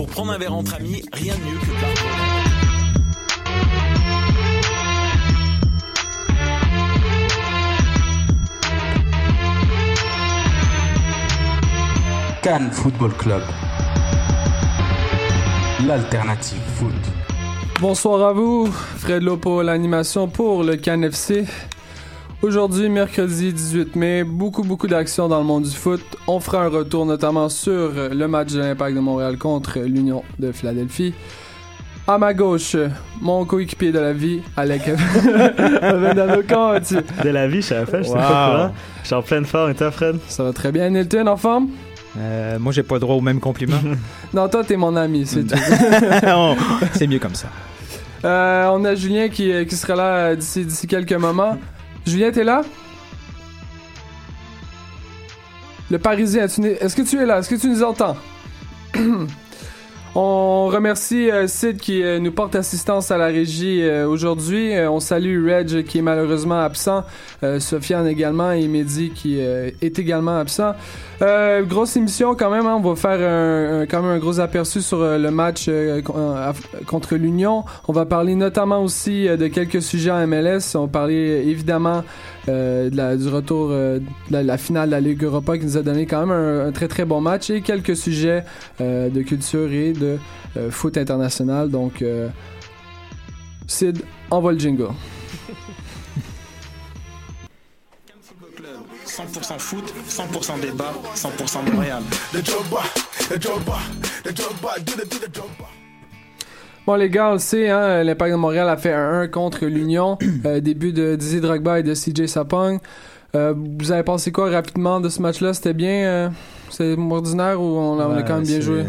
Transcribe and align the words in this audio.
Pour 0.00 0.08
prendre 0.08 0.32
un 0.32 0.38
verre 0.38 0.54
entre 0.54 0.76
amis, 0.76 1.02
rien 1.12 1.34
de 1.34 1.40
mieux 1.40 1.58
que 1.58 1.66
de 1.66 1.72
Cannes 12.40 12.70
Football 12.72 13.12
Club. 13.18 13.42
L'alternative 15.86 16.56
foot. 16.76 16.94
Bonsoir 17.78 18.26
à 18.26 18.32
vous, 18.32 18.72
Fred 18.96 19.22
Lopo, 19.22 19.60
l'animation 19.60 20.28
pour 20.28 20.64
le 20.64 20.76
Cannes 20.76 21.04
FC. 21.04 21.44
Aujourd'hui, 22.42 22.88
mercredi 22.88 23.52
18 23.52 23.96
mai, 23.96 24.24
beaucoup 24.24 24.62
beaucoup 24.62 24.86
d'actions 24.86 25.28
dans 25.28 25.38
le 25.40 25.44
monde 25.44 25.64
du 25.64 25.70
foot. 25.76 26.00
On 26.26 26.40
fera 26.40 26.64
un 26.64 26.68
retour 26.68 27.04
notamment 27.04 27.50
sur 27.50 27.92
le 28.10 28.26
match 28.26 28.52
de 28.52 28.60
l'Impact 28.60 28.94
de 28.96 29.00
Montréal 29.00 29.36
contre 29.36 29.78
l'Union 29.80 30.24
de 30.38 30.50
Philadelphie. 30.50 31.12
À 32.08 32.16
ma 32.16 32.32
gauche, 32.32 32.76
mon 33.20 33.44
coéquipier 33.44 33.92
de 33.92 33.98
la 33.98 34.14
vie, 34.14 34.40
Alec 34.56 34.82
Vendano, 35.82 36.42
comment 36.48 36.70
vas-tu? 36.72 36.94
De 37.22 37.28
la 37.28 37.46
vie, 37.46 37.60
je 37.60 37.66
savais 37.68 37.90
pas, 37.90 37.98
je 38.02 38.08
sais 38.08 38.14
Wow. 38.14 38.16
pas 38.18 38.50
quoi. 38.56 38.72
Je 39.02 39.06
suis 39.06 39.14
en 39.14 39.22
pleine 39.22 39.44
forme, 39.44 39.70
et 39.70 39.74
toi, 39.74 39.90
Fred? 39.90 40.16
Ça 40.28 40.42
va 40.42 40.52
très 40.54 40.72
bien, 40.72 40.88
Nilton, 40.88 41.26
en 41.26 41.36
forme? 41.36 41.68
Euh, 42.18 42.58
moi, 42.58 42.72
j'ai 42.72 42.82
pas 42.82 42.94
le 42.96 43.00
droit 43.00 43.16
au 43.16 43.20
même 43.20 43.38
compliment. 43.38 43.76
Non, 44.34 44.48
toi, 44.48 44.64
t'es 44.64 44.76
mon 44.76 44.96
ami, 44.96 45.26
c'est 45.26 45.44
tout. 45.44 45.54
On- 46.26 46.56
c'est 46.94 47.06
mieux 47.06 47.18
comme 47.18 47.34
ça. 47.34 47.48
Euh, 48.24 48.68
on 48.72 48.84
a 48.84 48.94
Julien 48.94 49.28
qui, 49.28 49.52
qui 49.66 49.76
sera 49.76 49.94
là 49.94 50.04
euh, 50.16 50.36
d'ici 50.36 50.64
d'ici 50.64 50.86
quelques 50.86 51.12
moments. 51.12 51.58
Julien, 52.06 52.30
t'es 52.30 52.44
là? 52.44 52.62
Le 55.90 55.98
Parisien, 55.98 56.44
est-ce 56.44 56.94
que 56.96 57.02
tu 57.02 57.18
es 57.18 57.26
là? 57.26 57.38
Est-ce 57.38 57.50
que 57.50 57.56
tu 57.56 57.68
nous 57.68 57.82
entends? 57.82 58.16
On 60.16 60.66
remercie 60.66 61.30
euh, 61.30 61.46
Sid 61.46 61.76
qui 61.76 62.02
euh, 62.02 62.18
nous 62.18 62.32
porte 62.32 62.56
assistance 62.56 63.12
à 63.12 63.16
la 63.16 63.26
régie 63.26 63.80
euh, 63.82 64.08
aujourd'hui. 64.08 64.72
On 64.88 64.98
salue 64.98 65.48
Reg 65.48 65.84
qui 65.84 65.98
est 65.98 66.02
malheureusement 66.02 66.60
absent, 66.60 67.04
Sofiane 67.58 68.08
également 68.08 68.50
et 68.50 68.66
Mehdi 68.66 69.10
qui 69.10 69.38
est 69.38 69.98
également 69.98 70.38
absent. 70.38 70.74
Grosse 71.20 71.96
émission 71.96 72.34
quand 72.34 72.50
même, 72.50 72.66
hein. 72.66 72.80
on 72.82 72.90
va 72.90 72.96
faire 72.96 73.20
un, 73.20 73.86
quand 73.86 74.02
même 74.02 74.12
un 74.12 74.18
gros 74.18 74.40
aperçu 74.40 74.80
sur 74.80 74.98
le 74.98 75.30
match 75.30 75.70
contre 76.86 77.16
l'Union. 77.16 77.64
On 77.88 77.92
va 77.92 78.06
parler 78.06 78.34
notamment 78.34 78.82
aussi 78.82 79.26
de 79.28 79.46
quelques 79.48 79.82
sujets 79.82 80.26
MLS. 80.26 80.74
On 80.74 80.82
va 80.82 80.88
parler 80.88 81.44
évidemment 81.46 82.02
de 82.46 82.96
la- 82.96 83.16
du 83.16 83.28
retour 83.28 83.68
euh, 83.70 83.98
de 83.98 84.04
la, 84.32 84.42
la 84.42 84.58
finale 84.58 84.88
de 84.88 84.92
la 84.94 85.00
Ligue 85.00 85.22
Europa 85.24 85.58
qui 85.58 85.64
nous 85.66 85.76
a 85.76 85.82
donné 85.82 86.06
quand 86.06 86.20
même 86.26 86.30
un, 86.30 86.66
un 86.68 86.72
très 86.72 86.88
très 86.88 87.04
bon 87.04 87.20
match 87.20 87.50
et 87.50 87.60
quelques 87.60 87.96
sujets 87.96 88.44
euh, 88.80 89.08
de 89.10 89.22
culture 89.22 89.70
et 89.72 89.92
de 89.92 90.18
euh, 90.56 90.70
foot 90.70 90.96
international. 90.96 91.70
Donc, 91.70 92.02
euh, 92.02 92.28
Sid, 93.66 94.02
envoie 94.30 94.52
le 94.52 94.58
jingle. 94.58 94.88
100% 99.06 99.58
foot, 99.58 99.92
100% 100.08 100.60
débat, 100.60 100.92
100% 101.14 101.72
Montréal. 101.72 102.02
Bon 106.90 106.96
les 106.96 107.08
gars, 107.08 107.28
on 107.30 107.34
le 107.34 107.38
sait, 107.38 107.68
hein, 107.70 108.02
l'Impact 108.02 108.32
de 108.32 108.36
Montréal 108.36 108.68
a 108.68 108.76
fait 108.76 108.92
un 108.92 109.20
1 109.20 109.28
contre 109.28 109.64
l'Union, 109.66 110.18
euh, 110.44 110.58
début 110.58 110.92
de 110.92 111.14
Didier 111.14 111.40
Drogba 111.40 111.78
et 111.78 111.82
de 111.84 111.94
CJ 111.94 112.26
Sapong. 112.26 112.80
Euh, 113.36 113.54
vous 113.78 113.92
avez 113.92 114.02
pensé 114.02 114.32
quoi 114.32 114.50
rapidement 114.50 114.98
de 114.98 115.08
ce 115.08 115.22
match-là? 115.22 115.54
C'était 115.54 115.72
bien, 115.72 115.92
euh, 116.04 116.28
c'est 116.68 116.96
ordinaire 116.98 117.60
ou 117.60 117.64
on, 117.64 118.00
a- 118.00 118.06
on 118.08 118.10
a 118.10 118.16
Ouais, 118.16 118.24
quand 118.26 118.34
même 118.38 118.42
bien 118.44 118.58
joué? 118.60 118.82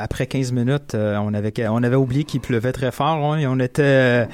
après 0.00 0.26
15 0.26 0.50
minutes, 0.50 0.96
euh, 0.96 1.16
on 1.22 1.32
avait 1.34 1.52
on 1.68 1.84
avait 1.84 1.94
oublié 1.94 2.24
qu'il 2.24 2.40
pleuvait 2.40 2.72
très 2.72 2.90
fort. 2.90 3.32
hein, 3.34 3.38
et 3.38 3.46
on 3.46 3.60
était, 3.60 3.82
euh, 3.84 4.24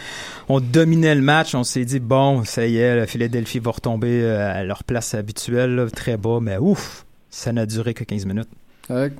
on 0.48 0.60
dominait 0.60 1.14
le 1.14 1.20
match. 1.20 1.54
On 1.54 1.64
s'est 1.64 1.84
dit 1.84 2.00
bon, 2.00 2.44
ça 2.44 2.64
y 2.66 2.78
est, 2.78 2.96
la 2.96 3.06
Philadelphie 3.06 3.58
va 3.58 3.72
retomber 3.72 4.22
euh, 4.22 4.58
à 4.58 4.64
leur 4.64 4.84
place 4.84 5.12
habituelle, 5.12 5.74
là, 5.74 5.86
très 5.90 6.16
bas. 6.16 6.38
Mais 6.40 6.56
ouf, 6.56 7.04
ça 7.28 7.52
n'a 7.52 7.66
duré 7.66 7.92
que 7.92 8.04
15 8.04 8.24
minutes. 8.24 8.48
Avec- 8.88 9.12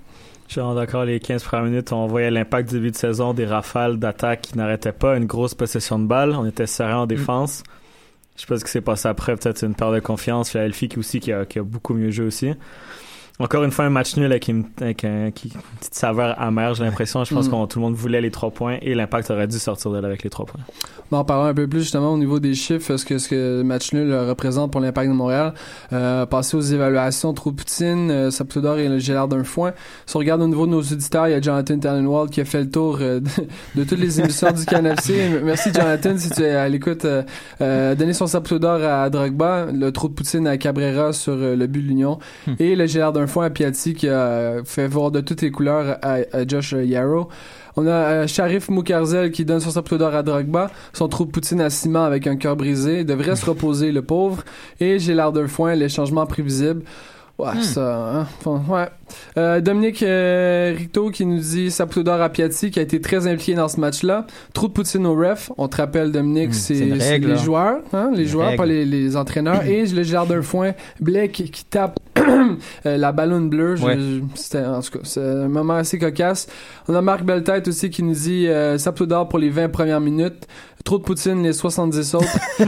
Vraiment 0.61 0.75
d'accord, 0.75 1.05
les 1.05 1.19
15 1.19 1.43
premières 1.45 1.65
minutes, 1.65 1.93
on 1.93 2.07
voyait 2.07 2.31
l'impact 2.31 2.69
du 2.69 2.77
début 2.77 2.91
de 2.91 2.97
saison, 2.97 3.33
des 3.33 3.47
rafales 3.47 3.99
d'attaque 3.99 4.43
qui 4.43 4.59
n'arrêtaient 4.59 4.93
pas, 4.93 5.17
une 5.17 5.27
grosse 5.27 5.55
possession 5.55 5.99
de 5.99 6.07
balle. 6.07 6.35
On 6.35 6.45
était 6.45 6.67
serré 6.67 6.93
en 6.93 7.07
défense. 7.07 7.63
Je 8.37 8.43
sais 8.43 8.47
pas 8.47 8.59
ce 8.59 8.65
qui 8.65 8.71
s'est 8.71 8.81
passé 8.81 9.09
après, 9.09 9.37
peut-être 9.37 9.63
une 9.65 9.75
perte 9.75 9.95
de 9.95 10.01
confiance. 10.01 10.51
Philadelphie 10.51 10.89
qui 10.89 10.99
aussi 10.99 11.21
qui 11.21 11.33
a, 11.33 11.47
qui 11.47 11.59
a 11.59 11.63
beaucoup 11.63 11.95
mieux 11.95 12.11
joué 12.11 12.27
aussi. 12.27 12.53
Encore 13.39 13.65
une 13.65 13.71
fois, 13.73 13.87
un 13.87 13.91
match 13.91 14.17
nul 14.17 14.27
avec 14.27 14.47
une, 14.49 14.65
avec 14.81 15.05
un- 15.05 15.31
qui- 15.33 15.49
une 15.55 15.61
petite 15.81 15.95
saveur 15.95 16.41
amère, 16.41 16.75
j'ai 16.75 16.85
l'impression. 16.85 17.25
Je 17.25 17.35
pense 17.35 17.49
Mm. 17.49 17.51
que 17.51 17.67
tout 17.67 17.79
le 17.79 17.85
monde 17.85 17.95
voulait 17.95 18.21
les 18.21 18.31
trois 18.31 18.51
points 18.51 18.77
et 18.83 18.95
l'impact 18.95 19.31
aurait 19.31 19.49
dû 19.49 19.59
sortir 19.59 19.91
de 19.91 19.99
là 19.99 20.07
avec 20.07 20.23
les 20.23 20.31
trois 20.31 20.47
points. 20.47 20.61
On 21.11 21.17
va 21.17 21.21
en 21.23 21.25
parler 21.25 21.51
un 21.51 21.55
peu 21.55 21.67
plus 21.67 21.81
justement 21.81 22.13
au 22.13 22.19
niveau 22.19 22.39
des 22.41 22.55
chiffres, 22.55 22.97
ce 22.97 23.05
que, 23.05 23.19
ce 23.19 23.29
que 23.29 23.59
le 23.59 23.65
match 23.65 23.93
nul 23.93 24.11
euh, 24.13 24.29
représente 24.29 24.71
pour 24.71 24.81
l'Impact 24.81 25.09
de 25.11 25.15
Montréal? 25.15 25.55
Euh, 25.93 26.25
passer 26.27 26.57
aux 26.57 26.61
évaluations, 26.61 27.33
trop 27.35 27.53
Poutine, 27.53 28.11
euh, 28.11 28.31
Saptodor 28.31 28.79
et 28.79 28.89
le 28.89 28.99
Gélard 28.99 29.29
d'un 29.29 29.45
foin. 29.45 29.73
Si 30.07 30.15
on 30.17 30.21
regarde 30.21 30.41
au 30.43 30.47
niveau 30.47 30.67
de 30.67 30.71
nos 30.73 30.81
auditeurs, 30.81 31.27
il 31.29 31.33
y 31.33 31.35
a 31.35 31.41
Jonathan 31.41 31.79
Tallenwald 31.79 32.31
qui 32.31 32.41
a 32.41 32.45
fait 32.45 32.61
le 32.61 32.71
tour 32.71 32.99
euh, 33.01 33.21
de, 33.21 33.29
de 33.75 33.85
toutes 33.85 33.99
les 33.99 34.21
émissions 34.21 34.53
du 34.53 34.65
CanFC. 34.65 35.41
Merci 35.43 35.71
Jonathan 35.75 36.17
si 36.17 36.31
tu 36.31 36.43
es 36.43 36.51
à 36.55 36.69
l'écoute. 36.69 37.05
Euh, 37.05 37.23
euh, 37.61 37.95
donner 37.95 38.13
son 38.13 38.27
Saptodor 38.27 38.83
à 38.83 39.11
Drogba, 39.11 39.67
le 39.73 39.91
trou 39.91 40.09
de 40.09 40.15
Poutine 40.15 40.47
à 40.47 40.57
Cabrera 40.59 41.13
sur 41.13 41.33
euh, 41.35 41.57
le 41.57 41.67
but 41.67 41.83
de 41.83 41.89
l'Union 41.89 42.19
Hmm. 42.47 42.55
et 42.59 42.75
le 42.77 42.87
Gélard 42.87 43.13
d'un 43.13 43.27
foin 43.33 43.47
à 43.47 43.51
Piatti 43.51 43.95
qui 43.95 44.09
fait 44.65 44.87
voir 44.87 45.11
de 45.11 45.21
toutes 45.21 45.41
les 45.41 45.51
couleurs 45.51 45.99
à, 46.03 46.47
Josh 46.47 46.73
Yarrow. 46.73 47.29
On 47.77 47.87
a 47.87 47.91
euh, 47.91 48.27
Sharif 48.27 48.69
Moukarzel 48.69 49.31
qui 49.31 49.47
donne 49.47 49.61
son 49.61 49.71
saplo 49.71 49.97
d'or 49.97 50.15
à 50.15 50.23
Drogba, 50.23 50.71
son 50.93 51.09
trou 51.09 51.25
poutine 51.25 51.61
à 51.63 51.71
ciment 51.71 52.05
avec 52.05 52.27
un 52.27 52.37
cœur 52.37 52.55
brisé, 52.57 53.05
devrait 53.05 53.37
se 53.37 53.47
reposer 53.47 53.93
le 53.93 54.03
pauvre, 54.03 54.45
et 54.79 54.99
j'ai 54.99 55.15
l'air 55.15 55.33
d'un 55.33 55.47
foin, 55.47 55.75
les 55.75 55.89
changements 55.89 56.27
prévisibles. 56.27 56.83
Ouais, 57.43 57.55
Hmm. 57.55 57.63
ça, 57.63 58.27
hein. 58.47 58.61
Ouais. 58.69 58.89
Euh, 59.37 59.61
Dominique 59.61 60.03
euh, 60.03 60.73
Ricto 60.77 61.11
qui 61.11 61.27
nous 61.27 61.39
dit 61.39 61.71
saplo 61.71 62.03
d'or 62.03 62.21
à 62.23 62.29
Piatti 62.31 62.71
qui 62.71 62.79
a 62.79 62.83
été 62.83 63.01
très 63.01 63.27
impliqué 63.27 63.55
dans 63.55 63.69
ce 63.69 63.79
match-là. 63.79 64.27
Trou 64.55 64.69
de 64.69 64.73
poutine 64.73 65.07
au 65.07 65.15
ref. 65.15 65.51
On 65.59 65.69
te 65.69 65.77
rappelle, 65.77 66.13
Dominique, 66.13 66.51
Hmm, 66.51 66.53
c'est 66.53 66.75
les 67.19 67.37
joueurs, 67.37 67.81
hein, 67.93 68.11
les 68.15 68.23
Une 68.23 68.29
joueurs, 68.29 68.47
règle. 68.49 68.59
pas 68.59 68.67
les, 68.67 68.85
les 68.87 69.17
entraîneurs. 69.17 69.65
et 69.67 69.85
le 69.87 70.03
gérard 70.03 70.27
d'un 70.27 70.41
foin, 70.43 70.73
Blake 71.01 71.33
qui 71.53 71.65
tape 71.65 71.99
euh, 72.87 72.97
la 72.97 73.13
ballonne 73.13 73.49
bleue. 73.51 73.79
Ouais. 73.83 73.99
C'était, 74.35 74.65
en 74.65 74.81
tout 74.81 74.93
cas, 74.93 75.05
c'est 75.05 75.21
un 75.21 75.49
moment 75.49 75.75
assez 75.75 75.99
cocasse. 75.99 76.47
On 76.89 76.95
a 76.95 77.03
Marc 77.03 77.23
Belletête 77.25 77.69
aussi 77.69 77.91
qui 77.91 78.03
nous 78.03 78.15
dit 78.15 78.47
euh, 78.49 78.79
Saplo 78.79 79.05
d'or 79.07 79.29
pour 79.29 79.39
les 79.39 79.51
20 79.51 79.69
premières 79.69 80.01
minutes, 80.01 80.47
trop 80.85 80.99
de 80.99 81.03
poutine 81.03 81.43
les 81.43 81.53
70 81.53 82.15
autres. 82.15 82.27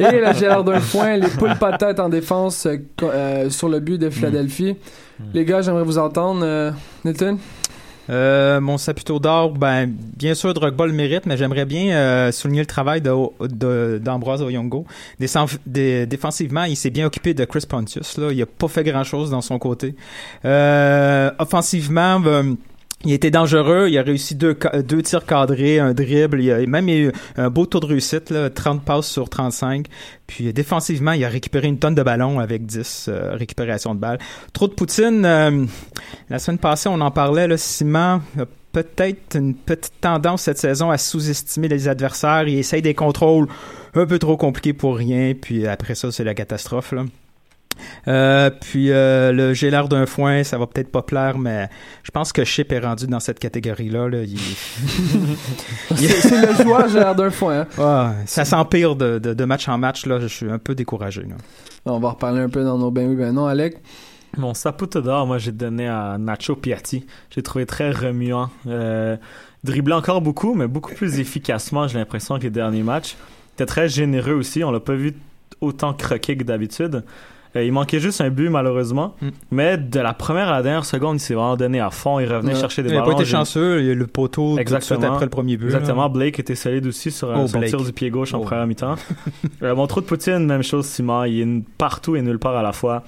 Et 0.00 0.20
la 0.20 0.62
d'un 0.62 0.80
foin, 0.80 1.16
les 1.16 1.28
poules 1.28 1.56
patates 1.60 2.00
en 2.00 2.08
défense 2.08 2.66
sur 3.50 3.68
le 3.68 3.80
but 3.80 3.98
de 3.98 4.10
Philadelphie. 4.12 4.76
Les 5.34 5.44
gars, 5.44 5.62
j'aimerais 5.62 5.84
vous 5.84 5.98
entendre. 5.98 6.40
Euh, 6.44 6.70
Nathan? 7.04 7.36
Euh, 8.10 8.60
mon 8.60 8.78
saputo 8.78 9.20
d'or, 9.20 9.52
ben, 9.52 9.88
bien 10.16 10.34
sûr, 10.34 10.52
Drogba 10.52 10.86
le 10.86 10.92
mérite, 10.92 11.24
mais 11.24 11.36
j'aimerais 11.36 11.64
bien 11.64 11.94
euh, 11.94 12.32
souligner 12.32 12.60
le 12.60 12.66
travail 12.66 13.00
de, 13.00 13.12
de- 13.46 14.00
d'Ambroise 14.02 14.42
Oyongo. 14.42 14.84
Défensivement, 15.66 16.64
il 16.64 16.76
s'est 16.76 16.90
bien 16.90 17.06
occupé 17.06 17.32
de 17.32 17.44
Chris 17.44 17.64
Pontius. 17.68 18.18
Là. 18.18 18.32
Il 18.32 18.42
a 18.42 18.46
pas 18.46 18.66
fait 18.68 18.82
grand-chose 18.82 19.30
dans 19.30 19.40
son 19.40 19.58
côté. 19.60 19.94
Euh, 20.44 21.30
offensivement, 21.38 22.18
ben, 22.18 22.56
il 23.04 23.12
était 23.12 23.30
dangereux. 23.30 23.88
Il 23.88 23.98
a 23.98 24.02
réussi 24.02 24.34
deux, 24.34 24.56
ca- 24.60 24.82
deux 24.82 25.02
tirs 25.02 25.24
cadrés, 25.26 25.78
un 25.78 25.92
dribble. 25.94 26.40
Il 26.40 26.50
a 26.50 26.66
même 26.66 26.88
eu 26.88 27.12
un 27.36 27.50
beau 27.50 27.66
taux 27.66 27.80
de 27.80 27.86
réussite, 27.86 28.30
là, 28.30 28.48
30 28.50 28.84
passes 28.84 29.06
sur 29.08 29.28
35. 29.28 29.86
Puis 30.26 30.48
euh, 30.48 30.52
défensivement, 30.52 31.12
il 31.12 31.24
a 31.24 31.28
récupéré 31.28 31.68
une 31.68 31.78
tonne 31.78 31.94
de 31.94 32.02
ballons 32.02 32.38
avec 32.38 32.66
10 32.66 33.06
euh, 33.08 33.34
récupérations 33.34 33.94
de 33.94 34.00
balles. 34.00 34.18
Trop 34.52 34.68
de 34.68 34.74
Poutine. 34.74 35.24
euh, 35.24 35.64
la 36.30 36.38
semaine 36.38 36.58
passée, 36.58 36.88
on 36.88 37.00
en 37.00 37.10
parlait. 37.10 37.46
Le 37.48 37.56
ciment 37.56 38.20
peut-être 38.72 39.36
une 39.36 39.54
petite 39.54 40.00
tendance 40.00 40.42
cette 40.42 40.58
saison 40.58 40.90
à 40.90 40.96
sous-estimer 40.96 41.68
les 41.68 41.88
adversaires. 41.88 42.48
Il 42.48 42.56
essaye 42.58 42.80
des 42.82 42.94
contrôles 42.94 43.46
un 43.94 44.06
peu 44.06 44.18
trop 44.18 44.36
compliqués 44.38 44.72
pour 44.72 44.96
rien. 44.96 45.34
Puis 45.38 45.66
après 45.66 45.94
ça, 45.94 46.10
c'est 46.10 46.24
la 46.24 46.34
catastrophe. 46.34 46.92
Là. 46.92 47.04
Euh, 48.08 48.50
puis 48.50 48.90
euh, 48.90 49.32
le 49.32 49.54
j'ai 49.54 49.70
l'air 49.70 49.88
d'un 49.88 50.06
foin, 50.06 50.42
ça 50.44 50.58
va 50.58 50.66
peut-être 50.66 50.90
pas 50.90 51.02
plaire, 51.02 51.38
mais 51.38 51.68
je 52.02 52.10
pense 52.10 52.32
que 52.32 52.44
Chip 52.44 52.72
est 52.72 52.78
rendu 52.80 53.06
dans 53.06 53.20
cette 53.20 53.38
catégorie-là. 53.38 54.08
Là. 54.08 54.22
Il- 54.22 54.38
C'est 55.96 56.46
le 56.46 56.62
joueur 56.62 56.88
j'ai 56.88 56.98
l'air 56.98 57.14
d'un 57.14 57.30
foin. 57.30 57.60
hein. 57.60 57.66
Ah, 57.78 58.12
ça 58.26 58.44
s'empire 58.44 58.96
de, 58.96 59.18
de, 59.18 59.34
de 59.34 59.44
match 59.44 59.68
en 59.68 59.78
match. 59.78 60.06
Là, 60.06 60.18
je 60.20 60.26
suis 60.26 60.50
un 60.50 60.58
peu 60.58 60.74
découragé. 60.74 61.22
Là. 61.22 61.36
On 61.84 61.98
va 61.98 62.10
reparler 62.10 62.40
un 62.40 62.48
peu 62.48 62.64
dans 62.64 62.78
nos 62.78 62.90
ben 62.90 63.08
oui, 63.08 63.16
ben 63.16 63.32
non, 63.32 63.46
Alec. 63.46 63.76
Mon 64.38 64.54
sapote 64.54 64.96
d'or, 64.96 65.26
moi, 65.26 65.38
j'ai 65.38 65.52
donné 65.52 65.88
à 65.88 66.16
Nacho 66.18 66.56
Piatti. 66.56 67.04
J'ai 67.30 67.42
trouvé 67.42 67.66
très 67.66 67.90
remuant. 67.90 68.48
Euh, 68.66 69.16
dribblait 69.62 69.94
encore 69.94 70.22
beaucoup, 70.22 70.54
mais 70.54 70.66
beaucoup 70.66 70.94
plus 70.94 71.18
efficacement, 71.20 71.86
j'ai 71.86 71.98
l'impression, 71.98 72.38
que 72.38 72.44
les 72.44 72.50
derniers 72.50 72.82
matchs. 72.82 73.14
Il 73.14 73.54
était 73.62 73.66
très 73.66 73.88
généreux 73.88 74.32
aussi. 74.32 74.64
On 74.64 74.70
l'a 74.70 74.80
pas 74.80 74.94
vu 74.94 75.12
autant 75.60 75.92
croquer 75.92 76.36
que 76.36 76.44
d'habitude. 76.44 77.04
Euh, 77.54 77.62
il 77.64 77.72
manquait 77.72 78.00
juste 78.00 78.20
un 78.22 78.30
but, 78.30 78.48
malheureusement. 78.48 79.14
Mm. 79.20 79.28
Mais 79.50 79.76
de 79.76 80.00
la 80.00 80.14
première 80.14 80.48
à 80.48 80.52
la 80.52 80.62
dernière 80.62 80.84
seconde, 80.86 81.16
il 81.16 81.20
s'est 81.20 81.34
vraiment 81.34 81.56
donné 81.56 81.80
à 81.80 81.90
fond. 81.90 82.18
Il 82.18 82.32
revenait 82.32 82.54
Ouais. 82.54 82.60
chercher 82.60 82.82
des 82.82 82.88
Il 82.88 82.94
n'a 82.94 83.00
ballons. 83.02 83.14
pas 83.16 83.20
été 83.22 83.30
chanceux. 83.30 83.80
Il 83.80 83.86
y 83.86 83.90
a 83.90 83.94
le 83.94 84.06
poteau 84.06 84.42
tout 84.42 84.48
de 84.48 84.52
suite 84.54 84.60
Exactement. 84.60 85.12
après 85.12 85.26
le 85.26 85.30
premier 85.30 85.56
but. 85.58 85.68
là. 85.70 85.78
Exactement. 85.78 86.08
Blake 86.08 86.38
était 86.38 86.54
solide 86.54 86.86
aussi 86.86 87.10
sur 87.10 87.28
euh, 87.30 87.34
Oh, 87.42 87.46
son 87.46 87.58
Blake. 87.58 87.70
tir 87.70 87.82
du 87.82 87.92
pied 87.92 88.08
gauche 88.10 88.32
en 88.32 88.38
Oh. 88.38 88.44
première 88.44 88.66
mi-temps. 88.66 88.94
euh, 89.62 89.74
mon 89.74 89.86
trou 89.86 90.00
de 90.00 90.06
Poutine, 90.06 90.46
même 90.46 90.62
chose, 90.62 90.86
Simon. 90.86 91.24
Il 91.24 91.40
est 91.40 91.62
partout 91.76 92.16
et 92.16 92.22
nulle 92.22 92.38
part 92.38 92.56
à 92.56 92.62
la 92.62 92.72
fois. 92.72 93.02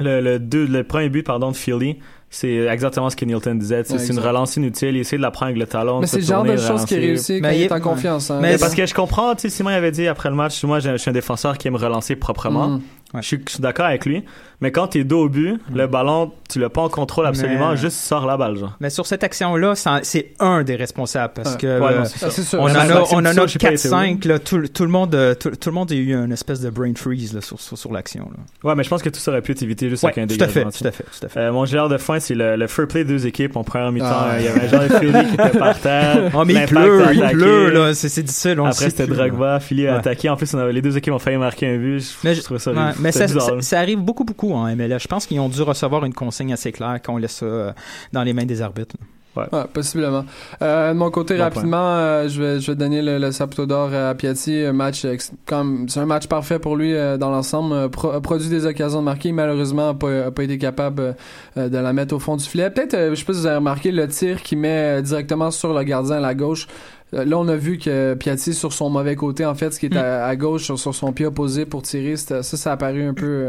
Le, 0.00 0.20
le, 0.20 0.38
deux, 0.40 0.66
le 0.66 0.82
premier 0.84 1.08
but 1.08 1.22
pardon, 1.24 1.52
de 1.52 1.56
Philly, 1.56 1.98
c'est 2.28 2.52
exactement 2.66 3.10
ce 3.10 3.16
que 3.16 3.24
Nilton 3.24 3.54
disait. 3.54 3.82
C'est 3.84 3.92
Ouais, 3.92 3.98
c'est 4.00 4.12
une 4.12 4.18
relance 4.18 4.56
inutile. 4.56 4.88
Il 4.90 4.96
essaie 4.98 5.16
de 5.16 5.22
la 5.22 5.30
prendre 5.30 5.50
avec 5.50 5.58
le 5.60 5.66
talon. 5.66 6.00
Mais 6.00 6.06
c'est 6.08 6.18
le 6.18 6.24
genre 6.24 6.42
de 6.44 6.56
choses 6.56 6.84
qui 6.84 6.96
réussit 6.96 7.40
quand 7.40 7.48
Mais 7.48 7.58
il 7.58 7.62
est 7.62 7.66
il- 7.66 7.72
en 7.72 7.80
confiance. 7.80 8.28
hein. 8.30 8.38
Mais 8.42 8.56
parce 8.58 8.74
que 8.74 8.86
je 8.86 8.94
comprends, 8.94 9.34
tu 9.36 9.42
sais, 9.42 9.48
Simon 9.50 9.70
avait 9.70 9.92
dit 9.92 10.08
après 10.08 10.30
le 10.30 10.34
match, 10.36 10.62
moi 10.64 10.80
je, 10.80 10.90
je 10.90 10.96
suis 10.96 11.10
un 11.10 11.12
défenseur 11.12 11.58
qui 11.58 11.68
aime 11.68 11.76
relancer 11.76 12.16
proprement. 12.16 12.68
Mm. 12.68 12.80
Ouais. 13.14 13.22
Je 13.22 13.28
suis, 13.28 13.44
d'accord 13.60 13.86
avec 13.86 14.04
lui. 14.04 14.24
Mais 14.64 14.72
quand 14.72 14.86
t'es 14.88 15.04
dos 15.04 15.24
au 15.24 15.28
but, 15.28 15.60
le 15.74 15.86
ballon, 15.86 16.32
tu 16.48 16.58
l'as 16.58 16.70
pas 16.70 16.80
en 16.80 16.88
contrôle 16.88 17.26
absolument, 17.26 17.72
Mais- 17.72 17.76
juste 17.76 17.98
sors 17.98 18.24
la 18.26 18.38
balle, 18.38 18.56
genre. 18.56 18.72
Mais 18.80 18.88
sur 18.88 19.06
cette 19.06 19.22
action-là, 19.22 19.74
c'est 20.02 20.32
un 20.40 20.62
des 20.62 20.74
responsables 20.76 21.34
parce 21.34 21.56
que 21.56 21.66
Ouais, 21.80 21.92
euh, 21.92 21.98
non, 21.98 22.04
ça. 22.06 22.58
on 22.58 22.62
en 22.62 22.66
a, 22.68 22.72
Maxime 22.84 23.18
on 23.18 23.18
en 23.26 23.28
Tissot, 23.30 23.42
a 23.42 23.46
j'ai 23.46 23.58
pas 23.58 23.72
été 23.72 23.88
4-5. 23.88 24.24
là, 24.24 24.38
Tout, 24.38 24.66
tout 24.68 24.84
le 24.84 24.88
monde, 24.88 25.14
euh, 25.14 25.34
tout, 25.34 25.50
tout 25.50 25.68
le 25.68 25.74
monde 25.74 25.92
a 25.92 25.94
eu 25.94 26.14
une 26.14 26.32
espèce 26.32 26.60
de 26.60 26.70
brain 26.70 26.94
freeze 26.96 27.34
là, 27.34 27.42
sur, 27.42 27.60
sur, 27.60 27.76
sur 27.76 27.92
l'action. 27.92 28.30
Ouais, 28.62 28.74
mais 28.74 28.84
je 28.84 28.88
pense 28.88 29.02
que 29.02 29.10
tout 29.10 29.20
ça 29.20 29.30
aurait 29.32 29.42
pu 29.42 29.52
être 29.52 29.62
évité 29.62 29.90
juste 29.90 30.02
Ouais, 30.02 30.12
avec 30.16 30.18
un 30.32 30.34
tout 30.34 30.42
à 30.42 30.48
fait, 30.48 30.60
dégagement. 30.64 30.70
tout 30.70 30.86
à 30.88 30.90
fait, 30.92 31.04
tout 31.04 31.26
à 31.26 31.28
fait. 31.28 31.40
Euh, 31.40 31.52
mon 31.52 31.66
gérard 31.66 31.90
de 31.90 31.98
fin, 31.98 32.18
c'est 32.20 32.34
le, 32.34 32.56
le 32.56 32.66
fair 32.66 32.88
play 32.88 33.04
des 33.04 33.12
deux 33.12 33.26
équipes. 33.26 33.56
En 33.56 33.64
première 33.64 33.92
mi-temps, 33.92 34.06
Ah. 34.08 34.30
euh, 34.32 34.36
il 34.40 34.44
y 34.46 34.48
avait 34.48 34.60
un 34.62 34.68
genre 34.68 34.82
de 34.82 34.88
Philly 34.98 35.26
qui 35.28 35.34
était 35.34 35.58
par 35.58 35.78
terre. 35.78 36.30
Oh, 36.34 36.44
mais 36.46 36.54
il 36.54 36.64
pleut, 36.66 37.02
il 37.12 37.20
pleut, 37.32 37.70
là, 37.70 37.92
c'est 37.94 38.22
difficile. 38.22 38.58
On 38.60 38.64
Après, 38.66 38.88
c'était. 38.90 39.06
Drogba, 39.06 39.60
Philly 39.60 39.86
a 39.86 39.96
attaqué. 39.96 40.28
En 40.30 40.36
plus, 40.36 40.52
on 40.54 40.58
avait, 40.58 40.72
les 40.72 40.80
deux 40.82 40.96
équipes 40.96 41.12
ont 41.12 41.18
failli 41.18 41.36
marquer 41.36 41.66
un 41.66 41.76
but. 41.76 42.00
Je, 42.24 42.40
ça, 42.58 42.72
mais 43.00 43.12
ça 43.12 43.78
arrive 43.78 43.98
beaucoup, 43.98 44.24
beaucoup 44.24 44.53
en 44.56 44.76
MLS. 44.76 45.00
Je 45.00 45.08
pense 45.08 45.26
qu'ils 45.26 45.40
ont 45.40 45.48
dû 45.48 45.62
recevoir 45.62 46.04
une 46.04 46.14
consigne 46.14 46.52
assez 46.52 46.72
claire 46.72 47.00
qu'on 47.02 47.16
laisse 47.16 47.36
ça 47.36 47.46
euh, 47.46 47.72
dans 48.12 48.22
les 48.22 48.32
mains 48.32 48.46
des 48.46 48.62
arbitres. 48.62 48.96
Ouais, 49.36 49.46
possiblement. 49.72 50.24
Euh, 50.62 50.92
de 50.92 50.96
mon 50.98 51.10
côté, 51.10 51.36
Bon 51.36 51.42
rapidement, 51.42 51.96
euh, 51.96 52.28
je 52.28 52.40
vais 52.40 52.60
je 52.60 52.70
vais 52.70 52.76
donner 52.76 53.02
le, 53.02 53.18
le 53.18 53.32
Saputo 53.32 53.66
d'or 53.66 53.92
à 53.92 54.14
Piatti. 54.14 54.62
Un 54.64 54.72
match 54.72 55.04
ex- 55.04 55.32
comme 55.44 55.88
c'est 55.88 55.98
un 56.00 56.06
match 56.06 56.28
parfait 56.28 56.58
pour 56.60 56.76
lui 56.76 56.94
euh, 56.94 57.16
dans 57.16 57.30
l'ensemble. 57.30 57.74
Euh, 57.74 57.88
pro- 57.88 58.10
a 58.12 58.20
produit 58.20 58.48
des 58.48 58.64
occasions 58.64 59.00
de 59.00 59.04
marquer. 59.04 59.32
Malheureusement, 59.32 59.88
a 59.88 59.94
pas, 59.94 60.26
a 60.26 60.30
pas 60.30 60.44
été 60.44 60.56
capable 60.58 61.16
euh, 61.56 61.68
de 61.68 61.76
la 61.78 61.92
mettre 61.92 62.14
au 62.14 62.20
fond 62.20 62.36
du 62.36 62.44
filet. 62.44 62.70
Peut-être, 62.70 62.94
euh, 62.94 63.10
je 63.10 63.14
sais 63.16 63.24
pas 63.24 63.32
si 63.32 63.40
vous 63.40 63.46
avez 63.46 63.56
remarqué 63.56 63.90
le 63.90 64.06
tir 64.06 64.40
qu'il 64.42 64.58
met 64.58 64.98
euh, 64.98 65.02
directement 65.02 65.50
sur 65.50 65.74
le 65.74 65.82
gardien 65.82 66.16
à 66.16 66.20
la 66.20 66.34
gauche. 66.34 66.68
Euh, 67.12 67.24
Là, 67.24 67.36
on 67.38 67.48
a 67.48 67.56
vu 67.56 67.78
que 67.78 68.14
Piatti, 68.14 68.54
sur 68.54 68.72
son 68.72 68.88
mauvais 68.90 69.16
côté, 69.16 69.44
en 69.44 69.54
fait, 69.54 69.72
ce 69.72 69.80
qui 69.80 69.86
est 69.86 69.96
à, 69.96 70.26
à 70.26 70.36
gauche, 70.36 70.62
sur, 70.64 70.78
sur 70.78 70.94
son 70.94 71.12
pied 71.12 71.26
opposé 71.26 71.64
pour 71.66 71.82
tirer, 71.82 72.16
ça, 72.16 72.42
ça 72.42 72.70
a 72.70 72.74
apparu 72.74 73.04
un 73.04 73.14
peu... 73.14 73.46
euh, 73.46 73.48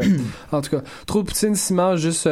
en 0.52 0.60
tout 0.62 0.70
cas, 0.70 0.82
trop 1.06 1.22
de 1.22 1.26
Poutine, 1.28 1.54
Simon, 1.54 1.94
juste... 1.96 2.26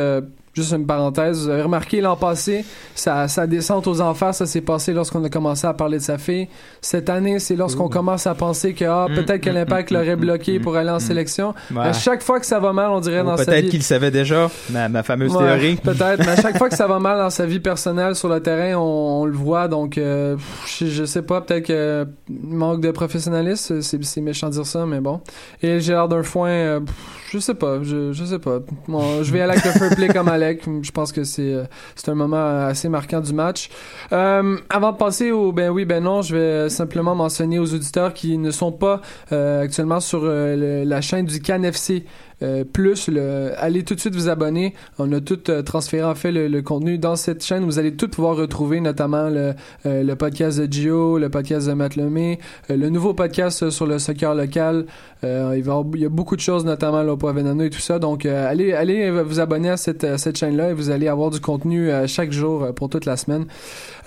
Juste 0.54 0.72
une 0.72 0.86
parenthèse, 0.86 1.42
vous 1.44 1.48
avez 1.50 1.62
remarqué 1.62 2.00
l'an 2.00 2.14
passé, 2.16 2.64
sa, 2.94 3.26
sa 3.26 3.46
descente 3.46 3.86
aux 3.88 4.00
enfers, 4.00 4.34
ça 4.34 4.46
s'est 4.46 4.60
passé 4.60 4.92
lorsqu'on 4.92 5.22
a 5.24 5.28
commencé 5.28 5.66
à 5.66 5.74
parler 5.74 5.98
de 5.98 6.02
sa 6.02 6.16
fille. 6.16 6.46
Cette 6.80 7.10
année, 7.10 7.40
c'est 7.40 7.56
lorsqu'on 7.56 7.88
commence 7.88 8.26
à 8.26 8.34
penser 8.34 8.72
que 8.72 8.84
ah, 8.84 9.06
Mm, 9.08 9.14
peut-être 9.16 9.40
que 9.40 9.50
mm, 9.50 9.54
l'impact 9.54 9.90
mm, 9.90 9.94
l'aurait 9.94 10.16
bloqué 10.16 10.60
pour 10.60 10.76
aller 10.76 10.90
en 10.90 11.00
sélection. 11.00 11.54
Ouais. 11.72 11.80
À 11.82 11.92
chaque 11.92 12.22
fois 12.22 12.38
que 12.40 12.46
ça 12.46 12.58
va 12.60 12.72
mal, 12.72 12.90
on 12.90 13.00
dirait 13.00 13.20
Ou 13.22 13.24
dans 13.26 13.36
sa 13.36 13.44
Peut-être 13.46 13.64
vie. 13.64 13.70
qu'il 13.70 13.80
le 13.80 13.84
savait 13.84 14.10
déjà, 14.10 14.48
ma, 14.70 14.88
ma 14.88 15.02
fameuse 15.02 15.34
Ouais, 15.34 15.44
théorie. 15.44 15.76
Peut-être, 15.76 16.18
mais 16.20 16.28
à 16.28 16.36
chaque 16.40 16.56
fois 16.56 16.68
que 16.68 16.76
ça 16.76 16.86
va 16.86 16.98
mal 17.00 17.18
dans 17.18 17.30
sa 17.30 17.46
vie 17.46 17.60
personnelle 17.60 18.14
sur 18.14 18.28
le 18.28 18.40
terrain, 18.40 18.78
on, 18.78 19.22
on 19.22 19.24
le 19.26 19.32
voit. 19.36 19.66
Donc, 19.68 19.98
euh, 19.98 20.36
je, 20.66 20.86
je 20.86 21.04
sais 21.04 21.22
pas, 21.22 21.40
peut-être 21.40 21.66
que 21.66 22.06
manque 22.28 22.80
de 22.80 22.90
professionnalisme, 22.92 23.82
c'est, 23.82 24.04
c'est 24.04 24.20
méchant 24.20 24.48
de 24.48 24.52
dire 24.52 24.66
ça, 24.66 24.86
mais 24.86 25.00
bon. 25.00 25.20
Et 25.62 25.80
j'ai 25.80 25.92
l'air 25.92 26.08
d'un 26.08 26.22
foin, 26.22 26.48
euh, 26.48 26.80
pff, 26.80 26.94
je 27.34 27.40
sais 27.40 27.54
pas, 27.54 27.82
je, 27.82 28.12
sais 28.12 28.38
pas. 28.38 28.60
Bon, 28.86 29.24
je 29.24 29.32
vais 29.32 29.40
aller 29.40 29.54
avec 29.54 29.64
le 29.64 29.72
fair 29.72 29.96
play 29.96 30.06
comme 30.06 30.28
Alec. 30.28 30.62
Je 30.82 30.90
pense 30.92 31.10
que 31.10 31.24
c'est, 31.24 31.52
euh, 31.52 31.64
c'est 31.96 32.08
un 32.08 32.14
moment 32.14 32.66
assez 32.66 32.88
marquant 32.88 33.20
du 33.20 33.32
match. 33.32 33.70
Euh, 34.12 34.56
avant 34.70 34.92
de 34.92 34.96
passer 34.96 35.32
au 35.32 35.50
ben 35.50 35.68
oui, 35.70 35.84
ben 35.84 36.04
non, 36.04 36.22
je 36.22 36.36
vais 36.36 36.68
simplement 36.68 37.16
mentionner 37.16 37.58
aux 37.58 37.74
auditeurs 37.74 38.14
qui 38.14 38.38
ne 38.38 38.52
sont 38.52 38.70
pas 38.70 39.00
euh, 39.32 39.62
actuellement 39.62 39.98
sur 39.98 40.24
la 40.24 41.00
chaîne 41.00 41.26
du 41.26 41.40
CanFC. 41.40 42.04
Euh, 42.42 42.64
plus 42.64 43.08
le, 43.08 43.52
allez 43.58 43.84
tout 43.84 43.94
de 43.94 44.00
suite 44.00 44.14
vous 44.14 44.28
abonner. 44.28 44.74
On 44.98 45.10
a 45.12 45.20
tout 45.20 45.50
euh, 45.50 45.62
transféré 45.62 46.02
en 46.04 46.14
fait 46.14 46.32
le, 46.32 46.48
le 46.48 46.62
contenu 46.62 46.98
dans 46.98 47.16
cette 47.16 47.44
chaîne. 47.44 47.64
Vous 47.64 47.78
allez 47.78 47.94
tout 47.94 48.08
pouvoir 48.08 48.36
retrouver, 48.36 48.80
notamment 48.80 49.28
le, 49.28 49.52
euh, 49.86 50.02
le 50.02 50.16
podcast 50.16 50.58
de 50.60 50.70
Gio, 50.72 51.18
le 51.18 51.28
podcast 51.30 51.68
de 51.68 51.72
Matt 51.74 51.96
Lemay, 51.96 52.38
euh, 52.70 52.76
le 52.76 52.88
nouveau 52.90 53.14
podcast 53.14 53.70
sur 53.70 53.86
le 53.86 53.98
soccer 53.98 54.34
local. 54.34 54.86
Euh, 55.22 55.54
il, 55.56 55.62
va 55.62 55.72
y 55.72 55.76
avoir- 55.76 55.84
il 55.94 56.00
y 56.00 56.04
a 56.04 56.08
beaucoup 56.10 56.36
de 56.36 56.40
choses, 56.40 56.64
notamment 56.64 57.02
l'Opo 57.02 57.32
Venano 57.32 57.64
et 57.64 57.70
tout 57.70 57.78
ça. 57.80 57.98
Donc 57.98 58.26
euh, 58.26 58.50
allez, 58.50 58.72
allez 58.72 59.10
vous 59.10 59.40
abonner 59.40 59.70
à 59.70 59.76
cette, 59.76 60.04
à 60.04 60.18
cette 60.18 60.36
chaîne-là 60.36 60.70
et 60.70 60.74
vous 60.74 60.90
allez 60.90 61.08
avoir 61.08 61.30
du 61.30 61.40
contenu 61.40 61.90
euh, 61.90 62.06
chaque 62.06 62.32
jour 62.32 62.64
euh, 62.64 62.72
pour 62.72 62.88
toute 62.90 63.06
la 63.06 63.16
semaine. 63.16 63.46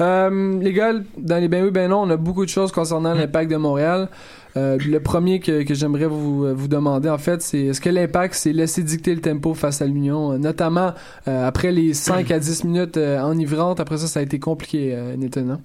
Euh, 0.01 0.59
les 0.61 0.73
gars, 0.73 0.93
dans 1.17 1.37
les 1.37 1.47
ben 1.47 1.63
oui, 1.63 1.71
ben 1.71 1.89
non, 1.89 2.01
on 2.01 2.09
a 2.09 2.17
beaucoup 2.17 2.43
de 2.45 2.49
choses 2.49 2.71
concernant 2.71 3.13
l'impact 3.13 3.49
de 3.49 3.55
Montréal. 3.57 4.09
Euh, 4.57 4.77
le 4.83 4.99
premier 4.99 5.39
que, 5.39 5.73
j'aimerais 5.73 6.07
vous, 6.07 6.45
euh, 6.45 6.53
vous 6.53 6.67
demander, 6.67 7.09
en 7.09 7.17
fait, 7.17 7.41
c'est 7.41 7.59
est-ce 7.59 7.81
que 7.81 7.89
l'impact 7.89 8.33
s'est 8.33 8.53
laissé 8.53 8.81
dicter 8.81 9.13
le 9.13 9.21
tempo 9.21 9.53
face 9.53 9.81
à 9.81 9.85
l'Union, 9.85 10.33
euh, 10.33 10.37
notamment 10.37 10.93
après 11.25 11.71
les 11.71 11.93
5 11.93 12.31
à 12.31 12.39
10 12.39 12.63
minutes 12.63 12.97
enivrantes. 12.97 13.79
Après 13.79 13.97
ça, 13.97 14.07
ça 14.07 14.19
a 14.19 14.23
été 14.23 14.39
compliqué, 14.39 14.95
Nathan. 15.17 15.49
hein? 15.49 15.59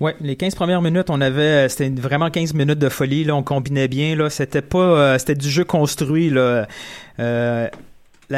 Ouais, 0.00 0.14
les 0.20 0.36
15 0.36 0.54
premières 0.54 0.80
minutes, 0.80 1.10
on 1.10 1.20
avait, 1.20 1.68
c'était 1.68 1.90
vraiment 1.90 2.30
15 2.30 2.54
minutes 2.54 2.78
de 2.78 2.88
folie, 2.88 3.24
là, 3.24 3.34
on 3.34 3.42
combinait 3.42 3.88
bien, 3.88 4.16
là, 4.16 4.30
c'était 4.30 4.62
pas, 4.62 5.18
c'était 5.18 5.34
du 5.34 5.50
jeu 5.50 5.64
construit, 5.64 6.30
la 6.30 6.68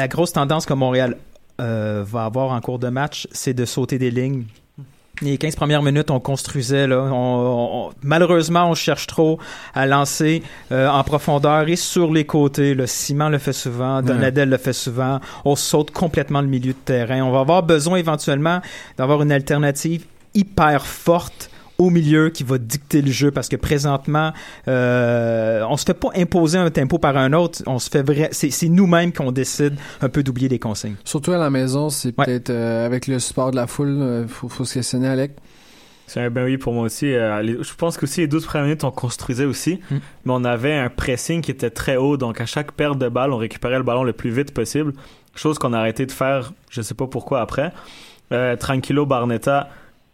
grosse 0.09 0.33
tendance 0.33 0.65
que 0.65 0.73
Montréal 0.73 1.17
va 1.59 2.25
avoir 2.25 2.51
en 2.51 2.59
cours 2.59 2.79
de 2.79 2.89
match, 2.89 3.27
c'est 3.31 3.53
de 3.53 3.65
sauter 3.65 3.99
des 3.99 4.11
lignes. 4.11 4.45
Les 5.21 5.37
15 5.37 5.55
premières 5.55 5.83
minutes, 5.83 6.09
on 6.09 6.19
construisait, 6.19 6.87
là. 6.87 7.01
On, 7.11 7.89
on- 7.89 7.93
malheureusement, 8.01 8.69
on 8.69 8.73
cherche 8.73 9.05
trop 9.05 9.39
à 9.75 9.85
lancer 9.85 10.41
euh, 10.71 10.89
en 10.89 11.03
profondeur 11.03 11.67
et 11.69 11.75
sur 11.75 12.11
les 12.11 12.25
côtés. 12.25 12.73
Le 12.73 12.87
Simon 12.87 13.29
le 13.29 13.37
fait 13.37 13.53
souvent, 13.53 14.01
Donadel 14.01 14.49
le 14.49 14.57
fait 14.57 14.73
souvent. 14.73 15.19
On 15.45 15.55
saute 15.55 15.91
complètement 15.91 16.41
le 16.41 16.47
milieu 16.47 16.73
de 16.73 16.77
terrain. 16.77 17.21
On 17.21 17.31
va 17.31 17.41
avoir 17.41 17.61
besoin 17.61 17.97
éventuellement 17.97 18.59
d'avoir 18.97 19.21
une 19.21 19.31
alternative 19.31 20.05
hyper 20.33 20.83
forte 20.85 21.51
au 21.77 21.89
milieu 21.89 22.29
qui 22.29 22.43
va 22.43 22.57
dicter 22.57 23.01
le 23.01 23.11
jeu 23.11 23.31
parce 23.31 23.49
que 23.49 23.55
présentement 23.55 24.31
euh, 24.67 25.63
on 25.69 25.77
se 25.77 25.85
fait 25.85 25.93
pas 25.93 26.09
imposer 26.15 26.57
un 26.57 26.69
tempo 26.69 26.97
par 26.99 27.17
un 27.17 27.33
autre 27.33 27.61
on 27.65 27.79
se 27.79 27.89
fait 27.89 28.03
vrai 28.03 28.29
c'est 28.31 28.51
c'est 28.51 28.69
nous-mêmes 28.69 29.11
qu'on 29.11 29.31
décide 29.31 29.75
un 30.01 30.09
peu 30.09 30.23
d'oublier 30.23 30.49
les 30.49 30.59
consignes 30.59 30.95
Surtout 31.03 31.31
à 31.31 31.37
la 31.37 31.49
maison, 31.49 31.89
c'est 31.89 32.17
Ouais. 32.17 32.25
peut-être 32.25 32.49
euh, 32.51 32.85
avec 32.85 33.07
le 33.07 33.17
support 33.19 33.51
de 33.51 33.55
la 33.55 33.67
foule, 33.67 33.87
euh, 33.89 34.27
faut, 34.27 34.49
faut 34.49 34.65
se 34.65 34.75
questionner, 34.75 35.07
Alec. 35.07 35.31
C'est 36.05 36.19
un 36.21 36.29
ben 36.29 36.43
oui 36.45 36.57
pour 36.57 36.73
moi 36.73 36.83
aussi. 36.83 37.11
Euh, 37.13 37.41
les- 37.41 37.63
je 37.63 37.73
pense 37.75 37.97
qu'aussi 37.97 38.21
les 38.21 38.27
12 38.27 38.45
premières 38.45 38.65
minutes, 38.65 38.83
on 38.83 38.91
construisait 38.91 39.45
aussi, 39.45 39.79
Mm. 39.89 39.95
mais 40.25 40.33
on 40.35 40.43
avait 40.43 40.73
un 40.75 40.89
pressing 40.89 41.41
qui 41.41 41.49
était 41.51 41.69
très 41.71 41.95
haut. 41.95 42.17
Donc 42.17 42.39
à 42.41 42.45
chaque 42.45 42.73
perte 42.73 42.97
de 42.99 43.07
balle, 43.09 43.31
on 43.31 43.37
récupérait 43.37 43.77
le 43.77 43.83
ballon 43.83 44.03
le 44.03 44.13
plus 44.13 44.29
vite 44.29 44.53
possible. 44.53 44.93
Chose 45.33 45.57
qu'on 45.57 45.73
a 45.73 45.79
arrêté 45.79 46.05
de 46.05 46.11
faire, 46.11 46.53
je 46.69 46.81
sais 46.81 46.93
pas 46.93 47.07
pourquoi 47.07 47.41
après. 47.41 47.71
Euh, 48.31 48.55
Tranquillo 48.57 49.05
Barnetta, 49.05 49.69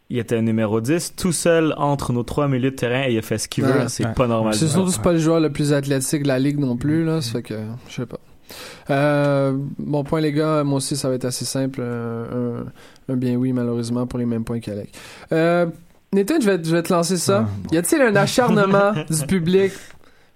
il 0.10 0.18
était 0.20 0.42
numéro 0.42 0.82
10, 0.82 1.14
tout 1.16 1.32
seul 1.32 1.74
entre 1.78 2.14
nos 2.14 2.24
trois 2.24 2.48
milieux 2.48 2.72
de 2.72 2.76
terrain 2.76 3.04
et 3.08 3.14
il 3.14 3.18
a 3.18 3.22
fait 3.22 3.38
ce 3.38 3.48
qu'il 3.48 3.64
Ouais. 3.66 3.72
veut. 3.72 3.88
C'est 3.90 4.06
Ouais. 4.06 4.14
pas 4.14 4.28
normal. 4.28 4.54
C'est 4.56 4.68
surtout 4.68 5.00
pas 5.02 5.14
le 5.14 5.20
joueur 5.20 5.40
le 5.40 5.52
plus 5.52 5.72
athlétique 5.74 6.24
de 6.24 6.28
la 6.28 6.40
ligue 6.40 6.60
non 6.60 6.78
plus, 6.78 7.06
là. 7.06 7.22
Ça 7.22 7.32
fait 7.34 7.44
que, 7.44 7.56
je 7.88 7.96
sais 7.96 8.06
pas. 8.06 8.20
Euh, 8.90 9.56
bon 9.78 10.04
point, 10.04 10.22
les 10.22 10.32
gars. 10.34 10.64
Moi 10.64 10.78
aussi, 10.78 10.96
ça 10.98 11.10
va 11.10 11.16
être 11.16 11.26
assez 11.26 11.46
simple. 11.46 11.80
euh, 11.82 12.64
un, 13.08 13.14
un 13.14 13.16
bien 13.16 13.36
oui, 13.36 13.54
malheureusement, 13.54 14.08
pour 14.08 14.18
les 14.20 14.26
mêmes 14.26 14.44
points 14.44 14.60
qu'Alec. 14.60 14.92
Euh, 15.32 15.68
Nathan, 16.12 16.36
je 16.42 16.46
vais, 16.50 16.60
je 16.64 16.76
vais 16.76 16.82
te 16.82 16.92
lancer 16.92 17.18
ça. 17.18 17.46
Ah, 17.48 17.68
Y 17.72 17.78
a-t-il 17.78 18.02
un 18.02 18.16
acharnement 18.16 18.94
du 19.10 19.26
public 19.28 19.72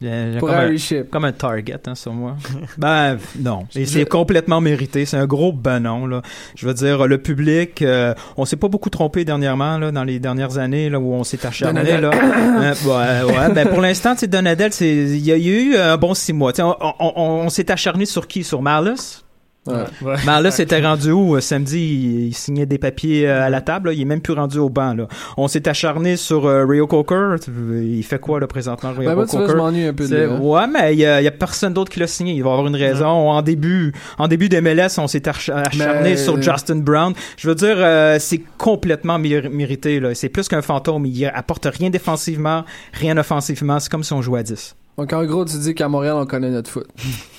J'ai- 0.02 0.38
Pour 0.40 0.50
comme, 0.50 0.58
un, 0.58 0.78
Ship. 0.78 1.10
comme 1.10 1.26
un 1.26 1.32
target 1.32 1.80
hein, 1.88 1.96
sur 1.96 2.12
moi. 2.14 2.36
ben 2.78 3.18
non, 3.40 3.66
et 3.76 3.86
c'est 3.86 4.06
complètement 4.06 4.60
mérité. 4.60 5.06
C'est 5.06 5.18
un 5.18 5.26
gros 5.26 5.54
ben 5.54 5.80
non 5.80 6.06
là. 6.08 6.22
Je 6.56 6.68
veux 6.68 6.74
dire, 6.74 7.08
le 7.08 7.18
public, 7.18 7.82
euh, 7.82 8.14
on 8.36 8.44
s'est 8.46 8.58
pas 8.58 8.68
beaucoup 8.68 8.90
trompé 8.90 9.24
dernièrement 9.24 9.78
là, 9.78 9.92
dans 9.92 10.04
les 10.04 10.20
dernières 10.20 10.58
années 10.58 10.90
là 10.90 11.00
où 11.00 11.14
on 11.14 11.24
s'est 11.24 11.46
acharné 11.46 12.00
là. 12.00 12.12
Euh, 12.64 12.74
ouais, 12.86 13.34
ouais, 13.38 13.54
ben 13.54 13.68
pour 13.68 13.82
l'instant, 13.82 14.14
c'est 14.18 14.28
Donadel, 14.28 14.72
c'est 14.74 14.88
il 14.94 15.18
y 15.26 15.32
a 15.32 15.38
eu 15.38 15.76
un 15.76 15.98
bon 15.98 16.14
six 16.14 16.34
mois. 16.34 16.52
On, 16.60 16.76
on, 16.82 16.94
on- 17.00 17.14
on 17.46 17.50
s'est 17.50 17.72
acharné 17.72 18.06
sur 18.06 18.28
qui? 18.28 18.44
Sur 18.44 18.62
Marlus 18.62 19.23
Ouais. 19.66 19.76
Ouais. 20.02 20.16
Marlus 20.26 20.50
était 20.60 20.82
rendu 20.86 21.12
où 21.12 21.36
euh, 21.36 21.40
samedi? 21.40 21.78
Il, 21.80 22.28
il 22.28 22.34
signait 22.34 22.66
des 22.66 22.78
papiers 22.78 23.28
euh, 23.30 23.46
à 23.46 23.50
la 23.50 23.62
table. 23.62 23.90
là. 23.90 23.94
Il 23.94 24.02
est 24.02 24.06
même 24.06 24.20
plus 24.20 24.34
rendu 24.34 24.58
au 24.58 24.70
banc. 24.70 24.94
Là. 24.94 25.08
On 25.38 25.48
s'est 25.48 25.68
acharné 25.70 26.18
sur 26.18 26.46
euh, 26.46 26.66
Rio 26.66 26.86
Coker. 26.86 27.36
Il 27.48 28.04
fait 28.04 28.20
quoi 28.20 28.40
là 28.42 28.48
présentement 28.48 28.92
Rio 28.92 29.10
Ben, 29.10 29.16
moi, 29.16 29.26
tu 29.26 29.38
vois, 29.38 29.42
je 29.48 29.52
Coker 29.52 29.64
m'ennuie 29.64 29.86
un 29.86 29.94
peu 29.94 30.04
de 30.04 30.10
c'est- 30.10 30.26
lui, 30.28 30.34
hein. 30.34 30.40
Ouais, 30.42 30.68
mais 30.68 30.94
il 30.94 31.00
y, 31.00 31.06
a- 31.06 31.22
il 31.22 31.24
y 31.24 31.28
a 31.28 31.32
personne 31.32 31.74
d'autre 31.74 31.92
qui 31.92 32.00
l'a 32.02 32.08
signé. 32.08 32.34
Il 32.34 32.44
va 32.44 32.52
avoir 32.52 32.68
une 32.68 32.76
raison. 32.76 33.06
En 33.32 33.42
début, 33.42 33.94
en 34.18 34.28
début 34.28 34.50
d'MLS, 34.50 34.98
on 35.00 35.08
s'est 35.08 35.28
ach- 35.30 35.50
acharné 35.50 36.02
Mais- 36.12 36.18
sur 36.18 36.42
Justin 36.42 36.78
Brown. 36.78 37.14
Je 37.38 37.48
veux 37.48 37.56
dire, 37.56 37.76
euh, 37.78 38.18
c'est 38.20 38.42
complètement 38.58 39.18
méri- 39.18 39.50
mérité. 39.50 40.00
Là. 40.02 40.14
C'est 40.14 40.30
plus 40.30 40.50
qu'un 40.50 40.62
fantôme. 40.62 41.06
Il 41.06 41.26
apporte 41.34 41.66
rien 41.68 41.90
défensivement, 41.90 42.66
rien 42.92 43.18
offensivement. 43.18 43.80
C'est 43.80 43.90
comme 43.90 44.04
si 44.04 44.12
on 44.12 44.22
jouait 44.22 44.42
à 44.42 44.44
10. 44.44 44.76
Donc, 44.98 45.12
en 45.14 45.24
gros, 45.26 45.46
tu 45.46 45.58
dis 45.58 45.74
qu'à 45.74 45.88
Montréal, 45.88 46.16
on 46.20 46.26
connaît 46.26 46.52
notre 46.52 46.70
foot. 46.70 46.86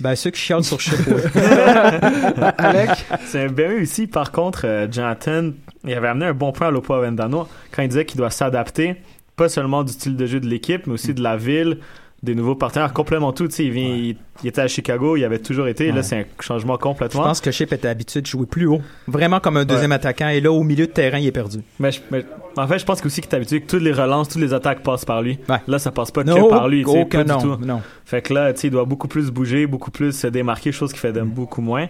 Ben, 0.00 0.14
ceux 0.14 0.30
qui 0.30 0.40
chialent 0.40 0.64
sur 0.64 0.80
Chip, 0.80 1.06
ouais. 1.08 1.22
Avec, 2.58 2.90
C'est 3.26 3.48
bien 3.48 3.68
réussi. 3.68 4.06
Par 4.06 4.30
contre, 4.30 4.62
euh, 4.64 4.86
Jonathan, 4.90 5.50
il 5.84 5.92
avait 5.92 6.08
amené 6.08 6.26
un 6.26 6.34
bon 6.34 6.52
point 6.52 6.68
à 6.68 6.70
Lopo 6.70 6.94
Avendano 6.94 7.48
quand 7.72 7.82
il 7.82 7.88
disait 7.88 8.04
qu'il 8.04 8.18
doit 8.18 8.30
s'adapter, 8.30 8.96
pas 9.36 9.48
seulement 9.48 9.82
du 9.82 9.92
style 9.92 10.16
de 10.16 10.26
jeu 10.26 10.38
de 10.38 10.46
l'équipe, 10.46 10.86
mais 10.86 10.94
aussi 10.94 11.14
de 11.14 11.22
la 11.22 11.36
ville, 11.36 11.78
des 12.22 12.34
nouveaux 12.34 12.54
partenaires, 12.56 12.92
complètement 12.92 13.32
tout. 13.32 13.46
Tu 13.48 13.54
sais, 13.54 13.64
il, 13.64 13.70
vient, 13.72 13.88
il, 13.88 14.16
il 14.42 14.48
était 14.48 14.60
à 14.60 14.66
Chicago, 14.68 15.16
il 15.16 15.24
avait 15.24 15.38
toujours 15.38 15.68
été. 15.68 15.88
Ouais. 15.90 15.96
Là, 15.96 16.02
c'est 16.02 16.16
un 16.16 16.24
changement 16.40 16.74
Je 16.74 16.80
complètement. 16.80 17.22
pense 17.22 17.40
que 17.40 17.50
Chip 17.50 17.72
était 17.72 17.88
habitué 17.88 18.20
de 18.20 18.26
jouer 18.26 18.46
plus 18.46 18.66
haut. 18.66 18.80
Vraiment 19.06 19.38
comme 19.40 19.56
un 19.56 19.64
deuxième 19.64 19.92
attaquant. 19.92 20.28
Et 20.28 20.40
là, 20.40 20.50
au 20.50 20.62
milieu 20.64 20.86
de 20.86 20.92
terrain, 20.92 21.18
il 21.18 21.26
est 21.26 21.32
perdu. 21.32 21.58
Mais, 21.78 21.92
je- 21.92 22.00
mais- 22.10 22.24
en 22.56 22.66
fait, 22.66 22.78
je 22.80 22.84
pense 22.84 23.04
aussi 23.06 23.20
qu'il 23.20 23.30
est 23.30 23.34
habitué 23.36 23.60
que 23.60 23.66
toutes 23.70 23.82
les 23.82 23.92
relances, 23.92 24.28
toutes 24.30 24.42
les 24.42 24.52
attaques 24.52 24.82
passent 24.82 25.04
par 25.04 25.22
lui. 25.22 25.38
Là, 25.68 25.78
ça 25.78 25.92
passe 25.92 26.10
pas 26.10 26.24
Non, 26.24 26.44
que 26.46 26.50
par 26.50 26.66
lui. 26.68 26.82
tu 26.84 26.90
sais, 26.90 27.04
pas 27.04 27.22
du 27.22 27.30
non, 27.30 27.38
tout. 27.40 27.56
non. 27.64 27.80
Fait 28.04 28.20
que 28.20 28.34
là, 28.34 28.52
tu 28.52 28.60
sais, 28.62 28.66
il 28.66 28.70
doit 28.72 28.84
beaucoup 28.84 29.06
plus 29.06 29.30
bouger, 29.30 29.66
beaucoup 29.68 29.92
plus 29.92 30.10
se 30.12 30.26
démarquer, 30.26 30.72
chose 30.72 30.92
qui 30.92 30.98
fait 30.98 31.12
de 31.12 31.20
beaucoup 31.22 31.60
moins. 31.62 31.86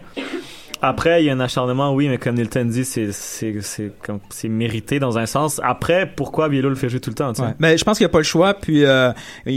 Après, 0.82 1.22
il 1.22 1.26
y 1.26 1.30
a 1.30 1.32
un 1.32 1.40
acharnement, 1.40 1.92
oui, 1.92 2.08
mais 2.08 2.18
comme 2.18 2.36
Nilton 2.36 2.64
dit, 2.66 2.84
c'est, 2.84 3.10
c'est, 3.12 3.54
c'est, 3.62 3.92
comme, 4.04 4.20
c'est 4.30 4.48
mérité 4.48 4.98
dans 5.00 5.18
un 5.18 5.26
sens. 5.26 5.60
Après, 5.64 6.10
pourquoi 6.14 6.48
Bielo 6.48 6.68
le 6.68 6.74
fait 6.76 6.88
jouer 6.88 7.00
tout 7.00 7.10
le 7.10 7.14
temps, 7.16 7.32
tu 7.32 7.40
sais? 7.42 7.48
Ouais. 7.48 7.54
Mais 7.58 7.76
je 7.76 7.84
pense 7.84 7.98
qu'il 7.98 8.04
n'y 8.04 8.10
a 8.10 8.12
pas 8.12 8.18
le 8.18 8.24
choix. 8.24 8.54
Puis 8.54 8.84
euh, 8.84 9.12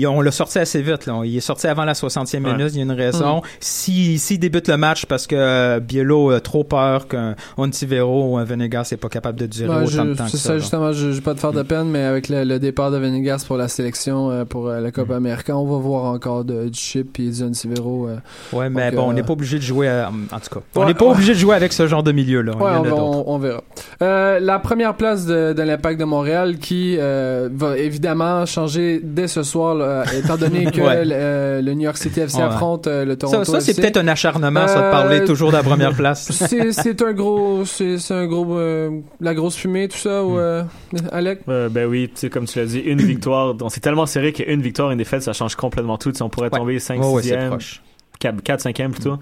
on 0.08 0.22
l'a 0.22 0.32
sorti 0.32 0.60
assez 0.60 0.82
vite. 0.82 1.06
Là. 1.06 1.22
Il 1.24 1.36
est 1.38 1.40
sorti 1.42 1.68
avant 1.68 1.86
la 1.86 1.94
60e 1.94 2.44
Ouais. 2.44 2.52
minute. 2.54 2.72
Il 2.74 2.78
y 2.78 2.80
a 2.80 2.84
une 2.84 2.92
raison. 2.92 3.42
Si 3.60 4.18
S'il 4.20 4.40
débute 4.40 4.68
le 4.68 4.78
match 4.78 5.06
parce 5.06 5.28
que 5.28 5.36
euh, 5.36 5.80
Bielo 5.80 6.32
a 6.32 6.40
trop 6.40 6.64
peur 6.64 7.08
qu'un 7.08 7.36
Ontivero 7.58 8.32
ou 8.32 8.38
un 8.38 8.44
Venegas 8.44 8.90
n'est 8.92 8.98
pas 8.98 9.10
capable 9.10 9.40
de 9.40 9.46
durer 9.46 9.70
Ouais, 9.70 9.76
autant 9.84 9.88
je- 9.90 10.02
de 10.02 10.14
temps 10.16 10.26
que 10.26 10.32
c'est 10.32 10.38
ça. 10.38 10.58
justement, 10.58 10.92
je 10.92 11.08
vais 11.08 11.22
pas 11.22 11.34
te 11.36 11.40
faire 11.40 11.54
de 11.54 11.62
peine, 11.62 11.90
mais 11.90 12.04
avec 12.04 12.30
le, 12.30 12.44
le 12.44 12.60
départ 12.60 12.92
de 12.92 12.98
Venegas 12.98 13.44
pour 13.48 13.58
la 13.58 13.68
sélection 13.68 14.32
euh, 14.32 14.46
pour 14.46 14.68
euh, 14.70 14.80
la 14.80 14.92
Coupe 14.92 15.12
Américaine, 15.12 15.56
on 15.56 15.66
va 15.68 15.78
voir 15.78 16.06
encore 16.06 16.44
de, 16.46 16.68
du 16.70 16.80
chip 16.80 17.20
et 17.20 17.30
du. 17.30 17.42
Euh. 17.44 18.16
Ouais, 18.54 18.70
mais 18.70 18.92
Donc, 18.92 18.96
bon, 19.00 19.10
on 19.10 19.14
n'est 19.14 19.24
pas 19.24 19.34
obligé 19.34 19.58
de 19.58 19.64
jouer. 19.64 19.88
à- 19.88 20.10
en 20.10 20.40
tout 20.40 20.50
cas, 20.60 20.62
on 20.76 20.80
Ouais, 20.82 20.86
n'est 20.88 20.94
pas 20.94 21.06
ouais. 21.06 21.11
Obligé 21.12 21.34
de 21.34 21.38
jouer 21.38 21.56
avec 21.56 21.74
ce 21.74 21.88
genre 21.88 22.04
de 22.04 22.12
milieu 22.12 22.42
là. 22.42 22.54
Ouais, 22.56 22.72
Il 22.84 22.90
y 22.90 22.92
en 22.92 23.24
on, 23.28 23.38
verra. 23.38 23.64
Euh, 24.02 24.40
la 24.40 24.60
première 24.60 24.96
place 24.96 25.26
de, 25.26 25.54
de 25.54 25.62
l'Impact 25.62 26.00
de 26.00 26.06
Montréal 26.06 26.58
qui 26.58 26.96
euh, 27.00 27.50
va 27.54 27.78
évidemment 27.78 28.46
changer 28.46 29.00
dès 29.04 29.28
ce 29.28 29.44
soir, 29.44 29.76
là, 29.76 30.04
étant 30.18 30.38
donné 30.38 30.66
que 30.72 30.82
Ouais. 30.82 31.06
le, 31.06 31.12
euh, 31.14 31.62
le 31.62 31.74
New 31.74 31.82
York 31.84 31.98
City 31.98 32.22
FC 32.22 32.38
Ouais. 32.38 32.44
affronte 32.44 32.88
euh, 32.88 33.06
le 33.06 33.16
Toronto 33.16 33.44
Ça, 33.44 33.52
ça 33.54 33.62
c'est 33.62 33.80
peut-être 33.80 33.98
un 33.98 34.08
acharnement, 34.08 34.68
ça, 34.68 34.76
de 34.80 34.84
Euh, 34.86 34.92
parler 34.92 35.24
toujours 35.24 35.52
de 35.52 35.58
la 35.58 35.64
première 35.64 35.94
place. 35.96 36.32
C'est 36.32 36.72
c'est 36.72 37.02
un 37.02 37.14
gros, 37.14 37.64
c'est 37.66 37.98
un 38.12 38.26
gros, 38.26 38.58
euh, 38.58 38.90
la 39.20 39.34
grosse 39.36 39.56
fumée 39.56 39.88
tout 39.88 39.98
ça 39.98 40.24
ou 40.24 40.32
Hmm. 40.32 40.40
euh, 40.40 40.64
Alec? 41.12 41.42
Euh, 41.50 41.70
ben 41.70 41.88
oui, 41.88 42.10
tu 42.14 42.22
sais, 42.22 42.30
comme 42.30 42.46
tu 42.46 42.58
l'as 42.60 42.66
dit, 42.66 42.80
une 42.80 43.02
victoire. 43.02 43.56
On 43.62 43.70
s'est 43.70 43.80
tellement 43.82 44.06
serré 44.06 44.34
qu'une 44.34 44.62
victoire, 44.62 44.92
une 44.92 44.98
défaite, 44.98 45.24
ça 45.24 45.34
change 45.34 45.56
complètement 45.56 45.98
tout. 45.98 46.12
Tu 46.12 46.18
sais, 46.18 46.24
on 46.24 46.30
pourrait 46.30 46.50
Ouais. 46.52 46.58
tomber 46.60 46.80
5, 46.80 47.00
Ouais, 47.00 47.06
ouais, 47.08 47.22
c'est 47.22 47.36
6e, 47.36 47.48
proche. 47.50 47.82
4, 48.20 48.62
5e 48.62 48.92
plutôt. 48.92 49.18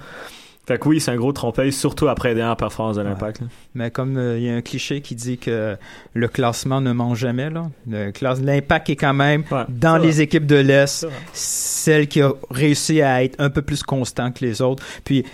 Fait 0.70 0.78
que 0.78 0.88
oui, 0.88 1.00
c'est 1.00 1.10
un 1.10 1.16
gros 1.16 1.32
trompe-l'œil, 1.32 1.74
surtout 1.74 2.10
après 2.10 2.30
les 2.30 2.36
dernières 2.36 2.56
performances 2.56 2.98
de 2.98 3.02
l'Impact. 3.02 3.42
Mais 3.74 3.90
comme 3.90 4.18
euh, 4.18 4.38
il 4.38 4.44
y 4.44 4.52
a 4.52 4.54
un 4.54 4.62
cliché 4.62 5.02
qui 5.02 5.16
dit 5.16 5.40
que 5.40 5.76
le 6.14 6.28
classement 6.28 6.80
ne 6.80 6.92
ment 6.92 7.16
jamais, 7.16 7.50
là, 7.50 7.72
l'impact 7.88 8.92
est 8.92 8.96
quand 8.96 9.16
même 9.16 9.44
Ouais, 9.50 9.64
dans 9.68 9.98
les 9.98 10.22
équipes 10.22 10.46
de 10.46 10.58
l'Est, 10.58 11.08
celle 11.34 12.08
qui 12.08 12.22
a 12.22 12.34
réussi 12.52 13.02
à 13.02 13.24
être 13.24 13.36
un 13.40 13.50
peu 13.50 13.64
plus 13.64 13.82
constant 13.82 14.32
que 14.32 14.46
les 14.46 14.62
autres. 14.62 14.84
Puis 15.04 15.26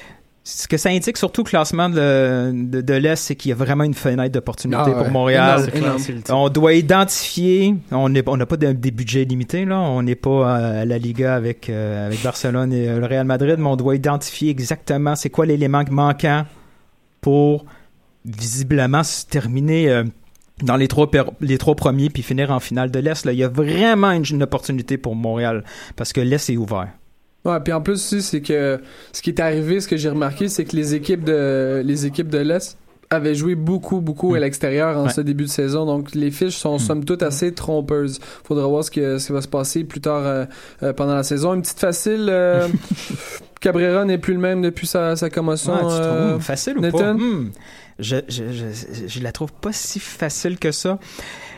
ce 0.47 0.67
que 0.67 0.77
ça 0.77 0.89
indique 0.89 1.17
surtout 1.17 1.41
au 1.41 1.43
classement 1.43 1.89
de, 1.89 2.51
de, 2.53 2.79
de 2.81 2.93
l'Est, 2.93 3.15
c'est 3.15 3.35
qu'il 3.35 3.49
y 3.49 3.51
a 3.51 3.55
vraiment 3.55 3.83
une 3.83 3.95
fenêtre 3.95 4.31
d'opportunité 4.31 4.79
Ah 4.85 4.89
ouais. 4.89 4.95
pour 4.95 5.09
Montréal. 5.09 5.69
Énorme. 5.73 5.99
On 6.29 6.49
doit 6.49 6.73
identifier, 6.75 7.73
on 7.91 8.07
n'a 8.09 8.45
pas 8.45 8.55
de- 8.55 8.71
des 8.73 8.91
budgets 8.91 9.23
limités 9.25 9.65
là, 9.65 9.79
on 9.79 10.03
n'est 10.03 10.13
pas 10.15 10.55
à 10.55 10.85
la 10.85 10.97
Liga 10.99 11.33
avec 11.35 11.67
euh, 11.69 12.05
avec 12.05 12.21
Barcelone 12.23 12.71
et 12.73 12.87
euh, 12.87 12.99
le 12.99 13.07
Real 13.07 13.25
Madrid, 13.25 13.55
mais 13.57 13.65
on 13.67 13.75
doit 13.75 13.95
identifier 13.95 14.51
exactement 14.51 15.15
c'est 15.15 15.31
quoi 15.31 15.47
l'élément 15.47 15.81
manquant 15.89 16.45
pour 17.21 17.65
visiblement 18.23 19.03
se 19.03 19.25
terminer 19.25 19.89
euh, 19.89 20.03
dans 20.61 20.75
les 20.77 20.87
trois 20.87 21.09
per- 21.09 21.23
les 21.41 21.57
trois 21.57 21.75
premiers 21.75 22.09
puis 22.11 22.21
finir 22.23 22.51
en 22.51 22.59
finale 22.59 22.91
de 22.91 22.99
l'Est 22.99 23.25
là, 23.25 23.33
il 23.33 23.39
y 23.39 23.43
a 23.43 23.49
vraiment 23.49 24.11
une, 24.11 24.23
une 24.29 24.43
opportunité 24.43 24.97
pour 24.99 25.15
Montréal 25.15 25.63
parce 25.95 26.13
que 26.13 26.21
l'Est 26.21 26.49
est 26.51 26.57
ouvert. 26.57 26.89
Ouais, 27.45 27.59
puis 27.59 27.71
en 27.73 27.81
plus 27.81 27.93
aussi, 27.93 28.21
c'est 28.21 28.41
que 28.41 28.79
ce 29.13 29.21
qui 29.21 29.29
est 29.29 29.39
arrivé, 29.39 29.79
ce 29.79 29.87
que 29.87 29.97
j'ai 29.97 30.09
remarqué, 30.09 30.49
c'est 30.49 30.65
que 30.65 30.75
les 30.75 30.95
équipes 30.95 31.23
de 31.23 31.81
les 31.85 32.05
équipes 32.05 32.29
de 32.29 32.39
l'Est 32.39 32.77
avaient 33.11 33.35
joué 33.35 33.53
beaucoup, 33.53 34.01
beaucoup 34.01 34.33
à 34.33 34.39
Mm. 34.39 34.41
l'extérieur 34.41 34.97
en 34.97 35.03
Ouais. 35.03 35.09
ce 35.13 35.21
début 35.21 35.43
de 35.43 35.49
saison. 35.49 35.85
Donc 35.85 36.15
les 36.15 36.31
fiches 36.31 36.55
sont 36.57 36.75
Mm. 36.77 36.79
somme 36.79 37.05
toute 37.05 37.21
assez 37.21 37.53
trompeuses. 37.53 38.19
Faudra 38.43 38.65
voir 38.67 38.83
ce, 38.83 38.89
que, 38.89 39.19
ce 39.19 39.27
qui 39.27 39.31
va 39.31 39.41
se 39.41 39.47
passer 39.47 39.83
plus 39.83 40.01
tard 40.01 40.23
euh, 40.25 40.45
euh, 40.81 40.91
pendant 40.91 41.13
la 41.13 41.21
saison. 41.23 41.53
Une 41.53 41.61
petite 41.61 41.79
facile. 41.79 42.27
euh, 42.29 42.67
Cabrera 43.61 44.05
n'est 44.05 44.17
plus 44.17 44.33
le 44.33 44.39
même 44.39 44.61
depuis 44.61 44.87
sa, 44.87 45.15
sa 45.15 45.29
commotion. 45.29 45.73
Ouais, 45.73 45.79
trouves, 45.81 45.91
euh, 46.01 46.35
hmm, 46.37 46.39
facile 46.41 46.77
ou 46.77 46.81
Nathan? 46.81 46.97
pas 46.99 47.13
Hmm. 47.13 47.51
je, 47.99 48.17
je, 48.27 48.43
je, 48.51 49.07
je 49.07 49.19
la 49.23 49.31
trouve 49.31 49.51
pas 49.53 49.71
si 49.71 49.99
facile 49.99 50.57
que 50.57 50.71
ça. 50.71 50.99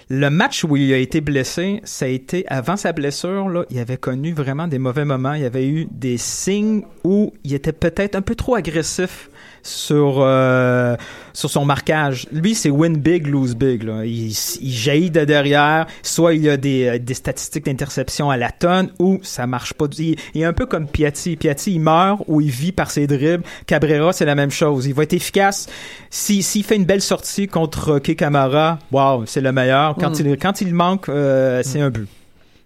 Le 0.09 0.29
match 0.29 0.63
où 0.63 0.77
il 0.77 0.93
a 0.93 0.97
été 0.97 1.19
blessé, 1.19 1.81
ça 1.83 2.05
a 2.05 2.07
été 2.07 2.47
avant 2.47 2.77
sa 2.77 2.93
blessure 2.93 3.49
là, 3.49 3.65
il 3.69 3.77
avait 3.77 3.97
connu 3.97 4.31
vraiment 4.31 4.67
des 4.67 4.79
mauvais 4.79 5.03
moments, 5.03 5.33
il 5.33 5.43
avait 5.43 5.67
eu 5.67 5.85
des 5.91 6.17
signes 6.17 6.83
où 7.03 7.33
il 7.43 7.53
était 7.53 7.73
peut-être 7.73 8.15
un 8.15 8.21
peu 8.21 8.33
trop 8.33 8.55
agressif 8.55 9.29
sur 9.67 10.17
euh, 10.19 10.95
sur 11.33 11.49
son 11.49 11.65
marquage. 11.65 12.27
Lui, 12.31 12.55
c'est 12.55 12.69
win 12.69 12.97
big, 12.97 13.27
lose 13.27 13.55
big. 13.55 13.83
Là. 13.83 14.05
Il, 14.05 14.29
il 14.29 14.71
jaillit 14.71 15.11
de 15.11 15.23
derrière. 15.25 15.85
Soit 16.01 16.33
il 16.33 16.43
y 16.43 16.49
a 16.49 16.57
des, 16.57 16.87
euh, 16.87 16.99
des 16.99 17.13
statistiques 17.13 17.65
d'interception 17.65 18.29
à 18.29 18.37
la 18.37 18.51
tonne, 18.51 18.89
ou 18.99 19.19
ça 19.21 19.45
marche 19.45 19.73
pas. 19.73 19.85
Il, 19.99 20.15
il 20.33 20.41
est 20.41 20.45
un 20.45 20.53
peu 20.53 20.65
comme 20.65 20.87
Piatti. 20.87 21.35
Piatti, 21.35 21.73
il 21.73 21.79
meurt 21.81 22.21
ou 22.27 22.41
il 22.41 22.49
vit 22.49 22.71
par 22.71 22.89
ses 22.89 23.05
dribbles. 23.07 23.43
Cabrera, 23.67 24.13
c'est 24.13 24.25
la 24.25 24.35
même 24.35 24.51
chose. 24.51 24.87
Il 24.87 24.93
va 24.93 25.03
être 25.03 25.13
efficace. 25.13 25.67
S'il 26.09 26.43
s'il 26.43 26.63
fait 26.63 26.75
une 26.77 26.85
belle 26.85 27.01
sortie 27.01 27.47
contre 27.47 27.99
Kei 27.99 28.15
Kamara, 28.15 28.79
wow, 28.91 29.25
c'est 29.25 29.41
le 29.41 29.51
meilleur. 29.51 29.95
Quand, 29.95 30.11
Mm. 30.19 30.25
il, 30.27 30.37
quand 30.37 30.61
il 30.61 30.73
manque, 30.73 31.09
euh, 31.09 31.61
c'est 31.63 31.81
un 31.81 31.89
but. 31.89 32.07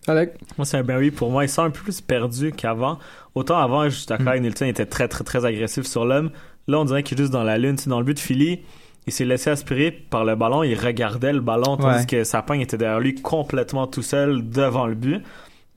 Alec? 0.07 0.31
Moi, 0.57 0.65
c'est 0.65 0.77
un 0.77 0.83
ben 0.83 0.97
oui. 0.97 1.11
Pour 1.11 1.29
moi, 1.29 1.43
il 1.43 1.49
sent 1.49 1.61
un 1.61 1.69
peu 1.69 1.81
plus 1.81 2.01
perdu 2.01 2.51
qu'avant. 2.51 2.97
Autant 3.35 3.57
avant, 3.59 3.87
juste 3.87 4.09
d'accord 4.09 4.29
avec 4.29 4.41
Nilton, 4.41 4.65
il 4.65 4.69
était 4.69 4.85
très, 4.87 5.07
très, 5.07 5.23
très 5.23 5.45
agressif 5.45 5.85
sur 5.85 6.05
l'homme. 6.05 6.31
Là, 6.67 6.79
on 6.79 6.85
dirait 6.85 7.03
qu'il 7.03 7.17
est 7.17 7.21
juste 7.23 7.33
dans 7.33 7.43
la 7.43 7.57
lune. 7.57 7.77
Sais, 7.77 7.89
dans 7.89 7.99
le 7.99 8.05
but 8.05 8.13
de 8.15 8.19
Philly, 8.19 8.59
il 9.07 9.13
s'est 9.13 9.25
laissé 9.25 9.49
aspirer 9.49 9.91
par 9.91 10.25
le 10.25 10.35
ballon. 10.35 10.63
Il 10.63 10.75
regardait 10.79 11.33
le 11.33 11.41
ballon, 11.41 11.77
tandis 11.77 11.99
Ouais. 12.01 12.05
que 12.05 12.23
Sapin 12.23 12.59
était 12.59 12.77
derrière 12.77 12.99
lui 12.99 13.15
complètement 13.15 13.87
tout 13.87 14.03
seul 14.03 14.47
devant 14.49 14.85
le 14.87 14.95
but. 14.95 15.21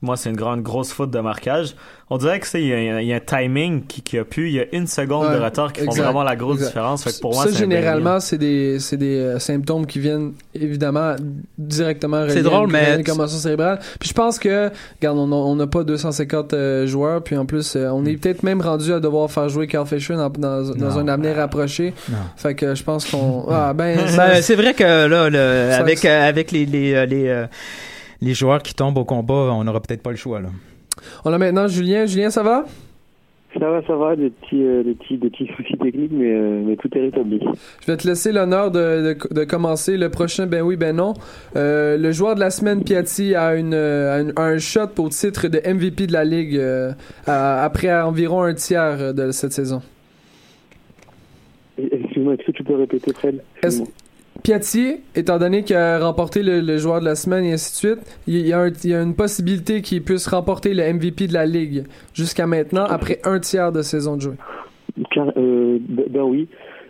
Moi, 0.04 0.16
c'est 0.16 0.30
une 0.30 0.36
grande, 0.36 0.62
grosse 0.62 0.92
faute 0.92 1.10
de 1.10 1.18
marquage. 1.20 1.74
On 2.10 2.18
dirait 2.18 2.38
que 2.38 2.46
c'est, 2.46 2.60
il 2.60 2.68
y, 2.68 2.72
a 2.74 2.96
un- 2.96 3.00
il 3.00 3.06
y 3.08 3.12
a 3.14 3.16
un 3.16 3.20
timing 3.20 3.86
qui, 3.86 4.02
qui 4.02 4.18
a 4.18 4.24
pu, 4.26 4.48
il 4.48 4.54
y 4.54 4.60
a 4.60 4.66
une 4.72 4.86
seconde 4.86 5.26
Ouais, 5.28 5.36
de 5.38 5.40
retard 5.42 5.72
qui 5.72 5.82
font 5.86 5.90
vraiment 5.92 6.22
la 6.22 6.36
grosse 6.36 6.56
exact. 6.56 6.68
différence. 6.68 7.02
Fait 7.02 7.12
que 7.12 7.20
pour 7.20 7.32
moi, 7.32 7.44
ça, 7.44 7.50
ben 7.50 7.56
généralement, 7.56 8.20
c'est 8.20 8.36
des, 8.36 8.78
c'est 8.78 8.98
des 8.98 9.16
euh, 9.16 9.38
symptômes 9.38 9.86
qui 9.86 10.00
viennent 10.00 10.32
évidemment 10.54 11.16
directement 11.58 12.20
reliés 12.20 12.32
C'est 12.34 12.38
à 12.40 12.42
drôle, 12.42 12.70
mais- 12.70 12.84
à 12.90 12.94
une 12.96 13.04
commotion 13.04 13.38
cérébrale. 13.38 13.78
Puis 13.98 14.10
je 14.10 14.14
pense 14.14 14.38
que, 14.38 14.70
regarde, 15.00 15.16
on 15.18 15.56
n'a 15.56 15.66
pas 15.66 15.82
250 15.82 16.52
euh, 16.52 16.86
joueurs, 16.86 17.22
puis 17.22 17.38
en 17.38 17.46
plus, 17.46 17.74
euh, 17.74 17.88
on 17.88 18.04
est 18.04 18.16
peut-être 18.18 18.42
même 18.42 18.60
rendu 18.60 18.92
à 18.92 19.00
devoir 19.00 19.30
faire 19.30 19.48
jouer 19.48 19.66
Carl 19.66 19.86
Fisher 19.86 20.14
dans, 20.14 20.28
dans, 20.28 20.98
un 20.98 21.08
avenir 21.08 21.36
rapproché. 21.36 21.94
Non. 22.10 22.18
Fait 22.36 22.54
que 22.54 22.74
je 22.74 22.82
pense 22.82 23.06
qu'on... 23.10 23.46
Ah, 23.50 23.72
ben... 23.72 23.96
Ben, 24.16 24.42
c'est 24.42 24.56
vrai 24.56 24.74
que 24.74 24.82
là, 25.06 25.30
le- 25.30 25.72
avec, 25.74 26.04
euh, 26.04 26.28
avec 26.28 26.50
les, 26.52 26.66
les, 26.66 27.06
les, 27.06 27.46
les 28.24 28.34
joueurs 28.34 28.62
qui 28.62 28.74
tombent 28.74 28.98
au 28.98 29.04
combat, 29.04 29.34
on 29.52 29.64
n'aura 29.64 29.80
peut-être 29.80 30.02
pas 30.02 30.10
le 30.10 30.16
choix. 30.16 30.40
Là. 30.40 30.48
on 31.24 31.32
a 31.32 31.38
maintenant 31.38 31.68
Julien. 31.68 32.06
Julien, 32.06 32.30
ça 32.30 32.42
va? 32.42 32.64
Ça 33.56 33.70
va, 33.70 33.86
ça 33.86 33.94
va, 33.94 34.16
des 34.16 34.30
petits, 34.30 34.64
euh, 34.64 34.82
des 34.82 34.94
petits, 34.94 35.16
des 35.16 35.30
petits 35.30 35.48
soucis 35.56 35.76
techniques, 35.80 36.10
mais, 36.10 36.32
euh, 36.34 36.62
mais 36.66 36.74
tout 36.74 36.88
est 36.98 37.00
rétabli. 37.02 37.38
Je 37.82 37.92
vais 37.92 37.96
te 37.96 38.04
laisser 38.08 38.32
l'honneur 38.32 38.72
de, 38.72 39.14
de, 39.14 39.34
de 39.34 39.44
commencer 39.44 39.96
le 39.96 40.08
prochain 40.08 40.46
Ben 40.46 40.62
oui, 40.62 40.74
ben 40.74 40.96
non. 40.96 41.14
Euh, 41.54 41.96
le 41.96 42.10
joueur 42.10 42.34
de 42.34 42.40
la 42.40 42.50
semaine, 42.50 42.82
Piatti, 42.82 43.36
a, 43.36 43.54
une, 43.54 43.72
a 43.74 44.18
une- 44.18 44.32
un 44.36 44.58
shot 44.58 44.88
au 44.98 45.08
titre 45.08 45.46
de 45.46 45.60
MVP 45.72 46.08
de 46.08 46.12
la 46.12 46.24
Ligue 46.24 46.56
euh, 46.56 46.90
à- 47.28 47.62
après 47.62 47.94
environ 48.02 48.42
un 48.42 48.54
tiers 48.54 49.14
de 49.14 49.30
cette 49.30 49.52
saison. 49.52 49.82
Excuse-moi, 51.78 52.34
est-ce 52.34 52.46
que 52.46 52.52
tu 52.52 52.64
peux 52.64 52.74
répéter, 52.76 53.12
Fred? 53.12 53.40
Est-ce-. 53.62 53.82
Piatti, 54.44 55.00
étant 55.16 55.38
donné 55.38 55.64
qu'il 55.64 55.74
a 55.74 55.98
remporté 55.98 56.42
le, 56.42 56.76
joueur 56.76 57.00
de 57.00 57.06
la 57.06 57.14
semaine 57.14 57.46
et 57.46 57.54
ainsi 57.54 57.72
de 57.72 57.94
suite, 57.94 58.20
il 58.26 58.46
y 58.46 58.52
a, 58.52 59.02
une 59.02 59.14
possibilité 59.14 59.80
qu'il 59.80 60.04
puisse 60.04 60.26
remporter 60.26 60.74
le 60.74 60.92
MVP 60.92 61.28
de 61.28 61.32
la 61.32 61.46
Ligue 61.46 61.84
jusqu'à 62.12 62.46
maintenant, 62.46 62.84
après 62.84 63.20
un 63.24 63.40
tiers 63.40 63.72
de 63.72 63.80
saison 63.80 64.16
de 64.16 64.20
jeu. 64.20 64.36
Car, 65.10 65.32
euh, 65.38 65.78
ben 65.88 66.04
ben 66.10 66.22
oui, 66.24 66.46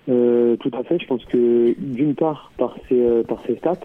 euh, 0.08 0.56
tout 0.56 0.70
à 0.72 0.82
fait. 0.82 0.98
Je 0.98 1.06
pense 1.06 1.24
que 1.26 1.74
d'une 1.78 2.16
part, 2.16 2.50
par 2.58 2.76
ses, 2.88 3.00
euh, 3.00 3.22
stats, 3.58 3.78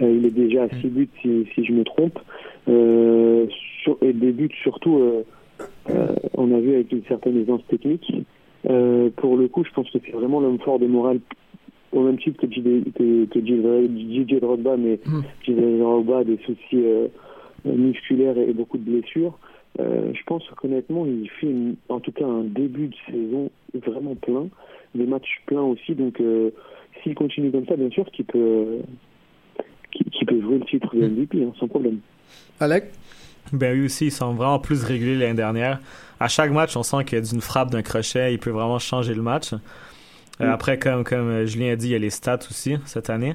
euh, 0.00 0.10
il 0.10 0.26
est 0.26 0.30
déjà 0.30 0.62
à 0.62 0.68
6 0.68 0.88
buts 0.88 1.08
si, 1.20 1.46
je 1.56 1.72
me 1.72 1.84
trompe. 1.84 2.18
Et 4.00 4.12
des 4.14 4.32
buts 4.32 4.48
surtout, 4.62 4.98
on 5.88 6.54
a 6.54 6.58
vu 6.58 6.74
avec 6.74 6.90
une 6.90 7.04
certaine 7.06 7.38
aisance 7.38 7.60
technique. 7.68 8.10
Pour 8.62 9.36
le 9.36 9.46
coup, 9.48 9.62
je 9.62 9.70
pense 9.74 9.90
que 9.90 9.98
c'est 10.04 10.12
vraiment 10.12 10.40
l'homme 10.40 10.58
fort 10.58 10.78
des 10.78 10.88
morales, 10.88 11.20
au 11.94 12.02
même 12.02 12.18
titre 12.18 12.40
que 12.40 12.46
que, 12.46 13.24
que 13.26 13.40
JJ 13.40 14.40
Drogba, 14.40 14.76
mais 14.76 14.98
Mm. 15.06 15.78
Drogba 15.78 16.18
a 16.18 16.24
des 16.24 16.38
soucis 16.44 16.74
euh, 16.74 17.08
musculaires 17.64 18.36
et 18.38 18.52
beaucoup 18.52 18.78
de 18.78 18.84
blessures. 18.90 19.38
Euh, 19.80 20.12
je 20.14 20.20
pense 20.26 20.42
qu'honnêtement, 20.60 21.04
il 21.06 21.28
fait 21.40 21.46
une- 21.48 21.76
en 21.88 22.00
tout 22.00 22.12
cas 22.12 22.26
un 22.26 22.44
début 22.44 22.88
de 22.88 22.94
saison 23.10 23.50
vraiment 23.86 24.14
plein, 24.14 24.46
des 24.94 25.06
matchs 25.06 25.40
pleins 25.46 25.62
aussi. 25.62 25.94
Donc, 25.94 26.20
euh, 26.20 26.50
s'il 27.02 27.14
continue 27.14 27.50
comme 27.50 27.66
ça, 27.66 27.74
bien 27.76 27.90
sûr 27.90 28.04
qu'il 28.12 28.24
peut, 28.24 28.78
qu'il 29.92 30.06
qu'il 30.06 30.26
peut 30.26 30.40
jouer 30.40 30.58
le 30.58 30.64
titre 30.66 30.94
de 30.94 31.06
MVP 31.08 31.42
hein, 31.42 31.52
sans 31.58 31.66
problème. 31.68 31.98
Alec? 32.60 32.84
Ben 33.52 33.76
oui 33.78 33.86
aussi, 33.86 34.06
ils 34.06 34.10
sont 34.12 34.32
vraiment 34.34 34.58
plus 34.58 34.82
réguliers 34.84 35.16
l'année 35.18 35.34
dernière. 35.34 35.80
À 36.20 36.28
chaque 36.28 36.50
match, 36.52 36.76
on 36.76 36.82
sent 36.82 37.04
qu'il 37.04 37.18
y 37.18 37.20
a 37.20 37.24
d'une 37.24 37.40
frappe 37.40 37.70
d'un 37.70 37.82
crochet, 37.82 38.32
il 38.32 38.38
peut 38.38 38.50
vraiment 38.50 38.78
changer 38.78 39.12
le 39.14 39.22
match. 39.22 39.52
Euh, 40.40 40.46
Mm. 40.46 40.50
Après, 40.50 40.78
comme, 40.78 41.04
comme 41.04 41.28
euh, 41.30 41.46
Julien 41.46 41.72
a 41.72 41.76
dit, 41.76 41.88
il 41.88 41.92
y 41.92 41.94
a 41.94 41.98
les 41.98 42.10
stats 42.10 42.40
aussi 42.50 42.76
cette 42.86 43.08
année. 43.10 43.34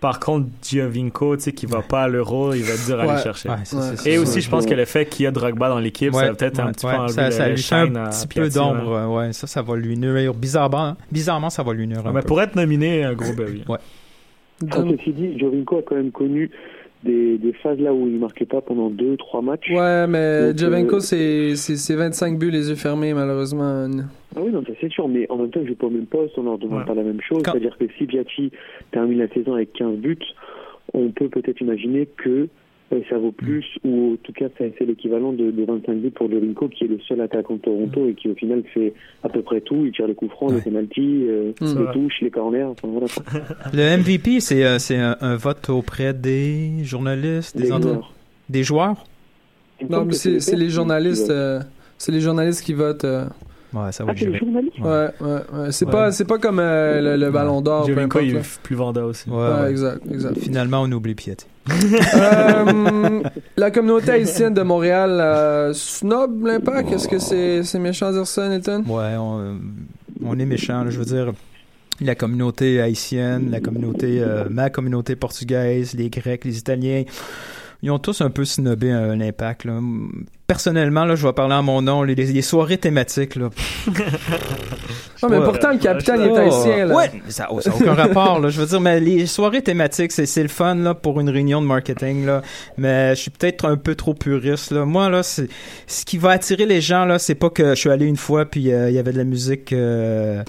Par 0.00 0.20
contre, 0.20 0.46
Giovinco, 0.62 1.36
tu 1.36 1.42
sais, 1.42 1.52
qui 1.52 1.66
va 1.66 1.82
pas 1.82 2.04
à 2.04 2.08
l'euro, 2.08 2.54
il 2.54 2.62
va 2.62 2.72
être 2.74 2.86
dur 2.86 3.00
à 3.00 3.04
Ouais. 3.04 3.10
aller 3.14 3.22
chercher. 3.22 3.48
Ouais, 3.48 3.56
Ouais. 3.72 4.10
Et 4.12 4.18
aussi, 4.18 4.40
je 4.40 4.48
pense 4.48 4.64
que 4.64 4.72
le 4.74 4.84
fait 4.84 5.06
qu'il 5.06 5.24
y 5.24 5.26
a 5.26 5.32
Drogba 5.32 5.68
dans 5.68 5.80
l'équipe, 5.80 6.14
ça 6.14 6.26
va 6.26 6.34
peut-être 6.34 6.60
un 6.60 6.66
ouais, 6.66 6.72
petit 6.72 6.86
ouais, 6.86 6.92
peu 6.92 6.98
enlever 7.00 7.12
ça, 7.14 7.24
le, 7.26 7.30
ça 7.32 7.44
le 7.48 7.54
lui 7.54 7.62
fait 7.62 7.84
shine 7.86 7.96
un 7.96 8.08
petit 8.10 8.26
peu 8.28 8.34
Piatti, 8.42 8.58
ouais. 8.58 8.64
d'ombre. 8.64 8.92
euh, 8.92 9.06
Ouais, 9.06 9.32
ça, 9.32 9.46
ça 9.48 9.60
va 9.60 9.74
lui 9.76 9.98
nuire. 9.98 10.34
Bizarrement, 10.34 10.96
bizarrement, 11.10 11.50
ça 11.50 11.64
va 11.64 11.72
lui 11.72 11.86
nuire 11.88 12.06
un 12.06 12.12
Mais 12.12 12.20
peu. 12.20 12.26
pour 12.28 12.40
être 12.40 12.54
nominé, 12.54 13.02
un 13.04 13.14
gros 13.14 13.32
oui. 13.36 13.64
Ah, 14.70 14.76
ceci 14.90 15.12
dit, 15.12 15.38
Jovinko 15.38 15.78
a 15.78 15.82
quand 15.82 15.96
même 15.96 16.10
connu 16.12 16.50
des, 17.04 17.38
des 17.38 17.52
phases 17.52 17.78
là 17.78 17.92
où 17.94 18.06
il 18.08 18.18
marquait 18.18 18.44
pas 18.44 18.60
pendant 18.60 18.90
deux, 18.90 19.16
trois 19.16 19.40
matchs. 19.42 19.70
Ouais, 19.70 20.06
mais 20.06 20.48
Donc, 20.48 20.58
Jovenko, 20.58 20.96
euh, 20.96 21.00
c'est 21.00 21.56
c'est- 21.56 21.76
c'est 21.76 21.94
25 21.94 22.38
buts 22.38 22.50
les 22.50 22.68
yeux 22.70 22.74
fermés, 22.76 23.14
malheureusement. 23.14 23.86
Ah 24.36 24.40
oui, 24.42 24.50
non, 24.50 24.62
ça 24.66 24.72
c'est 24.80 24.90
sûr, 24.90 25.08
mais 25.08 25.26
en 25.30 25.36
même 25.36 25.50
temps, 25.50 25.60
je 25.62 25.68
joue 25.68 25.74
pas 25.76 25.86
au 25.86 25.90
même 25.90 26.06
poste, 26.06 26.34
on 26.36 26.42
leur 26.42 26.58
demande 26.58 26.80
Ouais. 26.80 26.84
pas 26.86 26.94
la 26.94 27.02
même 27.04 27.20
chose. 27.20 27.42
Quand- 27.44 27.52
C'est-à-dire 27.52 27.76
que 27.78 27.84
si 27.96 28.04
Piatti 28.06 28.50
termine 28.90 29.18
la 29.18 29.28
saison 29.28 29.54
avec 29.54 29.72
15 29.72 29.96
buts, 29.96 30.18
on 30.92 31.10
peut 31.10 31.28
peut-être 31.28 31.60
imaginer 31.60 32.06
que 32.16 32.30
euh, 32.30 32.46
ça 33.10 33.18
vaut 33.18 33.32
plus, 33.32 33.64
ou 33.84 34.14
en 34.14 34.16
tout 34.22 34.32
cas, 34.32 34.46
c'est 34.56 34.72
c'est 34.78 34.84
l'équivalent 34.86 35.32
de, 35.32 35.50
de 35.50 35.64
25 35.64 35.94
buts 35.98 36.10
pour 36.10 36.30
Jovinko, 36.30 36.68
qui 36.68 36.84
est 36.84 36.88
le 36.88 36.98
seul 37.06 37.20
attaquant 37.20 37.54
de 37.54 37.60
Toronto 37.60 38.08
et 38.08 38.14
qui 38.14 38.28
au 38.28 38.34
final 38.34 38.62
fait 38.72 38.94
à 39.22 39.28
peu 39.28 39.42
près 39.42 39.60
tout. 39.60 39.84
Il 39.84 39.92
tire 39.92 40.06
les 40.06 40.14
coups 40.14 40.30
francs, 40.32 40.50
les 40.50 40.56
Ouais. 40.56 40.62
penalties, 40.62 41.24
euh, 41.28 41.52
Mm. 41.60 41.66
C'est 41.66 41.78
les 41.78 41.92
touches, 41.92 42.20
les 42.22 42.30
corners, 42.30 42.62
enfin 42.64 42.88
voilà. 42.88 43.06
Le 43.74 43.96
MVP, 44.02 44.40
c'est 44.40 44.64
euh, 44.64 44.78
c'est 44.78 44.96
un, 44.96 45.16
un 45.20 45.36
vote 45.36 45.68
auprès 45.70 46.14
des 46.14 46.82
journalistes, 46.84 47.56
des, 47.56 47.64
Les 47.64 47.68
joueurs. 48.62 49.04
des 49.80 49.86
Non, 49.90 50.04
mais 50.04 50.12
c'est 50.14 50.56
les 50.56 50.68
journalistes. 50.70 51.26
qui 51.26 51.28
votent. 51.28 51.36
euh, 51.36 51.60
c'est 51.98 52.12
les 52.12 52.20
journalistes 52.20 52.62
qui 52.64 52.72
votent. 52.74 53.04
euh. 53.04 53.24
Ouais, 53.74 53.92
ça 53.92 54.04
va 54.04 54.12
Ah, 54.12 54.18
c'est 54.18 54.28
Ouais, 54.28 54.38
ouais, 54.82 55.10
ouais. 55.52 55.72
C'est 55.72 55.84
Ouais. 55.84 55.92
pas, 55.92 56.10
c'est 56.12 56.24
pas 56.24 56.38
comme 56.38 56.58
euh, 56.58 57.00
le, 57.16 57.16
le 57.26 57.30
ballon 57.30 57.60
d'or, 57.60 57.82
peu 57.84 57.92
Giovinko, 57.92 58.18
importe. 58.18 58.24
il 58.32 58.36
est 58.36 58.60
plus 58.62 58.76
vendeur 58.76 59.08
aussi. 59.08 59.28
Ouais, 59.28 59.36
Ouais, 59.36 59.60
ouais. 59.62 59.70
exact, 59.70 60.00
exact. 60.10 60.38
Finalement, 60.38 60.82
on 60.82 60.92
oublie 60.92 61.14
Piatti. 61.14 61.46
Euh, 62.14 63.22
la 63.56 63.70
communauté 63.70 64.10
haïtienne 64.12 64.54
de 64.54 64.62
Montréal 64.62 65.18
euh, 65.20 65.72
snob 65.74 66.46
l'impact? 66.46 66.92
Est-ce 66.92 67.08
que 67.08 67.18
c'est 67.18 67.62
c'est 67.62 67.78
méchant 67.78 68.08
de 68.10 68.16
dire 68.16 68.26
ça, 68.26 68.48
Nathan? 68.48 68.82
Ouais, 68.86 69.16
on, 69.18 69.38
euh, 69.40 69.54
on 70.24 70.38
est 70.38 70.46
méchant. 70.46 70.84
là, 70.84 70.90
je 70.90 70.98
veux 70.98 71.04
dire, 71.04 71.32
la 72.00 72.14
communauté 72.14 72.80
haïtienne, 72.80 73.50
la 73.50 73.60
communauté, 73.60 74.20
euh, 74.20 74.44
ma 74.48 74.70
communauté 74.70 75.16
portugaise, 75.16 75.94
les 75.94 76.08
Grecs, 76.10 76.44
les 76.44 76.58
Italiens, 76.58 77.02
ils 77.82 77.90
ont 77.90 77.98
tous 77.98 78.20
un 78.20 78.30
peu 78.30 78.44
snobé 78.44 78.90
un, 78.90 79.20
impact. 79.20 79.64
Là. 79.64 79.78
Personnellement, 80.46 81.04
là, 81.04 81.14
je 81.14 81.26
vais 81.26 81.32
parler 81.32 81.54
en 81.54 81.62
mon 81.62 81.82
nom. 81.82 82.02
Les, 82.02 82.14
les 82.14 82.42
soirées 82.42 82.78
thématiques, 82.78 83.36
là. 83.36 83.50
Ah, 85.20 85.26
mais 85.28 85.38
Ouais. 85.38 85.44
pourtant, 85.44 85.72
le 85.72 85.78
capitaine 85.78 86.20
est 86.20 86.30
Oh, 86.30 86.36
haïtien, 86.36 86.86
là. 86.86 86.94
Ouais, 86.94 87.10
mais 87.12 87.30
ça 87.32 87.44
n'a 87.44 87.52
aucun 87.52 87.94
rapport, 87.94 88.38
là. 88.38 88.50
Je 88.50 88.60
veux 88.60 88.66
dire, 88.68 88.80
mais 88.80 89.00
les 89.00 89.26
soirées 89.26 89.62
thématiques, 89.62 90.12
c'est, 90.12 90.26
c'est 90.26 90.42
le 90.42 90.48
fun, 90.48 90.76
là, 90.76 90.94
pour 90.94 91.18
une 91.18 91.28
réunion 91.28 91.60
de 91.60 91.66
marketing, 91.66 92.24
là. 92.24 92.42
Mais 92.76 93.16
je 93.16 93.22
suis 93.22 93.30
peut-être 93.32 93.64
un 93.64 93.76
peu 93.76 93.96
trop 93.96 94.14
puriste, 94.14 94.70
là. 94.70 94.84
Moi, 94.84 95.08
là, 95.10 95.24
c'est, 95.24 95.48
ce 95.88 96.04
qui 96.04 96.18
va 96.18 96.30
attirer 96.30 96.66
les 96.66 96.80
gens, 96.80 97.04
là, 97.04 97.18
c'est 97.18 97.34
pas 97.34 97.50
que 97.50 97.70
je 97.70 97.80
suis 97.80 97.90
allé 97.90 98.06
une 98.06 98.16
fois 98.16 98.44
puis 98.46 98.72
euh, 98.72 98.90
il 98.90 98.94
y 98.94 98.98
avait 99.00 99.12
de 99.12 99.18
la 99.18 99.24
musique, 99.24 99.72
euh, 99.72 100.44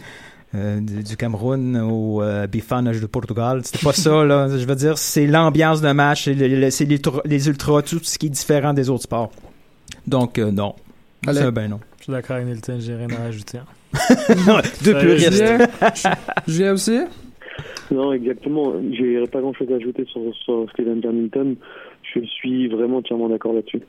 euh, 0.55 0.79
du, 0.81 1.15
Cameroun 1.15 1.77
au 1.77 2.21
euh, 2.21 2.47
Bifanas 2.47 2.99
de 2.99 3.05
Portugal. 3.05 3.61
C'était 3.63 3.83
pas 3.83 3.93
ça, 3.93 4.23
là. 4.25 4.47
Je 4.49 4.65
veux 4.65 4.75
dire, 4.75 4.97
c'est 4.97 5.27
l'ambiance 5.27 5.81
de 5.81 5.91
match, 5.91 6.25
c'est, 6.25 6.33
le- 6.33 6.47
le- 6.47 6.69
c'est 6.71 6.85
les, 6.85 6.95
ultra- 6.95 7.21
les 7.25 7.47
ultras, 7.47 7.81
tout 7.83 7.99
ce 8.01 8.17
qui 8.17 8.25
est 8.27 8.29
différent 8.29 8.73
des 8.73 8.89
autres 8.89 9.03
sports. 9.03 9.31
Donc, 10.07 10.39
euh, 10.39 10.51
non. 10.51 10.73
Allez. 11.27 11.39
C'est 11.39 11.45
un 11.45 11.51
ben 11.51 11.69
non. 11.69 11.79
Je 11.99 12.03
suis 12.03 12.11
d'accord 12.13 12.37
avec 12.37 12.47
Nilton, 12.47 12.77
j'ai 12.79 12.95
rien 12.95 13.07
à 13.09 13.29
Euh, 14.95 14.99
puristes. 14.99 15.31
Julien? 15.33 15.67
Julien 16.47 16.73
aussi? 16.73 16.99
Non, 17.91 18.13
exactement. 18.13 18.73
J'ai 18.91 19.25
pas 19.27 19.41
grand 19.41 19.53
chose 19.53 19.67
à 19.71 19.75
ajouter 19.75 20.05
sur, 20.05 20.21
sur 20.43 20.67
Steven 20.71 21.01
Hamilton. 21.05 21.55
Je 22.13 22.21
suis 22.21 22.67
vraiment 22.67 22.97
entièrement 22.97 23.29
d'accord 23.29 23.53
là-dessus. 23.53 23.81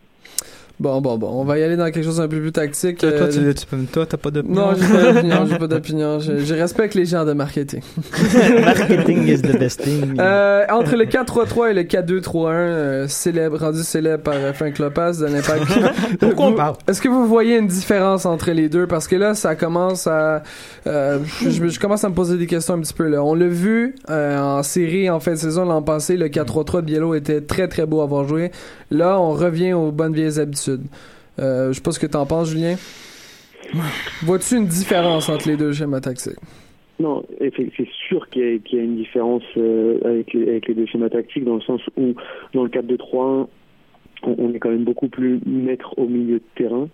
Bon, 0.80 1.00
bon, 1.02 1.18
bon. 1.18 1.28
On 1.28 1.44
va 1.44 1.58
y 1.58 1.62
aller 1.62 1.76
dans 1.76 1.84
quelque 1.90 2.02
chose 2.04 2.20
un 2.22 2.26
peu 2.28 2.40
plus 2.40 2.52
tactique. 2.52 2.96
Toi, 2.98 3.12
toi, 3.12 3.26
Euh, 3.26 3.52
tu, 3.52 3.54
tu 3.54 3.66
peux- 3.66 3.76
toi, 3.92 4.06
t'as 4.06 4.16
pas 4.16 4.30
d'opinion? 4.30 4.68
Non, 4.68 4.74
j'ai 4.74 4.86
pas 4.88 5.12
d'opinion, 5.12 5.46
j'ai 5.50 5.58
pas 5.58 5.66
d'opinion. 5.66 6.18
Je, 6.20 6.38
je 6.38 6.54
respecte 6.54 6.94
les 6.94 7.04
gens 7.04 7.26
de 7.26 7.34
marketing. 7.34 7.82
Marketing 8.64 9.26
is 9.28 9.42
the 9.42 9.58
best 9.58 9.82
thing. 9.82 10.16
Euh, 10.18 10.64
entre 10.70 10.96
le 10.96 11.04
4-3-3 11.04 11.70
et 11.70 11.74
le 11.74 11.82
4-2-3-1, 11.82 12.48
euh, 12.50 13.08
célèbre, 13.08 13.58
rendu 13.58 13.82
célèbre 13.82 14.22
par 14.22 14.34
euh, 14.36 14.52
Frank 14.52 14.78
Lopez 14.78 15.12
de 15.20 15.26
l'Impact. 15.26 15.64
Pourquoi 16.20 16.46
on 16.46 16.50
Vous- 16.50 16.56
parle? 16.56 16.74
Est-ce 16.88 17.02
que 17.02 17.08
vous 17.08 17.26
voyez 17.26 17.58
une 17.58 17.66
différence 17.66 18.24
entre 18.26 18.50
les 18.52 18.68
deux? 18.68 18.86
Parce 18.86 19.06
que 19.06 19.16
là, 19.16 19.34
ça 19.34 19.54
commence 19.56 20.06
à... 20.06 20.42
euh, 20.86 21.18
je, 21.42 21.68
je 21.68 21.78
commence 21.80 22.04
à 22.04 22.08
me 22.08 22.14
poser 22.14 22.38
des 22.38 22.46
questions 22.46 22.74
un 22.74 22.80
petit 22.80 22.94
peu. 22.94 23.06
Là. 23.06 23.22
On 23.22 23.34
l'a 23.34 23.46
vu 23.48 23.94
euh, 24.08 24.38
en 24.38 24.62
série 24.62 25.10
en 25.10 25.20
fin 25.20 25.32
de 25.32 25.36
saison 25.36 25.64
l'an 25.66 25.82
passé, 25.82 26.16
le 26.16 26.28
4-3-3 26.28 26.76
de 26.76 26.86
Biello 26.86 27.14
était 27.14 27.40
très 27.42 27.68
très 27.68 27.84
beau 27.86 28.00
à 28.00 28.04
avoir 28.04 28.26
joué. 28.26 28.50
Là, 28.90 29.20
on 29.20 29.32
revient 29.32 29.72
aux 29.72 29.92
bonnes 29.92 30.14
vieilles 30.14 30.40
habitudes. 30.40 30.69
Euh, 31.38 31.68
je 31.68 31.72
sais 31.74 31.80
pas 31.82 31.92
ce 31.92 31.98
que 32.00 32.06
t'en 32.06 32.26
penses, 32.26 32.50
Julien. 32.50 32.76
Vois-tu 34.22 34.56
une 34.56 34.66
différence 34.66 35.28
entre 35.28 35.48
les 35.48 35.56
deux 35.56 35.72
schémas 35.72 36.00
tactiques? 36.00 36.36
Non, 36.98 37.24
c'est 37.38 37.88
sûr 38.08 38.28
qu'il 38.28 38.42
y, 38.42 38.76
a- 38.78 38.82
une 38.82 38.96
différence 38.96 39.42
euh, 39.56 39.98
avec, 40.04 40.34
les, 40.34 40.48
avec 40.48 40.68
les 40.68 40.74
deux 40.74 40.86
schémas 40.86 41.08
tactiques, 41.08 41.44
dans 41.44 41.54
le 41.54 41.62
sens 41.62 41.80
où, 41.96 42.14
dans 42.52 42.64
le 42.64 42.68
4-2-3-1, 42.68 43.46
on, 44.22 44.34
on 44.38 44.52
est 44.52 44.58
quand 44.58 44.68
même 44.68 44.84
beaucoup 44.84 45.08
plus 45.08 45.40
maître 45.46 45.94
au 45.98 46.06
milieu 46.06 46.38
de 46.40 46.44
terrain 46.56 46.88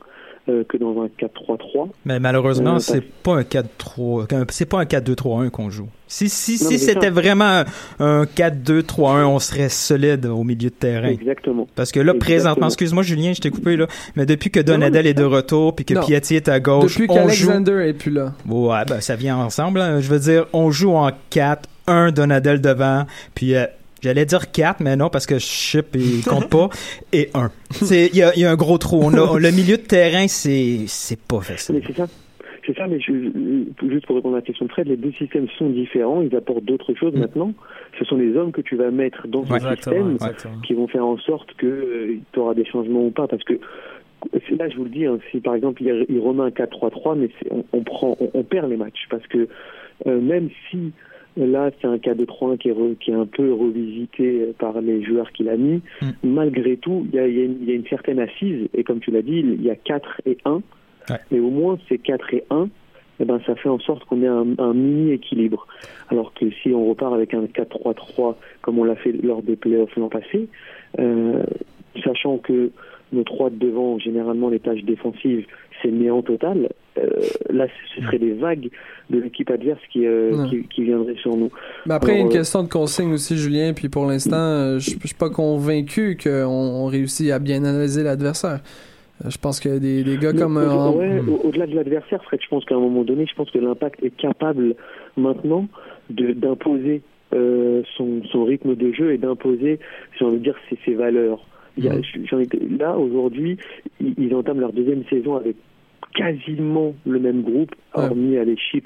euh, 0.49 0.63
que 0.69 0.77
dans 0.77 1.03
un 1.03 1.09
4-3-3. 1.19 1.89
Mais 2.05 2.21
malheureusement, 2.21 2.77
Euh, 2.77 2.79
c'est 2.79 3.01
pas 3.01 3.37
un 3.37 3.43
4-3, 3.43 4.27
qu'un- 4.27 4.45
c'est 4.51 4.65
pas 4.67 4.79
un 4.81 4.85
4-2-3-1 4.85 5.51
qu'on 5.51 5.71
joue. 5.71 5.89
Si, 6.09 6.29
si, 6.29 6.53
Non, 6.63 6.71
si 6.71 6.79
c'était 6.79 7.11
vraiment 7.11 7.65
un 7.99 8.27
4-2-3-1, 8.27 9.27
on 9.27 9.39
serait 9.41 9.69
solide 9.69 10.27
au 10.27 10.45
milieu 10.45 10.71
de 10.71 10.75
terrain. 10.75 11.09
Exactement. 11.09 11.67
Parce 11.75 11.91
que 11.91 11.99
là, 11.99 12.13
Exactement. 12.13 12.21
présentement, 12.25 12.67
excuse-moi 12.69 13.03
Julien, 13.03 13.33
je 13.33 13.41
t'ai 13.41 13.51
coupé 13.51 13.77
là, 13.77 13.87
mais 14.15 14.25
depuis 14.27 14.51
que 14.51 14.61
Non, 14.61 14.67
non, 14.67 14.73
Donadel 14.75 15.07
est 15.09 15.15
de 15.15 15.25
retour 15.25 15.75
puis 15.75 15.85
que 15.85 15.95
Non. 15.95 16.03
Piatti 16.07 16.37
est 16.37 16.49
à 16.49 16.61
gauche, 16.61 16.93
Depuis 16.97 17.07
on 17.11 17.15
joue. 17.29 17.49
qu'Alexander 17.49 17.85
est 17.89 17.95
plus 17.95 18.13
là. 18.13 18.35
Ouais, 18.49 18.85
ben 18.87 19.01
ça 19.01 19.17
vient 19.17 19.37
ensemble. 19.39 19.81
hein. 19.81 20.01
Je 20.01 20.09
veux 20.09 20.21
dire, 20.21 20.47
on 20.53 20.71
joue 20.71 20.93
en 20.95 21.11
4, 21.31 21.69
un 21.89 22.13
Donadel 22.13 22.61
devant, 22.61 23.05
puis 23.35 23.55
euh, 23.57 23.67
j'allais 24.07 24.25
dire 24.25 24.51
4, 24.51 24.81
mais 24.81 24.97
non 24.97 25.09
parce 25.11 25.27
que 25.27 25.39
Chip 25.39 25.95
il 25.95 26.25
compte 26.25 26.49
pas 26.49 26.69
et 27.13 27.29
1. 27.35 27.51
C'est 27.71 28.07
il 28.07 28.17
y 28.17 28.23
a, 28.23 28.33
il 28.35 28.41
y 28.41 28.45
a 28.45 28.51
un 28.51 28.57
gros 28.57 28.79
trou. 28.79 29.01
On 29.03 29.13
a- 29.15 29.39
le 29.39 29.51
milieu 29.51 29.77
de 29.77 29.83
terrain, 29.83 30.27
c'est 30.29 30.85
c'est 30.87 31.21
pas 31.21 31.41
facile. 31.41 31.83
c'est 31.87 31.97
ça. 31.97 32.07
C'est 32.67 32.75
ça, 32.77 32.89
mais 32.89 32.99
je- 32.99 33.13
juste 33.89 34.07
pour 34.07 34.17
répondre 34.17 34.35
à 34.35 34.39
la 34.39 34.43
question 34.43 34.67
de 34.67 34.71
Fred, 34.73 34.89
les 34.89 34.97
deux 34.97 35.13
systèmes 35.13 35.47
sont 35.57 35.71
différents, 35.71 36.21
ils 36.23 36.35
apportent 36.35 36.65
d'autres 36.65 36.95
choses 36.95 37.15
Mm. 37.15 37.21
maintenant. 37.21 37.53
Ce 37.97 38.05
sont 38.05 38.17
les 38.17 38.35
hommes 38.37 38.51
que 38.51 38.61
tu 38.61 38.75
vas 38.75 38.91
mettre 38.91 39.29
dans 39.29 39.45
ce 39.47 39.53
système 39.77 40.11
exactement. 40.13 40.61
qui 40.67 40.75
vont 40.75 40.89
faire 40.89 41.07
en 41.07 41.17
sorte 41.19 41.55
que 41.59 42.17
tu 42.33 42.39
auras 42.41 42.55
des 42.55 42.65
changements 42.65 43.05
ou 43.07 43.11
pas, 43.11 43.29
parce 43.29 43.45
que 43.45 43.55
là, 44.59 44.69
je 44.69 44.77
vous 44.77 44.83
le 44.85 44.91
dis, 44.91 45.07
hein, 45.07 45.19
si 45.31 45.39
par 45.41 45.55
exemple 45.55 45.81
il, 45.85 46.07
il 46.09 46.19
remet 46.19 46.43
un 46.43 46.51
4-3-3, 46.51 47.15
mais 47.17 47.29
on, 47.53 47.65
on 47.73 47.83
prend, 47.83 48.17
on, 48.19 48.31
on 48.35 48.43
perd 48.43 48.69
les 48.69 48.77
matchs 48.77 49.07
parce 49.11 49.27
que 49.29 49.47
euh, 50.07 50.21
même 50.21 50.49
si 50.69 50.77
euh, 50.79 50.91
là 51.37 51.71
c'est 51.81 51.87
un 51.87 51.97
4-2-3-1 51.97 52.57
qui 52.59 52.69
est, 52.69 52.73
re- 52.73 52.97
qui 52.97 53.11
est 53.11 53.15
un 53.15 53.27
peu 53.27 53.53
revisité 53.53 54.41
euh, 54.43 54.53
par 54.59 54.81
les 54.81 55.03
joueurs 55.03 55.31
qu'il 55.33 55.49
a 55.49 55.57
mis, 55.57 55.83
Mm. 56.03 56.07
malgré 56.25 56.77
tout, 56.77 57.07
il 57.13 57.17
y 57.17 57.19
a, 57.19 57.27
y 57.29 57.45
une- 57.45 57.59
il 57.63 57.69
y 57.69 57.73
a 57.73 57.75
une 57.75 57.87
certaine 57.87 58.19
assise 58.21 58.69
et 58.75 58.85
comme 58.85 59.01
tu 59.01 59.11
l'as 59.11 59.23
dit, 59.23 59.39
il 59.41 59.63
y 59.63 59.71
a 59.71 59.77
4 59.77 60.21
et 60.27 60.39
1, 60.45 60.63
Ouais. 61.11 61.17
et 61.31 61.39
au 61.41 61.51
moins 61.51 61.79
ces 61.89 61.99
4 61.99 62.35
et 62.35 62.45
1, 62.51 62.69
eh 63.21 63.25
ben, 63.25 63.41
ça 63.47 63.55
fait 63.55 63.69
en 63.69 63.79
sorte 63.79 64.05
qu'on 64.05 64.23
ait 64.23 64.27
un, 64.27 64.47
un 64.59 64.75
mini 64.75 65.13
équilibre. 65.13 65.67
Alors 66.09 66.35
que 66.35 66.51
si 66.63 66.71
on 66.73 66.85
repart 66.89 67.15
avec 67.15 67.33
un 67.33 67.45
4-3-3 67.47 68.37
comme 68.63 68.79
on 68.79 68.85
l'a 68.85 68.97
fait 68.97 69.13
lors 69.13 69.43
des 69.43 69.57
playoffs 69.57 69.95
l'an 69.97 70.09
passé, 70.09 70.49
euh, 70.99 71.43
sachant 72.05 72.39
que 72.39 72.71
nos 73.13 73.23
trois 73.23 73.51
de 73.51 73.57
devant, 73.57 73.99
généralement 73.99 74.49
les 74.49 74.59
tâches 74.59 74.83
défensives, 74.83 75.47
c'est 75.83 75.91
néant 75.91 76.23
total, 76.23 76.69
euh, 76.99 77.09
là 77.51 77.67
ce 77.95 78.03
serait 78.03 78.19
des 78.19 78.33
vagues 78.33 78.69
de 79.11 79.19
l'équipe 79.21 79.51
adverse 79.51 79.81
qui, 79.93 80.07
euh, 80.07 80.33
Ouais. 80.33 80.49
qui, 80.49 80.63
qui 80.69 80.85
viendraient 80.85 81.17
sur 81.17 81.37
nous. 81.37 81.51
Mais 81.87 81.95
après, 81.95 82.13
il 82.13 82.15
y 82.15 82.19
a 82.19 82.21
une 82.21 82.27
Alors, 82.27 82.35
euh, 82.37 82.39
question 82.39 82.63
de 82.63 82.69
consigne 82.69 83.13
aussi, 83.13 83.37
Julien. 83.37 83.73
Puis 83.75 83.89
pour 83.89 84.07
l'instant, 84.07 84.79
je 84.79 84.91
je 85.01 85.07
suis 85.07 85.15
pas 85.15 85.31
convaincu 85.31 86.17
qu'on 86.23 86.45
on 86.47 86.87
réussit 86.87 87.31
à 87.31 87.39
bien 87.39 87.65
analyser 87.65 88.03
l'adversaire. 88.03 88.61
Je 89.27 89.39
pense 89.39 89.61
que 89.61 89.79
des, 89.79 90.05
des 90.05 90.17
gars 90.19 90.33
comme. 90.33 90.57
ouais, 90.57 91.21
au-delà 91.45 91.67
de 91.67 91.75
l'adversaire, 91.75 92.23
Fred, 92.25 92.41
je 92.43 92.49
pense 92.49 92.65
qu'à 92.67 92.75
un 92.75 92.81
moment 92.81 93.03
donné, 93.05 93.27
je 93.27 93.35
pense 93.35 93.51
que 93.51 93.59
l'impact 93.59 94.03
est 94.03 94.15
capable 94.17 94.75
maintenant 95.17 95.67
d'imposer 96.11 97.03
son, 97.33 98.23
son 98.31 98.45
rythme 98.45 98.75
de 98.75 98.93
jeu 98.93 99.13
et 99.13 99.19
d'imposer, 99.19 99.79
j'ai 100.19 100.25
envie 100.25 100.39
de 100.39 100.43
dire, 100.45 100.55
ses, 100.69 100.79
ses 100.85 100.95
valeurs. 100.95 101.41
Il 101.77 101.85
y 101.85 101.89
a, 101.89 101.95
j'ai 102.03 102.35
envie 102.37 102.47
de- 102.47 102.79
là, 102.79 102.97
aujourd'hui, 102.97 103.57
ils, 104.01 104.15
ils 104.19 104.35
entament 104.35 104.61
leur 104.61 104.73
deuxième 104.73 105.05
saison 105.11 105.37
avec 105.37 105.57
quasiment 106.15 106.95
le 107.07 107.19
même 107.19 107.43
groupe, 107.43 107.75
Ouais. 107.97 108.05
hormis 108.05 108.37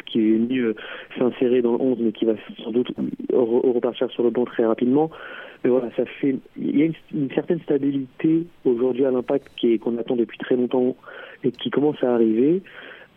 qui 0.07 0.19
est 0.19 0.33
venu 0.33 0.61
euh, 0.61 0.75
s'insérer 1.19 1.63
dans 1.63 1.73
le 1.73 1.81
11, 1.81 1.99
mais 2.01 2.13
qui 2.13 2.25
va 2.25 2.35
sans 2.63 2.71
doute 2.73 2.91
re- 3.33 3.73
repartir 3.73 4.11
sur 4.11 4.23
le 4.25 4.31
banc 4.31 4.45
très 4.45 4.65
rapidement. 4.65 5.11
Mais 5.63 5.71
voilà, 5.71 5.91
ça 5.97 6.05
fait. 6.07 6.37
Il 6.57 6.79
y 6.79 6.83
a 6.83 6.87
une, 6.87 6.95
une 7.15 7.31
certaine 7.33 7.61
stabilité 7.61 8.47
aujourd'hui 8.65 9.05
à 9.05 9.11
l'impact 9.11 9.49
qu'on 9.81 9.99
attend 9.99 10.17
depuis 10.17 10.39
très 10.39 10.57
longtemps 10.57 10.97
et 11.45 11.53
qui 11.53 11.71
commence 11.71 12.03
à 12.03 12.15
arriver. 12.15 12.63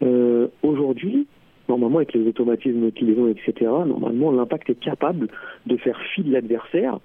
Euh, 0.01 0.47
aujourd'hui, 0.61 1.27
normalement, 1.69 1.97
avec 1.97 2.13
les 2.13 2.27
automatismes 2.27 2.91
qu'ils 2.91 3.17
ont, 3.19 3.29
etc., 3.29 3.53
normalement, 3.87 4.31
l'impact 4.31 4.69
est 4.69 4.79
capable 4.79 5.27
de 5.65 5.77
faire 5.77 5.99
fi 6.13 6.21
de 6.23 6.31
l'adversaire 6.33 6.99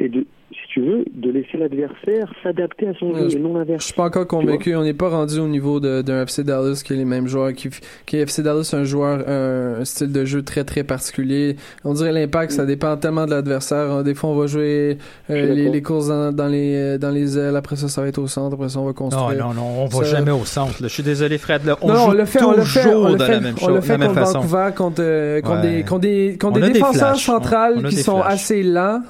et 0.00 0.08
de, 0.08 0.24
si 0.50 0.58
tu 0.72 0.80
veux, 0.80 1.04
de 1.12 1.30
laisser 1.30 1.58
l'adversaire 1.58 2.32
s'adapter 2.42 2.88
à 2.88 2.94
son 2.98 3.06
Ouais, 3.10 3.22
jeu 3.22 3.28
je- 3.30 3.36
et 3.36 3.40
non 3.40 3.52
Je 3.54 3.58
l'inverse. 3.58 3.84
suis 3.86 3.94
pas 3.94 4.04
encore 4.04 4.26
convaincu. 4.26 4.74
On 4.76 4.82
n'est 4.84 4.94
pas 4.94 5.08
rendu 5.08 5.38
au 5.40 5.48
niveau 5.48 5.80
de- 5.80 6.02
d'un 6.02 6.22
FC 6.22 6.44
Dallas 6.44 6.82
qui 6.84 6.92
est 6.92 6.96
les 6.96 7.04
mêmes 7.04 7.26
joueurs. 7.26 7.52
Qui, 7.52 7.68
qui 8.06 8.16
FC 8.18 8.42
Dallas, 8.42 8.70
un 8.74 8.84
joueur, 8.84 9.24
un, 9.28 9.80
un 9.80 9.84
style 9.84 10.12
de 10.12 10.24
jeu 10.24 10.42
très 10.42 10.64
très 10.64 10.84
particulier. 10.84 11.56
On 11.84 11.92
dirait 11.94 12.12
l'impact, 12.12 12.52
ça 12.52 12.64
dépend 12.64 12.96
tellement 12.96 13.26
de 13.26 13.30
l'adversaire. 13.32 14.02
Des 14.04 14.14
fois, 14.14 14.30
on 14.30 14.36
va 14.36 14.46
jouer 14.46 14.98
Je 15.28 15.34
euh, 15.34 15.54
les, 15.54 15.82
courses 15.82 16.08
dans, 16.08 16.32
dans 16.32 16.46
les 16.48 16.96
dans 16.98 17.10
les 17.10 17.36
ailes. 17.38 17.56
Après 17.56 17.76
ça, 17.76 17.88
ça 17.88 18.00
va 18.02 18.08
être 18.08 18.18
au 18.18 18.26
centre. 18.26 18.54
Après 18.54 18.68
ça, 18.68 18.78
on 18.78 18.84
va 18.84 18.88
Non, 18.90 18.94
construire. 18.94 19.46
non, 19.48 19.54
non, 19.54 19.82
on 19.82 19.86
va 19.86 20.04
Ça- 20.04 20.16
jamais 20.16 20.30
au 20.30 20.44
centre. 20.44 20.80
là. 20.80 20.88
Je 20.88 20.92
suis 20.94 21.02
désolé, 21.02 21.38
Fred. 21.38 21.64
là. 21.64 21.76
on 21.82 21.88
non, 21.88 21.94
joue 21.94 22.00
on 22.10 22.12
le 22.12 22.24
fait, 22.24 22.42
on 22.42 22.52
le 22.52 22.62
fait, 22.62 22.80
on 22.80 22.82
toujours 22.92 23.08
le 23.08 23.16
de 23.16 23.24
fait, 23.24 23.32
la 23.32 23.40
même 23.40 23.54
on 23.56 23.58
chose, 23.60 23.68
le 23.70 23.74
de 23.76 23.80
fait 23.80 23.92
la 23.92 23.98
même 23.98 24.08
contre 24.08 24.20
façon. 24.20 24.40
Vancouver, 24.40 24.68
contre, 24.76 25.00
euh, 25.02 25.40
contre 25.42 25.62
Ouais. 25.62 25.70
des, 25.76 25.82
contre 25.82 26.00
des, 26.00 26.38
contre 26.40 26.60
On 26.62 26.66
défenseurs 26.72 27.16
centrales 27.16 27.74
On- 27.76 27.84
on 27.84 27.88
qui 27.88 27.96
sont 27.96 28.20
assez 28.22 28.62
lents. 28.62 29.02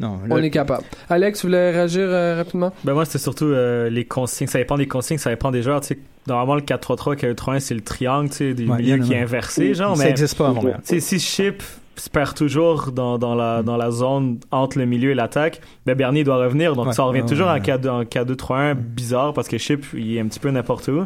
Non, 0.00 0.18
On 0.30 0.38
est 0.42 0.50
capable. 0.50 0.82
Alex, 1.08 1.42
vous 1.42 1.48
voulez 1.48 1.70
réagir 1.70 2.02
euh, 2.08 2.36
rapidement? 2.36 2.72
Ben 2.84 2.94
moi, 2.94 3.04
c'était 3.04 3.18
surtout 3.18 3.46
euh, 3.46 3.88
les 3.90 4.04
consignes. 4.04 4.46
Ça 4.48 4.58
dépend 4.58 4.76
des 4.76 4.86
consignes, 4.88 5.18
ça 5.18 5.30
dépend 5.30 5.50
des 5.50 5.62
joueurs. 5.62 5.80
Tu 5.80 5.88
sais, 5.88 5.98
normalement, 6.26 6.54
le 6.56 6.62
4-3-3, 6.62 7.16
4-3-1, 7.34 7.60
c'est 7.60 7.74
le 7.74 7.80
triangle, 7.82 8.30
tu 8.30 8.36
sais, 8.36 8.54
du 8.54 8.68
Ouais, 8.68 8.78
milieu 8.78 8.94
a 8.94 8.98
qui 8.98 9.12
est 9.12 9.20
inversé, 9.20 9.74
genre. 9.74 9.96
ça 9.96 10.04
n'existe 10.06 10.36
pas 10.36 10.48
à 10.48 10.52
Montréal. 10.52 10.80
tu 10.86 10.94
sais, 10.94 11.00
si 11.00 11.20
Chip 11.20 11.62
se 11.96 12.10
perd 12.10 12.34
toujours 12.34 12.90
dans, 12.90 13.18
dans, 13.18 13.36
la, 13.36 13.62
dans 13.62 13.76
la 13.76 13.92
zone 13.92 14.38
entre 14.50 14.78
le 14.80 14.84
milieu 14.84 15.12
et 15.12 15.14
l'attaque, 15.14 15.60
ben 15.86 15.94
Bernier 15.94 16.24
doit 16.24 16.38
revenir. 16.38 16.74
Donc, 16.74 16.88
Ouais, 16.88 16.92
ça 16.92 17.04
revient 17.04 17.20
ouais, 17.20 17.26
toujours 17.28 17.46
ouais, 17.46 17.52
en 17.52 17.56
ouais. 17.56 17.60
4 17.60 17.86
en 17.88 18.02
4-2-3-1 18.02 18.74
bizarre 18.74 19.32
parce 19.32 19.46
que 19.46 19.58
Chip, 19.58 19.84
il 19.94 20.16
est 20.16 20.20
un 20.20 20.26
petit 20.26 20.40
peu 20.40 20.50
n'importe 20.50 20.88
où. 20.88 21.04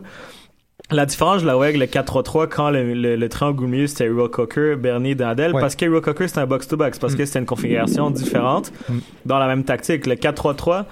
La 0.91 1.05
différence, 1.05 1.43
je 1.43 1.47
la 1.47 1.55
vois 1.55 1.67
avec 1.67 1.77
le 1.77 1.85
4-3-3 1.85 2.49
quand 2.49 2.71
le, 2.71 2.95
le, 2.95 3.17
le 3.17 3.29
triangle 3.29 3.65
au 3.65 3.67
milieu 3.67 3.87
c'était 3.87 4.07
Hero 4.07 4.27
Cocker, 4.29 4.75
Bernier, 4.77 5.15
Dandel. 5.15 5.53
Ouais. 5.55 5.61
Parce 5.61 5.77
que 5.77 5.85
Hero 5.85 6.01
Cocker 6.01 6.29
c'est 6.29 6.39
un 6.39 6.47
box-to-box, 6.47 6.99
parce 6.99 7.13
Mm. 7.13 7.17
que 7.17 7.25
c'était 7.27 7.39
une 7.41 7.47
configuration 7.47 8.11
différente 8.11 8.73
Mm. 8.89 8.99
dans 9.27 9.39
la 9.39 9.47
même 9.49 9.65
tactique. 9.65 10.07
Le 10.07 10.15
4-3-3, 10.15 10.87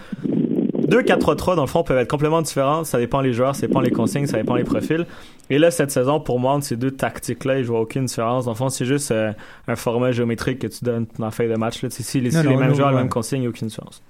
deux 0.87 1.00
4-3-3 1.02 1.56
dans 1.56 1.62
le 1.62 1.66
fond 1.68 1.82
peuvent 1.82 1.96
être 1.96 2.11
complètement 2.11 2.42
différents. 2.42 2.85
Ça 2.85 2.98
dépend 2.98 3.22
les 3.22 3.32
joueurs, 3.32 3.54
ça 3.56 3.66
dépend 3.66 3.80
les 3.80 3.90
consignes, 3.90 4.26
ça 4.26 4.37
dépend 4.37 4.54
les 4.54 4.64
profils. 4.64 5.06
Et 5.48 5.59
là, 5.59 5.70
cette 5.70 5.90
saison, 5.92 6.20
pour 6.20 6.40
moi, 6.40 6.52
entre 6.52 6.66
ces 6.66 6.76
deux 6.76 6.90
tactiques-là, 6.90 7.62
je 7.62 7.68
vois 7.68 7.80
aucune 7.80 8.04
différence. 8.04 8.44
Dans 8.44 8.50
le 8.50 8.56
fond, 8.56 8.68
c'est 8.68 8.85
juste 8.85 9.12
euh, 9.12 9.32
un 9.66 9.76
format 9.76 10.12
géométrique 10.12 10.59
que 10.59 10.66
tu 10.66 10.85
donnes 10.85 11.06
dans 11.18 11.24
la 11.26 11.30
feuille 11.30 11.48
de 11.48 11.54
match. 11.56 11.82
Là. 11.82 11.88
Si, 11.90 12.20
les, 12.20 12.30
Non, 12.30 12.40
si 12.40 12.44
non, 12.44 12.50
les 12.50 12.56
mêmes 12.59 12.68
non, 12.70 12.74
joueurs, 12.74 12.90
les 12.90 12.96
ouais. 12.96 13.00
mêmes 13.02 13.09
consignes, 13.09 13.38
il 13.38 13.40
n'y 13.42 13.46
a 13.46 13.50
aucune 13.50 13.68
différence. 13.68 14.02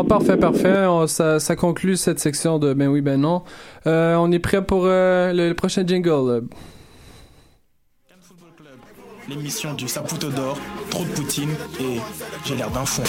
Oh, 0.00 0.04
parfait, 0.04 0.36
parfait. 0.36 0.86
On- 0.86 1.06
ça, 1.08 1.40
ça 1.40 1.56
conclut 1.56 1.96
cette 1.96 2.20
section 2.20 2.58
de 2.60 2.72
Ben 2.72 2.86
oui, 2.88 3.00
ben 3.00 3.20
non. 3.20 3.42
Euh, 3.86 4.14
on 4.16 4.30
est 4.30 4.38
prêt 4.38 4.64
pour 4.64 4.82
euh, 4.84 5.32
le, 5.32 5.48
le 5.48 5.54
prochain 5.54 5.84
jingle. 5.86 6.44
L'émission 9.28 9.74
du 9.74 9.88
Saputo 9.88 10.30
d'or, 10.30 10.56
trop 10.90 11.04
de 11.04 11.10
poutine 11.10 11.50
et 11.80 11.98
j'ai 12.46 12.54
l'air 12.56 12.70
d'un 12.70 12.84
fond. 12.86 13.02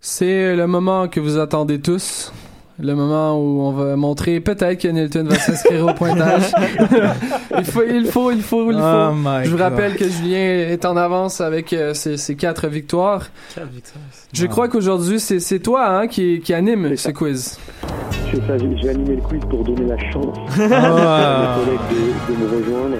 C'est 0.00 0.56
le 0.56 0.66
moment 0.66 1.08
que 1.08 1.20
vous 1.20 1.38
attendez 1.38 1.80
tous. 1.80 2.32
Le 2.80 2.94
moment 2.94 3.38
où 3.38 3.60
on 3.62 3.72
va 3.72 3.96
montrer 3.96 4.40
peut-être 4.40 4.80
que 4.80 4.88
Nilton 4.88 5.24
va 5.24 5.36
s'inscrire 5.36 5.86
au 5.86 5.92
pointage. 5.94 6.50
il 7.58 7.64
faut, 7.64 7.82
il 7.82 8.06
faut, 8.06 8.30
il 8.32 8.42
faut, 8.42 8.70
il 8.72 8.78
faut. 8.78 8.82
Oh 8.82 9.12
my 9.14 9.44
Je 9.44 9.50
vous 9.50 9.56
God. 9.58 9.60
rappelle 9.72 9.94
que 9.96 10.08
Julien 10.08 10.38
est 10.38 10.84
en 10.84 10.96
avance 10.96 11.40
avec 11.40 11.72
euh, 11.74 11.92
ses, 11.94 12.16
ses 12.16 12.34
quatre 12.34 12.68
victoires. 12.68 13.28
Je 14.32 14.44
Wow. 14.46 14.50
crois 14.50 14.68
qu'aujourd'hui, 14.68 15.20
c'est 15.20 15.38
c'est 15.40 15.58
toi 15.60 15.86
hein, 15.86 16.06
qui, 16.08 16.40
qui 16.40 16.54
anime 16.54 16.88
C'est 16.90 16.96
ce 16.96 17.02
ça. 17.04 17.12
quiz. 17.12 17.58
Je 18.32 18.36
fais 18.40 18.46
ça, 18.46 18.58
j'ai 18.58 18.76
j'ai 18.78 18.88
animé 18.88 19.16
le 19.16 19.22
quiz 19.22 19.40
pour 19.50 19.62
donner 19.64 19.84
la 19.86 19.98
chance 20.10 20.36
Ah. 20.58 20.64
à 20.64 21.58
mes 21.58 21.64
collègues 21.64 21.80
de, 21.90 22.32
de 22.32 22.38
me 22.38 22.46
rejoindre. 22.58 22.96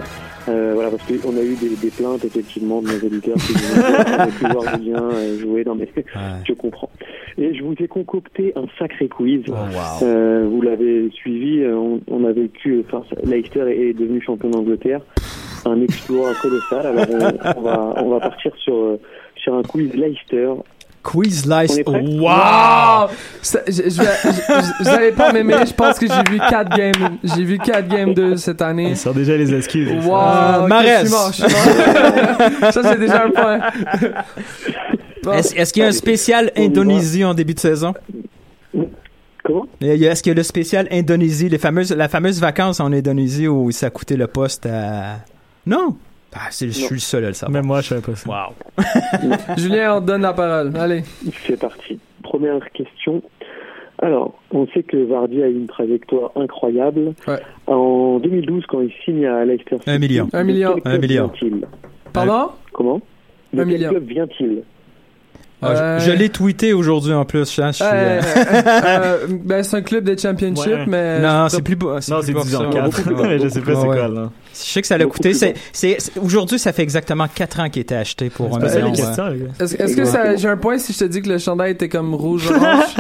Euh, 0.48 0.72
voilà, 0.74 0.90
parce 0.90 1.05
qu'on 1.05 1.37
a 1.37 1.42
eu 1.42 1.55
des, 1.55 1.76
des 1.76 1.90
plaintes 1.90 2.24
effectivement 2.24 2.83
de 2.83 2.88
nos 2.88 3.07
auditeurs 3.07 3.37
qui 3.37 3.52
pu 3.52 4.52
voir 4.52 4.76
Julien 4.76 5.11
euh, 5.12 5.38
jouer. 5.38 5.62
Non 5.64 5.76
mais 5.76 5.88
je 6.44 6.52
comprends. 6.52 6.90
Et 7.38 7.55
je 7.55 7.62
vous 7.62 7.74
ai 7.78 7.87
concocté 7.88 8.52
un 8.57 8.66
sacré 8.78 9.09
quiz. 9.09 9.42
Oh, 9.48 9.52
wow. 9.52 10.07
Euh, 10.07 10.48
vous 10.50 10.61
l'avez 10.61 11.11
suivi, 11.11 11.61
euh, 11.61 11.76
on, 11.76 12.00
on 12.09 12.24
a 12.24 12.33
vécu, 12.33 12.85
enfin, 12.87 13.05
Leicester 13.24 13.64
est, 13.68 13.90
est 13.90 13.92
devenu 13.92 14.20
champion 14.20 14.50
d'Angleterre, 14.50 15.00
un 15.64 15.81
exploit 15.81 16.33
colossal. 16.42 16.87
Alors 16.87 17.07
on, 17.09 17.59
on 17.59 17.62
va, 17.62 17.94
on 17.98 18.09
va 18.11 18.20
partir 18.20 18.52
sur 18.57 18.74
euh, 18.74 19.00
sur 19.37 19.55
un 19.55 19.62
quiz 19.62 19.94
Leicester. 19.94 20.50
Quiz 21.03 21.43
prêt? 21.47 21.67
Wow! 21.85 23.09
Vous 24.81 24.88
allez 24.88 25.12
pas 25.12 25.33
m'aimer, 25.33 25.55
je 25.67 25.73
pense 25.75 25.99
que 25.99 26.07
j'ai 26.07 26.33
vu 26.33 26.38
4 26.38 26.77
games. 26.77 27.19
J'ai 27.25 27.45
vu 27.45 27.59
4 27.59 27.88
games 27.88 28.15
2 28.15 28.37
cette 28.37 28.62
année. 28.62 28.91
Ils 28.91 28.97
sont 28.97 29.12
déjà 29.12 29.37
les 29.37 29.53
excuses. 29.55 29.91
Wow, 30.07 30.15
Euh, 30.15 30.69
je 31.03 31.07
suis 31.07 31.11
mort, 31.11 31.33
je 31.33 31.43
suis 31.43 31.43
mort. 32.62 32.73
Ça, 32.73 32.83
c'est 32.83 32.99
déjà 32.99 33.25
un 33.25 33.31
point. 33.31 33.61
Bon. 35.25 35.33
Est-ce 35.35 35.73
qu'il 35.73 35.83
y 35.85 35.87
a 35.87 35.88
un 35.88 35.93
spécial. 35.93 36.51
Indonésie 36.57 37.25
en 37.25 37.33
début 37.33 37.55
de 37.55 37.61
saison? 37.61 37.95
Comment? 39.45 39.67
Est-ce 39.81 40.21
qu'il 40.21 40.31
y 40.31 40.35
a 40.35 40.37
le 40.37 40.43
spécial 40.43 40.88
Indonésie, 40.91 41.49
les 41.49 41.59
fameuses, 41.59 41.93
la 41.93 42.09
fameuse 42.09 42.41
vacances 42.41 42.81
en 42.81 42.93
Indonésie 42.93 43.47
où 43.47 43.71
ça 43.71 43.91
coûtait 43.91 44.17
le 44.17 44.27
poste 44.27 44.67
à... 44.67 45.19
Non! 45.65 45.97
Ah, 46.35 46.49
c'est- 46.51 46.66
je 46.68 46.73
suis 46.73 46.95
le 46.95 47.01
seul 47.01 47.25
à 47.25 47.29
le 47.29 47.35
savoir. 47.35 47.53
Même 47.53 47.66
moi, 47.66 47.81
je 47.81 47.88
savais 47.88 48.01
pas 48.01 48.14
ça. 48.14 48.29
Wow. 48.31 48.55
Julien, 49.59 49.97
on 49.97 50.01
te 50.01 50.07
donne 50.07 50.23
la 50.23 50.33
parole. 50.33 50.73
Allez. 50.77 51.03
C'est 51.47 51.59
parti. 51.61 51.99
Première 52.23 52.59
question. 52.73 53.23
Alors, 54.01 54.35
on 54.51 54.66
sait 54.68 54.83
que 54.83 54.97
Vardy 54.97 55.42
a 55.42 55.49
eu 55.49 55.53
une 55.55 55.66
trajectoire 55.68 56.33
incroyable. 56.35 57.12
Ouais. 57.29 57.38
En 57.66 58.18
2012, 58.18 58.64
quand 58.68 58.81
il 58.81 58.92
signe 59.05 59.27
à 59.27 59.45
Leicester 59.45 59.77
City, 59.79 59.90
Un 59.90 59.99
million. 59.99 60.29
Un 60.33 60.42
million. 60.45 60.77
Un 60.85 60.99
million. 60.99 61.31
vient-il? 61.40 61.66
Pardon? 62.12 62.51
Comment? 62.73 63.01
De 63.53 63.61
Un 63.61 63.64
quel 63.64 63.66
million. 63.75 63.90
club 63.90 64.05
vient-il? 64.05 64.62
Ah, 65.62 65.98
je- 65.98 66.07
je 66.07 66.11
l'ai 66.12 66.29
tweeté 66.29 66.72
aujourd'hui 66.72 67.12
en 67.12 67.25
plus. 67.25 67.59
hein, 67.59 67.68
je 67.70 67.77
suis, 67.77 67.85
Euh, 67.85 68.20
euh, 68.20 68.20
euh, 68.85 69.27
ben, 69.31 69.62
c'est 69.62 69.77
un 69.77 69.83
club 69.83 70.05
de 70.05 70.18
championship, 70.18 70.66
Ouais. 70.66 70.85
mais. 70.88 71.20
non, 71.20 71.48
c'est 71.48 71.62
plus 71.62 71.77
bas. 71.77 71.87
Non, 71.87 72.18
plus 72.18 72.27
c'est 72.27 72.33
bas 72.33 72.40
que 72.40 72.44
division 72.44 72.59
ça. 72.61 72.66
4. 72.79 72.85
beaucoup 72.85 73.03
plus 73.03 73.14
mais 73.29 73.38
je 73.38 73.48
sais 73.48 73.61
pas 73.61 73.75
c'est 73.75 73.87
quoi, 73.87 74.09
là. 74.09 74.31
Je 74.53 74.59
sais 74.59 74.81
que 74.83 74.87
ça 74.87 74.98
l'a 74.98 75.07
coûté. 75.07 75.33
aujourd'hui, 76.20 76.59
ça 76.59 76.72
fait 76.72 76.83
exactement 76.83 77.27
4 77.33 77.61
ans 77.61 77.70
qu'il 77.70 77.83
était 77.83 77.94
acheté 77.94 78.29
pour 78.31 78.55
un 78.57 78.61
million. 78.61 78.92
Est-ce 78.92 79.77
est-ce 79.77 79.96
que 79.96 80.05
ça- 80.05 80.37
j'ai 80.37 80.48
un 80.48 80.57
point 80.57 80.79
si 80.79 80.92
je 80.92 80.98
te 80.98 81.05
dis 81.05 81.22
que 81.22 81.29
le 81.29 81.38
chandail 81.38 81.72
était 81.72 81.88
comme 81.88 82.14
rouge-orange? 82.14 82.85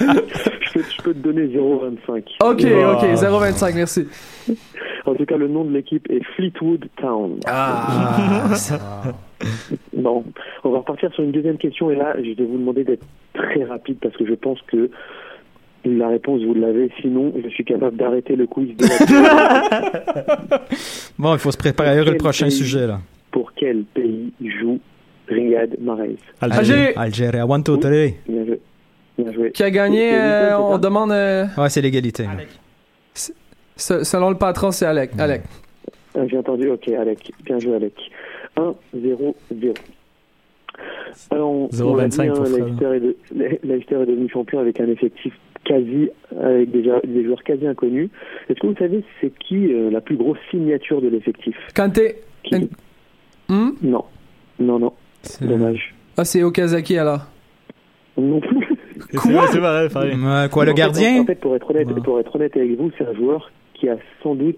je, 0.00 0.72
peux, 0.72 0.82
je 0.96 1.02
peux 1.02 1.14
te 1.14 1.18
donner 1.18 1.46
0,25. 1.46 2.22
ok, 2.40 2.64
ok, 2.64 3.04
0,25, 3.14 3.74
merci. 3.74 4.06
En 5.06 5.14
tout 5.14 5.26
cas, 5.26 5.36
le 5.36 5.48
nom 5.48 5.64
de 5.64 5.72
l'équipe 5.72 6.06
est 6.10 6.22
Fleetwood 6.36 6.86
Town. 6.96 7.38
Ah, 7.46 8.48
ça- 8.54 9.02
Vous 9.40 10.00
Non. 10.02 10.24
On 10.64 10.70
va 10.70 10.78
repartir 10.78 11.12
sur 11.12 11.22
une 11.24 11.32
deuxième 11.32 11.58
question 11.58 11.90
et 11.90 11.96
là, 11.96 12.14
je 12.16 12.30
vais 12.32 12.44
vous 12.44 12.56
demander 12.58 12.84
d'être 12.84 13.04
très 13.34 13.64
rapide 13.64 13.98
parce 14.00 14.16
que 14.16 14.24
je 14.26 14.34
pense 14.34 14.58
que 14.66 14.90
la 15.84 16.08
réponse, 16.08 16.40
vous 16.42 16.54
l'avez. 16.54 16.90
Sinon, 17.02 17.32
je 17.42 17.48
suis 17.50 17.64
capable 17.64 17.96
d'arrêter 17.98 18.36
le 18.36 18.46
quiz 18.46 18.74
de 18.76 18.84
la 18.86 20.60
Bon, 21.18 21.34
il 21.34 21.38
faut 21.38 21.50
se 21.52 21.58
préparer 21.58 22.02
Quel 22.02 22.12
le 22.14 22.16
prochain 22.16 22.46
pays 22.46 22.52
sujet, 22.56 22.86
là. 22.86 23.00
Pour 23.30 23.52
quel 23.52 23.82
pays 23.84 24.32
joue 24.42 24.80
Riyad 25.28 25.76
Mahrez? 25.80 26.16
Alger. 26.40 26.96
Algérie. 26.96 27.42
One, 27.42 27.62
two, 27.62 27.76
three. 27.76 28.14
Bien 28.26 28.46
joué. 28.46 28.60
Bien 29.18 29.32
joué. 29.32 29.50
Qui 29.52 29.62
a 29.62 29.70
gagné, 29.70 30.14
euh, 30.14 30.58
on 30.58 30.78
demande... 30.78 31.12
euh, 31.12 31.44
Ouais, 31.58 31.68
c'est 31.68 31.82
l'égalité. 31.82 32.24
Se- 33.76 34.04
selon 34.04 34.30
le 34.30 34.36
patron, 34.36 34.70
c'est 34.70 34.86
Alec. 34.86 35.10
Alec. 35.18 35.42
Ah, 36.16 36.26
J'ai 36.28 36.38
entendu, 36.38 36.68
ok, 36.70 36.88
Alec. 36.88 37.32
Bien 37.44 37.58
joué, 37.58 37.74
Alec. 37.76 37.94
1, 38.56 38.74
0, 38.94 39.36
0. 39.52 39.74
Alors, 41.30 41.50
on, 41.50 41.68
0,25 41.68 41.82
on 41.88 41.94
l'a 41.94 42.08
dit, 42.08 42.24
hein, 42.24 42.76
pour. 42.90 43.14
Leicester 43.62 43.94
est, 44.02 44.06
devenu 44.06 44.28
champion 44.28 44.58
avec 44.58 44.80
un 44.80 44.88
effectif 44.88 45.32
quasi, 45.64 46.10
avec 46.40 46.70
des, 46.70 46.90
des 47.04 47.24
joueurs 47.24 47.42
quasi 47.42 47.66
inconnus. 47.66 48.10
Est-ce 48.48 48.58
que 48.60 48.66
vous 48.66 48.76
savez 48.76 49.02
c'est 49.20 49.32
qui 49.38 49.72
euh, 49.72 49.90
la 49.90 50.00
plus 50.00 50.16
grosse 50.16 50.38
signature 50.50 51.00
de 51.00 51.08
l'effectif? 51.08 51.56
Kanté. 51.74 52.16
Qui- 52.42 52.68
Hmm? 53.48 53.72
Non, 53.82 54.04
non, 54.58 54.78
non, 54.78 54.92
C'est- 55.22 55.46
dommage. 55.46 55.94
Ah, 56.16 56.24
c'est 56.24 56.42
Okazaki, 56.42 56.96
alors. 56.96 57.20
Non 58.16 58.40
plus. 58.40 58.66
C'est 59.10 59.30
vrai, 59.32 59.46
c'est 59.50 59.58
vrai. 59.58 60.14
Ouais, 60.14 60.48
quoi, 60.50 60.64
le 60.64 60.70
En 60.72 60.74
fait, 60.74 60.78
gardien? 60.80 61.20
En 61.22 61.26
fait, 61.26 61.34
pour 61.34 61.54
être 61.54 61.70
honnête, 61.70 61.88
Ouais. 61.88 62.00
pour 62.02 62.18
être 62.20 62.34
honnête 62.36 62.56
avec 62.56 62.76
vous, 62.78 62.90
c'est 62.96 63.04
un 63.06 63.12
joueur 63.14 63.50
qui 63.84 63.90
a 63.90 63.96
sans 64.22 64.34
doute 64.34 64.56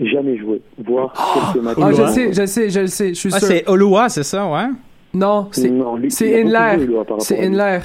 jamais 0.00 0.36
joué, 0.38 0.60
voire 0.78 1.12
quelques 1.52 1.64
matchs. 1.64 1.78
Ah, 1.80 1.92
je 1.92 2.06
sais, 2.12 2.32
je 2.32 2.46
sais, 2.46 2.70
je 2.70 2.80
le 2.80 2.86
sais, 2.86 3.08
je 3.08 3.14
suis 3.14 3.30
Ah, 3.32 3.38
sûr. 3.38 3.48
c'est 3.48 3.68
Oloa, 3.68 4.08
c'est 4.08 4.22
ça, 4.22 4.46
ouais? 4.46 4.66
Non, 5.14 5.48
c'est 5.52 5.68
Inler. 5.68 6.10
C'est. 6.10 7.44
Inler. 7.44 7.80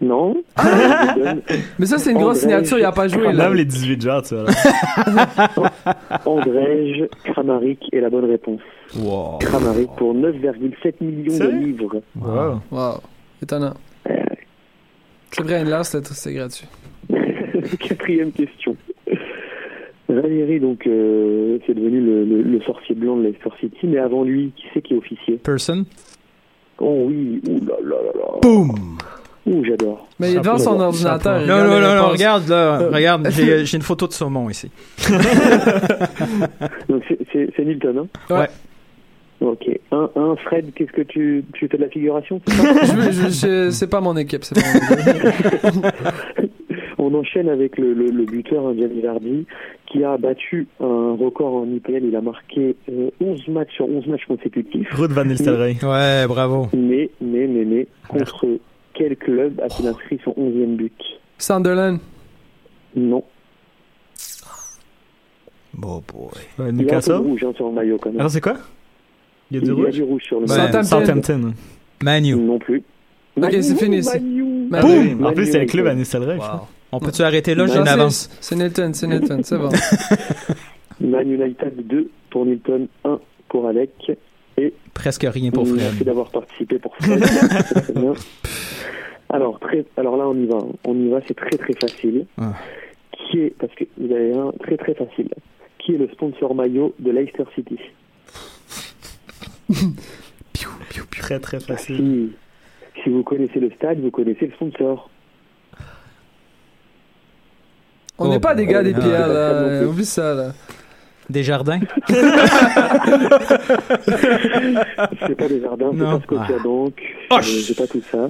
Non. 0.00 0.42
Donne 1.16 1.40
Mais 1.78 1.86
ça, 1.86 1.98
c'est 1.98 2.10
une 2.10 2.18
grosse 2.18 2.40
signature, 2.40 2.78
il 2.78 2.84
a 2.84 2.92
pas 2.92 3.08
joué, 3.08 3.32
là. 3.32 3.48
les 3.50 3.64
18 3.64 4.02
joueurs, 4.02 4.22
tu 4.22 4.34
vois. 4.34 4.44
Andrej 6.26 7.08
Kramaric 7.24 7.88
est 7.92 8.00
la 8.00 8.10
bonne 8.10 8.24
réponse. 8.26 8.60
Wow. 8.98 9.38
Kramaric 9.38 9.88
pour 9.96 10.14
9,7 10.14 10.94
millions 11.00 11.38
de 11.38 11.50
livres. 11.64 12.02
Wow. 12.20 12.60
Wow, 12.70 13.00
étonnant. 13.42 13.74
C'est 15.30 15.42
vrai, 15.42 15.60
Inler, 15.60 15.80
c'est 15.84 16.32
gratuit. 16.34 16.68
Quatrième 17.80 18.32
question. 18.32 18.76
Valérie, 20.08 20.60
donc, 20.60 20.86
euh, 20.86 21.58
c'est 21.66 21.74
devenu 21.74 22.00
le, 22.00 22.24
le- 22.24 22.42
le 22.42 22.60
sorcier 22.62 22.94
blanc 22.94 23.16
de 23.16 23.22
Leicester 23.22 23.50
City, 23.60 23.86
mais 23.86 23.98
avant 23.98 24.22
lui, 24.22 24.52
qui 24.56 24.64
c'est 24.74 24.82
qui 24.82 24.94
est 24.94 24.96
officier? 24.98 25.36
Person? 25.36 25.84
Oh 26.78 27.04
oui, 27.06 27.40
ouh 27.48 27.60
là 27.66 27.74
là 27.82 27.96
là 28.04 28.12
là. 28.14 28.38
Boom! 28.42 28.74
Ouh, 29.46 29.62
j'adore. 29.64 30.06
Mais 30.18 30.32
il 30.32 30.36
est 30.36 30.40
devant 30.40 30.58
son 30.58 30.80
ordinateur. 30.80 31.40
Non, 31.46 31.58
non, 31.64 31.80
non, 31.80 31.94
non, 31.96 32.08
regarde, 32.10 32.48
là, 32.48 32.78
regarde, 32.90 33.28
j'ai 33.30 33.64
j'ai 33.66 33.76
une 33.76 33.82
photo 33.82 34.06
de 34.06 34.12
saumon 34.12 34.48
ici. 34.50 34.70
Donc, 36.88 37.02
c'est- 37.08 37.18
c'est 37.32 37.50
c'est 37.56 37.64
Nilton, 37.64 38.06
hein? 38.30 38.34
Ouais. 38.34 38.48
Ok. 39.40 39.68
Un, 39.92 40.08
un, 40.16 40.36
Fred, 40.36 40.72
qu'est-ce 40.74 40.92
que 40.92 41.02
tu, 41.02 41.44
tu 41.52 41.68
fais 41.68 41.76
de 41.76 41.82
la 41.82 41.88
figuration 41.90 42.40
c'est 42.46 42.54
ça? 42.54 42.72
Je, 42.84 43.10
je, 43.10 43.28
je- 43.28 43.70
c'est 43.70 43.88
pas 43.88 44.00
mon 44.00 44.16
équipe, 44.16 44.44
c'est 44.44 44.54
pas 44.54 44.62
mon 44.72 45.80
équipe. 45.82 45.86
On 47.06 47.14
enchaîne 47.14 47.48
avec 47.50 47.76
le, 47.76 47.92
le, 47.92 48.06
le 48.10 48.24
buteur, 48.24 48.66
hein, 48.66 48.74
Gianni 48.78 49.00
Vardy, 49.02 49.46
qui 49.86 50.02
a 50.04 50.16
battu 50.16 50.66
un 50.80 51.14
record 51.20 51.54
en 51.54 51.66
IPL. 51.66 52.04
Il 52.04 52.16
a 52.16 52.20
marqué 52.22 52.76
euh, 52.90 53.10
11 53.20 53.48
matchs 53.48 53.74
sur 53.74 53.86
11 53.88 54.06
matchs 54.06 54.24
consécutifs. 54.26 54.88
Ruth 54.92 55.10
Van 55.12 55.24
Nistelrooy. 55.24 55.76
Ouais, 55.82 56.26
bravo. 56.26 56.68
Mais, 56.72 57.10
mais, 57.20 57.46
mais, 57.46 57.64
mais, 57.64 57.86
contre 58.08 58.46
quel 58.94 59.16
club 59.16 59.60
a-t-il 59.62 59.86
inscrit 59.88 60.18
son 60.24 60.30
11e 60.32 60.76
but? 60.76 60.92
Sunderland. 61.38 61.98
Non. 62.96 63.22
Oh 65.82 66.00
boy. 66.12 66.30
Euh, 66.60 66.62
Il 66.62 66.64
y 66.64 66.68
a 66.68 66.72
Newcastle. 66.72 67.12
rouge 67.14 67.44
hein, 67.44 67.52
sur 67.56 67.66
le 67.68 67.72
maillot 67.74 67.98
quand 68.00 68.10
même. 68.10 68.20
Alors, 68.20 68.30
c'est 68.30 68.40
quoi? 68.40 68.54
Il 69.50 69.56
y 69.56 69.60
a 69.60 69.62
Il 69.62 69.64
du 69.64 69.68
y 69.68 69.82
a 69.82 69.84
rouge 69.86 69.94
du 69.94 70.02
rouge 70.04 70.22
sur 70.22 70.40
le 70.40 70.46
maillot. 70.46 70.82
Southampton. 70.84 71.52
Manu. 72.02 72.36
Non 72.36 72.58
plus. 72.58 72.82
Ok, 73.36 73.50
c'est 73.60 73.74
fini, 73.76 74.00
Manu. 74.02 74.44
Ma- 74.70 74.80
Boum! 74.80 75.24
En 75.26 75.32
plus, 75.32 75.46
c'est 75.46 75.58
le 75.58 75.66
club 75.66 75.86
à 75.86 75.92
United. 75.92 75.98
Nistelrooy. 75.98 76.38
Wow. 76.38 76.68
On 76.92 77.00
peut-tu 77.00 77.22
arrêter 77.22 77.54
là? 77.54 77.66
J'ai 77.66 77.74
une 77.78 77.80
Non, 77.84 77.86
avance. 77.90 78.30
c'est- 78.40 78.54
Nilton, 78.54 78.92
c'est 78.94 79.06
Nilton, 79.06 79.40
c'est 79.42 79.58
bon. 79.58 79.70
Man 81.00 81.28
United 81.30 81.86
2 81.86 82.10
pour 82.30 82.46
Nilton, 82.46 82.86
1 83.04 83.18
pour 83.48 83.66
Alec. 83.68 83.90
Presque 84.94 85.26
rien 85.28 85.50
pour 85.50 85.66
Merci 85.66 85.96
Fred. 85.96 86.06
d'avoir 86.06 86.30
participé 86.30 86.78
pour 86.78 86.94
bien. 87.02 87.16
Alors, 89.30 89.58
très, 89.58 89.84
alors 89.96 90.16
là, 90.16 90.28
on 90.28 90.36
y 90.36 90.46
va. 90.46 90.58
On 90.84 90.94
y 90.94 91.08
va, 91.08 91.18
c'est 91.26 91.34
très 91.34 91.58
très 91.58 91.72
facile. 91.74 92.26
Ah. 92.38 92.52
Qui 93.12 93.40
est, 93.40 93.54
parce 93.58 93.74
que 93.74 93.82
vous 93.98 94.12
avez 94.14 94.32
un 94.32 94.52
très 94.62 94.76
très 94.76 94.94
facile. 94.94 95.28
Qui 95.78 95.94
est 95.96 95.98
le 95.98 96.08
sponsor 96.10 96.54
maillot 96.54 96.94
de 97.00 97.10
Leicester 97.10 97.42
City? 97.56 97.78
Très, 101.18 101.40
très 101.40 101.58
facile. 101.58 101.96
si, 101.96 103.02
si 103.02 103.08
vous 103.08 103.22
connaissez 103.22 103.58
le 103.58 103.70
stade, 103.70 103.98
vous 104.00 104.10
connaissez 104.10 104.46
le 104.46 104.52
sponsor. 104.52 105.08
On 108.18 108.26
Oh, 108.26 108.28
n'est 108.28 108.38
pas 108.40 108.54
des 108.54 108.66
gars 108.66 108.82
des 108.82 108.94
ah, 108.96 109.00
pierres, 109.00 109.28
là. 109.28 109.78
plus. 109.78 109.86
Oublie 109.86 110.04
ça, 110.04 110.34
là. 110.34 110.52
Des 111.30 111.42
jardins? 111.42 111.80
C'est 115.26 115.34
pas 115.36 115.48
des 115.48 115.60
jardins, 115.60 115.90
c'est 115.92 115.96
Non. 115.98 116.18
pas 116.18 116.24
Scotia 116.24 116.56
Ah. 116.58 116.62
Bank, 116.62 117.02
Oh, 117.30 117.34
euh, 117.36 117.40
c'est 117.42 117.76
pas 117.76 117.86
tout 117.86 118.02
ça. 118.10 118.28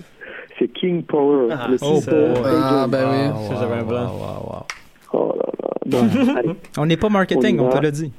C'est 0.59 0.69
King 0.69 1.03
Power, 1.03 1.49
Ah, 1.51 1.67
le 1.69 1.77
oh. 1.83 2.01
Power 2.05 2.35
Ah, 2.47 2.87
ben 2.89 3.07
oui. 3.11 3.29
Wow, 3.29 3.49
Ça, 3.49 3.55
j'avais 3.61 3.75
un 3.75 3.81
wow, 3.83 3.87
blanc. 3.89 4.13
wow, 4.13 4.51
wow. 4.53 4.67
Oh 5.13 5.35
là 5.37 5.47
là. 5.63 5.71
Bon, 5.87 6.09
allez, 6.37 6.51
On 6.79 6.87
n'est 6.87 6.97
pas 6.97 7.09
marketing, 7.09 7.59
On 7.59 7.63
y 7.65 7.67
on 7.67 7.69
va. 7.71 7.79
te 7.79 7.83
l'a 7.83 7.91
dit. 7.91 8.13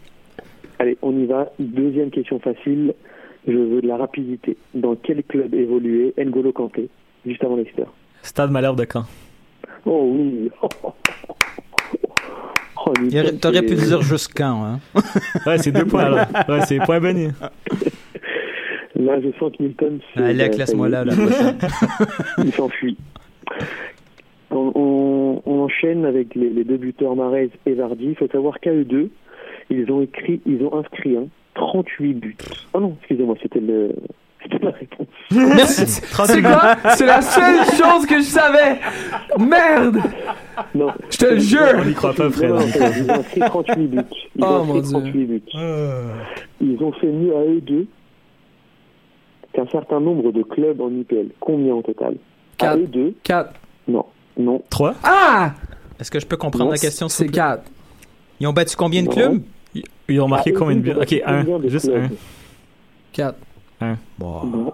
allez, 0.80 0.98
on 1.02 1.18
y 1.18 1.26
va. 1.26 1.50
Deuxième 1.60 2.10
question 2.12 2.40
facile. 2.40 2.94
Je 3.48 3.54
veux 3.54 3.82
de 3.82 3.88
la 3.88 3.98
rapidité. 3.98 4.58
Dans 4.74 4.96
quel 4.96 5.24
club 5.24 5.54
évoluait 5.54 6.14
N'Golo 6.18 6.52
Kanté 6.52 6.90
juste 7.26 7.44
avant 7.44 7.56
Leicester? 7.56 7.86
Stade 8.24 8.52
Malherbe 8.52 8.78
de 8.80 8.86
Caen. 8.92 9.06
Oh 9.86 10.12
oui. 10.14 10.50
Oh, 12.88 12.94
T'aurais 13.42 13.64
pu 13.64 13.74
dire 13.74 14.02
jusqu'en, 14.04 14.64
hein? 14.64 14.80
Ouais, 15.48 15.58
c'est 15.58 15.72
deux 15.72 15.86
points 15.86 16.04
alors. 16.04 16.28
Ouais, 16.48 16.62
c'est 16.68 16.78
point 16.86 17.00
béni. 17.00 17.30
Là, 18.96 19.20
je 19.22 19.30
sens 19.40 19.52
que 19.58 19.64
y 20.54 20.60
laisse-moi 20.60 20.88
est, 20.88 20.92
là, 20.92 21.04
la 21.04 21.16
prochaine. 21.16 21.58
Il 22.46 22.52
s'enfuit. 22.54 22.96
On, 24.52 24.72
on- 24.76 25.42
on 25.48 25.60
enchaîne 25.64 26.06
avec 26.06 26.36
les, 26.36 26.50
les 26.52 26.64
deux 26.64 26.78
buteurs 26.78 27.16
Marez 27.16 27.50
et 27.66 27.74
Vardy. 27.74 28.06
Il 28.10 28.16
faut 28.16 28.28
savoir 28.28 28.60
qu'à 28.60 28.72
eux 28.72 28.86
deux, 28.86 29.10
ils 29.72 29.92
ont 29.92 30.02
écrit, 30.02 30.40
ils 30.46 30.62
ont 30.64 30.76
inscrit 30.78 31.18
hein, 31.18 31.26
38 31.56 32.14
buts. 32.14 32.38
Oh 32.74 32.80
non, 32.80 32.96
excusez-moi, 33.00 33.36
c'était 33.42 33.60
le, 33.62 33.96
c'était 34.52 34.66
la 34.66 34.72
réponse. 34.72 35.08
Merci. 35.32 35.86
C'est 35.88 36.42
quoi? 36.42 36.76
C'est 36.96 37.06
la 37.06 37.22
seule 37.22 37.66
chose 37.66 38.06
que 38.06 38.18
je 38.20 38.24
savais! 38.26 38.80
Merde! 39.40 39.98
Non, 40.74 40.88
Je 41.10 41.18
te 41.18 41.26
le 41.26 41.40
jure! 41.40 41.62
On 41.80 41.86
n'y 41.86 41.94
croit 41.94 42.14
pas, 42.14 42.30
Fred. 42.30 42.50
non, 42.50 42.56
non, 42.60 42.66
ils 42.66 43.10
ont 43.12 43.14
inscrit 43.16 43.40
38 43.42 43.88
buts. 43.88 43.98
Ils 44.36 44.44
Oh, 44.44 44.46
ont 44.46 44.66
mon 44.66 44.80
inscrit 44.80 45.02
Dieu. 45.02 45.12
38 45.12 45.26
buts. 45.26 45.44
Ils 46.62 46.78
ont 46.84 46.92
fait 46.94 47.08
mieux 47.12 47.36
à 47.36 47.42
eux 47.42 47.62
deux 47.62 47.88
qu'un 49.54 49.68
certain 49.68 50.00
nombre 50.00 50.32
de 50.32 50.44
clubs 50.44 50.80
en 50.82 50.90
IPL. 50.90 51.28
Combien 51.40 51.74
au 51.74 51.82
total? 51.82 52.14
À 52.14 52.58
Quatre. 52.58 52.78
eux 52.80 52.88
deux, 52.88 53.16
4. 53.24 53.54
non, 53.88 54.06
non, 54.38 54.62
3 54.70 54.96
Ah! 55.04 55.54
Est-ce 56.00 56.12
que 56.12 56.20
je 56.20 56.26
peux 56.26 56.38
comprendre 56.38 56.66
Non, 56.66 56.72
la 56.72 56.78
question, 56.78 57.08
C'est 57.10 57.26
vous 57.26 57.32
plaît? 57.32 57.40
4. 57.40 57.64
Ils 58.40 58.48
ont 58.48 58.54
battu 58.54 58.76
combien 58.76 59.02
de 59.02 59.08
Non. 59.08 59.14
clubs? 59.14 59.42
Ils 60.10 60.22
ont 60.22 60.28
marqué 60.28 60.52
combien 60.54 60.76
de 60.76 60.82
buts? 60.82 60.92
Ok, 61.00 61.22
un. 61.26 61.46
Juste 61.68 61.90
clubs? 61.90 62.04
un. 62.04 62.10
4. 63.14 63.36
Bon. 64.20 64.44
Non. 64.46 64.74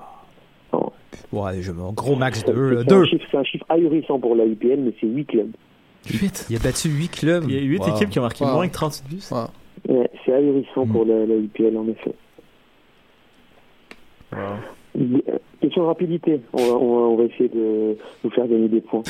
Ouais, 1.34 1.62
je 1.62 1.72
un 1.72 1.92
gros 1.94 2.16
max 2.16 2.44
C'est 2.46 2.54
2, 2.54 2.70
là. 2.72 2.82
c'est 2.82 2.90
2. 2.90 2.96
un 2.96 3.06
chiffre, 3.06 3.26
c'est 3.32 3.38
un 3.38 3.44
chiffre 3.44 3.66
ahurissant 3.70 4.20
pour 4.20 4.36
la 4.36 4.46
IPL, 4.46 4.80
mais 4.80 4.94
c'est 5.00 5.08
8 5.08 5.26
clubs. 5.26 5.52
8. 6.10 6.48
Il 6.50 6.56
a 6.56 6.60
battu 6.60 6.90
8 6.90 7.08
clubs. 7.10 7.46
Il 7.48 7.56
y 7.56 7.58
a 7.58 7.62
8 7.62 7.80
Wow. 7.80 7.88
équipes 7.96 8.10
qui 8.10 8.20
ont 8.20 8.24
marqué 8.24 8.44
Wow. 8.44 8.54
moins 8.54 8.68
que 8.68 8.74
38 8.74 9.08
buts. 9.10 9.22
Wow. 9.32 9.48
Ouais, 9.90 10.10
c'est 10.26 10.34
ahurissant 10.34 10.86
pour 10.88 11.06
la, 11.06 11.26
la 11.26 11.36
IPL, 11.36 11.78
en 11.78 11.88
effet. 11.88 12.14
Euh, 14.34 14.56
Question 15.62 15.84
de 15.84 15.88
rapidité. 15.88 16.42
On 16.54 16.58
va, 16.58 16.64
on 16.74 16.96
va, 16.96 17.02
on 17.08 17.16
va 17.18 17.24
essayer 17.26 17.50
de 17.50 17.98
vous 18.24 18.30
faire 18.32 18.48
gagner 18.48 18.68
des 18.68 18.82
points. 18.82 19.04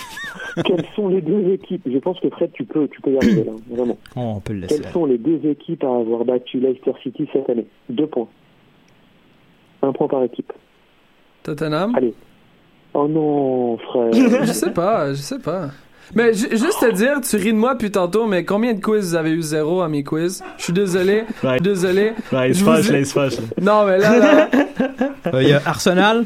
Quelles 0.64 0.84
sont 0.94 1.08
les 1.08 1.20
deux 1.22 1.52
équipes? 1.52 1.82
Je 1.90 1.98
pense 1.98 2.20
que 2.20 2.28
Fred, 2.30 2.50
tu 2.52 2.64
peux, 2.64 2.86
tu 2.88 3.00
peux 3.00 3.12
y 3.12 3.16
arriver 3.16 3.44
là, 3.44 3.52
vraiment. 3.70 3.96
Oh, 4.16 4.34
on 4.36 4.40
peut 4.40 4.52
le 4.52 4.60
laisser. 4.60 4.80
Quelles 4.80 4.92
sont 4.92 5.06
les 5.06 5.18
deux 5.18 5.40
équipes 5.48 5.82
à 5.84 5.88
avoir 5.96 6.24
battu 6.24 6.60
Leicester 6.60 6.92
City 7.02 7.26
cette 7.32 7.48
année? 7.50 7.66
Deux 7.88 8.06
points. 8.06 8.28
Un 9.86 9.92
point 9.92 10.08
par 10.08 10.22
équipe. 10.24 10.52
Tottenham? 11.42 11.94
Allez. 11.96 12.14
Oh 12.94 13.06
non, 13.08 13.76
frère. 13.78 14.12
Je 14.44 14.52
sais 14.52 14.70
pas, 14.70 15.10
je 15.12 15.20
sais 15.20 15.38
pas. 15.38 15.68
Mais 16.14 16.32
ju- 16.34 16.50
juste 16.50 16.80
te 16.80 16.92
dire, 16.92 17.20
tu 17.22 17.36
ris 17.36 17.52
de 17.52 17.58
moi 17.58 17.72
depuis 17.74 17.90
tantôt, 17.90 18.26
mais 18.26 18.44
combien 18.44 18.72
de 18.74 18.80
quiz 18.80 19.08
vous 19.10 19.14
avez 19.14 19.30
eu? 19.30 19.42
Zéro 19.42 19.80
à 19.80 19.88
mes 19.88 20.04
quiz? 20.04 20.42
Je 20.58 20.64
suis 20.64 20.72
désolé. 20.72 21.24
Ouais. 21.42 21.58
Désolé. 21.60 22.12
Ouais, 22.32 22.48
il 22.50 22.54
se 22.54 22.62
fâche, 22.64 22.88
là, 22.90 22.98
il 22.98 23.06
se 23.06 23.12
fâche. 23.12 23.34
Non, 23.60 23.84
mais 23.86 23.98
là, 23.98 24.18
là. 24.18 24.48
Euh, 25.34 25.42
Il 25.42 25.48
y 25.48 25.52
a 25.52 25.62
Arsenal. 25.66 26.24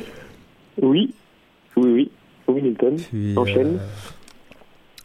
Oui, 0.82 1.14
oui, 1.76 1.90
oui. 1.92 2.10
Oui, 2.48 2.62
Milton. 2.62 2.96
Puis, 2.96 3.34
Enchaîne. 3.36 3.78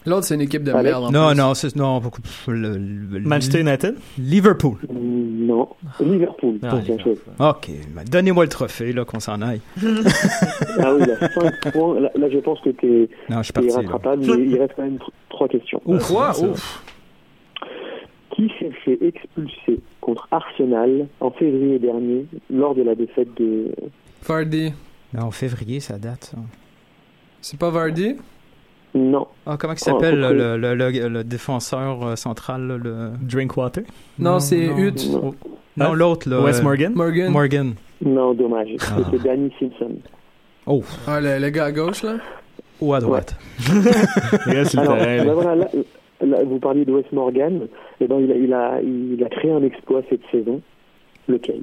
L'autre, 0.05 0.25
c'est 0.25 0.35
une 0.35 0.41
équipe 0.41 0.63
de 0.63 0.71
Alex? 0.71 0.83
merde. 0.83 1.03
en 1.05 1.11
Non, 1.11 1.27
plus. 1.29 1.37
non, 1.37 1.53
c'est 1.53 1.75
non 1.75 1.99
beaucoup. 1.99 2.21
le- 2.47 2.77
le- 2.77 3.19
Manchester 3.21 3.61
United? 3.61 3.95
Liverpool. 4.17 4.77
Mm, 4.89 5.45
Non, 5.45 5.69
Liverpool. 5.99 6.59
Ah, 6.63 6.75
Bien 6.77 6.97
joué. 6.97 7.15
Ok, 7.39 7.69
donnez-moi 8.09 8.43
le 8.45 8.49
trophée 8.49 8.91
là 8.93 9.05
qu'on 9.05 9.19
s'en 9.19 9.41
aille. 9.41 9.61
Ah 10.79 10.93
oui, 10.95 11.05
là, 11.05 11.29
5 11.29 11.71
points. 11.73 11.99
Là, 11.99 12.09
là, 12.15 12.29
je 12.29 12.39
pense 12.39 12.59
que 12.61 12.69
t'es 12.71 13.09
Non, 13.29 13.37
je 13.37 13.43
suis 13.43 13.53
t'es 13.53 13.61
parti. 13.61 13.69
là. 13.69 13.75
rattrapable, 13.91 14.23
mais 14.25 14.43
il 14.45 14.59
reste 14.59 14.73
quand 14.75 14.83
même 14.83 14.95
tr- 14.97 15.09
trois 15.29 15.47
questions. 15.47 15.81
Ouf. 15.85 16.07
Quoi? 16.11 16.33
ça. 16.33 16.45
Ouf. 16.47 16.83
Qui 18.35 18.51
s'est 18.59 18.71
fait 18.83 18.97
expulser 19.05 19.79
contre 20.01 20.27
Arsenal 20.31 21.07
en 21.19 21.29
février 21.31 21.77
dernier 21.77 22.25
lors 22.51 22.73
de 22.73 22.81
la 22.81 22.95
défaite 22.95 23.27
de... 23.37 23.71
Vardy. 24.27 24.73
Non, 25.13 25.25
en 25.25 25.31
février, 25.31 25.79
ça 25.79 25.99
date. 25.99 26.31
Ça. 26.33 26.37
C'est 27.41 27.59
pas 27.59 27.69
Vardy? 27.69 28.15
Non, 28.95 29.27
Ah, 29.47 29.58
comment 29.60 29.73
il 29.73 29.77
Oh, 29.82 29.86
s'appelle 29.86 30.19
le, 30.19 30.56
le, 30.58 30.75
le, 30.75 31.08
le 31.10 31.23
défenseur 31.23 32.06
euh, 32.06 32.15
central 32.15 32.67
le... 32.67 33.10
Drinkwater? 33.21 33.84
Non, 34.19 34.39
c'est 34.39 34.67
non. 34.67 34.77
Hutt. 34.77 35.10
non, 35.12 35.34
Non, 35.77 35.93
l'autre 35.93 36.29
là. 36.29 36.41
Wes 36.41 36.60
euh, 36.60 36.63
Morgan? 36.63 36.93
Morgan. 36.93 37.32
Morgan. 37.32 37.73
non, 38.06 38.34
dommage. 38.36 38.69
Ah. 38.82 38.97
C'était 39.12 39.23
Danny 39.27 39.51
Simpson. 39.60 39.95
Oh, 40.67 40.84
Ah, 41.08 41.19
le, 41.19 41.39
le 41.39 41.49
gars 41.49 41.65
à 41.65 41.71
gauche, 41.71 42.03
là? 42.03 42.17
ou 42.82 42.93
à 42.93 42.99
droite. 42.99 43.36
Alors, 44.45 44.69
terrain. 44.69 44.95
ben 44.97 45.25
là. 45.25 45.34
voilà, 45.34 45.56
là, 45.56 45.67
là, 46.25 46.43
vous 46.43 46.60
parliez 46.60 46.86
de 46.86 46.91
Wes 46.91 47.06
Morgan. 47.12 47.67
Eh 47.99 48.08
ben, 48.08 48.19
il, 48.19 48.32
a, 48.32 48.36
il, 48.36 48.53
a, 48.53 48.82
il 48.82 49.23
a 49.23 49.29
créé 49.29 49.51
un 49.51 49.63
exploit 49.63 50.01
cette 50.10 50.21
saison. 50.32 50.62
Lequel? 51.27 51.62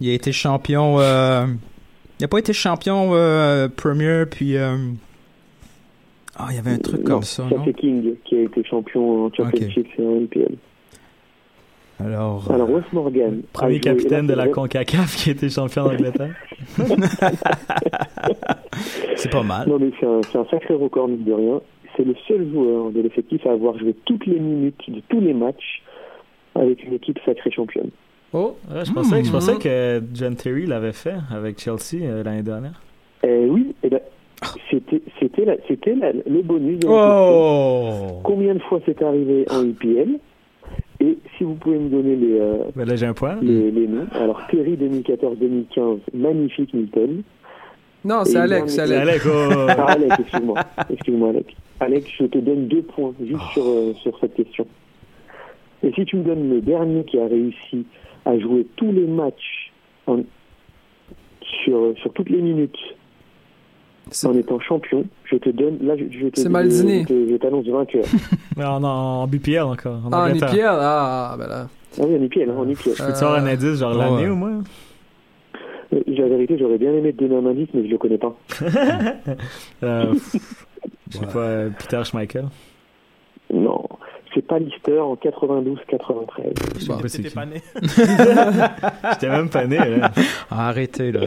Il 0.00 0.08
a 0.10 0.14
été 0.14 0.32
champion. 0.32 1.00
euh, 1.00 1.46
Il 2.18 2.22
n'a 2.22 2.28
pas 2.28 2.38
été 2.38 2.52
champion 2.52 3.10
euh, 3.12 3.68
Premier, 3.68 4.24
puis. 4.30 4.56
euh, 4.56 4.76
Ah, 6.36 6.46
il 6.50 6.56
y 6.56 6.58
avait 6.58 6.72
un 6.72 6.78
truc 6.78 7.00
Non, 7.00 7.14
comme 7.16 7.22
ça, 7.22 7.44
non? 7.50 7.62
c'est 7.64 7.74
King 7.74 8.14
qui 8.24 8.36
a 8.36 8.40
été 8.42 8.64
champion 8.64 9.26
en 9.26 9.32
Championship 9.32 9.86
et 9.98 10.02
en 10.06 10.16
NPL. 10.16 10.56
Alors. 12.04 12.50
Alors, 12.50 12.68
Wes 12.70 12.82
Morgan. 12.92 13.42
Premier 13.52 13.74
joué- 13.74 13.80
capitaine 13.80 14.26
de 14.26 14.34
la 14.34 14.48
CONCACAF 14.48 15.14
qui 15.16 15.28
a 15.30 15.32
été 15.32 15.48
champion 15.48 15.84
d'Angleterre. 15.84 16.34
c'est 19.16 19.30
pas 19.30 19.42
mal. 19.42 19.68
Non, 19.68 19.78
mais 19.78 19.90
c'est 20.00 20.06
un, 20.06 20.20
c'est 20.30 20.38
un 20.38 20.44
sacré 20.46 20.74
record, 20.74 21.08
mine 21.08 21.24
de 21.24 21.32
rien. 21.32 21.60
C'est 21.96 22.04
le 22.04 22.14
seul 22.26 22.50
joueur 22.50 22.90
de 22.90 23.00
l'effectif 23.00 23.46
à 23.46 23.52
avoir 23.52 23.78
joué 23.78 23.94
toutes 24.04 24.26
les 24.26 24.40
minutes 24.40 24.80
de 24.88 25.00
tous 25.08 25.20
les 25.20 25.32
matchs 25.34 25.82
avec 26.56 26.82
une 26.84 26.94
équipe 26.94 27.18
sacrée 27.24 27.50
championne. 27.52 27.90
Oh. 28.32 28.56
Ouais, 28.68 28.84
je, 28.84 28.92
pensais, 28.92 29.18
que- 29.20 29.24
je 29.24 29.30
Hmm. 29.30 29.32
pensais 29.32 29.56
que 29.58 30.02
John 30.12 30.34
Terry 30.34 30.66
l'avait 30.66 30.92
fait 30.92 31.14
avec 31.30 31.60
Chelsea 31.60 32.02
euh, 32.02 32.24
l'année 32.24 32.42
dernière. 32.42 32.80
Eh 33.22 33.46
oui, 33.48 33.74
eh 33.84 33.88
ben, 33.88 34.00
c'était 34.70 35.02
c'était 35.20 35.44
la- 35.44 35.56
c'était 35.68 35.94
la- 35.94 36.12
le 36.12 36.42
bonus. 36.42 36.78
de. 36.80 36.86
Oh! 36.88 38.20
Combien 38.22 38.54
de 38.54 38.60
fois 38.60 38.80
c'est 38.86 39.00
arrivé 39.02 39.44
en 39.50 39.64
IPL 39.64 40.18
Et 41.00 41.18
si 41.36 41.44
vous 41.44 41.54
pouvez 41.54 41.78
me 41.78 41.88
donner 41.88 42.16
les, 42.16 42.38
euh, 42.40 42.64
Ben 42.76 42.86
là, 42.88 42.96
j'ai 42.96 43.06
un 43.06 43.14
point. 43.14 43.36
les, 43.42 43.70
les 43.70 43.86
noms. 43.86 44.06
Alors, 44.12 44.40
Terry 44.50 44.76
2014-2015, 44.76 45.98
magnifique 46.14 46.72
Milton. 46.74 47.22
Non, 48.04 48.24
c'est 48.24 48.34
Et 48.34 48.40
Alex, 48.40 48.74
c'est 48.74 48.80
Alex. 48.82 49.26
Oh. 49.26 49.66
Ah, 49.68 49.86
Alex, 49.92 50.16
excuse-moi. 50.20 50.60
Excuse-moi, 50.90 51.28
Alex. 51.30 51.52
Alex, 51.80 52.06
je 52.18 52.24
te 52.26 52.38
donne 52.38 52.68
deux 52.68 52.82
points 52.82 53.12
juste 53.20 53.42
sur, 53.52 53.64
euh, 53.66 53.92
sur 54.02 54.18
cette 54.20 54.34
question. 54.34 54.66
Et 55.82 55.92
si 55.92 56.04
tu 56.04 56.16
me 56.16 56.22
donnes 56.24 56.48
le 56.50 56.60
dernier 56.60 57.04
qui 57.04 57.18
a 57.18 57.26
réussi 57.26 57.86
à 58.24 58.38
jouer 58.38 58.66
tous 58.76 58.92
les 58.92 59.06
matchs 59.06 59.72
en- 60.06 60.22
sur, 61.64 61.94
sur 61.98 62.12
toutes 62.12 62.30
les 62.30 62.40
minutes 62.40 62.76
en 64.24 64.34
étant 64.34 64.60
champion, 64.60 65.04
je 65.24 65.36
te 65.36 65.50
donne. 65.50 65.78
Là, 65.82 65.96
je, 65.96 66.04
je 66.10 66.26
te 66.28 66.40
C'est 66.40 66.48
Maldini. 66.48 67.02
Je, 67.02 67.06
te- 67.08 67.30
je 67.30 67.36
t'annonce 67.36 67.66
vainqueur. 67.66 68.04
Mais 68.56 68.64
en, 68.64 68.82
en 68.84 69.26
BPL 69.26 69.60
encore. 69.60 70.00
En 70.06 70.10
Ah, 70.12 70.30
en. 70.30 70.34
IPL? 70.34 70.60
Ah, 70.66 71.36
ben 71.38 71.46
là. 71.48 71.68
Ah 72.00 72.02
oui, 72.06 72.16
en 72.18 72.22
IPL, 72.22 72.50
hein, 72.50 72.54
en 72.58 72.68
IPL. 72.68 72.90
Peux-tu 72.90 73.02
avoir 73.02 73.34
un 73.34 73.46
Euh, 73.46 73.52
indice, 73.52 73.78
genre 73.78 73.92
ouais. 73.96 73.98
l'année 73.98 74.28
au 74.28 74.34
moins? 74.36 74.62
Euh, 75.92 76.00
La 76.08 76.28
vérité, 76.28 76.56
j'aurais 76.58 76.78
bien 76.78 76.92
aimé 76.92 77.12
te 77.12 77.24
donner 77.24 77.36
un 77.36 77.50
indice, 77.50 77.68
mais 77.74 77.84
je 77.84 77.90
le 77.90 77.98
connais 77.98 78.18
pas. 78.18 78.34
Euh, 79.82 80.14
je 81.10 81.18
sais 81.18 81.26
pas, 81.26 81.38
euh, 81.38 81.70
Peter 81.78 82.02
Schmeichel. 82.04 82.46
Non, 83.52 83.83
pas 84.44 84.58
Lister 84.58 84.98
en 85.00 85.14
92-93. 85.16 85.74
Je 86.74 86.80
sais 87.08 87.22
Bon. 87.22 87.30
pas 87.34 87.46
né. 87.46 87.62
J'étais 89.12 89.28
même 89.28 89.48
pas 89.48 89.66
né. 89.66 89.78
Là. 89.78 90.10
Ah, 90.50 90.68
arrêtez, 90.68 91.12
là. 91.12 91.20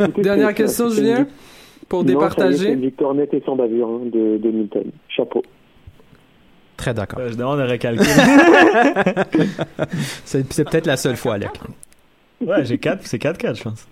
Écoutez, 0.00 0.22
Dernière 0.22 0.54
question, 0.54 0.88
Julien? 0.88 1.26
Pour 1.88 2.00
Non, 2.04 2.06
départager? 2.08 2.70
une 2.72 2.80
victoire 2.82 3.14
nette 3.14 3.34
et 3.34 3.42
sans 3.44 3.56
bavure 3.56 3.88
hein, 3.88 4.00
de, 4.04 4.38
de 4.38 4.50
Milton. 4.50 4.84
Chapeau. 5.08 5.42
Très 6.76 6.94
d'accord. 6.94 7.18
Euh, 7.20 7.30
Je 7.30 7.36
demande 7.36 7.60
un 7.60 7.66
recalcul. 7.66 8.06
C'est 10.24 10.52
c'est 10.52 10.64
peut-être 10.70 10.86
la 10.86 10.96
seule 10.96 11.16
fois, 11.16 11.34
Alec. 11.34 11.50
ouais, 12.40 12.64
j'ai 12.64 12.78
4, 12.78 13.00
c'est 13.02 13.20
4-4, 13.20 13.56
je 13.58 13.62
pense. 13.64 13.86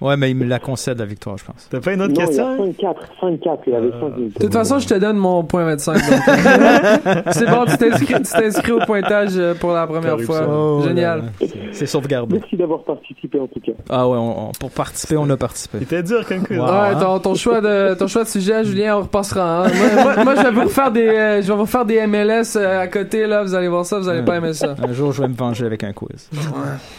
Ouais, 0.00 0.16
mais 0.16 0.30
il 0.30 0.36
me 0.36 0.44
la 0.46 0.58
concède, 0.58 0.98
la 0.98 1.04
victoire, 1.04 1.36
je 1.36 1.44
pense. 1.44 1.68
T'as 1.70 1.80
pas 1.80 1.92
une 1.92 2.00
autre 2.02 2.14
non, 2.14 2.26
question? 2.26 2.64
il 2.64 2.72
y 2.82 2.86
a 2.86 2.90
5-4. 2.90 2.96
5-4, 3.20 3.58
il 3.66 3.74
avait 3.74 3.86
Euh, 3.88 4.00
5 4.00 4.16
De 4.16 4.30
toute 4.40 4.52
façon, 4.52 4.78
je 4.78 4.88
te 4.88 4.94
donne 4.94 5.16
mon 5.18 5.44
point 5.44 5.64
25. 5.64 5.92
donc. 5.94 6.02
c'est 7.32 7.46
bon, 7.46 7.64
tu 7.66 7.76
t'inscris, 7.76 8.14
tu 8.14 8.22
t'inscris 8.32 8.72
au 8.72 8.78
pointage 8.80 9.32
euh, 9.36 9.54
pour 9.54 9.72
la 9.72 9.86
première 9.86 10.12
Corruption. 10.12 10.34
fois. 10.34 10.46
Oh, 10.50 10.82
Génial. 10.86 11.18
là, 11.18 11.24
c'est- 11.40 11.50
C'est 11.72 11.86
sauvegardé. 11.86 12.38
Merci 12.38 12.56
d'avoir 12.56 12.80
participé 12.82 13.38
en 13.40 13.46
tout 13.46 13.60
cas. 13.60 13.72
Ah 13.90 14.08
ouais, 14.08 14.16
on- 14.16 14.48
on- 14.48 14.52
pour 14.52 14.70
participer, 14.70 15.16
on 15.18 15.28
a 15.30 15.36
participé. 15.36 15.78
C'était 15.80 16.02
dur 16.02 16.26
comme 16.26 16.42
quiz. 16.44 16.58
Wow. 16.58 16.64
Ouais, 16.64 16.94
ton, 16.98 17.18
ton 17.20 17.34
choix 17.34 17.60
de 17.60 17.94
ton 17.94 18.06
choix 18.06 18.24
de 18.24 18.28
sujet, 18.28 18.64
Julien, 18.64 18.96
on 18.96 19.00
repassera. 19.02 19.66
hein. 19.66 19.70
Moi, 19.74 20.02
moi- 20.14 20.24
moi, 20.24 20.34
je 20.36 20.42
vais 20.42 20.50
vous 20.50 20.62
refaire 20.62 20.90
des 20.90 21.06
euh, 21.08 21.42
je 21.42 21.46
vais 21.48 21.54
vous 21.54 21.60
refaire 21.62 21.84
des 21.84 22.06
MLS 22.06 22.56
euh, 22.56 22.80
à 22.80 22.86
côté 22.86 23.26
là. 23.26 23.42
Vous 23.42 23.54
allez 23.54 23.68
voir 23.68 23.84
ça, 23.84 23.98
vous 23.98 24.08
allez 24.08 24.22
pas 24.24 24.36
aimer 24.36 24.54
ça. 24.54 24.74
Un 24.82 24.92
jour, 24.92 25.12
je 25.12 25.20
vais 25.22 25.28
me 25.28 25.34
venger 25.34 25.66
avec 25.66 25.84
un 25.84 25.92
quiz. 25.92 26.28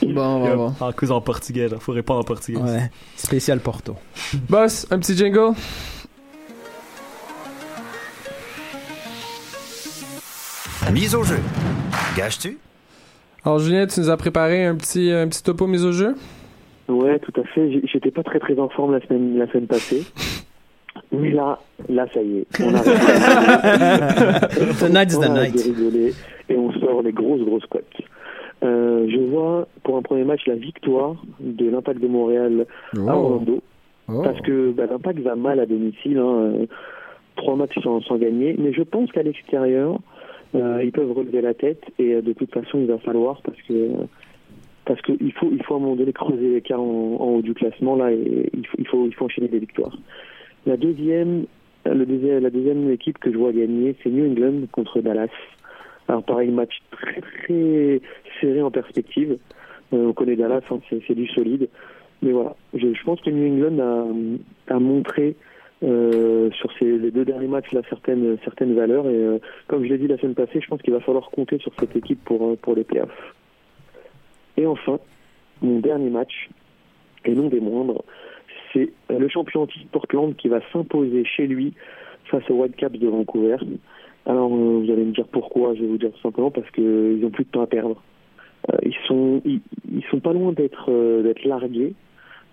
Bon, 0.04 0.22
on 0.22 0.40
va 0.48 0.56
voir. 0.56 0.74
En 0.80 0.92
quiz 0.92 1.12
en 1.12 1.22
portugais, 1.22 1.68
là. 1.68 1.78
Faut 1.80 1.92
répondre 1.94 2.20
en 2.20 2.24
portugais. 2.24 2.60
Ouais. 2.60 2.91
Spécial 3.16 3.60
Porto. 3.60 3.96
Boss, 4.50 4.88
un 4.92 5.00
petit 5.00 5.16
jingle. 5.16 5.54
Mise 10.92 11.16
au 11.16 11.24
jeu. 11.24 11.38
Gages-tu? 12.18 12.58
Alors 13.46 13.60
Julien, 13.60 13.88
tu 13.88 14.00
nous 14.02 14.10
as 14.10 14.18
préparé 14.18 14.66
un 14.66 14.76
petit 14.76 15.12
un 15.12 15.28
petit 15.28 15.42
topo 15.42 15.66
mise 15.66 15.86
au 15.86 15.92
jeu? 15.92 16.16
Ouais, 16.90 17.18
tout 17.20 17.32
à 17.40 17.44
fait. 17.46 17.82
J'étais 17.86 18.12
pas 18.12 18.24
très 18.24 18.40
très 18.40 18.60
en 18.60 18.68
forme 18.70 18.92
la 18.94 19.00
semaine, 19.08 19.38
la 19.38 19.48
semaine 19.48 19.68
passée. 19.68 20.04
Mais 21.12 21.32
là, 21.32 21.60
là, 21.88 22.06
ça 22.14 22.22
y 22.22 22.40
est. 22.40 22.48
On 22.62 22.76
a 22.76 22.82
Tonight 24.80 25.12
is 25.12 25.16
on 25.16 25.22
the 25.22 25.30
night. 25.30 26.14
et 26.50 26.58
on 26.58 26.72
sort 26.80 27.02
les 27.02 27.14
grosses 27.14 27.42
grosses 27.42 27.66
cotes. 27.70 27.86
Euh, 28.64 29.08
je 29.10 29.18
pour 29.84 29.98
un 29.98 30.02
premier 30.02 30.24
match 30.24 30.46
la 30.48 30.56
victoire 30.56 31.16
de 31.40 31.70
l'Impact 31.70 32.00
de 32.00 32.08
Montréal 32.08 32.66
à 32.96 33.16
Orlando. 33.16 33.62
Oh. 34.08 34.22
Parce 34.24 34.40
que 34.42 34.72
bah, 34.72 34.86
l'Impact 34.90 35.20
va 35.20 35.36
mal 35.36 35.60
à 35.60 35.66
domicile, 35.66 36.18
hein, 36.18 36.36
euh, 36.36 36.66
trois 37.36 37.56
matchs 37.56 37.80
sans, 37.82 38.02
sans 38.02 38.18
gagner. 38.18 38.56
Mais 38.58 38.74
je 38.74 38.82
pense 38.84 39.12
qu'à 39.12 39.24
l'extérieur, 39.24 40.00
euh, 40.56 40.82
ils 40.84 40.92
peuvent 40.92 41.12
relever 41.12 41.42
la 41.42 41.54
tête 41.54 41.84
et 41.98 42.16
euh, 42.16 42.22
de 42.22 42.34
toute 42.34 42.52
façon, 42.54 42.80
il 42.80 42.88
va 42.88 42.98
falloir 42.98 43.42
parce 43.42 43.62
que 43.68 43.92
parce 44.84 45.02
qu'il 45.04 45.32
faut 45.34 45.50
il 45.52 45.64
faut 45.64 45.76
à 45.76 45.78
un 45.78 45.80
moment 45.80 45.96
donné 45.96 46.12
creuser 46.12 46.56
l'écart 46.56 46.82
en, 46.82 47.18
en 47.20 47.28
haut 47.36 47.42
du 47.42 47.54
classement 47.54 47.96
là 47.96 48.12
et 48.12 48.50
il 48.54 48.68
faut 48.68 48.78
il 48.80 48.86
faut 48.86 49.06
il 49.06 49.14
faut 49.14 49.26
enchaîner 49.26 49.48
des 49.48 49.60
victoires. 49.60 49.96
La 50.66 50.76
deuxième 50.76 51.46
le 51.86 52.06
deuxième 52.06 52.44
la 52.44 52.50
deuxième 52.50 52.90
équipe 52.92 53.18
que 53.20 53.32
je 53.32 53.38
vois 53.38 53.54
gagner, 53.54 53.96
c'est 54.04 54.10
New 54.10 54.30
England 54.30 54.66
contre 54.72 55.00
Dallas. 55.00 55.30
Alors 56.08 56.24
pareil, 56.24 56.50
match 56.50 56.82
très 56.92 57.22
très 57.22 58.02
serré 58.40 58.62
en 58.62 58.72
perspective. 58.72 59.38
Euh, 59.94 60.08
on 60.08 60.14
connaît 60.14 60.36
Dallas, 60.36 60.62
hein, 60.72 60.80
c'est 60.90 61.16
du 61.16 61.28
solide. 61.28 61.70
Mais 62.22 62.32
voilà, 62.32 62.56
je, 62.74 63.04
pense 63.04 63.20
que 63.22 63.32
New 63.32 63.52
England 63.52 64.30
a, 64.68 64.80
montré 64.80 65.36
euh, 65.84 66.52
sur 66.52 66.72
ces 66.78 66.86
deux 67.12 67.26
derniers 67.26 67.48
matchs 67.48 67.72
là 67.72 67.82
certaines 67.90 68.76
valeurs 68.76 69.08
et 69.08 69.16
euh, 69.16 69.40
comme 69.68 69.84
je 69.84 69.90
l'ai 69.90 69.98
dit 69.98 70.08
la 70.08 70.18
semaine 70.18 70.36
passée, 70.36 70.62
je 70.62 70.68
pense 70.68 70.82
qu'il 70.84 70.94
va 70.94 71.00
falloir 71.00 71.32
compter 71.32 71.58
sur 71.58 71.72
cette 71.80 71.96
équipe 71.96 72.24
pour 72.24 72.52
euh, 72.52 72.76
les 72.76 72.84
playoffs. 72.84 73.34
Et 74.58 74.68
enfin, 74.68 75.00
mon 75.64 75.80
dernier 75.80 76.12
match 76.12 76.50
et 77.26 77.34
non 77.34 77.48
des 77.48 77.60
moindres, 77.60 78.04
c'est 78.72 78.92
euh, 79.12 79.18
le 79.18 79.28
champion 79.28 79.64
anti 79.64 79.88
Portland 79.92 80.36
qui 80.36 80.48
va 80.48 80.60
s'imposer 80.72 81.26
chez 81.26 81.48
lui 81.48 81.74
face 82.26 82.48
aux 82.50 82.56
Whitecaps 82.56 83.00
de 83.00 83.08
Vancouver. 83.08 83.58
Alors 84.26 84.54
euh, 84.54 84.84
vous 84.84 84.92
allez 84.92 85.04
me 85.04 85.12
dire 85.14 85.28
pourquoi, 85.28 85.74
je 85.76 85.82
vais 85.82 85.88
vous 85.88 85.98
dire 85.98 86.12
tout 86.12 86.22
simplement 86.22 86.52
parce 86.52 86.70
que 86.72 87.18
ils 87.18 87.26
ont 87.26 87.32
plus 87.32 87.46
de 87.46 87.50
temps 87.50 87.62
à 87.64 87.68
perdre. 87.68 88.02
Euh, 88.72 88.78
ils 88.84 88.96
sont 89.08 89.42
ils, 89.46 89.62
ils 89.92 90.04
sont 90.12 90.20
pas 90.20 90.34
loin 90.34 90.54
d'être 90.54 90.92
euh, 90.92 91.24
d'être 91.24 91.44
largués 91.46 91.94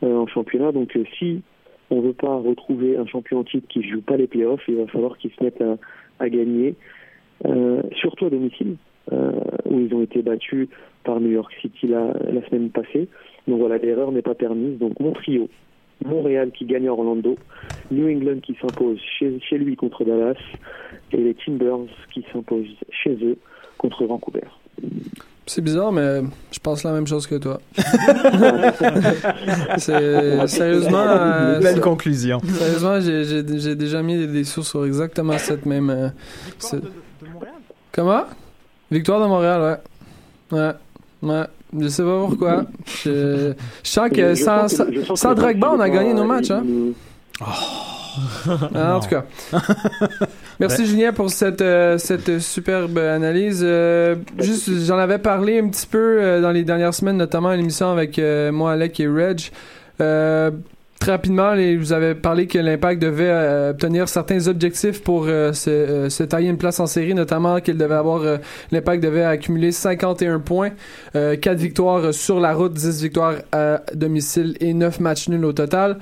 euh, 0.02 0.16
en 0.16 0.26
championnat. 0.26 0.72
Donc 0.72 0.96
euh, 0.96 1.04
si 1.18 1.42
On 1.90 2.00
veut 2.00 2.12
pas 2.12 2.36
retrouver 2.36 2.96
un 2.96 3.06
champion 3.06 3.38
en 3.38 3.44
titre 3.44 3.66
qui 3.68 3.82
joue 3.82 4.02
pas 4.02 4.16
les 4.16 4.26
playoffs. 4.26 4.62
Il 4.68 4.76
va 4.76 4.86
falloir 4.86 5.16
qu'ils 5.16 5.30
se 5.32 5.42
mettent 5.42 5.64
à, 6.20 6.28
gagner, 6.28 6.74
euh, 7.46 7.82
surtout 7.96 8.26
à 8.26 8.30
domicile, 8.30 8.76
euh, 9.12 9.32
où 9.64 9.80
ils 9.80 9.94
ont 9.94 10.02
été 10.02 10.20
battus 10.22 10.68
par 11.04 11.20
New 11.20 11.30
York 11.30 11.52
City 11.62 11.86
la, 11.86 12.12
la 12.30 12.46
semaine 12.48 12.70
passée. 12.70 13.08
Donc 13.46 13.60
voilà, 13.60 13.78
l'erreur 13.78 14.12
n'est 14.12 14.22
pas 14.22 14.34
permise. 14.34 14.78
Donc 14.78 15.00
mon 15.00 15.12
trio, 15.12 15.48
Montréal 16.04 16.50
qui 16.56 16.64
gagne 16.64 16.88
à 16.88 16.92
Orlando, 16.92 17.36
New 17.90 18.08
England 18.08 18.40
qui 18.40 18.56
s'impose 18.60 18.98
chez, 19.18 19.38
chez 19.40 19.58
lui 19.58 19.76
contre 19.76 20.04
Dallas, 20.04 20.36
et 21.12 21.16
les 21.16 21.34
Timbers 21.34 21.86
qui 22.12 22.24
s'imposent 22.32 22.66
chez 22.90 23.16
eux 23.22 23.36
contre 23.78 24.04
Vancouver. 24.06 24.44
C'est 25.46 25.62
bizarre, 25.62 25.92
mais 25.92 26.20
je 26.52 26.58
pense 26.58 26.84
la 26.84 26.92
même 26.92 27.06
chose 27.06 27.26
que 27.26 27.36
toi. 27.36 27.58
C'est 29.78 30.46
sérieusement. 30.46 30.98
euh, 31.06 31.58
Belle 31.60 31.80
conclusion. 31.80 32.38
Sérieusement, 32.40 33.00
j'ai- 33.00 33.24
j'ai 33.24 33.58
j'ai 33.58 33.74
déjà 33.76 34.02
mis 34.02 34.26
des 34.26 34.44
sources 34.44 34.70
sur 34.70 34.84
exactement 34.84 35.38
cette 35.38 35.66
même. 35.66 35.90
euh, 35.90 36.08
ce- 36.58 36.76
Comment? 37.92 38.24
Victoire 38.90 39.20
de 39.22 39.26
Montréal, 39.26 39.80
ouais. 40.52 40.58
Ouais. 40.58 40.72
Ouais. 41.22 41.44
Je 41.78 41.88
sais 41.88 42.02
pas 42.02 42.18
pourquoi. 42.26 42.64
Je, 43.04 43.52
je 43.84 43.88
sens 43.90 44.08
que 44.10 44.34
Je 44.34 44.42
sans, 44.42 44.68
sens 44.68 44.76
sans, 44.76 44.84
que- 44.86 45.34
que 45.34 45.40
Drogba, 45.40 45.72
on 45.74 45.80
a 45.80 45.90
gagné 45.90 46.14
nos 46.14 46.24
est- 46.24 46.26
matchs, 46.26 46.50
hein. 46.50 46.62
est- 46.66 47.44
Ah, 48.74 48.96
en 48.96 49.00
tout 49.00 49.08
cas. 49.10 49.24
Merci 50.60 50.86
Julien 50.86 51.12
pour 51.12 51.30
cette, 51.30 51.60
euh, 51.60 51.98
cette 51.98 52.40
superbe 52.40 52.98
analyse. 52.98 53.60
Euh, 53.62 54.16
juste, 54.38 54.68
j'en 54.86 54.98
avais 54.98 55.18
parlé 55.18 55.60
un 55.60 55.68
petit 55.68 55.86
peu 55.86 55.98
euh, 56.20 56.40
dans 56.40 56.50
les 56.50 56.64
dernières 56.64 56.94
semaines, 56.94 57.16
notamment 57.16 57.50
à 57.50 57.56
l'émission 57.56 57.90
avec 57.92 58.18
euh, 58.18 58.50
moi, 58.50 58.72
Alec 58.72 58.98
et 58.98 59.06
Reg. 59.06 59.40
Euh, 60.98 61.04
très 61.08 61.12
rapidement, 61.12 61.54
vous 61.78 61.92
avez 61.92 62.14
parlé 62.14 62.46
que 62.46 62.58
l'Impact 62.58 63.00
devait 63.00 63.28
euh, 63.28 63.70
obtenir 63.70 64.08
certains 64.08 64.46
objectifs 64.48 65.02
pour 65.02 65.26
euh, 65.26 65.52
se, 65.52 65.70
euh, 65.70 66.08
se 66.10 66.22
tailler 66.22 66.48
une 66.48 66.58
place 66.58 66.80
en 66.80 66.86
série, 66.86 67.14
notamment 67.14 67.60
qu'il 67.60 67.76
devait 67.76 67.94
avoir 67.94 68.22
euh, 68.22 68.38
l'Impact 68.72 69.02
devait 69.02 69.24
accumuler 69.24 69.72
51 69.72 70.40
points, 70.40 70.70
euh, 71.16 71.36
4 71.36 71.56
victoires 71.58 72.12
sur 72.12 72.40
la 72.40 72.54
route, 72.54 72.72
10 72.74 73.02
victoires 73.02 73.34
à 73.52 73.80
domicile 73.94 74.56
et 74.60 74.74
9 74.74 75.00
matchs 75.00 75.28
nuls 75.28 75.44
au 75.44 75.52
total. 75.52 75.98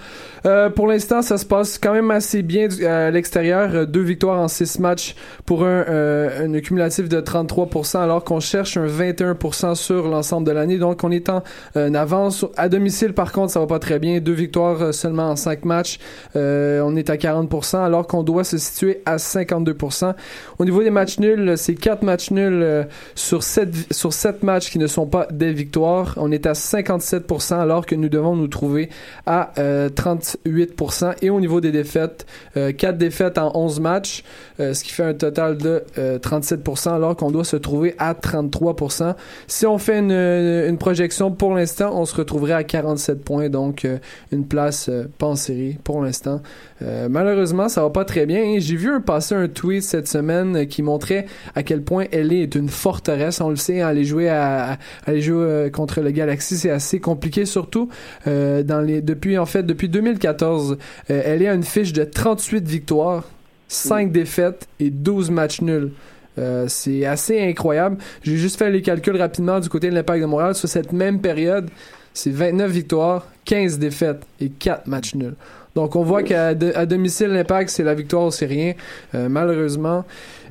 Euh, 0.47 0.71
pour 0.71 0.87
l'instant, 0.87 1.23
ça 1.23 1.39
se 1.39 1.45
passe 1.45 1.79
quand 1.79 1.93
même 1.93 2.11
assez 2.11 2.43
bien 2.43 2.69
à 2.87 3.11
l'extérieur. 3.11 3.71
Euh, 3.75 3.85
Deux 3.87 4.03
victoires 4.03 4.41
en 4.41 4.49
6 4.49 4.79
matchs 4.81 5.15
pour 5.45 5.65
un, 5.65 5.85
euh, 5.89 6.47
un 6.47 6.61
cumulatif 6.61 7.09
de 7.09 7.21
33%, 7.21 7.99
alors 7.99 8.25
qu'on 8.25 8.41
cherche 8.41 8.77
un 8.77 8.87
21% 8.87 9.75
sur 9.75 10.09
l'ensemble 10.09 10.47
de 10.47 10.53
l'année. 10.53 10.79
Donc, 10.79 11.05
on 11.05 11.11
est 11.11 11.29
en, 11.29 11.43
euh, 11.77 11.93
avance. 11.95 12.45
À 12.57 12.69
domicile, 12.69 13.13
par 13.13 13.33
contre, 13.33 13.53
ça 13.53 13.61
va 13.61 13.67
pas 13.67 13.79
très 13.79 13.99
bien. 13.99 14.21
Deux 14.21 14.33
victoires 14.33 14.86
euh, 14.87 14.93
seulement 14.93 15.31
en 15.31 15.37
5 15.37 15.65
matchs. 15.65 15.99
Euh, 16.35 16.81
on 16.85 16.97
est 16.97 17.11
à 17.11 17.17
40%, 17.17 17.85
alors 17.85 18.07
qu'on 18.07 18.23
doit 18.23 18.45
se 18.45 18.59
situer 18.59 19.03
à 19.07 19.17
52%. 19.17 20.15
Au 20.59 20.65
niveau 20.65 20.83
des 20.83 20.91
matchs 20.91 21.19
nuls, 21.19 21.55
c'est 21.57 21.75
4 21.75 22.03
matchs 22.03 22.31
nuls 22.31 22.63
euh, 22.63 22.85
sur 23.15 23.43
7, 23.43 23.93
sur 23.93 24.13
7 24.13 24.43
matchs 24.43 24.71
qui 24.71 24.79
ne 24.79 24.87
sont 24.87 25.07
pas 25.07 25.27
des 25.31 25.53
victoires. 25.53 26.15
On 26.17 26.31
est 26.33 26.47
à 26.47 26.53
57%, 26.53 27.59
alors 27.59 27.87
que 27.87 27.95
nous 27.95 28.09
devons 28.09 28.37
nous 28.37 28.49
trouver 28.49 28.89
à 29.27 29.53
euh, 29.59 29.89
38%. 29.89 31.15
Et 31.23 31.31
au 31.31 31.41
niveau 31.41 31.61
des 31.61 31.73
défaites, 31.73 32.27
euh, 32.57 32.73
4 32.73 32.99
défaites 32.99 33.39
en 33.39 33.53
11 33.55 33.81
matchs, 33.81 34.25
euh, 34.61 34.75
ce 34.75 34.85
qui 34.85 34.93
fait 34.93 35.05
un 35.05 35.15
total 35.15 35.59
de 35.59 35.85
euh, 35.99 36.19
37%, 36.19 36.95
alors 36.95 37.17
qu'on 37.17 37.31
doit 37.31 37.45
se 37.45 37.57
trouver 37.57 37.95
à 37.99 38.15
33%. 38.15 39.15
Si 39.47 39.67
on 39.67 39.79
fait 39.79 39.99
une, 39.99 40.79
projection 40.79 41.31
pour 41.31 41.55
l'instant, 41.55 41.93
on 41.95 42.05
se 42.05 42.15
retrouverait 42.15 42.53
à 42.53 42.65
47 42.65 43.23
points, 43.23 43.49
donc 43.49 43.85
euh, 43.85 43.99
une 44.33 44.47
place 44.47 44.76
euh, 44.89 45.05
pas 45.19 45.27
en 45.27 45.37
série 45.37 45.79
pour 45.83 46.03
l'instant. 46.03 46.43
Euh, 46.83 47.09
malheureusement, 47.11 47.69
ça 47.69 47.83
va 47.83 47.91
pas 47.91 48.05
très 48.05 48.27
bien. 48.27 48.59
J'ai 48.59 48.77
vu 48.77 48.91
un, 48.91 49.01
passer 49.01 49.35
un 49.35 49.49
tweet 49.49 49.83
cette 49.83 50.09
semaine 50.09 50.57
euh, 50.57 50.65
qui 50.65 50.83
montrait 50.83 51.27
à 51.55 51.63
quel 51.63 51.83
point 51.83 52.05
LA 52.13 52.43
est 52.43 52.55
une 52.55 52.69
forteresse. 52.69 53.41
On 53.41 53.51
le 53.51 53.57
sait, 53.57 53.81
hein, 53.81 53.89
aller 53.89 54.05
jouer 54.05 54.29
à, 54.29 54.79
aller 55.07 55.21
jouer 55.21 55.71
contre 55.73 56.01
le 56.01 56.11
Galaxy, 56.11 56.57
c'est 56.57 56.71
assez 56.71 57.01
compliqué, 57.01 57.45
surtout 57.45 57.89
dans 58.27 58.85
les 58.85 59.01
depuis 59.01 59.39
en 59.39 59.47
fait 59.47 59.63
depuis 59.65 59.89
2014. 59.89 60.79
Euh, 61.11 61.23
elle 61.25 61.47
a 61.47 61.55
une 61.55 61.63
fiche 61.63 61.93
de 61.93 62.05
38 62.05 62.67
victoires, 62.67 63.25
5 63.69 64.13
défaites 64.13 64.69
et 64.81 64.91
12 64.91 65.31
matchs 65.31 65.61
nuls. 65.61 65.93
Euh, 66.39 66.67
c'est 66.69 67.07
assez 67.07 67.41
incroyable. 67.41 67.97
J'ai 68.23 68.37
juste 68.37 68.59
fait 68.59 68.71
les 68.71 68.83
calculs 68.83 69.17
rapidement 69.17 69.59
du 69.59 69.71
côté 69.71 69.89
de 69.89 69.95
l'Impact 69.95 70.21
de 70.21 70.27
Montréal. 70.27 70.55
Sur 70.55 70.69
cette 70.69 70.93
même 70.93 71.21
période, 71.21 71.71
c'est 72.17 72.31
29 72.31 72.71
victoires, 72.71 73.27
15 73.45 73.79
défaites 73.79 74.23
et 74.41 74.49
4 74.49 74.87
matchs 74.87 75.15
nuls. 75.15 75.35
Donc 75.75 75.95
on 75.95 76.03
voit 76.03 76.23
qu'à 76.23 76.55
de- 76.55 76.73
à 76.75 76.87
domicile, 76.87 77.29
l'Impact, 77.29 77.69
c'est 77.69 77.83
la 77.85 77.95
victoire 77.95 78.27
ou 78.27 78.31
c'est 78.31 78.47
rien. 78.47 78.73
Euh, 79.15 79.29
malheureusement, 79.29 80.05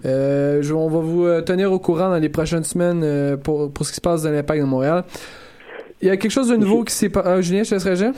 euh, 0.06 0.62
je- 0.62 0.74
on 0.74 0.88
va 0.88 1.00
vous 1.00 1.26
euh, 1.26 1.42
tenir 1.42 1.72
au 1.74 1.80
courant 1.80 2.10
dans 2.10 2.20
les 2.20 2.30
prochaines 2.30 2.64
semaines 2.64 3.02
euh, 3.04 3.36
pour, 3.36 3.72
pour 3.72 3.86
ce 3.86 3.92
qui 3.92 3.96
se 3.96 4.02
passe 4.02 4.22
dans 4.24 4.30
l'Impact 4.32 4.62
de 4.62 4.68
Montréal. 4.68 5.04
Il 6.02 6.08
y 6.08 6.12
a 6.12 6.18
quelque 6.18 6.32
chose 6.32 6.50
de 6.50 6.56
nouveau 6.58 6.84
qui 6.84 6.94
s'est 6.94 7.10
pas... 7.10 7.24
Ah, 7.26 7.42
Julien, 7.42 7.64
je 7.64 7.70
te 7.70 7.76
laisse 7.76 7.84
réagir? 7.86 8.12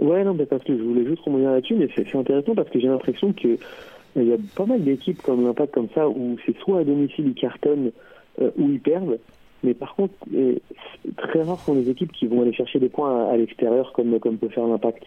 Ouais, 0.00 0.24
non, 0.24 0.32
mais 0.32 0.46
parce 0.46 0.62
que 0.64 0.76
je 0.76 0.82
voulais 0.82 1.04
juste 1.04 1.20
remonter 1.22 1.44
là-dessus, 1.44 1.74
mais 1.74 1.88
c'est 1.94 2.06
c'est 2.10 2.16
intéressant 2.16 2.54
parce 2.54 2.70
que 2.70 2.80
j'ai 2.80 2.88
l'impression 2.88 3.32
que 3.34 3.58
il 4.18 4.28
y 4.28 4.32
a 4.32 4.36
pas 4.54 4.64
mal 4.64 4.82
d'équipes 4.82 5.20
comme 5.22 5.44
l'Impact 5.44 5.74
comme 5.74 5.88
ça 5.94 6.08
où 6.08 6.36
c'est 6.46 6.56
soit 6.60 6.80
à 6.80 6.84
domicile 6.84 7.26
ils 7.28 7.34
cartonnent 7.34 7.90
ou 8.40 8.70
ils 8.70 8.80
perdent, 8.80 9.18
mais 9.64 9.74
par 9.74 9.94
contre 9.94 10.14
euh, 10.34 10.56
très 11.16 11.42
rares 11.42 11.60
sont 11.60 11.74
les 11.74 11.88
équipes 11.90 12.12
qui 12.12 12.26
vont 12.26 12.42
aller 12.42 12.52
chercher 12.52 12.78
des 12.78 12.88
points 12.88 13.26
à, 13.28 13.32
à 13.32 13.36
l'extérieur 13.36 13.92
comme 13.92 14.18
comme 14.20 14.38
peut 14.38 14.48
faire 14.48 14.66
l'Impact. 14.66 15.02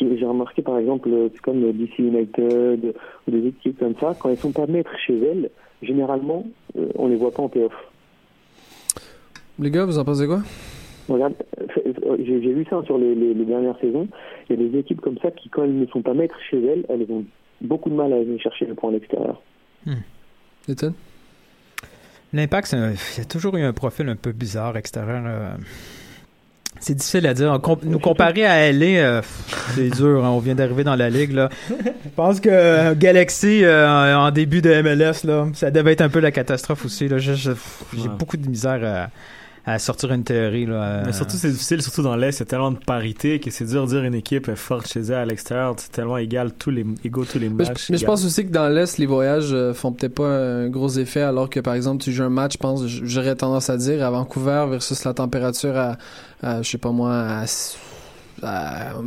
J'ai 0.00 0.24
remarqué 0.24 0.62
par 0.62 0.78
exemple 0.78 1.08
euh, 1.12 1.28
c'est 1.32 1.40
comme 1.40 1.72
DC 1.72 1.98
United 1.98 2.94
ou 3.26 3.30
des 3.30 3.48
équipes 3.48 3.78
comme 3.78 3.94
ça 4.00 4.14
quand 4.18 4.28
elles 4.30 4.36
sont 4.38 4.52
pas 4.52 4.66
maîtres 4.66 4.96
chez 5.04 5.18
elles, 5.18 5.50
généralement 5.82 6.46
euh, 6.78 6.88
on 6.94 7.08
les 7.08 7.16
voit 7.16 7.32
pas 7.32 7.42
en 7.42 7.48
playoff. 7.48 7.72
Les 9.58 9.70
gars, 9.72 9.84
vous 9.86 9.98
en 9.98 10.04
pensez 10.04 10.26
quoi? 10.26 10.40
Regarde, 11.08 11.34
euh, 11.58 12.16
j'ai 12.18 12.38
vu 12.38 12.64
ça 12.70 12.80
sur 12.84 12.96
les, 12.98 13.14
les- 13.14 13.34
les 13.34 13.44
dernières 13.44 13.76
saisons. 13.80 14.06
Il 14.48 14.56
y 14.60 14.64
a 14.64 14.68
des 14.68 14.78
équipes 14.78 15.00
comme 15.00 15.18
ça 15.18 15.30
qui, 15.32 15.48
quand 15.48 15.64
elles 15.64 15.76
ne 15.76 15.86
sont 15.86 16.02
pas 16.02 16.14
maîtres 16.14 16.38
chez 16.48 16.64
elles, 16.64 16.84
elles 16.88 17.06
ont 17.10 17.24
beaucoup 17.60 17.90
de 17.90 17.94
mal 17.94 18.12
à 18.12 18.16
aller 18.16 18.38
chercher 18.38 18.66
le 18.66 18.74
point 18.74 18.90
à 18.90 18.92
l'extérieur. 18.92 19.42
Nathan? 20.68 20.92
L'impact, 22.32 22.68
c'est 22.68 22.76
un- 22.76 22.90
il 22.92 23.18
y 23.18 23.20
a 23.22 23.24
toujours 23.24 23.56
eu 23.56 23.62
un 23.62 23.72
profil 23.72 24.08
un 24.08 24.16
peu 24.16 24.32
bizarre 24.32 24.76
extérieur. 24.76 25.22
euh, 25.26 25.50
C'est 26.80 26.94
difficile 26.94 27.26
à 27.26 27.34
dire. 27.34 27.58
Com- 27.60 27.78
nous 27.82 27.98
comparer 27.98 28.44
à 28.46 28.70
LA, 28.70 28.86
euh, 29.00 29.22
c'est 29.74 29.88
dur. 29.90 30.24
hein, 30.24 30.28
on 30.28 30.38
vient 30.38 30.54
d'arriver 30.54 30.84
dans 30.84 30.94
la 30.94 31.10
ligue. 31.10 31.32
Là. 31.32 31.48
Je 31.68 31.74
pense 32.14 32.38
que 32.38 32.48
euh, 32.52 32.94
Galaxy, 32.94 33.64
en 33.66 34.30
début 34.30 34.60
de 34.62 34.70
MLS, 34.82 35.24
là, 35.24 35.46
ça 35.54 35.70
devait 35.72 35.92
être 35.94 36.02
un 36.02 36.08
peu 36.08 36.20
la 36.20 36.30
catastrophe 36.30 36.84
aussi. 36.84 37.08
J'ai 37.18 37.50
Ouais. 37.50 37.56
beaucoup 38.18 38.36
de 38.36 38.48
misère 38.48 38.80
à, 38.84 39.10
à 39.68 39.78
sortir 39.78 40.12
une 40.12 40.24
théorie. 40.24 40.66
Là, 40.66 41.02
Mais 41.04 41.10
euh, 41.10 41.12
surtout, 41.12 41.36
c'est 41.36 41.50
difficile, 41.50 41.82
surtout 41.82 42.02
dans 42.02 42.16
l'Est, 42.16 42.36
il 42.36 42.40
y 42.40 42.42
a 42.42 42.46
tellement 42.46 42.70
de 42.72 42.78
parité 42.78 43.38
que 43.38 43.50
c'est 43.50 43.64
dur 43.66 43.84
de 43.84 43.90
dire 43.90 44.02
une 44.04 44.14
équipe 44.14 44.48
est 44.48 44.56
forte 44.56 44.86
chez 44.88 45.00
elle 45.00 45.14
à 45.14 45.24
l'extérieur. 45.26 45.74
C'est 45.76 45.92
tellement 45.92 46.16
égal, 46.18 46.52
tous 46.58 46.70
les, 46.70 46.86
égaux 47.04 47.24
tous 47.24 47.38
les 47.38 47.48
Mais, 47.48 47.64
matchs. 47.66 47.86
je, 47.88 47.92
mais 47.92 47.98
je 47.98 48.06
pense 48.06 48.24
aussi 48.24 48.46
que 48.46 48.50
dans 48.50 48.68
l'Est, 48.68 48.98
les 48.98 49.06
voyages 49.06 49.52
euh, 49.52 49.74
font 49.74 49.92
peut-être 49.92 50.14
pas 50.14 50.28
un 50.28 50.68
gros 50.68 50.88
effet, 50.90 51.20
alors 51.20 51.50
que 51.50 51.60
par 51.60 51.74
exemple, 51.74 52.02
tu 52.02 52.12
joues 52.12 52.24
un 52.24 52.30
match, 52.30 52.54
je 52.54 52.58
pense, 52.58 52.86
j'aurais 52.86 53.36
tendance 53.36 53.68
à 53.70 53.76
dire, 53.76 54.04
à 54.04 54.10
Vancouver 54.10 54.66
versus 54.70 55.04
la 55.04 55.12
température 55.14 55.76
à, 55.76 55.98
à, 56.42 56.62
je 56.62 56.70
sais 56.70 56.78
pas 56.78 56.90
moi, 56.92 57.12
à- 57.12 57.44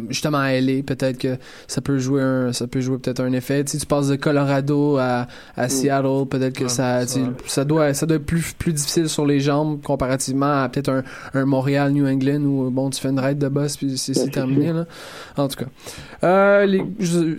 justement 0.09 0.39
à 0.39 0.53
LA, 0.59 0.83
peut-être 0.83 1.17
que 1.17 1.37
ça 1.67 1.81
peut 1.81 1.97
jouer 1.99 2.21
un, 2.21 2.53
ça 2.53 2.67
peut 2.67 2.81
jouer 2.81 2.97
peut-être 2.97 3.21
un 3.21 3.31
effet. 3.33 3.63
Sais, 3.65 3.77
tu 3.77 3.85
passes 3.85 4.07
de 4.07 4.15
Colorado 4.15 4.97
à, 4.97 5.27
à 5.55 5.69
Seattle, 5.69 6.25
peut-être 6.29 6.55
que 6.57 6.63
Ouais, 6.63 6.69
ça, 6.69 7.05
vrai. 7.05 7.31
ça 7.47 7.65
doit, 7.65 7.93
ça 7.93 8.05
doit 8.05 8.17
être 8.17 8.25
plus, 8.25 8.53
plus 8.53 8.73
difficile 8.73 9.09
sur 9.09 9.25
les 9.25 9.39
jambes 9.39 9.81
comparativement 9.81 10.63
à 10.63 10.69
peut-être 10.69 10.89
un, 10.89 11.03
un 11.33 11.45
Montréal, 11.45 11.91
New 11.91 12.07
England 12.07 12.41
où 12.43 12.69
bon, 12.69 12.89
tu 12.89 12.99
fais 12.99 13.09
une 13.09 13.19
ride 13.19 13.37
de 13.37 13.47
boss 13.47 13.77
puis 13.77 13.97
c'est 13.97 14.13
c'est 14.13 14.29
terminé 14.29 14.71
là. 14.73 14.85
En 15.37 15.47
tout 15.47 15.57
cas. 15.63 15.69
Euh, 16.23 16.79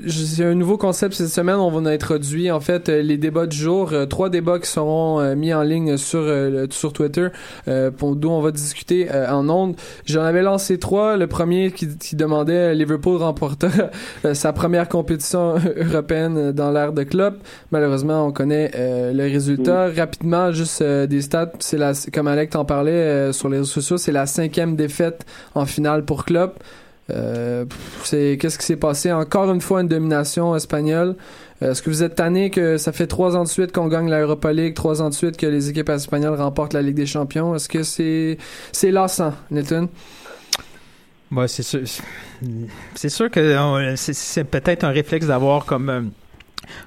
c'est 0.09 0.45
un 0.45 0.55
nouveau 0.55 0.77
concept 0.77 1.15
cette 1.15 1.29
semaine. 1.29 1.57
On 1.57 1.71
va 1.71 1.91
introduit 1.91 2.51
en 2.51 2.61
fait 2.61 2.89
euh, 2.89 3.03
les 3.03 3.17
débats 3.17 3.47
du 3.47 3.57
jour. 3.57 3.93
Euh, 3.93 4.07
trois 4.07 4.29
débats 4.29 4.59
qui 4.59 4.69
seront 4.69 5.21
euh, 5.21 5.35
mis 5.35 5.55
en 5.55 5.63
ligne 5.63 5.97
sur 5.97 6.23
sur 6.71 6.93
Twitter, 6.93 7.29
euh, 7.69 7.91
pour 7.91 8.17
d'où 8.17 8.29
on 8.29 8.41
va 8.41 8.51
discuter 8.51 9.09
euh, 9.11 9.31
en 9.31 9.49
ondes. 9.49 9.77
J'en 10.07 10.23
avais 10.23 10.43
lancé 10.43 10.79
trois. 10.79 11.17
Le 11.17 11.27
premier 11.27 11.71
qui, 11.71 11.97
qui 11.97 12.17
demandait 12.17 12.75
Liverpool 12.75 13.17
remporta 13.17 13.69
sa 14.33 14.53
première 14.53 14.89
compétition 14.89 15.55
européenne 15.77 16.53
dans 16.53 16.71
l'ère 16.71 16.93
de 16.93 17.03
club. 17.03 17.37
Malheureusement, 17.71 18.27
on 18.27 18.33
connaît 18.33 18.71
euh, 18.75 19.13
le 19.13 19.25
résultat 19.25 19.89
rapidement. 19.89 20.53
Juste 20.53 20.83
euh, 20.83 21.07
des 21.07 21.23
stats. 21.23 21.53
C'est 21.61 21.79
la, 21.79 21.93
comme 22.13 22.27
Alec 22.27 22.51
t'en 22.51 22.65
parlait 22.65 22.93
euh, 22.93 23.33
sur 23.33 23.49
les 23.49 23.59
réseaux 23.59 23.71
sociaux, 23.71 23.97
c'est 23.97 24.13
la 24.13 24.27
cinquième 24.27 24.77
défaite 24.77 25.25
en 25.55 25.67
finale 25.67 26.05
pour 26.05 26.25
club. 26.25 26.53
Euh, 27.13 27.65
c'est 28.05 28.39
qu'est-ce 28.41 28.59
qui 28.59 28.65
s'est 28.65 28.77
passé? 28.77 29.13
Encore 29.13 29.51
une 29.53 29.61
fois 29.61 29.81
une 29.83 29.89
domination 29.89 30.55
espagnole. 30.57 31.17
Euh, 31.63 31.73
Est-ce 31.73 31.83
que 31.83 31.91
vous 31.91 32.03
êtes 32.03 32.15
tanné 32.17 32.51
que 32.51 32.77
ça 32.79 32.91
fait 32.93 33.07
trois 33.07 33.37
ans 33.37 33.45
de 33.45 33.49
suite 33.49 33.71
qu'on 33.73 33.87
gagne 33.89 34.09
la 34.09 34.21
Europa 34.21 34.53
League, 34.53 34.75
trois 34.75 35.03
ans 35.03 35.09
de 35.11 35.15
suite 35.15 35.37
que 35.37 35.47
les 35.47 35.69
équipes 35.71 35.91
espagnoles 35.91 36.35
remportent 36.41 36.73
la 36.73 36.83
Ligue 36.83 36.97
des 36.97 37.07
Champions? 37.07 37.55
Est-ce 37.55 37.69
que 37.69 37.83
c'est 37.83 38.39
c'est 38.73 38.91
lassant, 38.91 39.35
Nathan 39.51 39.89
Ouais, 41.31 41.49
c'est 41.49 41.63
sûr. 41.63 41.81
C'est 42.95 43.09
sûr 43.09 43.31
que 43.31 43.95
c'est- 43.97 44.13
c'est 44.13 44.45
peut-être 44.45 44.85
un 44.85 44.91
réflexe 44.91 45.27
d'avoir 45.27 45.65
comme 45.65 45.89
euh, 45.91 46.01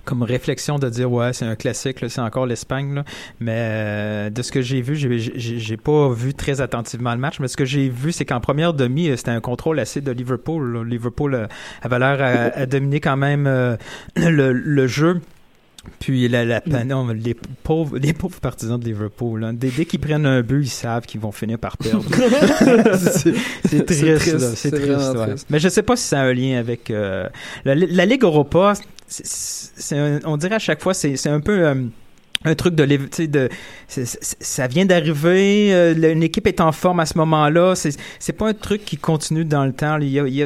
comme 0.05 0.23
réflexion 0.23 0.79
de 0.79 0.89
dire 0.89 1.11
ouais 1.11 1.33
c'est 1.33 1.45
un 1.45 1.55
classique 1.55 1.97
c'est 2.07 2.21
encore 2.21 2.45
l'Espagne 2.45 3.03
mais 3.39 3.55
euh, 3.57 4.29
de 4.29 4.41
ce 4.41 4.51
que 4.51 4.61
j'ai 4.61 4.81
vu 4.81 4.95
j'ai- 4.95 5.77
pas 5.77 6.09
vu 6.09 6.33
très 6.33 6.61
attentivement 6.61 7.11
le 7.13 7.19
match 7.19 7.39
mais 7.39 7.47
ce 7.47 7.57
que 7.57 7.65
j'ai 7.65 7.89
vu 7.89 8.11
c'est 8.11 8.25
qu'en 8.25 8.39
première 8.39 8.73
demi 8.73 9.09
euh, 9.09 9.17
c'était 9.17 9.31
un 9.31 9.41
contrôle 9.41 9.79
assez 9.79 10.01
de 10.01 10.11
Liverpool. 10.11 10.87
Liverpool 10.87 11.33
euh, 11.35 11.47
avait 11.81 11.99
l'air 11.99 12.21
à, 12.21 12.59
à 12.61 12.65
dominer 12.65 12.99
quand 12.99 13.17
même 13.17 13.45
euh, 13.47 13.75
le, 14.15 14.51
le 14.53 14.87
jeu 14.87 15.19
puis 15.99 16.27
la, 16.27 16.43
la 16.45 16.61
non, 16.85 17.07
les 17.09 17.35
pauvres 17.63 17.97
les 17.97 18.13
pauvres 18.13 18.39
partisans 18.39 18.79
de 18.79 18.85
Liverpool 18.85 19.41
là, 19.41 19.51
dès, 19.53 19.69
dès 19.69 19.85
qu'ils 19.85 19.99
prennent 19.99 20.25
un 20.25 20.41
but 20.41 20.63
ils 20.63 20.69
savent 20.69 21.05
qu'ils 21.05 21.21
vont 21.21 21.31
finir 21.31 21.57
par 21.59 21.77
perdre 21.77 22.03
c'est 23.65 23.85
triste, 23.85 24.55
C'est 24.55 24.71
triste, 24.71 25.15
ouais. 25.15 25.35
mais 25.49 25.59
je 25.59 25.69
sais 25.69 25.83
pas 25.83 25.95
si 25.95 26.03
ça 26.03 26.21
a 26.21 26.23
un 26.25 26.33
lien 26.33 26.57
avec 26.59 26.89
euh, 26.91 27.27
la, 27.65 27.75
la 27.75 28.05
Ligue 28.05 28.23
Europa 28.23 28.73
un- 29.91 30.19
on 30.25 30.37
dirait 30.37 30.55
à 30.55 30.59
chaque 30.59 30.81
fois 30.81 30.93
c'est 30.93 31.15
c'est 31.15 31.29
un 31.29 31.39
peu 31.39 31.65
euh, 31.67 31.75
un 32.45 32.55
truc 32.55 32.75
de, 32.75 32.83
l'év- 32.83 33.09
tu 33.09 33.23
sais, 33.23 33.27
de 33.27 33.49
ça 33.87 34.67
vient 34.67 34.85
d'arriver 34.85 35.73
euh, 35.73 36.11
une 36.13 36.23
équipe 36.23 36.47
est 36.47 36.61
en 36.61 36.71
forme 36.71 36.99
à 36.99 37.05
ce 37.05 37.17
moment-là 37.17 37.75
c'est 37.75 37.91
c'est 38.19 38.33
pas 38.33 38.47
un 38.49 38.53
truc 38.53 38.83
qui 38.85 38.97
continue 38.97 39.45
dans 39.45 39.65
le 39.65 39.73
temps 39.73 39.97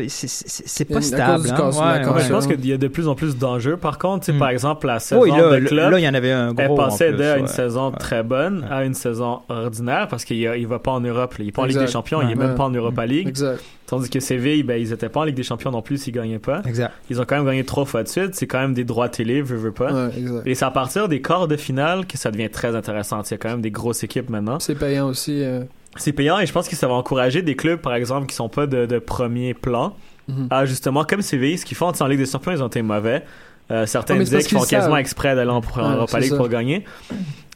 c'est- 0.08 0.86
pas 0.86 1.02
stable 1.02 1.50
hein. 1.52 1.70
Ouais, 1.70 2.02
la 2.02 2.10
ouais. 2.10 2.16
Ouais, 2.16 2.24
je 2.24 2.30
pense 2.32 2.47
qu'il 2.47 2.66
y 2.66 2.74
a 2.74 2.78
de 2.78 2.88
plus 2.88 3.08
en 3.08 3.16
plus 3.16 3.38
d'enjeux. 3.38 3.78
Par 3.78 3.97
contre, 3.97 4.26
tu 4.26 4.32
sais, 4.32 4.38
Mm. 4.38 4.39
par 4.39 4.50
exemple, 4.50 4.88
la 4.88 5.00
saison 5.00 5.22
oui 5.22 5.30
là, 5.32 5.60
de 5.60 5.66
club, 5.66 5.91
là 5.91 6.00
il 6.00 6.04
y 6.04 6.10
en 6.10 6.14
avait 6.14 6.32
un 6.32 6.54
gros 6.54 6.64
elle 6.72 6.76
passait 6.76 7.12
de 7.12 7.24
une 7.38 7.41
ouais. 7.43 7.47
saison 7.47 7.89
Ouais. 7.91 7.97
très 7.97 8.24
bonne 8.24 8.66
à 8.70 8.84
une 8.84 8.93
saison 8.93 9.39
ordinaire 9.50 10.08
parce 10.10 10.26
qu'il 10.26 10.38
il 10.38 10.68
va 10.68 10.80
pas 10.80 10.91
en 10.91 11.00
Europe. 11.02 11.34
là. 11.38 11.43
Il 11.43 11.50
est 11.50 11.52
pas 11.52 11.62
en 11.64 11.66
Ligue 11.66 11.80
des 11.80 11.88
Champions, 11.88 12.22
il 12.22 12.26
est 12.32 12.36
Ouais. 12.36 12.47
même 12.47 12.56
pas 12.56 12.64
en 12.66 12.70
Europa 12.72 13.06
League. 13.06 13.28
Exact. 13.28 13.62
Tandis 13.89 14.09
que 14.09 14.19
Séville, 14.19 14.61
ben, 14.61 14.79
ils 14.79 14.93
étaient 14.93 15.09
pas 15.09 15.21
en 15.21 15.23
Ligue 15.23 15.35
des 15.35 15.41
Champions 15.43 15.71
non 15.71 15.81
plus 15.81 15.97
s'ils 15.97 16.13
gagnaient 16.13 16.37
pas. 16.37 16.61
exact 16.67 16.93
Ils 17.09 17.19
ont 17.19 17.25
quand 17.25 17.37
même 17.37 17.45
gagné 17.45 17.63
trois 17.63 17.85
fois 17.85 18.03
de 18.03 18.07
suite. 18.07 18.35
C'est 18.35 18.45
quand 18.45 18.59
même 18.59 18.75
des 18.75 18.83
droits 18.83 19.09
télé, 19.09 19.41
veux, 19.41 19.57
veux 19.57 19.71
pas. 19.71 19.91
Ouais, 19.91 20.11
exact. 20.15 20.45
Et 20.45 20.53
c'est 20.53 20.65
à 20.65 20.69
partir 20.69 21.07
des 21.07 21.21
quarts 21.21 21.47
de 21.47 21.57
finale 21.57 22.05
que 22.05 22.15
ça 22.15 22.29
devient 22.29 22.51
très 22.51 22.75
intéressant. 22.75 23.23
Il 23.23 23.31
y 23.31 23.33
a 23.33 23.37
quand 23.37 23.49
même 23.49 23.61
des 23.61 23.71
grosses 23.71 24.03
équipes 24.03 24.29
maintenant. 24.29 24.59
C'est 24.59 24.75
payant 24.75 25.07
aussi. 25.07 25.43
euh, 25.43 25.63
C'est 25.95 26.13
payant 26.13 26.37
et 26.39 26.45
je 26.45 26.53
pense 26.53 26.69
que 26.69 26.75
ça 26.75 26.87
va 26.87 26.93
encourager 26.93 27.41
des 27.41 27.55
clubs, 27.55 27.79
par 27.79 27.95
exemple, 27.95 28.27
qui 28.27 28.35
sont 28.35 28.49
pas 28.49 28.67
de, 28.67 28.85
de 28.85 28.99
premier 28.99 29.55
plan 29.55 29.95
mhm. 30.27 30.47
à 30.51 30.65
justement, 30.65 31.03
comme 31.03 31.23
Séville, 31.23 31.57
ce 31.57 31.65
qu'ils 31.65 31.77
font 31.77 31.91
en 31.99 32.07
Ligue 32.07 32.19
des 32.19 32.27
Champions, 32.27 32.51
ils 32.51 32.61
ont 32.61 32.67
été 32.67 32.83
mauvais. 32.83 33.23
Euh, 33.72 33.86
certains 33.86 34.15
Ouais, 34.15 34.26
c'est 34.26 34.36
disaient 34.38 34.49
qu'ils 34.49 34.57
font 34.57 34.63
quasiment 34.65 34.97
exprès 34.97 35.36
d'aller 35.36 35.51
en, 35.51 35.57
en 35.57 35.59
Ouais, 35.59 35.95
Europa 35.95 36.20
League 36.20 36.36
pour 36.36 36.49
gagner. 36.49 36.84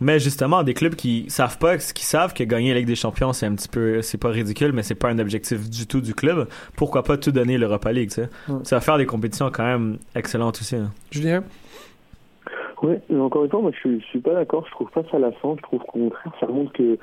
Mais 0.01 0.19
justement, 0.19 0.63
des 0.63 0.73
clubs 0.73 0.95
qui 0.95 1.25
savent 1.29 1.57
pas, 1.57 1.77
qui 1.77 2.05
savent 2.05 2.33
que 2.33 2.43
gagner 2.43 2.73
la 2.73 2.79
Ligue 2.79 2.87
des 2.87 2.95
Champions, 2.95 3.31
c'est 3.33 3.45
un 3.45 3.55
petit 3.55 3.67
peu, 3.69 4.01
c'est 4.01 4.17
pas 4.19 4.29
ridicule, 4.29 4.71
mais 4.73 4.83
c'est 4.83 4.95
pas 4.95 5.09
un 5.09 5.17
objectif 5.19 5.69
du 5.69 5.87
tout 5.87 6.01
du 6.01 6.13
club. 6.13 6.47
Pourquoi 6.75 7.03
pas 7.03 7.17
tout 7.17 7.31
donner 7.31 7.57
l'Europa 7.57 7.91
League, 7.91 8.09
tu 8.09 8.15
sais? 8.15 8.29
Ouais. 8.49 8.59
Ça 8.63 8.75
va 8.75 8.81
faire 8.81 8.97
des 8.97 9.05
compétitions 9.05 9.49
quand 9.51 9.63
même 9.63 9.97
excellentes 10.15 10.59
aussi. 10.61 10.75
hein. 10.75 10.91
Julien? 11.11 11.43
Ouais, 12.81 12.99
mais 13.09 13.19
encore 13.19 13.45
une 13.45 13.49
fois, 13.49 13.61
moi 13.61 13.71
je 13.73 13.77
suis, 13.79 14.01
je 14.01 14.05
suis 14.07 14.19
pas 14.19 14.33
d'accord, 14.33 14.65
je 14.67 14.71
trouve 14.71 14.89
pas 14.91 15.03
ça 15.09 15.17
lassant, 15.17 15.55
je 15.55 15.61
trouve 15.61 15.79
qu'au 15.83 15.99
contraire, 16.09 16.33
ça 16.39 16.47
montre 16.47 16.73
que 16.73 16.97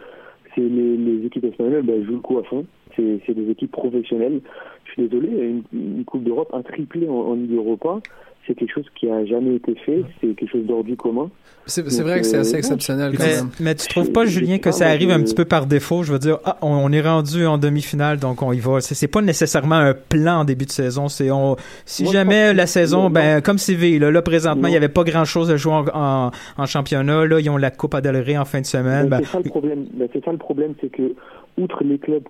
c'est 0.55 0.61
les, 0.61 0.97
les 0.99 1.25
équipes 1.27 1.45
espagnoles 1.45 1.83
bah, 1.83 1.95
jouent 2.05 2.17
le 2.17 2.19
coup 2.19 2.39
à 2.39 2.45
fond. 2.45 2.67
C'est 2.97 3.21
c'est 3.25 3.33
des 3.35 3.51
équipes 3.51 3.71
professionnelles. 3.73 4.41
Je 4.85 4.93
suis 4.93 5.09
désolé, 5.09 5.29
une, 5.29 5.63
une 5.73 6.05
Coupe 6.05 6.25
d'Europe, 6.25 6.51
un 6.53 6.61
triplé 6.63 7.09
en, 7.09 7.13
en 7.15 7.35
Ligue 7.35 7.55
Europa, 7.55 8.01
c'est 8.47 8.55
quelque 8.55 8.73
chose 8.73 8.87
qui 8.99 9.09
a 9.09 9.25
jamais 9.27 9.57
été 9.57 9.75
fait, 9.87 10.03
c'est 10.21 10.35
quelque 10.35 10.51
chose 10.51 10.65
d'ordre 10.67 10.85
du 10.85 10.97
commun. 10.97 11.31
C'est 11.67 11.83
vrai 12.01 12.21
que 12.21 12.27
c'est 12.27 12.37
euh, 12.37 12.41
assez 12.41 12.53
ouais. 12.55 12.59
exceptionnel 12.59 13.13
quand 13.17 13.23
Mais, 13.23 13.37
même. 13.37 13.51
mais 13.61 13.75
tu 13.75 13.87
trouves 13.87 14.11
pas, 14.11 14.25
Julien, 14.25 14.59
que 14.59 14.73
ça 14.73 14.89
arrive 14.89 15.11
un 15.11 15.21
petit 15.23 15.35
peu 15.35 15.45
par 15.45 15.67
défaut? 15.67 16.03
Je 16.03 16.13
veux 16.13 16.19
dire, 16.19 16.39
ah, 16.45 16.57
on, 16.63 16.69
on 16.69 16.91
est 16.91 17.01
rendu 17.03 17.47
en 17.47 17.59
demi-finale, 17.59 18.19
donc 18.19 18.43
on 18.43 18.53
y 18.53 18.59
va. 18.59 18.81
C'est 18.81 18.95
c'est 18.95 19.09
pas 19.09 19.21
nécessairement 19.23 19.77
un 19.77 19.95
plan 19.95 20.41
en 20.41 20.45
début 20.45 20.65
de 20.65 20.71
saison. 20.73 21.09
C'est 21.09 21.31
on, 21.31 21.57
si 21.85 22.05
Moi, 22.05 22.13
jamais 22.13 22.55
la 22.55 22.67
saison, 22.67 23.05
non. 23.05 23.11
ben 23.11 23.41
comme 23.41 23.59
CV, 23.59 23.99
là, 23.99 24.11
là 24.11 24.23
présentement, 24.23 24.69
il 24.69 24.75
y 24.75 24.77
avait 24.77 24.89
pas 24.89 25.05
grand-chose 25.05 25.51
à 25.51 25.57
jouer 25.57 25.75
en, 25.75 25.85
en, 25.95 26.31
en 26.57 26.67
championnat. 26.67 27.27
Là, 27.27 27.39
ils 27.39 27.51
ont 27.51 27.57
la 27.57 27.71
Coupe 27.71 27.97
Del 28.01 28.17
Rey 28.17 28.37
en 28.37 28.45
fin 28.47 28.61
de 28.63 28.67
semaine. 28.67 29.09
Ben, 29.09 29.19
Ben, 29.19 29.27
c'est 29.27 29.33
ça 29.33 29.39
le 29.45 29.51
problème. 29.51 29.87
Ben, 29.93 30.09
c'est 30.13 30.25
ça 30.25 30.33
le 30.33 30.39
problème, 30.39 30.75
c'est 30.81 30.91
que 30.91 31.15
outre 31.59 31.85
les 31.85 31.99
clubs, 31.99 32.23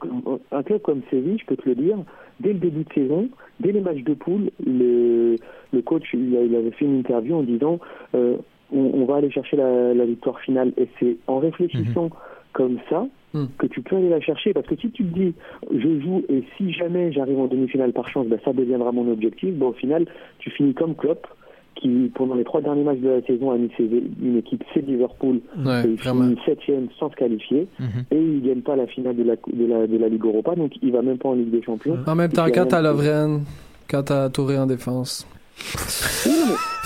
un 0.52 0.62
club 0.62 0.80
comme 0.82 1.02
Séville, 1.10 1.38
je 1.38 1.46
peux 1.46 1.56
te 1.56 1.68
le 1.68 1.74
dire, 1.74 1.98
dès 2.40 2.52
le 2.52 2.58
début 2.58 2.84
de 2.84 2.92
saison, 2.92 3.28
dès 3.60 3.72
les 3.72 3.80
matchs 3.80 4.02
de 4.02 4.14
poule, 4.14 4.50
le, 4.64 5.36
le 5.72 5.82
coach 5.82 6.04
il, 6.14 6.36
avait 6.36 6.70
fait 6.72 6.84
une 6.84 6.98
interview 7.00 7.36
en 7.36 7.42
disant 7.42 7.78
euh, 8.14 8.36
on, 8.72 8.78
on 8.94 9.04
va 9.04 9.16
aller 9.16 9.30
chercher 9.30 9.56
la, 9.56 9.94
la 9.94 10.04
victoire 10.04 10.40
finale. 10.40 10.72
Et 10.76 10.88
c'est 10.98 11.16
en 11.26 11.38
réfléchissant 11.38 12.10
comme 12.52 12.78
ça 12.88 13.06
Mhm. 13.32 13.48
que 13.58 13.66
tu 13.66 13.80
peux 13.80 13.96
aller 13.96 14.08
la 14.08 14.20
chercher. 14.20 14.52
Parce 14.52 14.66
que 14.66 14.76
si 14.76 14.90
tu 14.90 15.04
te 15.04 15.14
dis 15.18 15.34
je 15.70 16.00
joue 16.00 16.24
et 16.28 16.42
si 16.56 16.72
jamais 16.72 17.12
j'arrive 17.12 17.38
en 17.38 17.46
demi-finale 17.46 17.92
par 17.92 18.08
chance, 18.08 18.26
ben, 18.26 18.38
ça 18.44 18.52
deviendra 18.52 18.92
mon 18.92 19.10
objectif. 19.10 19.54
Ben, 19.54 19.66
au 19.66 19.72
final, 19.72 20.06
tu 20.38 20.50
finis 20.50 20.74
comme 20.74 20.94
Klopp 20.94 21.26
qui, 21.76 22.10
pendant 22.14 22.34
les 22.34 22.44
trois 22.44 22.60
derniers 22.60 22.82
matchs 22.84 22.98
de 22.98 23.08
la 23.08 23.22
saison, 23.22 23.50
a 23.52 23.56
mis 23.56 23.70
une 24.22 24.38
équipe, 24.38 24.62
c'est 24.74 24.80
Liverpool, 24.86 25.40
Ouais, 25.64 25.82
et 25.84 25.88
il 25.88 25.96
vraiment. 25.96 26.24
finit 26.24 26.38
septième 26.44 26.88
sans 26.98 27.10
se 27.10 27.16
qualifier 27.16 27.66
mhm. 27.78 28.04
et 28.10 28.20
il 28.20 28.42
gagne 28.42 28.60
pas 28.60 28.76
la 28.76 28.86
finale 28.86 29.16
de 29.16 29.22
la, 29.22 29.36
de 29.36 29.66
la, 29.66 29.86
de 29.86 29.96
la 29.96 30.08
Ligue 30.08 30.24
Europa, 30.24 30.54
donc 30.54 30.72
il 30.82 30.92
va 30.92 31.02
même 31.02 31.18
pas 31.18 31.30
en 31.30 31.34
Ligue 31.34 31.50
des 31.50 31.62
Champions. 31.62 31.98
En 32.06 32.14
même 32.14 32.32
temps, 32.32 32.46
quand 32.52 32.66
t'as 32.66 32.82
Lovren, 32.82 33.40
quand 33.88 34.02
t'as 34.04 34.28
Touré 34.30 34.58
en 34.58 34.66
défense. 34.66 35.26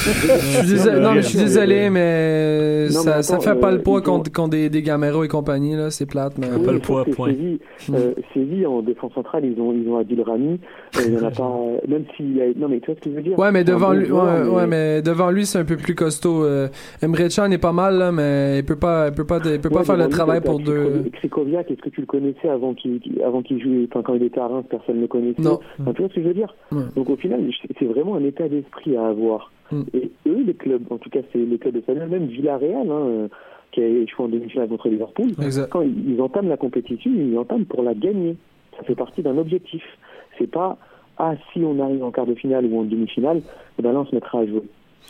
Mais- 0.07 0.11
Je 0.37 0.59
suis 0.59 0.69
désolé, 0.69 1.01
non, 1.01 1.15
mais 1.15 1.23
je 1.23 1.29
suis 1.29 1.39
désolé, 1.39 1.89
mais 1.91 2.89
Non, 2.93 3.01
mais 3.07 3.13
ça, 3.13 3.23
ça 3.23 3.35
attends, 3.35 3.43
fait 3.43 3.61
pas 3.61 3.69
euh, 3.73 3.77
le 3.77 3.83
poids 3.83 4.01
ils 4.05 4.09
ont- 4.11 4.17
contre, 4.19 4.33
contre 4.33 4.51
des, 4.51 4.69
des 4.69 4.83
Gamero 4.83 5.25
et 5.25 5.29
compagnie, 5.29 5.77
là. 5.77 5.91
C'est 5.91 6.05
plate, 6.07 6.35
mais. 6.39 6.49
pas 6.49 6.57
Oui, 6.59 6.67
le 6.67 6.73
mais 6.75 6.79
poids, 6.81 7.05
point. 7.05 7.29
Séville, 7.31 7.59
euh, 7.95 8.13
Séville, 8.35 8.67
en 8.67 8.83
défense 8.83 9.13
centrale, 9.15 9.45
ils 9.47 9.59
ont, 9.61 9.73
ils 9.73 9.89
ont 9.89 9.97
Adil 9.99 10.21
Rami. 10.21 10.61
Euh, 10.97 11.01
il 11.07 11.15
y 11.15 11.17
en 11.17 11.25
a 11.27 11.31
pas, 11.31 11.57
même 11.89 12.05
s'il 12.17 12.41
a, 12.41 12.47
non, 12.57 12.69
mais 12.69 12.81
tu 12.81 12.87
vois 12.87 12.97
ce 12.97 13.01
que 13.01 13.11
je 13.11 13.17
veux 13.17 13.23
dire? 13.23 13.39
Ouais, 13.39 13.51
mais 13.53 13.65
devant 13.65 13.89
bon 13.89 13.99
lui, 13.99 14.05
joueur, 14.07 14.47
ouais, 14.47 14.49
ouais, 14.57 14.67
mais 14.67 15.01
devant 15.01 15.31
lui, 15.31 15.47
c'est 15.47 15.59
un 15.59 15.65
peu 15.65 15.77
plus 15.77 15.95
costaud. 15.95 16.45
Euh, 16.45 16.69
Emre 17.03 17.17
Can 17.35 17.51
est 17.51 17.59
pas 17.59 17.73
mal, 17.73 17.97
là, 17.99 18.13
mais 18.13 18.59
il 18.59 18.65
peut 18.65 18.77
pas, 18.77 19.09
il 19.09 19.15
peut 19.15 19.25
pas, 19.25 19.39
il 19.45 19.61
peut 19.61 19.71
pas 19.71 19.79
Ouais, 19.81 19.85
faire 19.85 19.97
le 19.97 20.09
travail 20.09 20.41
pour 20.43 20.59
deux. 20.61 21.05
Krikoviak- 21.23 21.71
est-ce 21.73 21.81
que 21.81 21.89
tu 21.91 22.01
le 22.01 22.07
connaissais 22.07 22.49
avant 22.49 22.75
qu'il, 22.75 23.01
qu'il- 23.01 23.23
avant 23.23 23.43
qu'il 23.43 23.63
joue, 23.63 23.87
enfin, 23.91 24.03
quand 24.05 24.15
il 24.15 24.23
était 24.25 24.41
à 24.41 24.49
Reims, 24.49 24.67
personne 24.69 24.97
ne 24.97 25.03
le 25.03 25.09
connaissait? 25.09 25.41
Non. 25.41 25.61
Enfin, 25.81 25.93
tu 25.95 26.03
vois 26.03 26.11
ce 26.11 26.15
que 26.17 26.23
je 26.23 26.29
veux 26.29 26.35
dire? 26.35 26.55
Ouais. 26.73 26.83
Donc, 26.97 27.09
au 27.09 27.17
final, 27.17 27.41
c'est 27.79 27.85
vraiment 27.87 28.17
un 28.17 28.25
état 28.25 28.49
d'esprit 28.65 28.97
à 28.97 29.07
avoir. 29.07 29.51
Mm. 29.71 29.83
Et 29.95 30.11
eux, 30.27 30.43
les 30.47 30.55
clubs, 30.55 30.85
en 30.91 30.99
tout 30.99 31.11
cas, 31.11 31.21
c'est 31.33 31.39
les 31.39 31.59
clubs 31.59 31.77
espagnols, 31.77 32.09
même 32.09 32.27
Villarreal, 32.27 32.91
hein, 32.91 33.29
qui 33.73 33.83
a 33.83 33.89
échoué 33.89 34.27
en 34.27 34.29
demi-finale 34.29 34.69
contre 34.69 34.89
Liverpool, 34.89 35.31
Exact. 35.43 35.69
quand 35.71 35.83
ils 35.83 36.21
entament 36.21 36.49
la 36.49 36.57
compétition, 36.57 37.11
ils 37.15 37.37
entament 37.37 37.65
pour 37.65 37.83
la 37.83 37.95
gagner. 37.95 38.37
Ça 38.77 38.85
fait 38.85 38.95
partie 38.95 39.23
d'un 39.23 39.39
objectif. 39.39 39.83
C'est 40.39 40.51
pas 40.51 40.79
ah 41.17 41.35
si 41.53 41.61
on 41.61 41.79
arrive 41.81 42.03
en 42.03 42.11
quart 42.11 42.27
de 42.27 42.35
finale 42.35 42.67
ou 42.67 42.81
en 42.81 42.85
demi-finale, 42.85 43.43
eh 43.79 43.83
ben 43.83 43.93
là 43.93 44.01
on 44.01 44.07
se 44.07 44.15
mettra 44.15 44.41
à 44.41 44.47
jouer. 44.47 44.63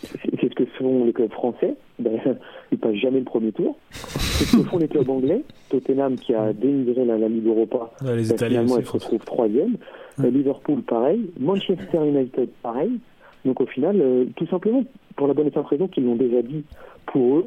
C'est 0.02 0.50
ce 0.50 0.54
que 0.54 0.64
font 0.78 1.04
les 1.04 1.12
clubs 1.12 1.32
français. 1.32 1.76
Ben, 1.98 2.20
ils 2.72 2.78
passent 2.78 2.96
jamais 2.96 3.20
le 3.20 3.24
premier 3.24 3.52
tour. 3.52 3.76
C'est 3.90 4.44
ce 4.44 4.56
que 4.56 4.62
font 4.64 4.78
les 4.78 4.88
clubs 4.88 5.08
anglais. 5.08 5.42
Tottenham 5.70 6.16
qui 6.16 6.34
a 6.34 6.52
dénigré 6.52 7.04
la, 7.04 7.16
la 7.16 7.28
Ligue 7.28 7.46
Europa. 7.46 7.90
Ouais, 8.02 8.16
les 8.16 8.28
ben, 8.28 8.34
Italiens 8.34 8.62
finalement, 8.62 8.78
ils 8.80 8.86
se 8.86 8.92
retrouvent 8.92 9.24
troisième. 9.24 9.76
Liverpool, 10.18 10.82
pareil. 10.82 11.30
Manchester 11.38 12.06
United, 12.06 12.48
pareil. 12.62 12.98
Donc 13.44 13.60
au 13.60 13.66
final, 13.66 14.00
euh, 14.00 14.24
tout 14.36 14.46
simplement, 14.46 14.84
pour 15.16 15.26
la 15.26 15.34
bonne 15.34 15.48
et 15.48 15.50
simple 15.50 15.68
raison 15.68 15.88
qu'ils 15.88 16.04
l'ont 16.04 16.16
déjà 16.16 16.42
dit, 16.42 16.64
pour 17.06 17.38
eux, 17.38 17.46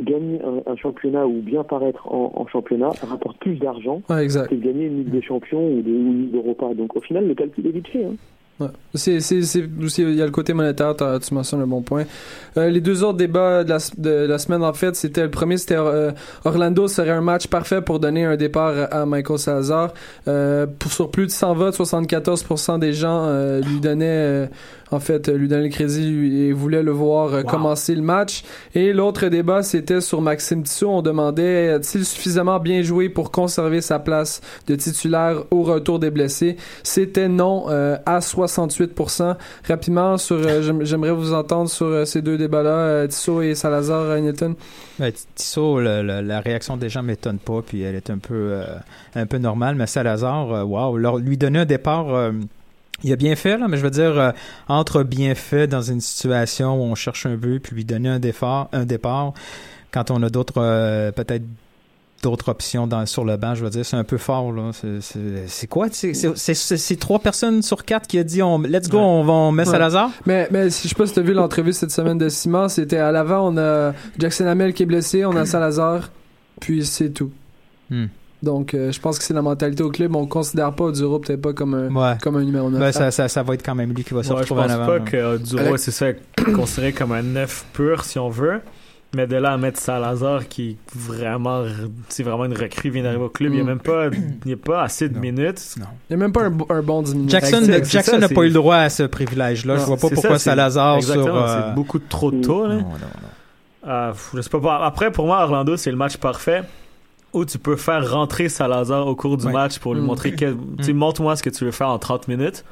gagner 0.00 0.40
un, 0.42 0.70
un 0.70 0.76
championnat 0.76 1.26
ou 1.26 1.40
bien 1.40 1.64
paraître 1.64 2.06
en, 2.10 2.32
en 2.34 2.46
championnat 2.46 2.90
rapporte 3.02 3.38
plus 3.38 3.56
d'argent 3.56 4.02
Ouais, 4.08 4.26
que 4.26 4.54
de 4.54 4.60
gagner 4.60 4.86
une 4.86 4.98
Ligue 4.98 5.10
des 5.10 5.22
Champions 5.22 5.66
ou, 5.66 5.82
de, 5.82 5.90
une 5.90 6.22
Ligue 6.22 6.32
d'Europa. 6.32 6.74
Donc 6.74 6.96
au 6.96 7.00
final, 7.00 7.26
le 7.26 7.34
calcul 7.34 7.66
est 7.66 7.70
vite 7.70 7.88
fait. 7.88 8.04
Hein. 8.04 8.14
Ouais. 8.60 8.68
C'est, 8.94 9.16
il 9.16 10.14
y 10.14 10.22
a 10.22 10.26
le 10.26 10.30
côté 10.30 10.52
monétaire, 10.52 10.94
tu 10.94 11.34
mentionnes 11.34 11.62
un 11.62 11.66
bon 11.66 11.82
point. 11.82 12.04
Euh, 12.56 12.68
les 12.68 12.80
deux 12.80 13.02
autres 13.02 13.16
débats 13.16 13.64
de 13.64 13.70
la, 13.70 13.78
de 13.96 14.26
la 14.26 14.38
semaine, 14.38 14.62
en 14.62 14.74
fait, 14.74 14.94
c'était 14.94 15.22
le 15.22 15.30
premier, 15.30 15.56
c'était 15.56 15.76
euh, 15.78 16.12
Orlando 16.44 16.86
serait 16.86 17.10
un 17.10 17.22
match 17.22 17.46
parfait 17.46 17.80
pour 17.80 17.98
donner 17.98 18.24
un 18.24 18.36
départ 18.36 18.88
à 18.92 19.06
Michael 19.06 19.38
Salazar. 19.38 19.94
Euh, 20.28 20.66
pour, 20.66 20.92
sur 20.92 21.10
plus 21.10 21.26
de 21.26 21.30
100 21.30 21.54
votes, 21.54 21.74
74% 21.74 22.78
des 22.78 22.92
gens 22.92 23.26
lui 23.60 23.80
donnaient, 23.80 24.48
en 24.92 25.00
fait, 25.00 25.28
euh, 25.28 25.36
lui 25.36 25.48
donnaient 25.48 25.64
le 25.64 25.68
crédit 25.70 26.42
et 26.46 26.52
voulaient 26.52 26.82
le 26.82 26.92
voir 26.92 27.32
euh, 27.34 27.42
commencer 27.42 27.94
le 27.94 28.02
match. 28.02 28.42
Et 28.74 28.92
l'autre 28.92 29.26
débat, 29.28 29.62
c'était 29.62 30.00
sur 30.00 30.20
Maxime 30.20 30.62
Tissot. 30.62 30.88
On 30.90 31.02
demandait 31.02 31.70
a-t-il 31.70 32.04
suffisamment 32.04 32.58
bien 32.60 32.82
joué 32.82 33.08
pour 33.08 33.30
conserver 33.30 33.80
sa 33.80 33.98
place 33.98 34.40
de 34.66 34.74
titulaire 34.74 35.44
au 35.50 35.62
retour 35.62 35.98
des 35.98 36.10
blessés? 36.10 36.56
C'était 36.82 37.28
non 37.28 37.64
euh, 37.68 37.96
à 38.06 38.20
68%. 38.20 39.36
Rapidement, 39.68 40.18
sur, 40.18 40.36
euh, 40.36 40.62
j'aim- 40.62 40.82
j'aimerais 40.84 41.12
vous 41.12 41.32
entendre 41.34 41.68
sur 41.68 41.86
euh, 41.86 42.04
ces 42.04 42.22
deux 42.22 42.36
débats-là, 42.38 42.70
euh, 42.70 43.06
Tissot 43.06 43.42
et 43.42 43.54
Salazar 43.54 44.00
euh, 44.02 44.18
Newton. 44.20 44.54
Ben, 44.98 45.12
Tissot, 45.34 45.80
le- 45.80 46.02
le- 46.02 46.20
la 46.20 46.40
réaction 46.40 46.76
des 46.76 46.88
gens 46.88 47.02
m'étonne 47.02 47.38
pas, 47.38 47.60
puis 47.66 47.82
elle 47.82 47.94
est 47.94 48.10
un 48.10 48.18
peu, 48.18 48.34
euh, 48.34 48.64
un 49.14 49.26
peu 49.26 49.38
normale. 49.38 49.74
Mais 49.74 49.86
Salazar, 49.86 50.52
euh, 50.52 50.62
wow, 50.64 50.96
leur- 50.96 51.18
lui 51.18 51.36
donner 51.36 51.60
un 51.60 51.64
départ, 51.64 52.14
euh, 52.14 52.32
il 53.04 53.12
a 53.12 53.16
bien 53.16 53.34
fait 53.36 53.58
là, 53.58 53.66
mais 53.68 53.76
je 53.76 53.82
veux 53.82 53.90
dire 53.90 54.18
euh, 54.18 54.30
entre 54.68 55.02
bien 55.02 55.34
fait 55.34 55.66
dans 55.66 55.82
une 55.82 56.00
situation 56.00 56.74
où 56.80 56.84
on 56.84 56.94
cherche 56.94 57.26
un 57.26 57.34
but, 57.36 57.60
puis 57.60 57.74
lui 57.76 57.84
donner 57.84 58.08
un 58.08 58.18
départ, 58.20 58.68
un 58.72 58.84
départ, 58.84 59.32
quand 59.90 60.10
on 60.10 60.22
a 60.22 60.30
d'autres 60.30 60.54
euh, 60.58 61.10
peut-être 61.12 61.42
d'autres 62.22 62.50
options 62.50 62.86
dans, 62.86 63.04
sur 63.04 63.24
le 63.24 63.36
banc. 63.36 63.56
Je 63.56 63.64
veux 63.64 63.70
dire, 63.70 63.84
c'est 63.84 63.96
un 63.96 64.04
peu 64.04 64.16
fort. 64.16 64.52
là. 64.52 64.70
C'est- 65.00 65.66
quoi? 65.66 65.88
C'est 65.90 66.96
trois 67.00 67.18
personnes 67.18 67.62
sur 67.62 67.84
quatre 67.84 68.06
qui 68.06 68.16
a 68.16 68.22
dit 68.22 68.40
on, 68.44 68.60
let's 68.60 68.88
go, 68.88 68.98
Ouais. 68.98 69.02
on 69.02 69.24
va 69.24 69.32
on 69.32 69.50
met 69.50 69.64
Ouais. 69.64 69.72
Salazar? 69.72 70.08
Mais, 70.24 70.46
mais 70.52 70.70
si, 70.70 70.84
je 70.86 70.90
sais 70.90 70.94
pas 70.94 71.06
si 71.08 71.14
t'as 71.14 71.20
vu 71.22 71.32
l'entrevue 71.32 71.72
cette 71.72 71.90
semaine 71.90 72.18
de 72.18 72.28
Simon, 72.28 72.68
c'était 72.68 72.98
à 72.98 73.10
l'avant, 73.10 73.52
on 73.52 73.56
a 73.58 73.92
Jackson 74.20 74.46
Hamel 74.46 74.72
qui 74.72 74.84
est 74.84 74.86
blessé, 74.86 75.24
on 75.24 75.34
a 75.34 75.44
Salazar, 75.46 76.10
puis 76.60 76.86
c'est 76.86 77.10
tout. 77.10 77.32
Hmm. 77.90 78.06
Donc, 78.42 78.74
euh, 78.74 78.90
je 78.90 79.00
pense 79.00 79.18
que 79.18 79.24
c'est 79.24 79.34
la 79.34 79.42
mentalité 79.42 79.82
au 79.84 79.90
club. 79.90 80.16
On 80.16 80.26
considère 80.26 80.72
pas 80.74 80.90
Duro 80.90 81.20
peut-être 81.20 81.40
pas 81.40 81.52
comme 81.52 81.74
un, 81.74 81.94
Ouais. 81.94 82.16
comme 82.20 82.36
un 82.36 82.42
numéro 82.44 82.68
9. 82.70 82.80
Ben, 82.80 82.90
ça, 82.92 83.10
ça, 83.12 83.28
ça 83.28 83.42
va 83.44 83.54
être 83.54 83.64
quand 83.64 83.74
même 83.76 83.92
lui 83.92 84.02
qui 84.02 84.14
va 84.14 84.22
se 84.22 84.30
Ouais, 84.30 84.36
je 84.36 84.40
retrouver 84.40 84.62
en 84.62 84.64
pense 84.64 84.72
avant. 84.72 84.86
pas 84.86 84.98
là. 84.98 85.04
que 85.04 85.16
euh, 85.16 85.38
Duro, 85.38 85.76
c'est 85.76 85.90
ça, 85.92 86.06
considéré 86.56 86.92
comme 86.92 87.12
un 87.12 87.22
neuf 87.22 87.64
pur, 87.72 88.04
si 88.04 88.18
on 88.18 88.28
veut. 88.28 88.60
Mais 89.14 89.26
de 89.26 89.36
là 89.36 89.52
à 89.52 89.56
mettre 89.58 89.78
Salazar, 89.78 90.48
qui 90.48 90.70
est 90.70 90.76
vraiment, 90.98 91.64
c'est 92.08 92.22
vraiment 92.22 92.46
une 92.46 92.56
recrue, 92.56 92.88
vient 92.88 93.02
d'arriver 93.02 93.24
au 93.24 93.28
club, 93.28 93.52
il 93.52 93.56
n'y 93.56 93.60
a 93.60 93.64
Mm. 93.64 93.66
même 93.66 93.78
pas, 93.78 94.06
il 94.46 94.50
y 94.50 94.54
a 94.54 94.56
pas 94.56 94.82
assez 94.82 95.08
de 95.10 95.14
Non. 95.14 95.20
minutes. 95.20 95.74
Non. 95.78 95.84
Il 96.08 96.12
y 96.12 96.14
a 96.14 96.16
même 96.16 96.32
pas 96.32 96.44
un, 96.44 96.50
bo- 96.50 96.66
un 96.70 96.80
bon 96.82 97.02
10 97.02 97.14
minutes. 97.14 97.30
Jackson 97.30 97.58
Exact, 97.58 97.84
c'est 97.84 97.92
Jackson 97.92 98.10
ça, 98.12 98.18
n'a 98.18 98.28
c'est- 98.28 98.34
pas 98.34 98.40
eu 98.42 98.48
le 98.48 98.54
droit 98.54 98.76
à 98.76 98.88
ce 98.88 99.02
privilège-là. 99.02 99.76
Je 99.76 99.84
vois 99.84 99.96
pas 99.98 100.08
C'est 100.08 100.14
pourquoi 100.14 100.38
ça, 100.38 100.50
Salazar 100.52 100.96
Exactement, 100.96 101.26
sur. 101.26 101.36
euh, 101.36 101.60
c'est 101.68 101.74
beaucoup 101.74 101.98
trop 101.98 102.30
tôt. 102.30 102.66
Là. 102.66 102.76
Non, 102.76 102.80
non, 102.80 102.86
non. 102.88 103.88
Euh, 103.90 104.12
je 104.34 104.40
sais 104.40 104.48
pas. 104.48 104.80
Après, 104.82 105.10
pour 105.12 105.26
moi, 105.26 105.42
Orlando, 105.42 105.76
c'est 105.76 105.90
le 105.90 105.96
match 105.98 106.16
parfait 106.16 106.62
où 107.34 107.44
tu 107.44 107.58
peux 107.58 107.76
faire 107.76 108.10
rentrer 108.12 108.48
Salazar 108.48 109.06
au 109.06 109.14
cours 109.14 109.36
du 109.36 109.46
Ouais. 109.46 109.52
match 109.52 109.78
pour 109.78 109.94
lui 109.94 110.00
Mm. 110.02 110.04
montrer 110.04 110.32
que. 110.32 110.52
Tu 110.78 110.84
sais, 110.84 110.92
montre-moi 110.92 111.36
ce 111.36 111.42
que 111.42 111.50
tu 111.50 111.64
veux 111.64 111.70
faire 111.72 111.88
en 111.88 111.98
30 111.98 112.28
minutes. 112.28 112.64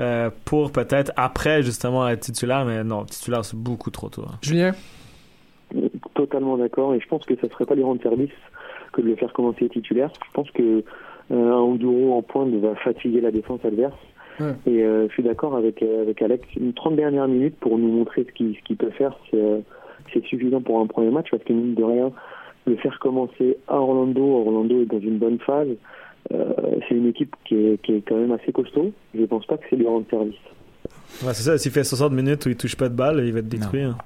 euh, 0.00 0.30
pour 0.44 0.70
peut-être 0.70 1.10
après 1.16 1.64
justement 1.64 2.08
être 2.08 2.20
titulaire, 2.20 2.64
mais 2.64 2.84
non, 2.84 3.04
titulaire 3.04 3.44
c'est 3.44 3.56
beaucoup 3.58 3.90
trop 3.90 4.08
tôt. 4.08 4.22
hein. 4.28 4.36
Julien? 4.42 4.72
Totalement 6.14 6.56
d'accord, 6.56 6.94
et 6.94 7.00
je 7.00 7.06
pense 7.08 7.24
que 7.26 7.34
ça 7.36 7.48
serait 7.48 7.66
pas 7.66 7.74
lui 7.74 7.82
rendre 7.82 8.00
service 8.02 8.30
que 8.92 9.02
de 9.02 9.08
le 9.08 9.16
faire 9.16 9.32
commencer 9.32 9.68
titulaire. 9.68 10.10
Je 10.26 10.32
pense 10.32 10.50
que 10.52 10.62
euh, 11.30 11.52
un 11.52 11.56
Onduro 11.58 12.16
en 12.16 12.22
pointe 12.22 12.52
va 12.54 12.74
fatiguer 12.76 13.20
la 13.20 13.30
défense 13.30 13.60
adverse. 13.64 13.94
Ouais. 14.40 14.54
Et 14.66 14.82
euh, 14.82 15.08
je 15.08 15.12
suis 15.14 15.22
d'accord 15.22 15.56
avec 15.56 15.82
euh, 15.82 16.02
avec 16.02 16.22
Alex. 16.22 16.46
Une 16.56 16.72
30 16.72 16.96
dernières 16.96 17.28
minutes 17.28 17.56
pour 17.60 17.76
nous 17.76 17.88
montrer 17.88 18.24
ce 18.24 18.32
qu'il 18.32 18.54
ce 18.56 18.60
qu'il 18.62 18.76
peut 18.76 18.90
faire, 18.90 19.14
c'est 19.30 19.36
euh, 19.40 19.58
c'est 20.12 20.24
suffisant 20.24 20.60
pour 20.62 20.80
un 20.80 20.86
premier 20.86 21.10
match 21.10 21.26
parce 21.30 21.42
que 21.44 21.52
mine 21.52 21.74
de 21.74 21.84
rien, 21.84 22.10
le 22.66 22.76
faire 22.76 22.98
commencer 22.98 23.56
à 23.68 23.76
Orlando, 23.76 24.22
Orlando 24.22 24.82
est 24.82 24.86
dans 24.86 25.00
une 25.00 25.18
bonne 25.18 25.38
phase. 25.40 25.68
Euh, 26.32 26.52
c'est 26.88 26.94
une 26.94 27.06
équipe 27.08 27.34
qui 27.46 27.54
est, 27.54 27.82
qui 27.82 27.94
est 27.94 28.02
quand 28.06 28.16
même 28.16 28.32
assez 28.32 28.52
costaud. 28.52 28.92
Je 29.14 29.24
pense 29.24 29.46
pas 29.46 29.56
que 29.56 29.64
c'est 29.70 29.76
lui 29.76 29.86
rendre 29.86 30.04
service. 30.10 30.34
Ouais, 31.24 31.32
c'est 31.32 31.42
ça, 31.44 31.56
s'il 31.58 31.72
fait 31.72 31.84
60 31.84 32.12
minutes 32.12 32.44
où 32.46 32.50
il 32.50 32.56
touche 32.56 32.76
pas 32.76 32.88
de 32.88 32.94
balle, 32.94 33.22
il 33.24 33.32
va 33.32 33.38
être 33.38 33.48
détruit. 33.48 33.82
hein. 33.82 33.96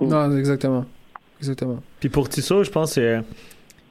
Mm. 0.00 0.08
Non, 0.08 0.36
exactement. 0.36 0.84
Exactement. 1.38 1.78
Puis 2.00 2.08
pour 2.08 2.28
Tissot, 2.28 2.64
je 2.64 2.70
pense 2.70 2.96
que 2.96 3.20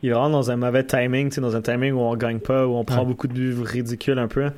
il 0.04 0.14
rentre 0.14 0.32
dans 0.34 0.52
un 0.52 0.58
mauvais 0.58 0.84
timing, 0.84 1.34
dans 1.40 1.56
un 1.56 1.62
timing 1.62 1.94
où 1.94 2.00
on 2.00 2.16
gagne 2.16 2.40
pas, 2.40 2.68
où 2.68 2.76
on 2.76 2.84
prend 2.84 3.00
Ouais. 3.00 3.06
beaucoup 3.06 3.28
de 3.28 3.34
buts 3.34 3.56
ridicules 3.64 4.20
un 4.20 4.28
peu. 4.28 4.46
Tu 4.46 4.52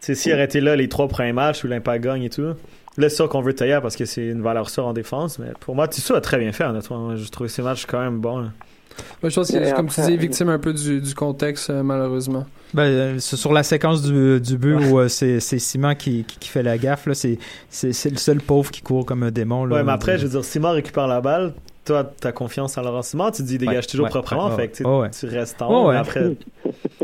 sais, 0.00 0.14
s'il 0.14 0.32
aurait 0.32 0.44
été 0.44 0.60
là 0.60 0.76
les 0.76 0.88
trois 0.88 1.08
premiers 1.08 1.32
matchs 1.32 1.64
où 1.64 1.66
l'impact 1.66 2.04
gagne 2.04 2.22
et 2.22 2.30
tout, 2.30 2.52
là 2.96 3.08
c'est 3.08 3.16
sûr 3.16 3.28
qu'on 3.28 3.40
veut 3.42 3.54
tailler 3.54 3.78
parce 3.82 3.96
que 3.96 4.04
c'est 4.04 4.26
une 4.26 4.42
valeur 4.42 4.68
sûre 4.70 4.86
en 4.86 4.92
défense, 4.92 5.38
mais 5.38 5.52
pour 5.60 5.74
moi, 5.74 5.88
Tissot 5.88 6.14
a 6.14 6.20
très 6.20 6.38
bien 6.38 6.52
fait, 6.52 6.64
honnêtement. 6.64 7.16
Je 7.16 7.28
trouve 7.30 7.48
ces 7.48 7.62
matchs 7.62 7.86
quand 7.86 8.00
même 8.00 8.20
bons. 8.20 8.50
je 9.22 9.28
pense 9.34 9.48
qu'il 9.48 9.62
est, 9.62 9.72
comme 9.72 9.88
tu 9.88 10.00
dis, 10.02 10.16
victime 10.16 10.48
un 10.50 10.58
peu 10.58 10.72
du, 10.72 11.00
du 11.00 11.14
contexte, 11.14 11.70
euh, 11.70 11.82
malheureusement. 11.82 12.44
Ben, 12.72 12.82
euh, 12.84 13.16
c'est 13.18 13.36
sur 13.36 13.52
la 13.52 13.62
séquence 13.62 14.02
du, 14.02 14.40
du 14.40 14.56
but 14.58 14.74
où 14.76 14.98
euh, 14.98 15.08
c'est 15.08 15.38
c'est 15.40 15.58
Simon 15.58 15.94
qui, 15.94 16.24
qui, 16.24 16.38
qui 16.38 16.48
fait 16.48 16.62
la 16.62 16.76
gaffe, 16.78 17.06
là, 17.06 17.14
c'est 17.14 17.38
c'est 17.70 17.92
c'est 17.92 18.10
le 18.10 18.16
seul 18.16 18.40
pauvre 18.40 18.70
qui 18.70 18.82
court 18.82 19.04
comme 19.06 19.22
un 19.22 19.30
démon. 19.30 19.64
Là, 19.64 19.76
Ouais, 19.76 19.82
mais 19.84 19.92
après, 19.92 20.18
je 20.18 20.24
veux 20.24 20.30
dire, 20.30 20.44
Simon 20.44 20.72
récupère 20.72 21.06
la 21.06 21.20
balle, 21.20 21.54
toi, 21.84 22.02
t'as 22.20 22.32
confiance 22.32 22.76
en 22.78 22.82
Laurent 22.82 23.02
Simon, 23.02 23.30
tu 23.30 23.42
te 23.42 23.46
dis, 23.48 23.54
il 23.54 23.58
dégage 23.58 23.76
Ouais, 23.84 23.90
toujours 23.90 24.04
ouais, 24.06 24.10
proprement, 24.10 24.48
ouais, 24.50 24.56
fait 24.56 24.68
que 24.68 24.76
tu, 24.78 24.84
ouais, 24.84 24.98
ouais. 25.00 25.10
tu 25.10 25.26
restes 25.26 25.60
en 25.62 25.68
Ouais, 25.68 25.74
haut, 25.76 25.86
ouais. 25.88 25.94
mais 25.94 26.00
après, 26.00 26.36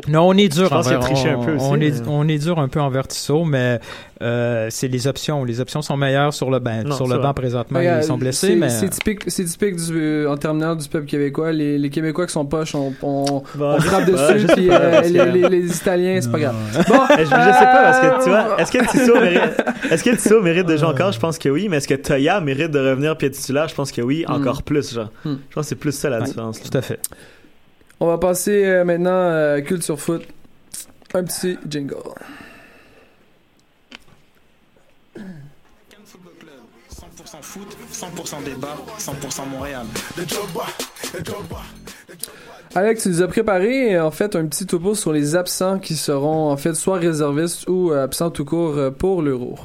Non, 0.08 0.22
on 0.28 0.34
est 0.36 0.48
dur. 0.48 0.72
Envers- 0.72 1.00
triché 1.00 1.28
un 1.30 1.36
on- 1.36 1.44
peu 1.44 1.54
aussi, 1.54 1.64
On 1.68 1.74
est, 1.76 2.00
mais- 2.00 2.08
on 2.08 2.28
est 2.28 2.38
dur 2.38 2.58
un 2.58 2.68
peu 2.68 2.80
envers 2.80 3.06
Tissot, 3.06 3.44
mais 3.44 3.78
euh, 4.22 4.66
c'est 4.70 4.88
les 4.88 5.06
options. 5.06 5.44
Les 5.44 5.60
options 5.60 5.80
sont 5.82 5.96
meilleures 5.96 6.34
sur 6.34 6.50
le 6.50 6.58
banc. 6.58 6.82
Non, 6.84 6.94
sur 6.96 7.06
le 7.08 7.14
vrai. 7.14 7.22
banc 7.22 7.34
présentement, 7.34 7.80
ils 7.80 8.02
sont 8.04 8.18
blessés, 8.18 8.48
c'est- 8.48 8.56
mais 8.56 8.68
C'est 8.68 8.88
typique, 8.90 9.22
c'est 9.28 9.44
typique 9.44 9.76
du, 9.76 9.96
euh, 9.98 10.30
en 10.30 10.36
terminale 10.36 10.76
du 10.76 10.88
peuple 10.88 11.06
québécois. 11.06 11.52
Les, 11.52 11.78
les 11.78 11.90
Québécois 11.90 12.26
qui 12.26 12.32
sont 12.32 12.44
poches, 12.44 12.74
on, 12.74 12.92
on, 13.02 13.24
Bon, 13.54 13.74
on 13.76 13.80
frappe 13.80 14.06
dessus, 14.06 14.46
puis 14.54 14.68
euh, 14.70 15.00
les, 15.02 15.24
les, 15.32 15.48
les 15.48 15.76
Italiens, 15.76 16.18
c'est 16.20 16.30
pas 16.30 16.38
grave. 16.38 16.54
Bon, 16.88 17.00
Eh, 17.18 17.24
Je, 17.24 17.24
je 17.24 17.30
sais 17.30 17.34
pas, 17.34 17.82
parce 17.82 18.00
que 18.00 18.24
tu 18.24 18.30
vois, 18.30 18.60
est-ce 18.60 18.72
que 18.72 18.90
Tissot 18.90 19.14
mérite, 19.20 19.62
est-ce 19.90 20.04
que 20.04 20.10
Tissot 20.16 20.42
mérite 20.42 20.66
de 20.66 20.76
jouer 20.76 20.88
encore? 20.88 21.12
Je 21.12 21.18
pense 21.20 21.38
que 21.38 21.48
oui, 21.48 21.68
mais 21.68 21.78
est-ce 21.78 21.88
que 21.88 21.94
Toya 21.94 22.40
mérite 22.40 22.70
de 22.70 22.78
revenir 22.78 23.16
pied 23.16 23.30
titulaire? 23.30 23.68
Je 23.68 23.74
pense 23.74 23.90
que 23.92 24.02
oui, 24.02 24.24
Mm. 24.28 24.32
encore 24.32 24.62
plus, 24.62 24.94
genre. 24.94 25.10
Mm. 25.24 25.34
Je 25.48 25.54
pense 25.54 25.64
que 25.64 25.68
c'est 25.70 25.74
plus 25.76 25.92
ça 25.92 26.10
la 26.10 26.18
Ouais, 26.20 26.24
différence. 26.26 26.62
là. 26.62 26.68
tout 26.70 26.78
à 26.78 26.82
fait. 26.82 27.00
on 28.00 28.06
va 28.06 28.18
passer 28.18 28.64
euh, 28.64 28.84
maintenant 28.84 29.54
à 29.56 29.60
Culture 29.62 29.98
Foot. 30.00 30.22
Un 31.14 31.24
petit 31.24 31.58
jingle. 31.68 31.96
Cannes 35.14 35.24
Football 36.04 36.32
Club, 36.38 36.50
100% 37.40 37.42
foot, 37.42 37.76
100% 37.92 38.44
débat, 38.44 38.76
100% 38.98 39.48
Montréal. 39.50 39.86
Alex, 42.74 43.02
tu 43.02 43.08
nous 43.08 43.22
as 43.22 43.28
préparé 43.28 43.98
en 43.98 44.10
fait 44.10 44.36
un 44.36 44.46
petit 44.46 44.66
topo 44.66 44.94
sur 44.94 45.12
les 45.12 45.34
absents 45.36 45.78
qui 45.78 45.96
seront 45.96 46.50
en 46.50 46.56
fait 46.56 46.74
soit 46.74 46.98
réservistes 46.98 47.68
ou 47.68 47.90
euh, 47.92 48.04
absents 48.04 48.30
tout 48.30 48.44
court 48.44 48.76
euh, 48.76 48.90
pour 48.90 49.22
l'Euro. 49.22 49.56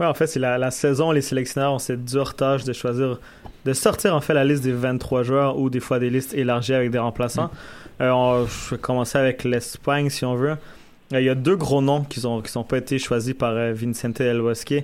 Ouais, 0.00 0.06
en 0.06 0.14
fait, 0.14 0.26
c'est 0.26 0.40
la, 0.40 0.58
la 0.58 0.70
saison, 0.70 1.12
les 1.12 1.22
sélectionneurs 1.22 1.72
ont 1.72 1.78
cette 1.78 2.04
dure 2.04 2.34
tâche 2.34 2.64
de 2.64 2.72
choisir, 2.72 3.20
de 3.64 3.72
sortir 3.72 4.14
en 4.14 4.20
fait 4.20 4.34
la 4.34 4.44
liste 4.44 4.62
des 4.64 4.72
23 4.72 5.22
joueurs 5.22 5.58
ou 5.58 5.70
des 5.70 5.80
fois 5.80 5.98
des 5.98 6.10
listes 6.10 6.34
élargies 6.34 6.74
avec 6.74 6.90
des 6.90 6.98
remplaçants. 6.98 7.50
Euh, 8.00 8.10
on- 8.10 8.46
je 8.46 8.74
vais 8.74 8.80
commencer 8.80 9.16
avec 9.18 9.44
l'Espagne 9.44 10.10
si 10.10 10.24
on 10.24 10.34
veut. 10.34 10.56
Euh, 11.12 11.20
Il 11.20 11.24
y 11.24 11.30
a 11.30 11.34
deux 11.36 11.56
gros 11.56 11.80
noms 11.80 12.02
qui 12.02 12.20
n'ont 12.24 12.42
qui 12.42 12.50
sont 12.50 12.64
pas 12.64 12.78
été 12.78 12.98
choisis 12.98 13.34
par 13.34 13.52
euh, 13.52 13.72
Vicente 13.72 14.20
El 14.20 14.40
Bosque. 14.40 14.74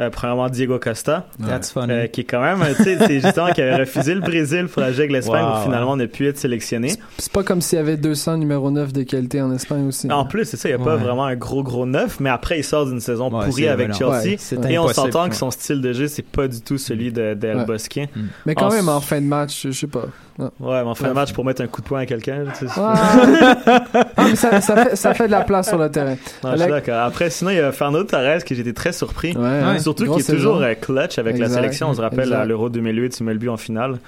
Euh, 0.00 0.10
premièrement, 0.10 0.48
Diego 0.48 0.78
Costa, 0.78 1.26
That's 1.44 1.72
funny. 1.72 1.92
euh, 1.92 2.06
qui 2.06 2.20
est 2.20 2.24
quand 2.24 2.40
même, 2.40 2.60
tu 2.76 2.84
sais, 2.84 2.98
c'est 3.04 3.20
justement 3.20 3.50
qui 3.52 3.60
avait 3.62 3.74
refusé 3.76 4.14
le 4.14 4.20
Brésil 4.20 4.66
pour 4.68 4.80
la 4.80 4.92
jouer 4.92 5.00
avec 5.04 5.12
l'Espagne 5.12 5.44
Wow, 5.44 5.58
où 5.58 5.62
finalement 5.64 5.96
n'a 5.96 6.06
pu 6.06 6.28
être 6.28 6.38
sélectionné. 6.38 6.92
C'est 7.18 7.32
pas 7.32 7.42
comme 7.42 7.60
s'il 7.60 7.78
y 7.78 7.80
avait 7.80 7.96
200 7.96 8.36
numéro 8.36 8.70
9 8.70 8.92
de 8.92 9.02
qualité 9.02 9.42
en 9.42 9.52
Espagne 9.52 9.86
aussi. 9.88 10.08
En 10.12 10.24
plus, 10.24 10.44
c'est 10.44 10.56
ça, 10.56 10.68
il 10.68 10.76
n'y 10.76 10.80
a 10.80 10.84
pas 10.84 10.94
vraiment 10.96 11.24
un 11.24 11.34
gros 11.34 11.62
gros 11.64 11.84
neuf, 11.84 12.20
mais 12.20 12.30
après 12.30 12.60
il 12.60 12.64
sort 12.64 12.86
d'une 12.86 13.00
saison 13.00 13.28
Ouais, 13.32 13.44
pourrie 13.46 13.66
avec. 13.66 13.92
Chelsea. 13.92 14.36
Ouais. 14.60 14.72
Et 14.72 14.78
on 14.78 14.86
s'entend 14.88 15.24
ouais. 15.24 15.30
que 15.30 15.34
son 15.36 15.50
style 15.50 15.80
de 15.80 15.92
jeu, 15.92 16.06
c'est 16.06 16.22
pas 16.24 16.46
du 16.46 16.60
tout 16.60 16.78
celui 16.78 17.10
de, 17.10 17.34
d'El. 17.34 17.64
Bosque. 17.66 17.98
Mais 18.46 18.54
quand 18.54 18.68
en- 18.68 18.72
même 18.72 18.88
en 18.88 19.00
fin 19.00 19.20
de 19.20 19.26
match, 19.26 19.62
je 19.66 19.72
sais 19.72 19.86
pas. 19.88 20.04
Ouais. 20.38 20.48
Mais 20.60 20.66
en 20.80 20.94
fin 20.94 21.04
de 21.04 21.08
Ouais. 21.08 21.14
match 21.14 21.32
pour 21.32 21.44
mettre 21.44 21.62
un 21.62 21.66
coup 21.66 21.80
de 21.80 21.86
poing 21.86 22.00
à 22.00 22.06
quelqu'un. 22.06 22.44
tu 22.58 22.66
sais. 22.68 22.72
Ah, 22.76 22.94
mais 24.18 24.36
ça, 24.36 24.60
ça 24.60 24.76
fait, 24.84 24.96
ça 24.96 25.14
fait 25.14 25.26
de 25.26 25.32
la 25.32 25.40
place 25.42 25.68
sur 25.68 25.78
le 25.78 25.90
terrain. 25.90 26.16
Non, 26.44 26.52
je 26.52 26.58
suis 26.62 26.70
d'accord. 26.70 27.02
Après, 27.02 27.30
sinon, 27.30 27.50
il 27.50 27.56
y 27.56 27.60
a 27.60 27.72
Fernando 27.72 28.04
Torres 28.04 28.44
que 28.44 28.54
j'étais 28.54 28.72
très 28.72 28.92
surpris. 28.92 29.36
Ouais, 29.36 29.46
hein. 29.46 29.78
Surtout 29.78 30.04
qu'il 30.12 30.20
est 30.20 30.34
toujours 30.36 30.62
euh, 30.62 30.74
clutch 30.74 31.18
avec 31.18 31.38
la 31.38 31.48
sélection. 31.48 31.88
On 31.90 31.94
se 31.94 32.00
rappelle 32.00 32.20
Exact. 32.28 32.36
à 32.40 32.44
l'Euro 32.44 32.68
2008, 32.68 33.18
il 33.20 33.24
met 33.24 33.32
le 33.32 33.38
but 33.38 33.48
en 33.48 33.56
finale. 33.56 33.98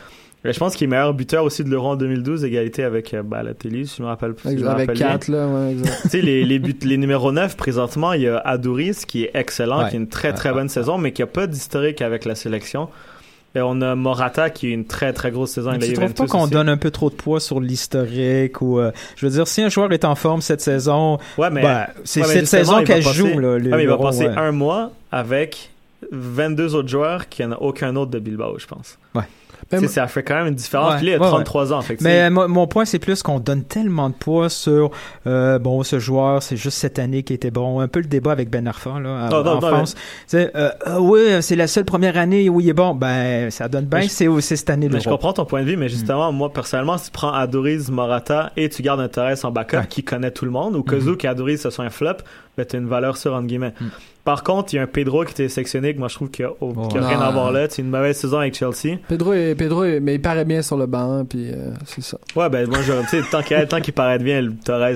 Euh, 0.46 0.52
Je 0.52 0.58
pense 0.58 0.74
qu'il 0.74 0.86
est 0.86 0.90
meilleur 0.90 1.12
buteur 1.12 1.44
aussi 1.44 1.64
de 1.64 1.68
l'Euro 1.68 1.88
en 1.88 1.96
2012, 1.96 2.44
égalité 2.44 2.82
avec 2.84 3.12
euh, 3.12 3.22
Balotelli, 3.22 3.86
si 3.86 3.96
je 3.98 4.02
me 4.02 4.06
rappelle. 4.08 4.32
si 4.42 4.56
je 4.56 4.62
me 4.64 4.68
Avec 4.70 4.88
rappelle 4.88 4.96
bien. 4.96 5.08
4 5.08 5.28
là, 5.28 5.46
ouais, 5.48 5.72
exact. 5.72 5.98
Tu 6.02 6.08
sais, 6.08 6.20
les, 6.22 6.44
les, 6.44 6.58
buts, 6.58 6.74
les 6.82 6.96
numéros 6.96 7.30
9, 7.32 7.56
présentement, 7.56 8.12
il 8.14 8.22
y 8.22 8.28
a 8.28 8.38
Adouris 8.38 9.02
qui 9.06 9.24
est 9.24 9.30
excellent, 9.34 9.82
Ouais. 9.82 9.90
qui 9.90 9.96
a 9.96 9.98
une 9.98 10.08
très 10.08 10.32
très 10.32 10.48
Ouais, 10.50 10.54
bonne 10.54 10.62
ouais, 10.64 10.68
saison, 10.68 10.96
mais 10.96 11.12
qui 11.12 11.22
a 11.22 11.26
pas 11.26 11.46
d'historique 11.46 12.00
avec 12.00 12.24
la 12.24 12.34
sélection. 12.34 12.88
Et 13.56 13.60
on 13.60 13.80
a 13.80 13.96
Morata 13.96 14.48
qui 14.50 14.66
a 14.66 14.70
une 14.70 14.84
très 14.86 15.12
très 15.12 15.30
grosse 15.32 15.50
saison. 15.50 15.70
Avec 15.70 15.82
tu 15.82 15.88
la 15.88 15.94
trouves 15.94 16.08
pas 16.14 16.24
Juventus 16.24 16.30
qu'on 16.32 16.46
donne 16.46 16.68
un 16.68 16.76
peu 16.76 16.90
trop 16.92 17.10
de 17.10 17.16
poids 17.16 17.40
sur 17.40 17.58
l'historique 17.60 18.62
ou 18.62 18.78
euh, 18.78 18.92
je 19.16 19.26
veux 19.26 19.32
dire 19.32 19.48
si 19.48 19.60
un 19.62 19.68
joueur 19.68 19.92
est 19.92 20.04
en 20.04 20.14
forme 20.14 20.40
cette 20.40 20.60
saison, 20.60 21.18
Ouais, 21.36 21.50
mais 21.50 21.62
ben, 21.62 21.86
c'est 22.04 22.20
Ouais, 22.20 22.26
cette 22.28 22.46
saison 22.46 22.84
qu'elle 22.84 23.02
joue 23.02 23.38
là, 23.40 23.58
le- 23.58 23.70
mais 23.70 23.82
il 23.82 23.88
va 23.88 23.98
passer 23.98 24.28
ouais. 24.28 24.36
un 24.36 24.52
mois 24.52 24.92
avec 25.10 25.70
22 26.12 26.74
autres 26.76 26.88
joueurs 26.88 27.28
qu'il 27.28 27.44
n'y 27.46 27.52
en 27.52 27.56
a 27.56 27.58
aucun 27.60 27.96
autre 27.96 28.10
de 28.12 28.18
Bilbao, 28.20 28.58
je 28.58 28.66
pense. 28.66 28.98
Ouais. 29.14 29.22
Mais- 29.72 29.86
ça 29.88 30.06
fait 30.06 30.22
quand 30.22 30.34
même 30.34 30.46
une 30.48 30.54
différence. 30.54 30.92
Ouais, 30.92 30.96
Puis 30.98 31.06
là, 31.06 31.12
il 31.12 31.16
a 31.16 31.20
ouais, 31.22 31.28
33 31.28 31.72
ans. 31.72 31.80
Fait 31.80 31.96
que, 31.96 32.04
Mais 32.04 32.30
mon, 32.30 32.48
mon 32.48 32.66
point, 32.66 32.84
c'est 32.84 32.98
plus 32.98 33.22
qu'on 33.22 33.40
donne 33.40 33.64
tellement 33.64 34.08
de 34.10 34.14
poids 34.14 34.48
sur 34.48 34.90
euh, 35.26 35.58
bon, 35.58 35.82
ce 35.82 35.98
joueur, 35.98 36.42
c'est 36.42 36.56
juste 36.56 36.78
cette 36.78 36.98
année 36.98 37.22
qui 37.22 37.32
était 37.34 37.50
bon. 37.50 37.80
Un 37.80 37.88
peu 37.88 38.00
le 38.00 38.06
débat 38.06 38.32
avec 38.32 38.50
Ben 38.50 38.66
Arfa 38.66 38.98
là, 39.00 39.26
à- 39.26 39.28
Non, 39.28 39.42
non, 39.44 39.50
en 39.52 39.60
non, 39.60 39.68
France. 39.68 39.94
C'est 40.26 40.54
euh, 40.56 40.70
ah 40.84 41.00
oui, 41.00 41.20
c'est 41.40 41.56
la 41.56 41.66
seule 41.66 41.84
première 41.84 42.16
année 42.16 42.48
où 42.48 42.60
il 42.60 42.68
est 42.68 42.72
bon. 42.74 42.94
Ben, 42.94 43.50
ça 43.50 43.68
donne 43.68 43.86
bien. 43.86 44.00
Mais 44.00 44.08
C'est 44.08 44.40
cette 44.40 44.70
année 44.70 44.88
mais 44.88 45.00
je 45.00 45.08
comprends 45.08 45.32
ton 45.32 45.44
point 45.44 45.62
de 45.62 45.66
vue, 45.66 45.76
mais 45.76 45.88
justement, 45.88 46.32
moi, 46.32 46.52
personnellement, 46.52 46.98
si 46.98 47.06
tu 47.06 47.10
prends 47.12 47.32
Adoriz, 47.32 47.90
Morata 47.90 48.52
et 48.56 48.68
tu 48.68 48.82
gardes 48.82 49.00
un 49.00 49.08
Torres 49.08 49.36
en 49.44 49.50
backup 49.50 49.86
qui 49.88 50.02
connaît 50.02 50.30
tout 50.30 50.44
le 50.44 50.50
monde, 50.50 50.76
ou 50.76 50.82
que 50.82 50.98
Zou 50.98 51.16
et 51.22 51.26
Adoriz, 51.26 51.60
ce 51.60 51.70
soit 51.70 51.84
un 51.84 51.90
flop, 51.90 52.18
ben, 52.56 52.66
tu 52.66 52.76
as 52.76 52.78
une 52.78 52.88
valeur 52.88 53.16
sûre, 53.16 53.34
entre 53.34 53.46
guillemets. 53.46 53.72
Par 54.24 54.42
contre, 54.44 54.72
il 54.74 54.76
y 54.76 54.78
a 54.78 54.82
un 54.82 54.86
Pedro 54.86 55.24
qui 55.24 55.32
était 55.32 55.48
sélectionné 55.48 55.94
que 55.94 55.98
moi, 55.98 56.08
je 56.08 56.14
trouve 56.14 56.30
qu'il 56.30 56.44
n'y 56.44 56.50
a, 56.50 56.54
au- 56.60 56.74
Oh. 56.76 56.88
qu'il 56.88 57.00
y 57.00 57.04
a 57.04 57.08
rien 57.08 57.18
Non. 57.18 57.24
à 57.24 57.30
voir 57.30 57.52
là. 57.52 57.66
C'est 57.70 57.82
une 57.82 57.90
mauvaise 57.90 58.16
saison 58.16 58.38
avec 58.38 58.54
Chelsea. 58.54 58.98
Pedro, 59.08 59.32
est, 59.32 59.54
Pedro 59.54 59.84
est- 59.84 60.00
mais 60.00 60.16
il 60.16 60.20
paraît 60.20 60.44
bien 60.44 60.60
sur 60.62 60.76
le 60.76 60.86
banc, 60.86 61.24
puis 61.24 61.50
euh, 61.50 61.70
c'est 61.86 62.02
ça. 62.02 62.18
Ouais, 62.36 62.48
ben, 62.50 62.68
moi, 62.68 62.78
sais, 63.08 63.22
tant 63.30 63.42
qu'il 63.42 63.66
tant 63.66 63.80
qu'il 63.80 63.94
paraît 63.94 64.18
bien, 64.18 64.42
le 64.42 64.52
Torres, 64.54 64.90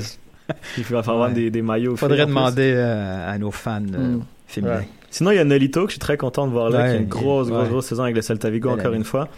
il 0.77 0.85
va 0.85 1.03
faire 1.03 1.15
Ouais. 1.15 1.21
vendre 1.21 1.35
des, 1.35 1.51
des 1.51 1.63
maillots. 1.63 1.97
Faudrait 1.97 2.27
demander 2.27 2.73
euh, 2.77 3.33
à 3.33 3.39
nos 3.39 3.51
fans 3.51 3.81
euh, 3.95 4.17
Mm. 4.17 4.23
féminins. 4.47 4.77
Ouais. 4.77 4.89
Sinon, 5.11 5.31
il 5.31 5.37
y 5.37 5.39
a 5.39 5.45
Nolito 5.45 5.83
que 5.85 5.89
je 5.89 5.93
suis 5.93 6.01
très 6.01 6.17
content 6.17 6.47
de 6.47 6.53
voir 6.53 6.69
là, 6.71 6.81
Ouais, 6.83 6.91
qui 6.91 6.97
a 6.97 6.99
une 6.99 7.07
grosse, 7.09 7.49
grosse, 7.49 7.63
ouais. 7.63 7.69
grosse 7.71 7.87
saison 7.87 8.03
avec 8.03 8.17
le 8.17 8.23
Celta 8.23 8.51
Vigo, 8.51 8.69
encore 8.69 8.93
une 8.93 9.05
fois. 9.05 9.29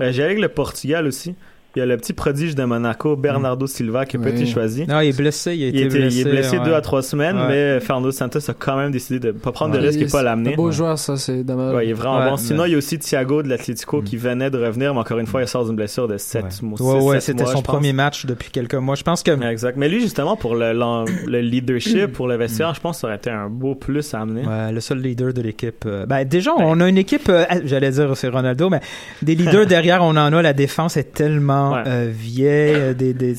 Euh, 0.00 0.10
J'ai 0.10 0.22
avec 0.24 0.38
le 0.40 0.48
Portugal 0.48 1.06
aussi. 1.06 1.34
Il 1.76 1.80
y 1.80 1.82
a 1.82 1.86
le 1.86 1.96
petit 1.98 2.12
prodige 2.14 2.54
de 2.54 2.64
Monaco, 2.64 3.14
Bernardo 3.14 3.66
Silva, 3.66 4.04
qui 4.06 4.16
a 4.16 4.20
pas 4.20 4.30
Oui. 4.30 4.32
été 4.32 4.46
choisi. 4.46 4.86
Non, 4.86 5.00
il 5.00 5.08
est 5.10 5.16
blessé. 5.16 5.54
Il, 5.54 5.64
a 5.64 5.66
Il, 5.68 5.76
été 5.76 5.84
était- 5.84 6.08
il 6.08 6.20
est 6.20 6.24
blessé 6.30 6.58
ouais. 6.58 6.64
deux 6.64 6.72
à 6.74 6.80
trois 6.80 7.02
semaines, 7.02 7.36
Ouais. 7.36 7.46
mais 7.76 7.80
Fernando 7.80 8.10
Santos 8.10 8.38
a 8.50 8.54
quand 8.58 8.76
même 8.76 8.90
décidé 8.90 9.20
de 9.20 9.30
pas 9.32 9.52
prendre 9.52 9.74
de 9.74 9.78
risques 9.78 10.00
et 10.00 10.04
pas 10.06 10.18
C'est 10.18 10.24
l'amener. 10.24 10.54
un 10.54 10.56
beau 10.56 10.72
joueur, 10.72 10.98
ça, 10.98 11.16
c'est 11.16 11.44
dommage. 11.44 11.74
Ouais, 11.74 11.86
il 11.86 11.90
est 11.90 11.92
vraiment 11.92 12.18
Ouais, 12.20 12.30
bon. 12.30 12.36
Sinon, 12.38 12.62
mais- 12.64 12.70
il 12.70 12.72
y 12.72 12.74
a 12.74 12.78
aussi 12.78 12.98
Thiago 12.98 13.42
de 13.42 13.48
l'Atlético 13.48 14.00
qui 14.02 14.16
venait 14.16 14.50
de 14.50 14.58
revenir, 14.58 14.94
mais 14.94 15.00
encore 15.00 15.18
une 15.18 15.26
fois, 15.26 15.42
il 15.42 15.46
sort 15.48 15.66
d'une 15.66 15.76
blessure 15.76 16.08
de 16.08 16.16
7 16.16 16.62
mois. 16.62 16.80
Ouais, 17.02 17.20
c'était 17.20 17.44
son 17.46 17.62
premier 17.62 17.92
match 17.92 18.24
depuis 18.26 18.50
quelques 18.50 18.74
mois. 18.74 18.94
Je 18.94 19.02
pense 19.04 19.22
que 19.22 19.30
Exact. 19.48 19.76
Mais 19.76 19.88
lui, 19.90 20.00
justement, 20.00 20.36
pour 20.36 20.54
le 20.56 21.40
leadership, 21.40 22.06
pour 22.12 22.28
le 22.28 22.36
vestiaire, 22.36 22.74
je 22.74 22.80
pense 22.80 22.96
que 22.96 23.00
ça 23.02 23.06
aurait 23.08 23.16
été 23.16 23.30
un 23.30 23.48
beau 23.48 23.74
plus 23.74 24.14
à 24.14 24.20
amener. 24.20 24.46
Ouais, 24.46 24.72
le 24.72 24.80
seul 24.80 24.98
leader 25.00 25.32
de 25.32 25.42
l'équipe. 25.42 25.84
euh, 25.86 26.06
ben, 26.06 26.24
déjà, 26.24 26.52
on 26.56 26.80
a 26.80 26.88
une 26.88 26.98
équipe, 26.98 27.28
euh, 27.28 27.44
j'allais 27.64 27.90
dire 27.90 28.16
c'est 28.16 28.28
Ronaldo, 28.28 28.70
mais 28.70 28.80
des 29.22 29.34
leaders 29.34 29.66
derrière, 29.66 30.02
on 30.02 30.10
en 30.16 30.32
a. 30.32 30.42
La 30.42 30.52
défense 30.52 30.96
est 30.96 31.12
tellement 31.12 31.57
Ouais. 31.72 31.82
euh, 31.86 32.10
vieille. 32.12 32.74
euh, 32.74 32.94
Des, 32.94 33.12
des, 33.14 33.34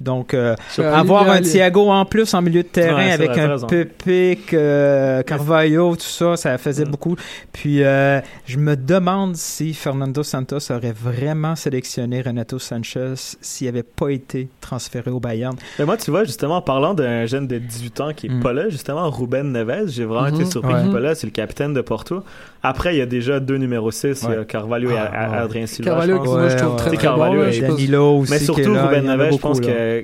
donc, 0.00 0.34
euh, 0.34 0.54
avoir 0.78 1.28
un 1.30 1.40
Thiago 1.40 1.88
en 1.90 2.04
plus 2.04 2.32
en 2.34 2.42
milieu 2.42 2.62
de 2.62 2.68
terrain 2.68 2.96
Ouais, 2.96 3.12
avec 3.12 3.30
un. 3.38 3.56
Pepe, 3.66 4.38
euh, 4.52 5.22
Carvalho, 5.22 5.94
tout 5.96 6.02
ça, 6.02 6.36
ça 6.36 6.58
faisait 6.58 6.84
Mm. 6.84 6.90
beaucoup. 6.90 7.16
Puis, 7.52 7.82
euh, 7.82 8.20
je 8.46 8.58
me 8.58 8.76
demande 8.76 9.36
si 9.36 9.72
Fernando 9.74 10.22
Santos 10.22 10.70
aurait 10.70 10.94
vraiment 10.94 11.54
sélectionné 11.56 12.22
Renato 12.22 12.58
Sanchez 12.58 13.14
s'il 13.40 13.66
n'avait 13.68 13.82
pas 13.84 14.08
été 14.10 14.48
transféré 14.60 15.10
au 15.10 15.20
Bayern. 15.20 15.54
Mais 15.78 15.84
moi, 15.84 15.96
tu 15.96 16.10
vois, 16.10 16.24
justement, 16.24 16.56
en 16.56 16.62
parlant 16.62 16.94
d'un 16.94 17.26
jeune 17.26 17.46
de 17.46 17.58
18 17.58 18.00
ans 18.00 18.12
qui 18.14 18.26
est 18.26 18.30
Mm. 18.30 18.40
pas 18.40 18.52
là, 18.52 18.68
justement, 18.68 19.08
Ruben 19.10 19.52
Neves, 19.52 19.88
j'ai 19.88 20.04
vraiment 20.04 20.28
Mhm. 20.28 20.34
été 20.40 20.44
surpris 20.50 20.72
Ouais. 20.74 20.80
qu'il 20.80 20.90
est 20.90 20.92
pas 20.92 21.00
là. 21.00 21.14
C'est 21.14 21.26
le 21.26 21.32
capitaine 21.32 21.72
de 21.72 21.80
Porto. 21.80 22.22
Après, 22.62 22.94
il 22.94 22.98
y 22.98 23.02
a 23.02 23.06
déjà 23.06 23.40
deux 23.40 23.56
numéros 23.58 23.90
6, 23.90 24.24
il 24.28 24.34
y 24.34 24.38
a. 24.38 24.44
Carvalho 24.44 24.90
et 24.90 24.96
Ah. 24.96 25.42
Adrien 25.42 25.66
Silva. 25.66 25.90
Carvalho, 25.90 26.14
je 26.16 26.18
qui 26.20 26.24
pense. 26.26 26.34
moi, 26.38 26.48
je 26.48 26.56
trouve 26.56 26.70
Ouais, 26.72 26.76
très 26.78 26.88
très 26.90 26.96
Carvalho 26.96 27.34
bon. 27.36 27.42
là, 27.42 27.50
Danilo 27.68 28.18
aussi. 28.18 28.32
Mais 28.32 28.38
surtout, 28.38 28.72
là, 28.74 28.86
Ruben 28.86 29.04
Neves, 29.06 29.32
je 29.32 29.38
pense 29.38 29.60
là. 29.60 29.66
que 29.66 30.02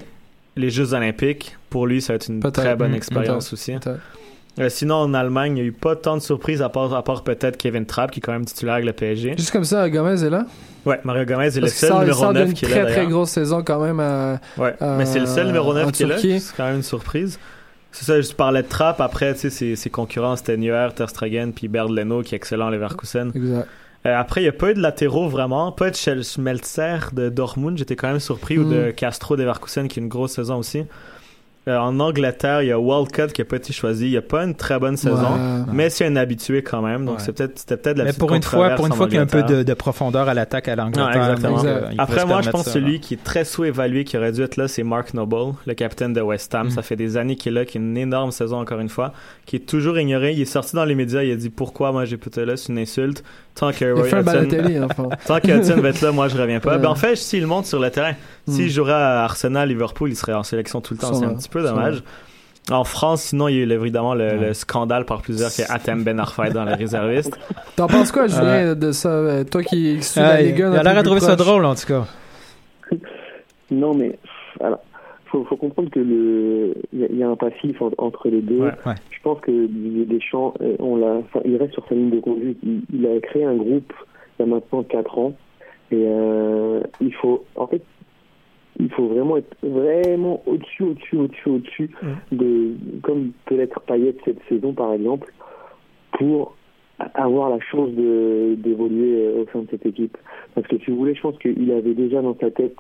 les 0.57 0.71
Jeux 0.71 0.93
Olympiques, 0.95 1.57
pour 1.71 1.87
lui, 1.87 2.01
ça 2.03 2.13
va 2.13 2.17
être 2.17 2.29
une 2.29 2.41
très 2.41 2.77
bonne 2.77 2.93
Mm, 2.93 2.97
expérience 2.97 3.53
aussi. 3.53 3.75
Euh, 4.59 4.69
sinon, 4.69 4.97
en 4.97 5.15
Allemagne, 5.15 5.53
il 5.53 5.55
n'y 5.55 5.61
a 5.61 5.65
eu 5.65 5.73
pas 5.73 5.95
tant 5.97 6.17
de 6.17 6.23
surprises, 6.23 6.61
à 6.61 6.69
part, 6.69 6.93
à 6.93 7.03
part 7.05 7.23
peut-être 7.23 7.57
Kevin 7.57 7.87
Trapp, 7.87 8.11
qui 8.11 8.19
est 8.19 8.21
quand 8.23 8.33
même 8.33 8.45
titulaire 8.45 8.75
avec 8.75 8.85
le 8.87 8.93
PSG. 8.93 9.35
Juste 9.39 9.53
comme 9.53 9.65
ça, 9.65 9.89
Gomez 9.89 10.23
est 10.25 10.29
là? 10.29 10.45
Ouais, 10.85 10.99
Mario 11.05 11.25
Gomez 11.25 11.47
est 11.47 11.55
le 11.57 11.61
Parce 11.63 11.73
qu'il 11.73 11.81
seul 11.81 11.89
sort, 11.91 11.99
il 11.99 12.05
numéro 12.07 12.21
sort 12.21 12.33
9 12.33 12.45
d'une 12.47 12.55
qui 12.55 12.65
est 12.65 12.69
très 12.69 12.79
là. 12.81 12.85
très 12.87 12.95
d'ailleurs. 12.97 13.11
grosse 13.11 13.31
saison 13.31 13.63
quand 13.65 13.81
même. 13.81 14.01
à- 14.01 14.41
Ouais, 14.59 14.75
Euh, 14.83 14.99
mais 14.99 15.07
c'est 15.07 15.21
le 15.21 15.27
seul 15.27 15.47
numéro 15.47 15.73
9 15.73 15.87
en 15.87 15.91
qui 15.93 16.03
est 16.03 16.07
là. 16.07 16.19
C'est 16.19 16.41
quand 16.57 16.65
même 16.67 16.77
une 16.77 16.83
surprise. 16.83 17.39
C'est 17.93 18.05
ça, 18.05 18.21
je 18.21 18.33
parlais 18.35 18.63
de 18.63 18.69
Trapp. 18.69 19.01
Après, 19.01 19.33
tu 19.35 19.41
sais, 19.41 19.51
ses, 19.51 19.77
ses 19.77 19.91
concurrents, 19.91 20.37
c'était 20.37 20.57
Neuer, 20.57 20.89
Ter 20.95 21.09
Stegen, 21.09 21.53
puis 21.53 21.69
Bernd 21.69 21.91
Leno, 21.97 22.23
qui 22.23 22.35
est 22.35 22.37
excellent 22.37 22.69
à 22.69 22.71
Leverkusen. 22.71 23.31
Exact. 23.35 23.69
Euh, 24.07 24.17
après, 24.19 24.41
il 24.41 24.45
n'y 24.45 24.49
a 24.49 24.53
pas 24.53 24.71
eu 24.71 24.75
de 24.75 24.81
latéraux 24.81 25.29
vraiment. 25.29 25.73
Pas 25.73 25.91
de 25.91 25.95
Schel- 25.97 26.23
Schmelzer 26.25 27.11
de 27.13 27.29
Dortmund. 27.29 27.77
J'étais 27.77 27.97
quand 27.97 28.09
même 28.09 28.21
surpris. 28.21 28.59
Ou 28.59 28.65
de 28.65 28.91
Castro 28.93 29.37
de 29.37 29.43
Leverkusen, 29.43 29.89
qui 29.89 30.01
a 30.01 30.03
une 30.03 30.09
grosse 30.09 30.33
saison 30.33 30.57
aussi. 30.57 30.85
Euh, 31.69 31.77
en 31.77 32.01
Angleterre, 32.01 32.63
il 32.63 32.69
y 32.69 32.73
a 32.73 32.79
Walcott 32.81 33.33
qui 33.35 33.43
n'a 33.43 33.45
pas 33.45 33.57
été 33.57 33.75
choisi. 33.75 34.07
Il 34.07 34.11
n'y 34.13 34.17
a 34.17 34.23
pas 34.23 34.45
une 34.45 34.55
très 34.55 34.79
bonne 34.79 34.97
saison. 34.97 35.17
Ouais. 35.35 35.65
Mais 35.75 35.91
c'est 35.91 36.07
un 36.07 36.17
habitué 36.17 36.63
quand 36.63 36.81
même. 36.81 37.05
Donc, 37.05 37.19
Ouais. 37.19 37.23
c'est 37.25 37.33
peut-être, 37.37 37.59
c'était 37.59 37.77
peut-être 37.77 37.99
la 37.99 38.05
Mais 38.05 38.11
petite 38.11 38.19
pour 38.21 38.35
une 38.35 38.43
fois, 38.43 38.71
pour 38.71 38.87
une 38.87 38.95
fois 38.95 39.07
qu'il 39.07 39.17
y 39.17 39.19
a 39.19 39.23
un 39.23 39.27
peu 39.27 39.43
de, 39.43 39.63
de 39.63 39.75
profondeur 39.75 40.27
à 40.27 40.33
l'attaque 40.33 40.69
à 40.69 40.77
l'Angleterre. 40.77 41.05
Non, 41.07 41.13
exactement. 41.21 41.57
donc, 41.59 41.67
Exact. 41.67 41.85
euh, 41.85 41.95
Après, 41.99 42.25
moi, 42.25 42.41
je 42.41 42.49
pense 42.49 42.65
ça, 42.65 42.71
celui 42.73 42.99
qui 43.01 43.13
est 43.15 43.23
très 43.23 43.45
sous-évalué, 43.45 44.05
qui 44.05 44.17
aurait 44.17 44.33
dû 44.33 44.41
être 44.43 44.57
là, 44.57 44.69
c'est 44.69 44.83
Mark 44.83 45.13
Noble, 45.13 45.53
le 45.67 45.75
capitaine 45.75 46.15
de 46.15 46.23
West 46.23 46.55
Ham. 46.55 46.69
Mm. 46.69 46.71
Ça 46.71 46.81
fait 46.81 46.97
des 46.97 47.19
années 47.19 47.37
qu'il 47.37 47.53
est 47.53 47.61
là, 47.61 47.65
qui 47.67 47.77
a 47.77 47.81
une 47.83 47.97
énorme 47.99 48.31
saison 48.31 48.59
encore 48.59 48.81
une 48.81 48.89
fois, 48.89 49.13
qui 49.45 49.57
est 49.57 49.67
toujours 49.69 49.99
ignoré. 49.99 50.33
Il 50.33 50.41
est 50.41 50.45
sorti 50.47 50.75
dans 50.77 50.87
les 50.87 50.95
médias, 50.95 51.23
il 51.23 51.31
a 51.33 51.37
dit 51.37 51.51
pourquoi 51.51 51.93
moi 51.93 52.07
j'ai 52.07 52.17
pu 52.17 52.29
être 52.31 52.41
là, 52.41 52.57
c'est 52.57 52.73
une 52.73 52.79
insulte. 52.79 53.23
Tant 53.55 53.73
que 53.73 53.85
Roy 53.93 54.05
un 54.15 54.21
Hudson, 54.21 54.49
tant 55.27 55.41
que 55.41 55.81
va 55.81 55.89
être 55.89 56.01
là, 56.01 56.13
moi 56.13 56.29
je 56.29 56.39
reviens 56.39 56.61
pas. 56.61 56.77
Ouais. 56.77 56.79
Ben, 56.79 56.89
en 56.89 56.95
fait, 56.95 57.17
s'il 57.17 57.47
monte 57.47 57.67
sur 57.67 57.81
le 57.81 57.91
terrain, 57.91 58.15
s'il 58.49 58.67
Mm. 58.67 58.71
jouerait 58.71 58.93
à 58.95 59.25
Arsenal, 59.25 59.69
Liverpool, 59.69 60.09
il 60.11 60.17
serait 60.17 60.33
en 60.33 60.43
sélection 60.45 60.81
tout 60.81 60.95
le 60.95 61.01
temps. 61.01 61.13
Ça 61.13 61.19
C'est 61.19 61.25
un 61.27 61.29
va. 61.31 61.35
petit 61.35 61.49
peu 61.51 61.63
dommage. 61.63 62.03
En 62.71 62.85
France, 62.85 63.23
sinon, 63.23 63.49
il 63.49 63.57
y 63.57 63.61
a 63.61 63.65
eu 63.65 63.71
évidemment 63.73 64.15
le, 64.15 64.25
Ouais. 64.27 64.37
le 64.49 64.55
scandale 64.55 65.05
par 65.05 65.23
plusieurs 65.23 65.51
qui 65.51 65.63
est 65.63 65.71
Atem 65.71 66.05
Ben 66.05 66.21
Arfa 66.21 66.51
dans 66.51 66.65
les 66.65 66.75
réservistes. 66.75 67.37
T'en 67.77 67.87
penses 67.89 68.13
quoi, 68.13 68.29
Julien, 68.29 68.75
de 68.75 68.93
ça 68.93 69.09
euh, 69.09 69.45
Toi 69.45 69.63
qui 69.65 70.01
suis 70.03 70.21
la 70.21 70.29
Ah, 70.29 70.35
1 70.37 70.41
il 70.41 70.63
a 70.63 70.83
l'air 70.83 70.99
à 70.99 71.03
trouver 71.03 71.21
ça 71.21 71.35
drôle, 71.37 71.65
en 71.65 71.75
tout 71.75 71.87
cas. 71.87 72.05
Non, 73.71 73.95
mais 73.95 74.19
alors, 74.61 74.81
faut, 75.27 75.45
faut 75.45 75.57
comprendre 75.57 75.91
que 75.91 76.01
le, 76.01 76.75
il 76.93 77.01
y, 77.01 77.05
a- 77.05 77.09
il 77.09 77.17
y 77.19 77.23
a 77.23 77.29
un 77.29 77.37
passif 77.37 77.81
en- 77.81 77.91
entre 77.99 78.29
les 78.29 78.41
deux. 78.43 78.59
Ouais, 78.63 78.73
ouais. 78.87 78.95
Je 79.11 79.19
pense 79.23 79.41
que 79.41 79.51
Deschamps, 80.07 80.55
euh, 80.61 80.75
on 80.81 80.97
l'a, 80.97 81.15
enfin, 81.19 81.41
il 81.45 81.57
reste 81.57 81.75
sur 81.75 81.87
sa 81.89 81.95
ligne 81.95 82.11
de 82.11 82.19
conduite. 82.21 82.59
Il, 82.65 82.83
il 82.93 83.07
a 83.07 83.21
créé 83.21 83.45
un 83.45 83.55
groupe 83.55 83.93
il 84.39 84.47
y 84.47 84.49
a 84.49 84.53
maintenant 84.55 84.83
4 84.83 85.19
ans, 85.19 85.35
et 85.93 85.97
euh, 86.05 86.81
il 87.01 87.15
faut, 87.15 87.45
en 87.57 87.67
fait, 87.69 87.83
il 88.81 88.91
faut 88.91 89.07
vraiment 89.09 89.37
être 89.37 89.55
vraiment 89.63 90.43
au-dessus, 90.47 90.83
au-dessus, 90.85 91.17
au-dessus, 91.17 91.49
au-dessus 91.51 91.91
de, 92.33 92.75
comme 93.03 93.33
peut 93.47 93.57
l'être 93.57 93.81
Payet 93.83 94.15
cette 94.25 94.41
saison 94.49 94.73
par 94.73 94.93
exemple, 94.95 95.33
pour 96.19 96.57
avoir 97.15 97.49
la 97.51 97.61
chance 97.61 97.91
de 97.91 98.55
d'évoluer 98.57 99.13
euh, 99.27 99.43
au 99.43 99.47
sein 99.53 99.61
de 99.63 99.69
cette 99.71 99.87
équipe. 99.87 100.17
Parce 100.55 100.67
que 100.67 100.77
si 100.79 100.91
vous 100.91 100.97
voulez, 100.99 101.15
je 101.15 101.21
pense 101.23 101.39
qu'il 101.39 101.71
avait 101.73 101.95
déjà 101.95 102.21
dans 102.23 102.37
sa 102.41 102.51
tête 102.51 102.77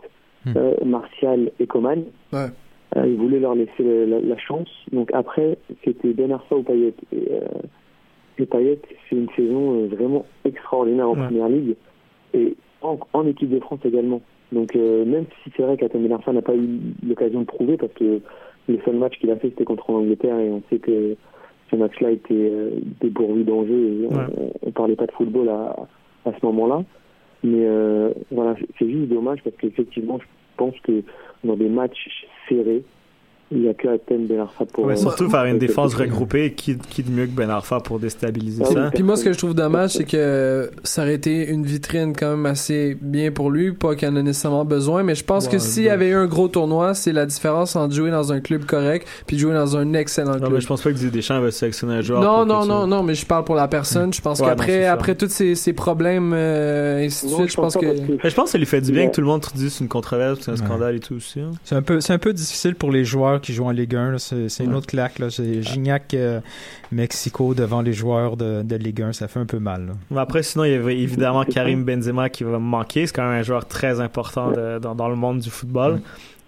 Hmm. 0.47 0.55
euh, 0.57 0.75
Martial 0.87 1.51
et 1.61 1.67
Coman. 1.67 2.03
Ouais. 2.33 2.47
Euh, 2.97 3.07
il 3.07 3.17
voulait 3.17 3.41
leur 3.41 3.55
laisser 3.55 3.83
la, 3.85 4.07
la- 4.07 4.21
la 4.21 4.39
chance. 4.39 4.71
Donc 4.91 5.11
après, 5.13 5.59
c'était 5.85 6.15
Ben 6.15 6.33
Arfa 6.33 6.57
ou 6.57 6.63
Payet. 6.63 6.95
Et, 7.13 7.29
euh, 7.31 7.41
et 8.39 8.47
Payet, 8.47 8.79
c'est 9.11 9.17
une 9.17 9.29
saison 9.37 9.87
vraiment 9.89 10.25
extraordinaire 10.47 11.11
en 11.11 11.15
Ouais. 11.15 11.27
Première 11.27 11.49
Ligue 11.51 11.75
et 12.33 12.55
en, 12.81 12.99
en 13.13 13.27
équipe 13.27 13.51
de 13.51 13.61
France 13.61 13.81
également. 13.85 14.23
Donc 14.53 14.75
euh, 14.77 15.05
même 15.05 15.27
si 15.43 15.51
c'est 15.57 15.63
vrai 15.63 15.77
qu'Atem 15.77 16.03
Ben 16.03 16.13
Arfa 16.13 16.33
n'a 16.33 16.43
pas 16.43 16.55
eu 16.57 16.79
l'occasion 17.07 17.41
de 17.41 17.47
prouver 17.47 17.77
parce 17.77 17.93
que 17.95 18.21
le 18.69 18.79
seul 18.85 18.97
match 18.97 19.19
qu'il 19.19 19.31
a 19.31 19.37
fait 19.37 19.49
c'était 19.51 19.65
contre 19.65 19.91
l'Angleterre 19.93 20.39
et 20.39 20.51
on 20.51 20.63
sait 20.71 20.79
que 20.79 21.17
ce 21.71 21.77
match-là 21.77 22.11
était 22.11 22.35
euh, 22.35 22.71
dépourvu 23.01 23.45
d'enjeu 23.45 23.73
et 24.03 24.07
on, 24.11 24.15
Ouais. 24.17 24.25
on, 24.37 24.69
on 24.69 24.71
parlait 24.73 24.97
pas 24.97 25.07
de 25.07 25.13
football 25.13 25.49
à, 25.49 25.77
à 26.27 26.33
ce 26.39 26.45
moment-là. 26.47 26.83
Mais 27.45 27.65
euh, 27.65 28.11
voilà, 28.33 28.55
c'est- 28.59 28.67
c'est 28.79 28.91
juste 28.91 29.09
dommage 29.09 29.39
parce 29.45 29.57
qu'effectivement, 29.57 30.19
je 30.19 30.27
pense 30.57 30.75
que 30.81 31.03
dans 31.45 31.57
des 31.57 31.69
matchs 31.69 32.27
serrés, 32.49 32.83
il 33.53 33.63
n'y 33.63 33.69
a 33.69 33.75
que 33.75 33.89
Athènes 33.89 34.27
Ben 34.27 34.41
Arfa 34.41 34.65
pour. 34.65 34.85
Ouais, 34.87 34.93
euh, 34.95 34.97
surtout 34.97 35.29
faire 35.29 35.45
une 35.45 35.59
défense 35.59 35.95
regroupée, 35.95 36.53
qui, 36.53 36.77
qui 36.79 37.03
de 37.03 37.11
mieux 37.11 37.27
que 37.27 37.33
Ben 37.33 37.51
Arfa 37.51 37.81
pour 37.81 37.99
déstabiliser 37.99 38.63
Ah 38.67 38.73
ça? 38.73 38.91
Puis 38.95 39.03
moi, 39.03 39.17
ce 39.17 39.25
que 39.25 39.33
je 39.33 39.39
trouve 39.39 39.55
dommage, 39.55 39.91
c'est 39.91 40.05
que 40.05 40.71
ça 40.85 41.03
aurait 41.03 41.15
été 41.15 41.49
une 41.49 41.65
vitrine 41.65 42.15
quand 42.17 42.31
même 42.31 42.47
assez 42.47 42.97
bien 43.01 43.33
pour 43.33 43.51
lui. 43.51 43.73
Pas 43.73 43.95
qu'il 43.97 44.09
en 44.09 44.17
a 44.17 44.23
nécessairement 44.23 44.65
besoin, 44.65 45.03
mais 45.03 45.15
je 45.15 45.25
pense 45.25 45.49
que 45.49 45.55
Ouais, 45.55 45.59
s'il 45.59 45.83
y 45.83 45.87
ouais. 45.87 45.93
avait 45.93 46.09
eu 46.11 46.15
un 46.15 46.27
gros 46.27 46.49
tournoi, 46.49 46.95
c'est 46.95 47.13
la 47.13 47.27
différence 47.27 47.75
entre 47.77 47.95
jouer 47.95 48.11
dans 48.11 48.33
un 48.33 48.41
club 48.41 48.65
correct 48.67 49.07
puis 49.27 49.39
jouer 49.39 49.55
dans 49.55 49.77
un 49.77 49.95
excellent 49.95 50.33
Non, 50.35 50.39
club. 50.39 50.53
mais 50.53 50.61
je 50.61 50.67
pense 50.67 50.83
pas 50.83 50.91
que 50.91 50.95
Didier 50.95 51.11
Deschamps 51.11 51.41
va 51.41 51.51
sélectionner 51.51 51.95
un 51.95 52.01
joueur. 52.03 52.21
Non, 52.23 52.47
non, 52.47 52.63
que 52.63 52.69
non, 52.69 52.87
non, 52.87 53.03
mais 53.03 53.15
je 53.15 53.27
parle 53.27 53.45
pour 53.45 53.55
la 53.57 53.67
personne. 53.69 54.13
Je 54.13 54.21
pense 54.21 54.41
non, 54.41 54.47
qu'après 54.47 54.87
après 54.87 55.15
tous 55.17 55.29
ces, 55.29 55.55
ces 55.55 55.73
problèmes, 55.73 56.33
euh, 56.35 57.05
ainsi 57.05 57.27
de 57.27 57.31
Non, 57.33 57.39
suite, 57.39 57.51
je 57.51 57.57
pense 57.57 57.77
que. 57.77 57.87
Mais 57.87 58.31
je 58.31 58.35
pense 58.35 58.45
que 58.45 58.51
ça 58.51 58.59
lui 58.59 58.67
fait 58.67 58.81
du 58.81 58.93
bien 58.93 59.03
Ouais. 59.03 59.11
que 59.11 59.15
tout 59.15 59.21
le 59.23 59.27
monde 59.27 59.45
dise 59.55 59.73
c'est 59.75 59.83
une 59.85 59.89
controverse, 59.89 60.39
c'est 60.43 60.51
un 60.51 60.55
Ouais. 60.55 60.61
scandale 60.65 60.97
et 60.97 61.01
tout 61.01 61.15
aussi. 61.15 61.41
hein. 61.41 61.51
C'est 61.65 61.75
un 61.75 61.83
peu, 61.83 62.01
c'est 62.01 62.13
un 62.13 62.19
peu 62.19 62.33
difficile 62.33 62.75
pour 62.75 62.91
les 62.93 63.05
joueurs 63.05 63.40
qui 63.41 63.53
jouent 63.53 63.67
en 63.67 63.71
Ligue 63.73 63.97
1. 63.97 64.13
là. 64.13 64.19
C'est, 64.19 64.65
une 64.65 64.75
autre 64.75 64.87
claque. 64.87 65.19
Là. 65.19 65.31
C'est 65.31 65.63
Gignac, 65.63 66.15
euh, 66.15 66.41
Mexico 66.93 67.55
devant 67.55 67.83
les 67.83 67.93
joueurs 67.93 68.37
de, 68.37 68.63
de 68.63 68.77
Ligue 68.77 69.03
1. 69.03 69.13
Ça 69.13 69.27
fait 69.29 69.41
un 69.41 69.47
peu 69.47 69.59
mal. 69.59 69.87
là. 69.87 69.93
Mais 70.11 70.21
après, 70.21 70.43
sinon, 70.43 70.65
il 70.65 70.73
y 70.73 70.75
avait 70.75 70.99
évidemment 70.99 71.45
Karim 71.45 71.85
Benzema 71.85 72.29
qui 72.29 72.45
va 72.45 72.53
me 72.53 72.59
manquer. 72.59 73.07
C'est 73.07 73.15
quand 73.17 73.29
même 73.29 73.41
un 73.41 73.43
joueur 73.43 73.67
très 73.67 74.01
important 74.01 74.51
de- 74.53 74.79
dans, 74.79 74.95
dans 74.95 75.09
le 75.09 75.17
monde 75.17 75.41
du 75.41 75.51
football. 75.51 75.95
Mm. 75.95 76.01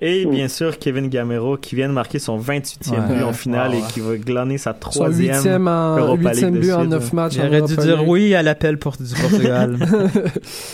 Et 0.05 0.27
bien 0.27 0.49
sûr, 0.49 0.81
Kevin 0.81 1.09
Gamero 1.09 1.57
qui 1.57 1.77
vient 1.77 1.87
de 1.89 1.93
marquer 1.95 2.19
son 2.19 2.37
28e 2.37 2.91
Ouais. 2.91 3.15
but 3.19 3.23
en 3.23 3.33
finale 3.33 3.71
Ouais, 3.71 3.79
et 3.79 3.81
ouais. 3.83 3.87
qui 3.93 4.01
va 4.01 4.17
glaner 4.17 4.59
sa 4.59 4.73
Son 4.73 4.79
troisième. 4.81 5.69
en, 5.69 5.97
Europa 5.97 6.31
huitième 6.31 6.55
League 6.55 6.63
de 6.63 6.67
but 6.67 6.73
en 6.73 6.79
suite, 6.81 6.91
neuf 6.91 7.13
matchs. 7.13 7.39
en 7.39 7.43
J'aurais 7.45 7.63
dû 7.63 7.77
dire 7.77 8.09
oui 8.09 8.35
à 8.35 8.43
l'appel 8.43 8.79
pour, 8.79 8.97
du 8.97 9.05
Portugal. 9.15 9.77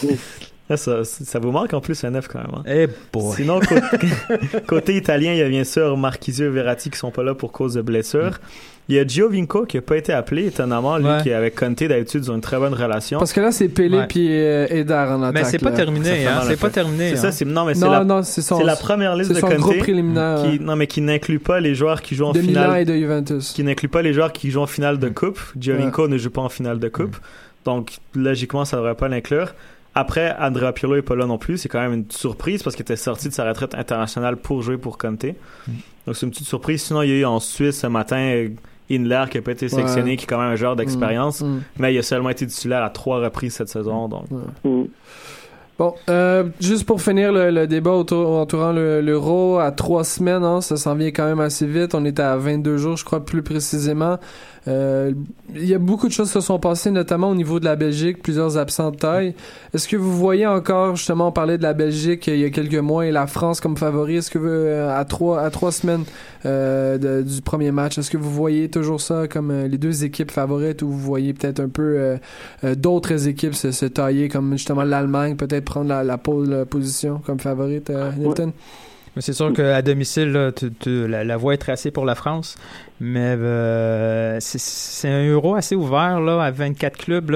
Ça, 0.76 1.02
ça 1.04 1.38
vous 1.38 1.50
manque 1.50 1.72
en 1.72 1.80
plus 1.80 2.02
un 2.04 2.10
neuf 2.10 2.28
quand 2.28 2.38
même. 2.40 2.54
hein. 2.54 2.62
Eh 2.66 2.88
boy. 3.12 3.34
Sinon, 3.36 3.60
côté, 3.60 3.80
côté 4.66 4.96
italien, 4.96 5.32
il 5.32 5.38
y 5.38 5.42
a 5.42 5.48
bien 5.48 5.64
sûr 5.64 5.96
Marquisio 5.96 6.46
et 6.46 6.50
Verratti 6.50 6.90
qui 6.90 6.98
sont 6.98 7.10
pas 7.10 7.22
là 7.22 7.34
pour 7.34 7.52
cause 7.52 7.74
de 7.74 7.82
blessures. 7.82 8.38
Il 8.90 8.94
y 8.96 8.98
a 8.98 9.06
Giovinco 9.06 9.66
qui 9.66 9.76
a 9.76 9.82
pas 9.82 9.98
été 9.98 10.14
appelé, 10.14 10.46
étonnamment, 10.46 10.96
lui 10.96 11.04
Ouais. 11.06 11.22
qui 11.22 11.30
avec 11.32 11.54
Conte 11.54 11.82
d'habitude 11.84 12.24
ils 12.24 12.30
ont 12.30 12.34
une 12.36 12.40
très 12.40 12.56
bonne 12.58 12.72
relation. 12.72 13.18
Parce 13.18 13.34
que 13.34 13.40
là, 13.40 13.52
c'est 13.52 13.68
Pelé 13.68 13.98
Ouais. 13.98 14.06
puis 14.08 14.28
euh, 14.30 14.66
en 14.88 15.22
attaque. 15.22 15.34
Mais 15.34 15.44
c'est 15.44 15.58
pas 15.58 15.70
là. 15.70 15.76
Ça 15.76 15.82
terminé. 15.84 16.26
Hein? 16.26 16.40
C'est 16.46 16.58
pas 16.58 16.70
terminé. 16.70 17.10
C'est 17.10 17.16
ça, 17.16 17.26
hein. 17.28 17.32
c'est 17.32 17.44
non 17.44 17.64
mais 17.66 17.74
c'est 17.74 17.86
la, 17.88 18.02
non, 18.04 18.22
c'est 18.22 18.40
son, 18.40 18.56
c'est 18.58 18.64
la 18.64 18.76
première 18.76 19.14
liste 19.14 19.34
c'est 19.34 19.40
de 19.42 19.56
Conte 19.60 19.78
préliminaire 19.78 20.42
qui 20.42 20.58
non 20.60 20.74
mais 20.76 20.86
qui 20.86 21.02
n'inclut 21.02 21.38
pas 21.38 21.60
les 21.60 21.74
joueurs 21.74 22.00
qui 22.00 22.14
jouent 22.14 22.26
en 22.26 22.32
de 22.32 22.40
Milan 22.40 22.62
finale 22.62 22.80
et 22.80 22.84
de 22.86 22.94
Juventus. 22.94 23.52
qui 23.52 23.62
n'inclut 23.62 23.88
pas 23.88 24.00
les 24.00 24.14
joueurs 24.14 24.32
qui 24.32 24.50
jouent 24.50 24.62
en 24.62 24.66
finale 24.66 24.98
de 24.98 25.08
coupe. 25.10 25.38
Giovinco 25.58 26.08
ne 26.08 26.16
joue 26.16 26.30
pas 26.30 26.40
en 26.42 26.48
finale 26.48 26.78
de 26.78 26.88
coupe. 26.88 27.16
Donc 27.66 27.98
logiquement 28.14 28.64
ça 28.64 28.78
devrait 28.78 28.94
pas 28.94 29.08
l'inclure. 29.08 29.54
Après 30.00 30.34
Andrea 30.40 30.72
Pirlo 30.72 30.96
est 30.96 31.02
pas 31.02 31.16
là 31.16 31.26
non 31.26 31.38
plus, 31.38 31.58
c'est 31.58 31.68
quand 31.68 31.80
même 31.80 31.92
une 31.92 32.10
surprise 32.10 32.62
parce 32.62 32.76
qu'il 32.76 32.82
était 32.82 32.96
sorti 32.96 33.28
de 33.28 33.34
sa 33.34 33.44
retraite 33.48 33.74
internationale 33.74 34.36
pour 34.36 34.62
jouer 34.62 34.76
pour 34.78 34.96
Conte. 34.98 35.26
Donc 36.06 36.14
c'est 36.16 36.24
une 36.26 36.30
petite 36.30 36.46
surprise. 36.46 36.82
Sinon 36.82 37.02
il 37.02 37.08
y 37.10 37.12
a 37.12 37.16
eu 37.16 37.24
en 37.24 37.40
Suisse 37.40 37.80
ce 37.80 37.86
matin 37.88 38.16
euh, 38.18 38.48
Inler 38.90 39.24
qui 39.30 39.38
a 39.38 39.42
pas 39.42 39.52
été 39.52 39.68
sélectionné, 39.68 40.12
Ouais. 40.12 40.16
qui 40.16 40.24
est 40.24 40.26
quand 40.26 40.38
même 40.38 40.52
un 40.52 40.56
joueur 40.56 40.76
d'expérience, 40.76 41.40
Mm, 41.42 41.46
mm. 41.56 41.62
mais 41.78 41.94
il 41.94 41.98
a 41.98 42.02
seulement 42.02 42.30
été 42.30 42.46
titulaire 42.46 42.82
à 42.84 42.90
trois 42.90 43.18
reprises 43.20 43.54
cette 43.54 43.68
saison. 43.68 44.08
Donc 44.08 44.24
Mm. 44.64 44.84
Bon, 45.78 45.94
euh, 46.10 46.42
juste 46.60 46.84
pour 46.86 47.00
finir 47.00 47.30
le, 47.30 47.50
le 47.52 47.68
débat 47.68 47.92
autour, 47.92 48.30
entourant 48.32 48.72
le- 48.72 49.00
l'euro 49.00 49.58
à 49.60 49.70
trois 49.70 50.02
semaines, 50.02 50.42
hein, 50.42 50.60
ça 50.60 50.76
s'en 50.76 50.96
vient 50.96 51.12
quand 51.12 51.24
même 51.26 51.38
assez 51.38 51.66
vite. 51.66 51.94
On 51.94 52.04
est 52.04 52.18
à 52.18 52.36
22 52.36 52.78
jours, 52.78 52.96
je 52.96 53.04
crois, 53.04 53.24
plus 53.24 53.42
précisément. 53.44 54.18
Euh, 54.68 55.12
Il 55.54 55.64
y 55.66 55.74
a 55.74 55.78
beaucoup 55.78 56.06
de 56.08 56.12
choses 56.12 56.28
qui 56.28 56.34
se 56.34 56.40
sont 56.40 56.58
passées, 56.58 56.90
notamment 56.90 57.30
au 57.30 57.34
niveau 57.34 57.58
de 57.58 57.64
la 57.64 57.74
Belgique, 57.74 58.22
plusieurs 58.22 58.58
absents 58.58 58.90
de 58.90 58.96
taille. 58.96 59.34
Est-ce 59.72 59.88
que 59.88 59.96
vous 59.96 60.14
voyez 60.14 60.46
encore, 60.46 60.94
justement, 60.96 61.28
on 61.28 61.32
parlait 61.32 61.56
de 61.56 61.62
la 61.62 61.72
Belgique 61.72 62.28
euh, 62.28 62.34
il 62.34 62.40
y 62.40 62.44
a 62.44 62.50
quelques 62.50 62.74
mois 62.74 63.06
et 63.06 63.10
la 63.10 63.26
France 63.26 63.60
comme 63.62 63.76
favori? 63.78 64.16
Est-ce 64.16 64.30
que 64.30 64.38
vous, 64.38 64.46
euh, 64.46 64.94
à 64.94 65.04
trois 65.06 65.40
à 65.40 65.50
trois 65.50 65.72
semaines 65.72 66.04
euh, 66.44 66.98
de- 66.98 67.22
du 67.22 67.40
premier 67.40 67.70
match, 67.72 67.96
est-ce 67.98 68.10
que 68.10 68.18
vous 68.18 68.30
voyez 68.30 68.68
toujours 68.68 69.00
ça 69.00 69.26
comme 69.26 69.50
euh, 69.50 69.66
les 69.68 69.78
deux 69.78 70.04
équipes 70.04 70.30
favorites 70.30 70.82
ou 70.82 70.88
vous 70.88 70.98
voyez 70.98 71.32
peut-être 71.32 71.60
un 71.60 71.68
peu 71.68 71.96
euh, 72.62 72.74
d'autres 72.76 73.26
équipes 73.26 73.54
se, 73.54 73.70
se 73.72 73.86
tailler, 73.86 74.28
comme 74.28 74.52
justement 74.52 74.82
l'Allemagne, 74.84 75.34
peut-être 75.36 75.64
prendre 75.64 75.88
la, 75.88 76.04
la 76.04 76.18
pole 76.18 76.66
position 76.66 77.20
comme 77.24 77.40
favorite, 77.40 77.88
euh, 77.90 78.10
Nilton? 78.18 78.52
Mais 79.16 79.22
C'est 79.22 79.32
sûr 79.32 79.52
qu'à 79.52 79.82
domicile, 79.82 80.32
là, 80.32 80.52
tu- 80.52 80.70
tu- 80.72 81.06
la, 81.08 81.24
la 81.24 81.36
voie 81.36 81.54
est 81.54 81.58
tracée 81.58 81.90
pour 81.90 82.04
la 82.04 82.14
France, 82.14 82.56
mais 83.00 83.34
euh, 83.38 84.36
c'est- 84.40 85.08
un 85.08 85.26
euro 85.28 85.54
assez 85.54 85.74
ouvert 85.74 86.20
là, 86.20 86.42
à 86.42 86.50
24 86.50 86.96
clubs. 86.96 87.30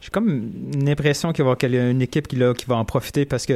J'ai 0.00 0.10
comme 0.10 0.50
une 0.74 0.88
impression 0.88 1.32
qu'il 1.32 1.44
y 1.44 1.48
avoir 1.48 1.56
une 1.90 2.02
équipe 2.02 2.28
qui, 2.28 2.36
qui 2.36 2.66
va 2.66 2.76
en 2.76 2.84
profiter 2.84 3.24
parce 3.24 3.46
que 3.46 3.54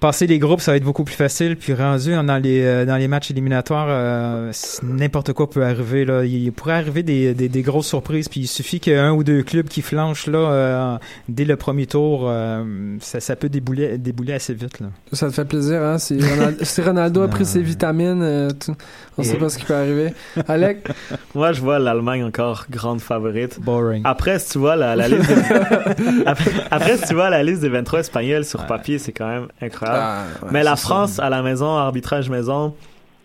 passer 0.00 0.26
les 0.26 0.38
groupes, 0.38 0.60
ça 0.60 0.72
va 0.72 0.76
être 0.76 0.84
beaucoup 0.84 1.04
plus 1.04 1.14
facile. 1.14 1.56
Puis 1.56 1.74
rendu 1.74 2.12
dans 2.12 2.42
les, 2.42 2.62
euh, 2.62 2.84
dans 2.84 2.96
les 2.96 3.08
matchs 3.08 3.30
éliminatoires, 3.30 3.86
euh, 3.90 4.52
n'importe 4.82 5.32
quoi 5.32 5.50
peut 5.50 5.64
arriver. 5.64 6.04
Là. 6.04 6.24
Il 6.24 6.52
pourrait 6.52 6.74
arriver 6.74 7.02
des, 7.02 7.34
des, 7.34 7.48
des 7.48 7.62
grosses 7.62 7.88
surprises. 7.88 8.28
Puis 8.28 8.40
il 8.40 8.46
suffit 8.46 8.80
qu'il 8.80 8.92
y 8.92 8.96
ait 8.96 8.98
un 9.00 9.12
ou 9.12 9.24
deux 9.24 9.42
clubs 9.42 9.66
qui 9.68 9.82
flanchent 9.82 10.26
là, 10.26 10.38
euh, 10.38 10.96
dès 11.28 11.44
le 11.44 11.56
premier 11.56 11.86
tour. 11.86 12.26
euh, 12.28 12.96
ça, 13.00 13.20
ça 13.20 13.36
peut 13.36 13.48
débouler, 13.48 13.98
débouler 13.98 14.32
assez 14.34 14.54
vite. 14.54 14.80
Là. 14.80 14.88
Ça 15.12 15.28
te 15.28 15.32
fait 15.32 15.44
plaisir, 15.44 15.82
hein? 15.82 15.98
Si 15.98 16.20
Ronaldo, 16.20 16.64
si 16.64 16.80
Ronaldo 16.82 17.22
a 17.22 17.28
pris 17.28 17.44
ses 17.46 17.62
vitamines, 17.62 18.22
euh, 18.22 18.48
on 19.18 19.22
sait 19.22 19.34
Et- 19.34 19.38
pas 19.38 19.48
ce 19.48 19.58
qui 19.58 19.64
peut 19.64 19.74
arriver. 19.74 20.12
Alec? 20.46 20.86
Moi, 21.34 21.52
je 21.52 21.60
vois 21.60 21.78
l'Allemagne 21.78 22.24
encore 22.24 22.66
grande 22.70 23.00
favorite. 23.00 23.60
Boring. 23.60 24.02
Après, 24.04 24.38
si 24.38 24.52
tu 24.52 24.58
vois 24.58 24.76
la, 24.76 24.96
la 24.96 25.08
liste 25.08 25.28
des... 25.28 26.22
après, 26.26 26.50
après, 26.70 26.96
si 26.96 27.08
tu 27.08 27.14
vois 27.14 27.28
la 27.30 27.42
liste 27.42 27.60
des 27.60 27.68
23 27.68 28.00
Espagnols 28.00 28.44
sur 28.44 28.64
papier, 28.66 28.98
c'est 28.98 29.12
quand 29.12 29.28
même 29.28 29.48
incroyable. 29.60 30.00
Ah, 30.02 30.24
ouais, 30.44 30.48
Mais 30.52 30.62
la 30.62 30.76
ça. 30.76 30.76
France 30.76 31.18
à 31.18 31.28
la 31.28 31.42
maison, 31.42 31.76
arbitrage 31.76 32.30
maison, 32.30 32.74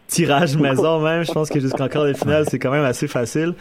tirage 0.07 0.57
maison 0.57 0.99
même, 1.03 1.23
je 1.23 1.31
pense 1.31 1.49
que 1.49 1.59
jusqu'en 1.59 1.87
quart 1.87 2.05
de 2.05 2.13
finale, 2.13 2.45
c'est 2.49 2.59
quand 2.59 2.71
même 2.71 2.83
assez 2.85 3.07
facile. 3.07 3.53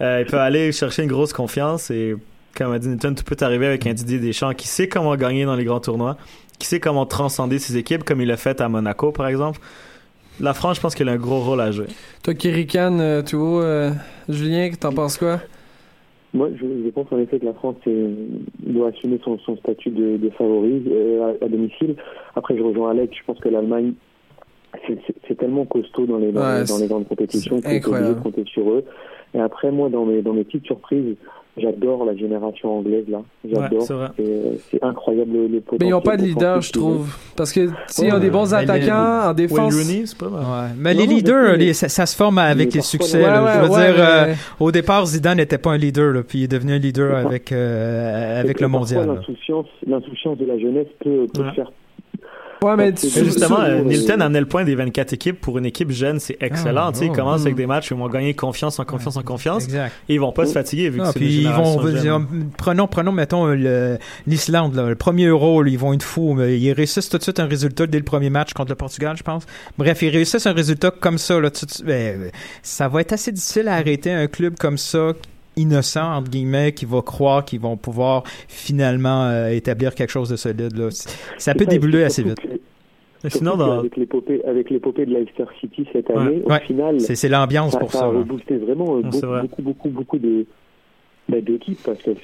Euh, 0.00 0.22
ils 0.24 0.30
peuvent 0.30 0.40
aller 0.40 0.72
chercher 0.72 1.02
une 1.04 1.08
grosse 1.08 1.32
confiance 1.32 1.90
et 1.90 2.16
comme 2.56 2.72
a 2.72 2.78
dit 2.78 2.88
Newton, 2.88 3.14
tout 3.14 3.24
peut 3.24 3.36
arriver 3.44 3.66
avec 3.66 3.86
un 3.86 3.92
Didier 3.92 4.18
Deschamps 4.18 4.52
qui 4.54 4.66
sait 4.68 4.88
comment 4.88 5.14
gagner 5.16 5.44
dans 5.44 5.56
les 5.56 5.64
grands 5.64 5.80
tournois, 5.80 6.16
qui 6.58 6.66
sait 6.66 6.80
comment 6.80 7.04
transcender 7.06 7.58
ses 7.58 7.76
équipes 7.76 8.02
comme 8.04 8.20
il 8.22 8.28
l'a 8.28 8.36
fait 8.38 8.60
à 8.60 8.68
Monaco 8.68 9.12
par 9.12 9.26
exemple. 9.28 9.60
La 10.40 10.52
France, 10.54 10.76
je 10.76 10.80
pense 10.82 10.94
qu'elle 10.94 11.08
a 11.08 11.12
un 11.12 11.16
gros 11.16 11.40
rôle 11.40 11.60
à 11.60 11.70
jouer. 11.70 11.86
Toi 12.22 12.34
qui 12.34 12.50
ricane 12.50 13.00
euh, 13.00 13.22
tout 13.22 13.36
haut, 13.38 13.60
euh, 13.62 13.90
Julien, 14.28 14.68
t'en 14.78 14.92
penses 14.92 15.16
quoi? 15.16 15.40
Moi, 16.34 16.50
je, 16.60 16.66
je 16.84 16.90
pense 16.90 17.06
en 17.10 17.18
effet 17.18 17.38
que 17.38 17.46
la 17.46 17.54
France 17.54 17.76
euh, 17.86 18.14
doit 18.60 18.88
assumer 18.88 19.18
son, 19.24 19.38
son 19.38 19.56
statut 19.56 19.88
de, 19.90 20.18
de 20.18 20.30
favori 20.30 20.82
euh, 20.90 21.32
à, 21.40 21.44
à 21.44 21.48
domicile. 21.48 21.96
Après, 22.34 22.56
je 22.56 22.62
rejoins 22.62 22.90
Alex. 22.90 23.16
Je 23.16 23.24
pense 23.24 23.38
que 23.40 23.48
l'Allemagne, 23.48 23.94
c'est- 24.86 25.34
tellement 25.36 25.64
costaud 25.64 26.04
dans 26.06 26.18
les, 26.18 26.32
dans, 26.32 26.40
Ouais, 26.42 26.60
les- 26.60 26.66
dans 26.66 26.74
c'est- 26.76 26.82
les 26.82 26.88
grandes 26.88 27.08
compétitions 27.08 27.60
qu'on 27.62 27.70
de 27.70 28.14
compter 28.22 28.44
sur 28.46 28.70
eux. 28.70 28.84
Et 29.34 29.40
après, 29.40 29.70
moi, 29.70 29.88
dans 29.88 30.04
mes, 30.04 30.20
dans 30.20 30.34
mes 30.34 30.44
petites 30.44 30.66
surprises, 30.66 31.16
j'adore 31.56 32.04
la 32.04 32.14
génération 32.16 32.78
anglaise, 32.78 33.04
là. 33.08 33.22
J'adore. 33.44 33.72
Ouais, 33.72 33.78
c'est 33.86 33.92
vrai. 33.94 34.08
c'est 34.16 34.22
euh, 34.24 34.52
c'est 34.70 34.82
incroyable 34.84 35.32
le, 35.32 35.46
le 35.48 35.62
Mais 35.80 35.86
ils 35.86 35.90
n'ont 35.90 36.00
pas 36.00 36.16
de 36.16 36.22
potentiel 36.22 36.28
leader, 36.34 36.60
je 36.62 36.72
trouve. 36.72 37.16
Parce 37.36 37.52
que 37.52 37.68
s'ils 37.88 38.10
ont 38.10 38.14
Ouais, 38.14 38.20
des 38.20 38.30
bons 38.30 38.52
attaquants 38.54 39.30
en 39.30 39.34
défense. 39.34 39.74
Rooney, 39.74 40.06
c'est 40.06 40.18
pas 40.18 40.28
mal. 40.28 40.40
Ouais. 40.42 40.74
Mais 40.78 40.94
Non, 40.94 41.00
les 41.00 41.06
leaders, 41.06 41.56
les- 41.56 41.72
ça, 41.72 41.88
ça 41.88 42.06
se 42.06 42.16
forme 42.16 42.38
avec 42.38 42.68
Mais 42.68 42.74
les 42.76 42.80
succès. 42.82 43.18
ouais, 43.18 43.22
là. 43.26 43.44
ouais, 43.44 43.50
je 43.54 43.60
veux 43.68 43.70
ouais, 43.76 43.92
dire, 43.94 44.04
euh, 44.06 44.34
au 44.60 44.70
départ, 44.72 45.06
Zidane 45.06 45.38
n'était 45.38 45.58
pas 45.58 45.70
un 45.72 45.78
leader, 45.78 46.12
là, 46.12 46.22
puis 46.22 46.40
il 46.40 46.44
est 46.44 46.48
devenu 46.48 46.72
un 46.72 46.78
leader 46.78 47.16
avec 47.16 47.52
euh, 47.52 48.40
avec 48.40 48.60
le 48.60 48.68
mondial. 48.68 49.06
L'insouciance, 49.06 49.66
l'insouciance 49.86 50.38
de 50.38 50.44
la 50.46 50.58
jeunesse 50.58 50.88
peut, 51.02 51.26
peut 51.32 51.42
Ouais. 51.42 51.52
faire. 51.54 51.70
Ouais, 52.62 52.76
mais 52.76 52.92
que 52.92 53.00
tu- 53.00 53.08
justement, 53.24 53.60
euh, 53.60 53.82
Nilton 53.82 54.20
amenait 54.20 54.40
le 54.40 54.46
point 54.46 54.64
des 54.64 54.74
24 54.74 55.12
équipes. 55.12 55.40
Pour 55.40 55.58
une 55.58 55.66
équipe 55.66 55.90
jeune, 55.90 56.18
c'est 56.20 56.36
excellent. 56.40 56.86
Ah, 56.88 56.92
tu 56.92 57.00
sais, 57.00 57.06
ils 57.06 57.10
oh, 57.10 57.14
commencent 57.14 57.42
avec 57.42 57.54
mm. 57.54 57.58
des 57.58 57.66
matchs 57.66 57.90
où 57.90 57.94
ils 57.94 57.98
vont 58.00 58.08
gagner 58.08 58.34
confiance 58.34 58.78
en 58.78 58.84
confiance 58.84 59.16
en 59.16 59.22
confiance. 59.22 59.64
Exact. 59.64 59.92
Et 60.08 60.14
ils 60.14 60.20
vont 60.20 60.32
pas 60.32 60.46
se 60.46 60.52
fatiguer 60.52 60.88
vu 60.90 60.98
que 60.98 61.04
Ah, 61.04 61.10
c'est 61.12 61.18
puis 61.18 61.42
une 61.44 61.50
ils 61.50 61.54
vont, 61.54 61.80
jeune. 61.96 62.26
prenons, 62.56 62.86
prenons, 62.86 63.12
mettons, 63.12 63.46
euh, 63.48 63.54
le- 63.54 63.98
l'Islande, 64.26 64.74
là, 64.74 64.88
le 64.88 64.94
premier 64.94 65.26
euro, 65.26 65.62
là, 65.62 65.70
ils 65.70 65.78
vont 65.78 65.92
être 65.92 66.02
fous, 66.02 66.34
mais 66.34 66.58
ils 66.58 66.72
réussissent 66.72 67.08
tout 67.08 67.18
de 67.18 67.22
suite 67.22 67.40
un 67.40 67.46
résultat 67.46 67.86
dès 67.86 67.98
le 67.98 68.04
premier 68.04 68.30
match 68.30 68.52
contre 68.52 68.70
le 68.70 68.76
Portugal, 68.76 69.16
je 69.16 69.22
pense. 69.22 69.44
Bref, 69.78 70.02
ils 70.02 70.08
réussissent 70.10 70.46
un 70.46 70.52
résultat 70.52 70.90
comme 70.90 71.18
ça, 71.18 71.38
là, 71.40 71.50
tout 71.50 71.66
de 71.66 71.70
suite. 71.70 71.84
Ben, 71.86 72.30
ça 72.62 72.88
va 72.88 73.00
être 73.02 73.12
assez 73.12 73.32
difficile 73.32 73.68
à 73.68 73.74
arrêter 73.74 74.10
un 74.12 74.26
club 74.26 74.56
comme 74.58 74.78
ça, 74.78 75.12
innocent, 75.56 76.16
entre 76.16 76.30
guillemets, 76.30 76.72
qui 76.72 76.84
va 76.84 77.02
croire 77.02 77.44
qu'ils 77.44 77.60
vont 77.60 77.76
pouvoir 77.76 78.22
finalement 78.48 79.24
euh, 79.26 79.48
établir 79.48 79.94
quelque 79.94 80.10
chose 80.10 80.28
de 80.28 80.36
solide, 80.36 80.76
là. 80.76 80.88
Ça 81.38 81.54
peut 81.54 81.66
et 82.00 82.04
assez 82.04 82.22
vite. 82.22 82.38
sinon, 83.28 83.56
dans, 83.56 83.78
avec 83.80 83.96
l'épopée, 83.96 84.42
avec 84.44 84.70
l'épopée 84.70 85.06
de 85.06 85.14
Leicester 85.14 85.44
City 85.60 85.86
cette 85.92 86.10
année, 86.10 86.42
Ouais. 86.46 86.56
au 86.62 86.66
final, 86.66 87.00
C'est 87.00 87.28
l'ambiance 87.28 87.76
pour 87.76 87.90
ça 87.90 88.00
ça. 88.00 88.04
a 88.04 88.08
reboosté 88.08 88.56
vraiment 88.58 88.96
euh, 88.98 89.02
vrai. 89.26 89.40
beaucoup, 89.42 89.62
beaucoup, 89.62 89.88
beaucoup 89.88 90.18
de 90.18 90.46
bah, 91.28 91.40
d'équipes 91.40 91.78
parce 91.84 92.00
que 92.02 92.10
euh, 92.10 92.14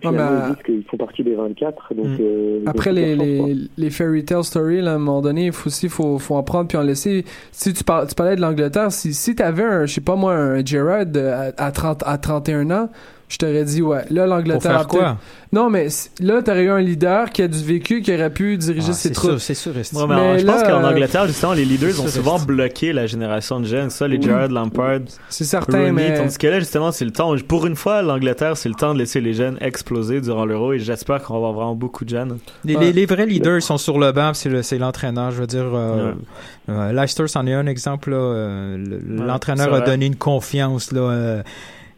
finalement 0.00 0.30
mais, 0.30 0.38
ils 0.48 0.54
disent 0.54 0.64
qu'ils 0.64 0.84
font 0.84 0.96
partie 0.96 1.22
des 1.22 1.34
24. 1.34 1.94
Donc, 1.94 2.06
Mm. 2.06 2.16
euh, 2.20 2.60
Après 2.66 2.92
les, 2.92 3.14
les, 3.16 3.54
les 3.76 3.90
fairy 3.90 4.24
tale 4.24 4.44
stories, 4.44 4.80
là, 4.80 4.92
à 4.92 4.94
un 4.94 4.98
moment 4.98 5.20
donné, 5.22 5.46
il 5.46 5.52
faut 5.52 5.68
aussi 5.68 5.88
faut, 5.88 6.18
faut 6.18 6.34
en 6.34 6.42
prendre 6.42 6.68
puis 6.68 6.78
en 6.78 6.82
laisser. 6.82 7.24
Si 7.52 7.72
tu, 7.74 7.84
par- 7.84 8.06
tu 8.06 8.14
parlais 8.14 8.36
de 8.36 8.40
l'Angleterre, 8.40 8.90
si, 8.92 9.12
si 9.14 9.34
tu 9.34 9.42
avais 9.42 9.64
un, 9.64 9.86
je 9.86 9.94
sais 9.94 10.00
pas 10.00 10.16
moi, 10.16 10.34
un 10.34 10.64
Gerrard 10.64 11.06
euh, 11.16 11.50
à, 11.56 11.66
à, 11.66 11.72
30, 11.72 12.02
à 12.06 12.18
31 12.18 12.70
ans, 12.70 12.88
je 13.28 13.38
t'aurais 13.38 13.64
dit, 13.64 13.82
ouais, 13.82 14.04
là, 14.10 14.22
Pour 14.24 14.34
l'Angleterre. 14.36 14.86
quoi? 14.86 15.16
Non, 15.52 15.70
mais 15.70 15.88
là, 16.20 16.42
t'aurais 16.42 16.64
eu 16.64 16.70
un 16.70 16.80
leader 16.80 17.30
qui 17.30 17.40
a 17.42 17.48
du 17.48 17.62
vécu, 17.62 18.02
qui 18.02 18.12
aurait 18.12 18.30
pu 18.32 18.56
diriger 18.56 18.88
Ah, 18.90 18.92
ses 18.92 19.08
c'est 19.08 19.14
troupes. 19.14 19.30
sûr, 19.32 19.40
c'est 19.40 19.54
sûr. 19.54 19.76
est-ce- 19.78 19.94
Ouais, 19.96 20.04
mais 20.08 20.14
Mais 20.16 20.38
je 20.40 20.46
pense 20.46 20.62
qu'en 20.64 20.84
Angleterre, 20.84 21.26
justement, 21.28 21.52
les 21.54 21.64
leaders 21.64 21.92
c'est 21.94 22.00
ont 22.00 22.06
souvent 22.08 22.38
c'est- 22.38 22.46
bloqué 22.46 22.92
la 22.92 23.06
génération 23.06 23.58
de 23.60 23.64
jeunes. 23.66 23.90
Ça, 23.90 24.06
les 24.06 24.16
Oui. 24.18 24.22
Gerrard, 24.24 24.48
Lampard, 24.48 25.00
C'est 25.28 25.44
certain, 25.44 25.78
Rooney. 25.78 25.92
mais. 25.92 26.18
Tandis 26.18 26.36
que 26.36 26.46
là, 26.48 26.58
justement, 26.58 26.92
c'est 26.92 27.04
le 27.04 27.10
temps. 27.12 27.34
Pour 27.48 27.66
une 27.66 27.76
fois, 27.76 28.02
l'Angleterre, 28.02 28.56
c'est 28.56 28.68
le 28.68 28.74
temps 28.74 28.92
de 28.92 28.98
laisser 28.98 29.20
les 29.20 29.34
jeunes 29.34 29.56
exploser 29.60 30.20
durant 30.20 30.44
l'Euro. 30.44 30.72
Et 30.72 30.78
j'espère 30.78 31.22
qu'on 31.22 31.34
va 31.34 31.38
avoir 31.38 31.52
vraiment 31.52 31.74
beaucoup 31.76 32.04
de 32.04 32.10
jeunes. 32.10 32.38
Les, 32.64 32.76
Ouais. 32.76 32.84
les, 32.86 32.92
les 32.92 33.06
vrais 33.06 33.26
leaders 33.26 33.56
ils 33.56 33.62
sont 33.62 33.78
sur 33.78 33.98
le 33.98 34.12
banc, 34.12 34.34
c'est 34.34 34.48
le- 34.50 34.62
c'est 34.62 34.78
l'entraîneur. 34.78 35.30
Je 35.30 35.40
veux 35.40 35.46
dire, 35.46 35.70
euh, 35.72 36.10
Ouais. 36.10 36.14
euh, 36.70 36.92
Leicester, 36.92 37.28
c'en 37.28 37.46
est 37.46 37.54
un 37.54 37.66
exemple. 37.66 38.10
là, 38.10 38.16
euh, 38.16 38.76
le- 38.76 38.96
Ouais, 39.20 39.26
L'entraîneur 39.26 39.68
c'est 39.70 39.82
a 39.82 39.86
donné 39.86 40.06
une 40.06 40.16
confiance 40.16 40.92
là, 40.92 41.00
euh, 41.00 41.42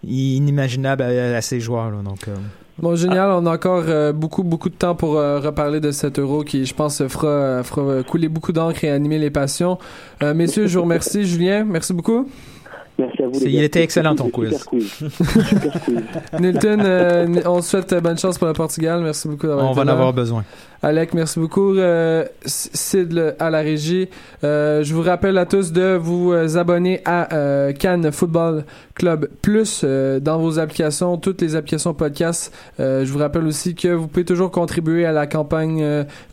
inimaginable 0.06 1.02
à, 1.02 1.36
à 1.36 1.40
ses 1.40 1.60
joueurs. 1.60 1.90
Là, 1.90 1.98
donc, 2.04 2.28
euh, 2.28 2.34
Bon, 2.80 2.94
génial. 2.94 3.30
On 3.32 3.44
a 3.46 3.54
encore 3.54 3.84
euh, 3.88 4.12
beaucoup, 4.12 4.44
beaucoup 4.44 4.68
de 4.68 4.74
temps 4.76 4.94
pour 4.94 5.16
euh, 5.16 5.40
reparler 5.40 5.80
de 5.80 5.90
cet 5.90 6.18
euro 6.20 6.44
qui, 6.44 6.64
je 6.64 6.74
pense, 6.74 7.04
fera, 7.08 7.62
fera 7.64 8.04
couler 8.04 8.28
beaucoup 8.28 8.52
d'encre 8.52 8.84
et 8.84 8.90
animer 8.90 9.18
les 9.18 9.30
passions. 9.30 9.78
Euh, 10.22 10.32
messieurs, 10.32 10.68
je 10.68 10.76
vous 10.78 10.84
remercie. 10.84 11.24
Julien, 11.26 11.64
merci 11.64 11.92
beaucoup. 11.92 12.28
Merci 12.96 13.22
à 13.22 13.26
vous. 13.26 13.40
Les 13.40 13.46
il 13.46 13.56
gars. 13.56 13.64
était 13.64 13.82
excellent, 13.82 14.14
ton 14.14 14.28
quiz. 14.30 14.64
Nilton, 16.38 16.78
euh, 16.80 17.26
on 17.46 17.62
souhaite 17.62 17.94
bonne 18.02 18.18
chance 18.18 18.38
pour 18.38 18.46
le 18.48 18.52
Portugal. 18.54 19.00
Merci 19.02 19.28
beaucoup 19.28 19.46
d'avoir 19.46 19.66
on 19.66 19.72
été 19.72 19.76
va 19.80 19.84
en 19.84 19.88
avoir 19.88 20.12
besoin. 20.12 20.44
Alec, 20.80 21.12
merci 21.12 21.40
beaucoup. 21.40 21.76
Euh, 21.76 22.24
à 23.40 23.50
la 23.50 23.60
régie. 23.60 24.08
Euh, 24.44 24.84
je 24.84 24.94
vous 24.94 25.02
rappelle 25.02 25.36
à 25.38 25.44
tous 25.44 25.72
de 25.72 25.96
vous 25.96 26.32
euh, 26.32 26.56
abonner 26.56 27.00
à 27.04 27.34
euh, 27.34 27.72
Cannes 27.72 28.12
Football 28.12 28.64
Club 28.94 29.28
Plus 29.42 29.82
euh, 29.82 30.20
dans 30.20 30.38
vos 30.38 30.60
applications, 30.60 31.16
toutes 31.16 31.40
les 31.40 31.56
applications 31.56 31.94
podcast. 31.94 32.54
Euh, 32.78 33.04
je 33.04 33.12
vous 33.12 33.18
rappelle 33.18 33.44
aussi 33.46 33.74
que 33.74 33.88
vous 33.88 34.06
pouvez 34.06 34.24
toujours 34.24 34.52
contribuer 34.52 35.04
à 35.04 35.10
la 35.10 35.26
campagne 35.26 35.84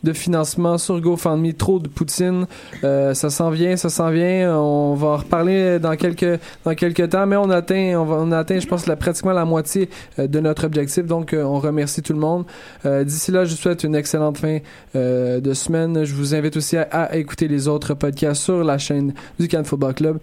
de 0.04 0.12
financement 0.12 0.78
sur 0.78 1.00
GoFundMe. 1.00 1.52
Trop 1.54 1.80
de 1.80 1.88
Poutine. 1.88 2.46
Ça 2.82 3.14
s'en 3.14 3.50
vient, 3.50 3.76
ça 3.76 3.88
s'en 3.88 4.10
vient. 4.10 4.56
On 4.56 4.94
va 4.94 5.08
en 5.08 5.16
reparler 5.16 5.80
dans 5.80 5.96
quelques 5.96 6.40
dans 6.64 6.74
quelques 6.74 7.08
temps, 7.08 7.26
mais 7.26 7.36
on 7.36 7.50
atteint, 7.50 7.94
on, 7.96 8.04
va, 8.04 8.16
on 8.16 8.30
atteint, 8.30 8.60
je 8.60 8.66
pense, 8.66 8.86
la, 8.86 8.96
pratiquement 8.96 9.32
la 9.32 9.44
moitié 9.44 9.88
de 10.18 10.40
notre 10.40 10.66
objectif. 10.66 11.04
Donc, 11.06 11.34
on 11.36 11.58
remercie 11.58 12.02
tout 12.02 12.12
le 12.12 12.18
monde. 12.18 12.44
D'ici 12.84 13.32
là, 13.32 13.44
je 13.44 13.50
vous 13.50 13.56
souhaite 13.56 13.84
une 13.84 13.94
excellente 13.94 14.35
fin 14.36 14.58
euh, 14.94 15.40
de 15.40 15.54
semaine. 15.54 16.04
Je 16.04 16.14
vous 16.14 16.34
invite 16.34 16.56
aussi 16.56 16.76
à, 16.76 16.82
à 16.82 17.16
écouter 17.16 17.48
les 17.48 17.68
autres 17.68 17.94
podcasts 17.94 18.42
sur 18.42 18.62
la 18.64 18.78
chaîne 18.78 19.14
du 19.38 19.48
Cannes 19.48 19.64
Football 19.64 19.94
Club. 19.94 20.18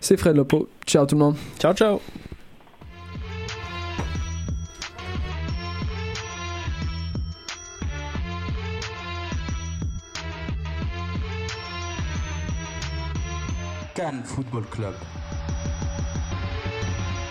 C'est 0.00 0.16
Fred 0.16 0.36
Lopo. 0.36 0.68
Ciao 0.86 1.06
tout 1.06 1.14
le 1.14 1.20
monde. 1.20 1.36
Ciao, 1.58 1.74
ciao. 1.74 2.00
Cannes 13.94 14.22
Football 14.24 14.64
Club. 14.70 14.94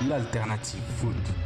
L'alternative 0.07 0.81
foot. 0.97 1.38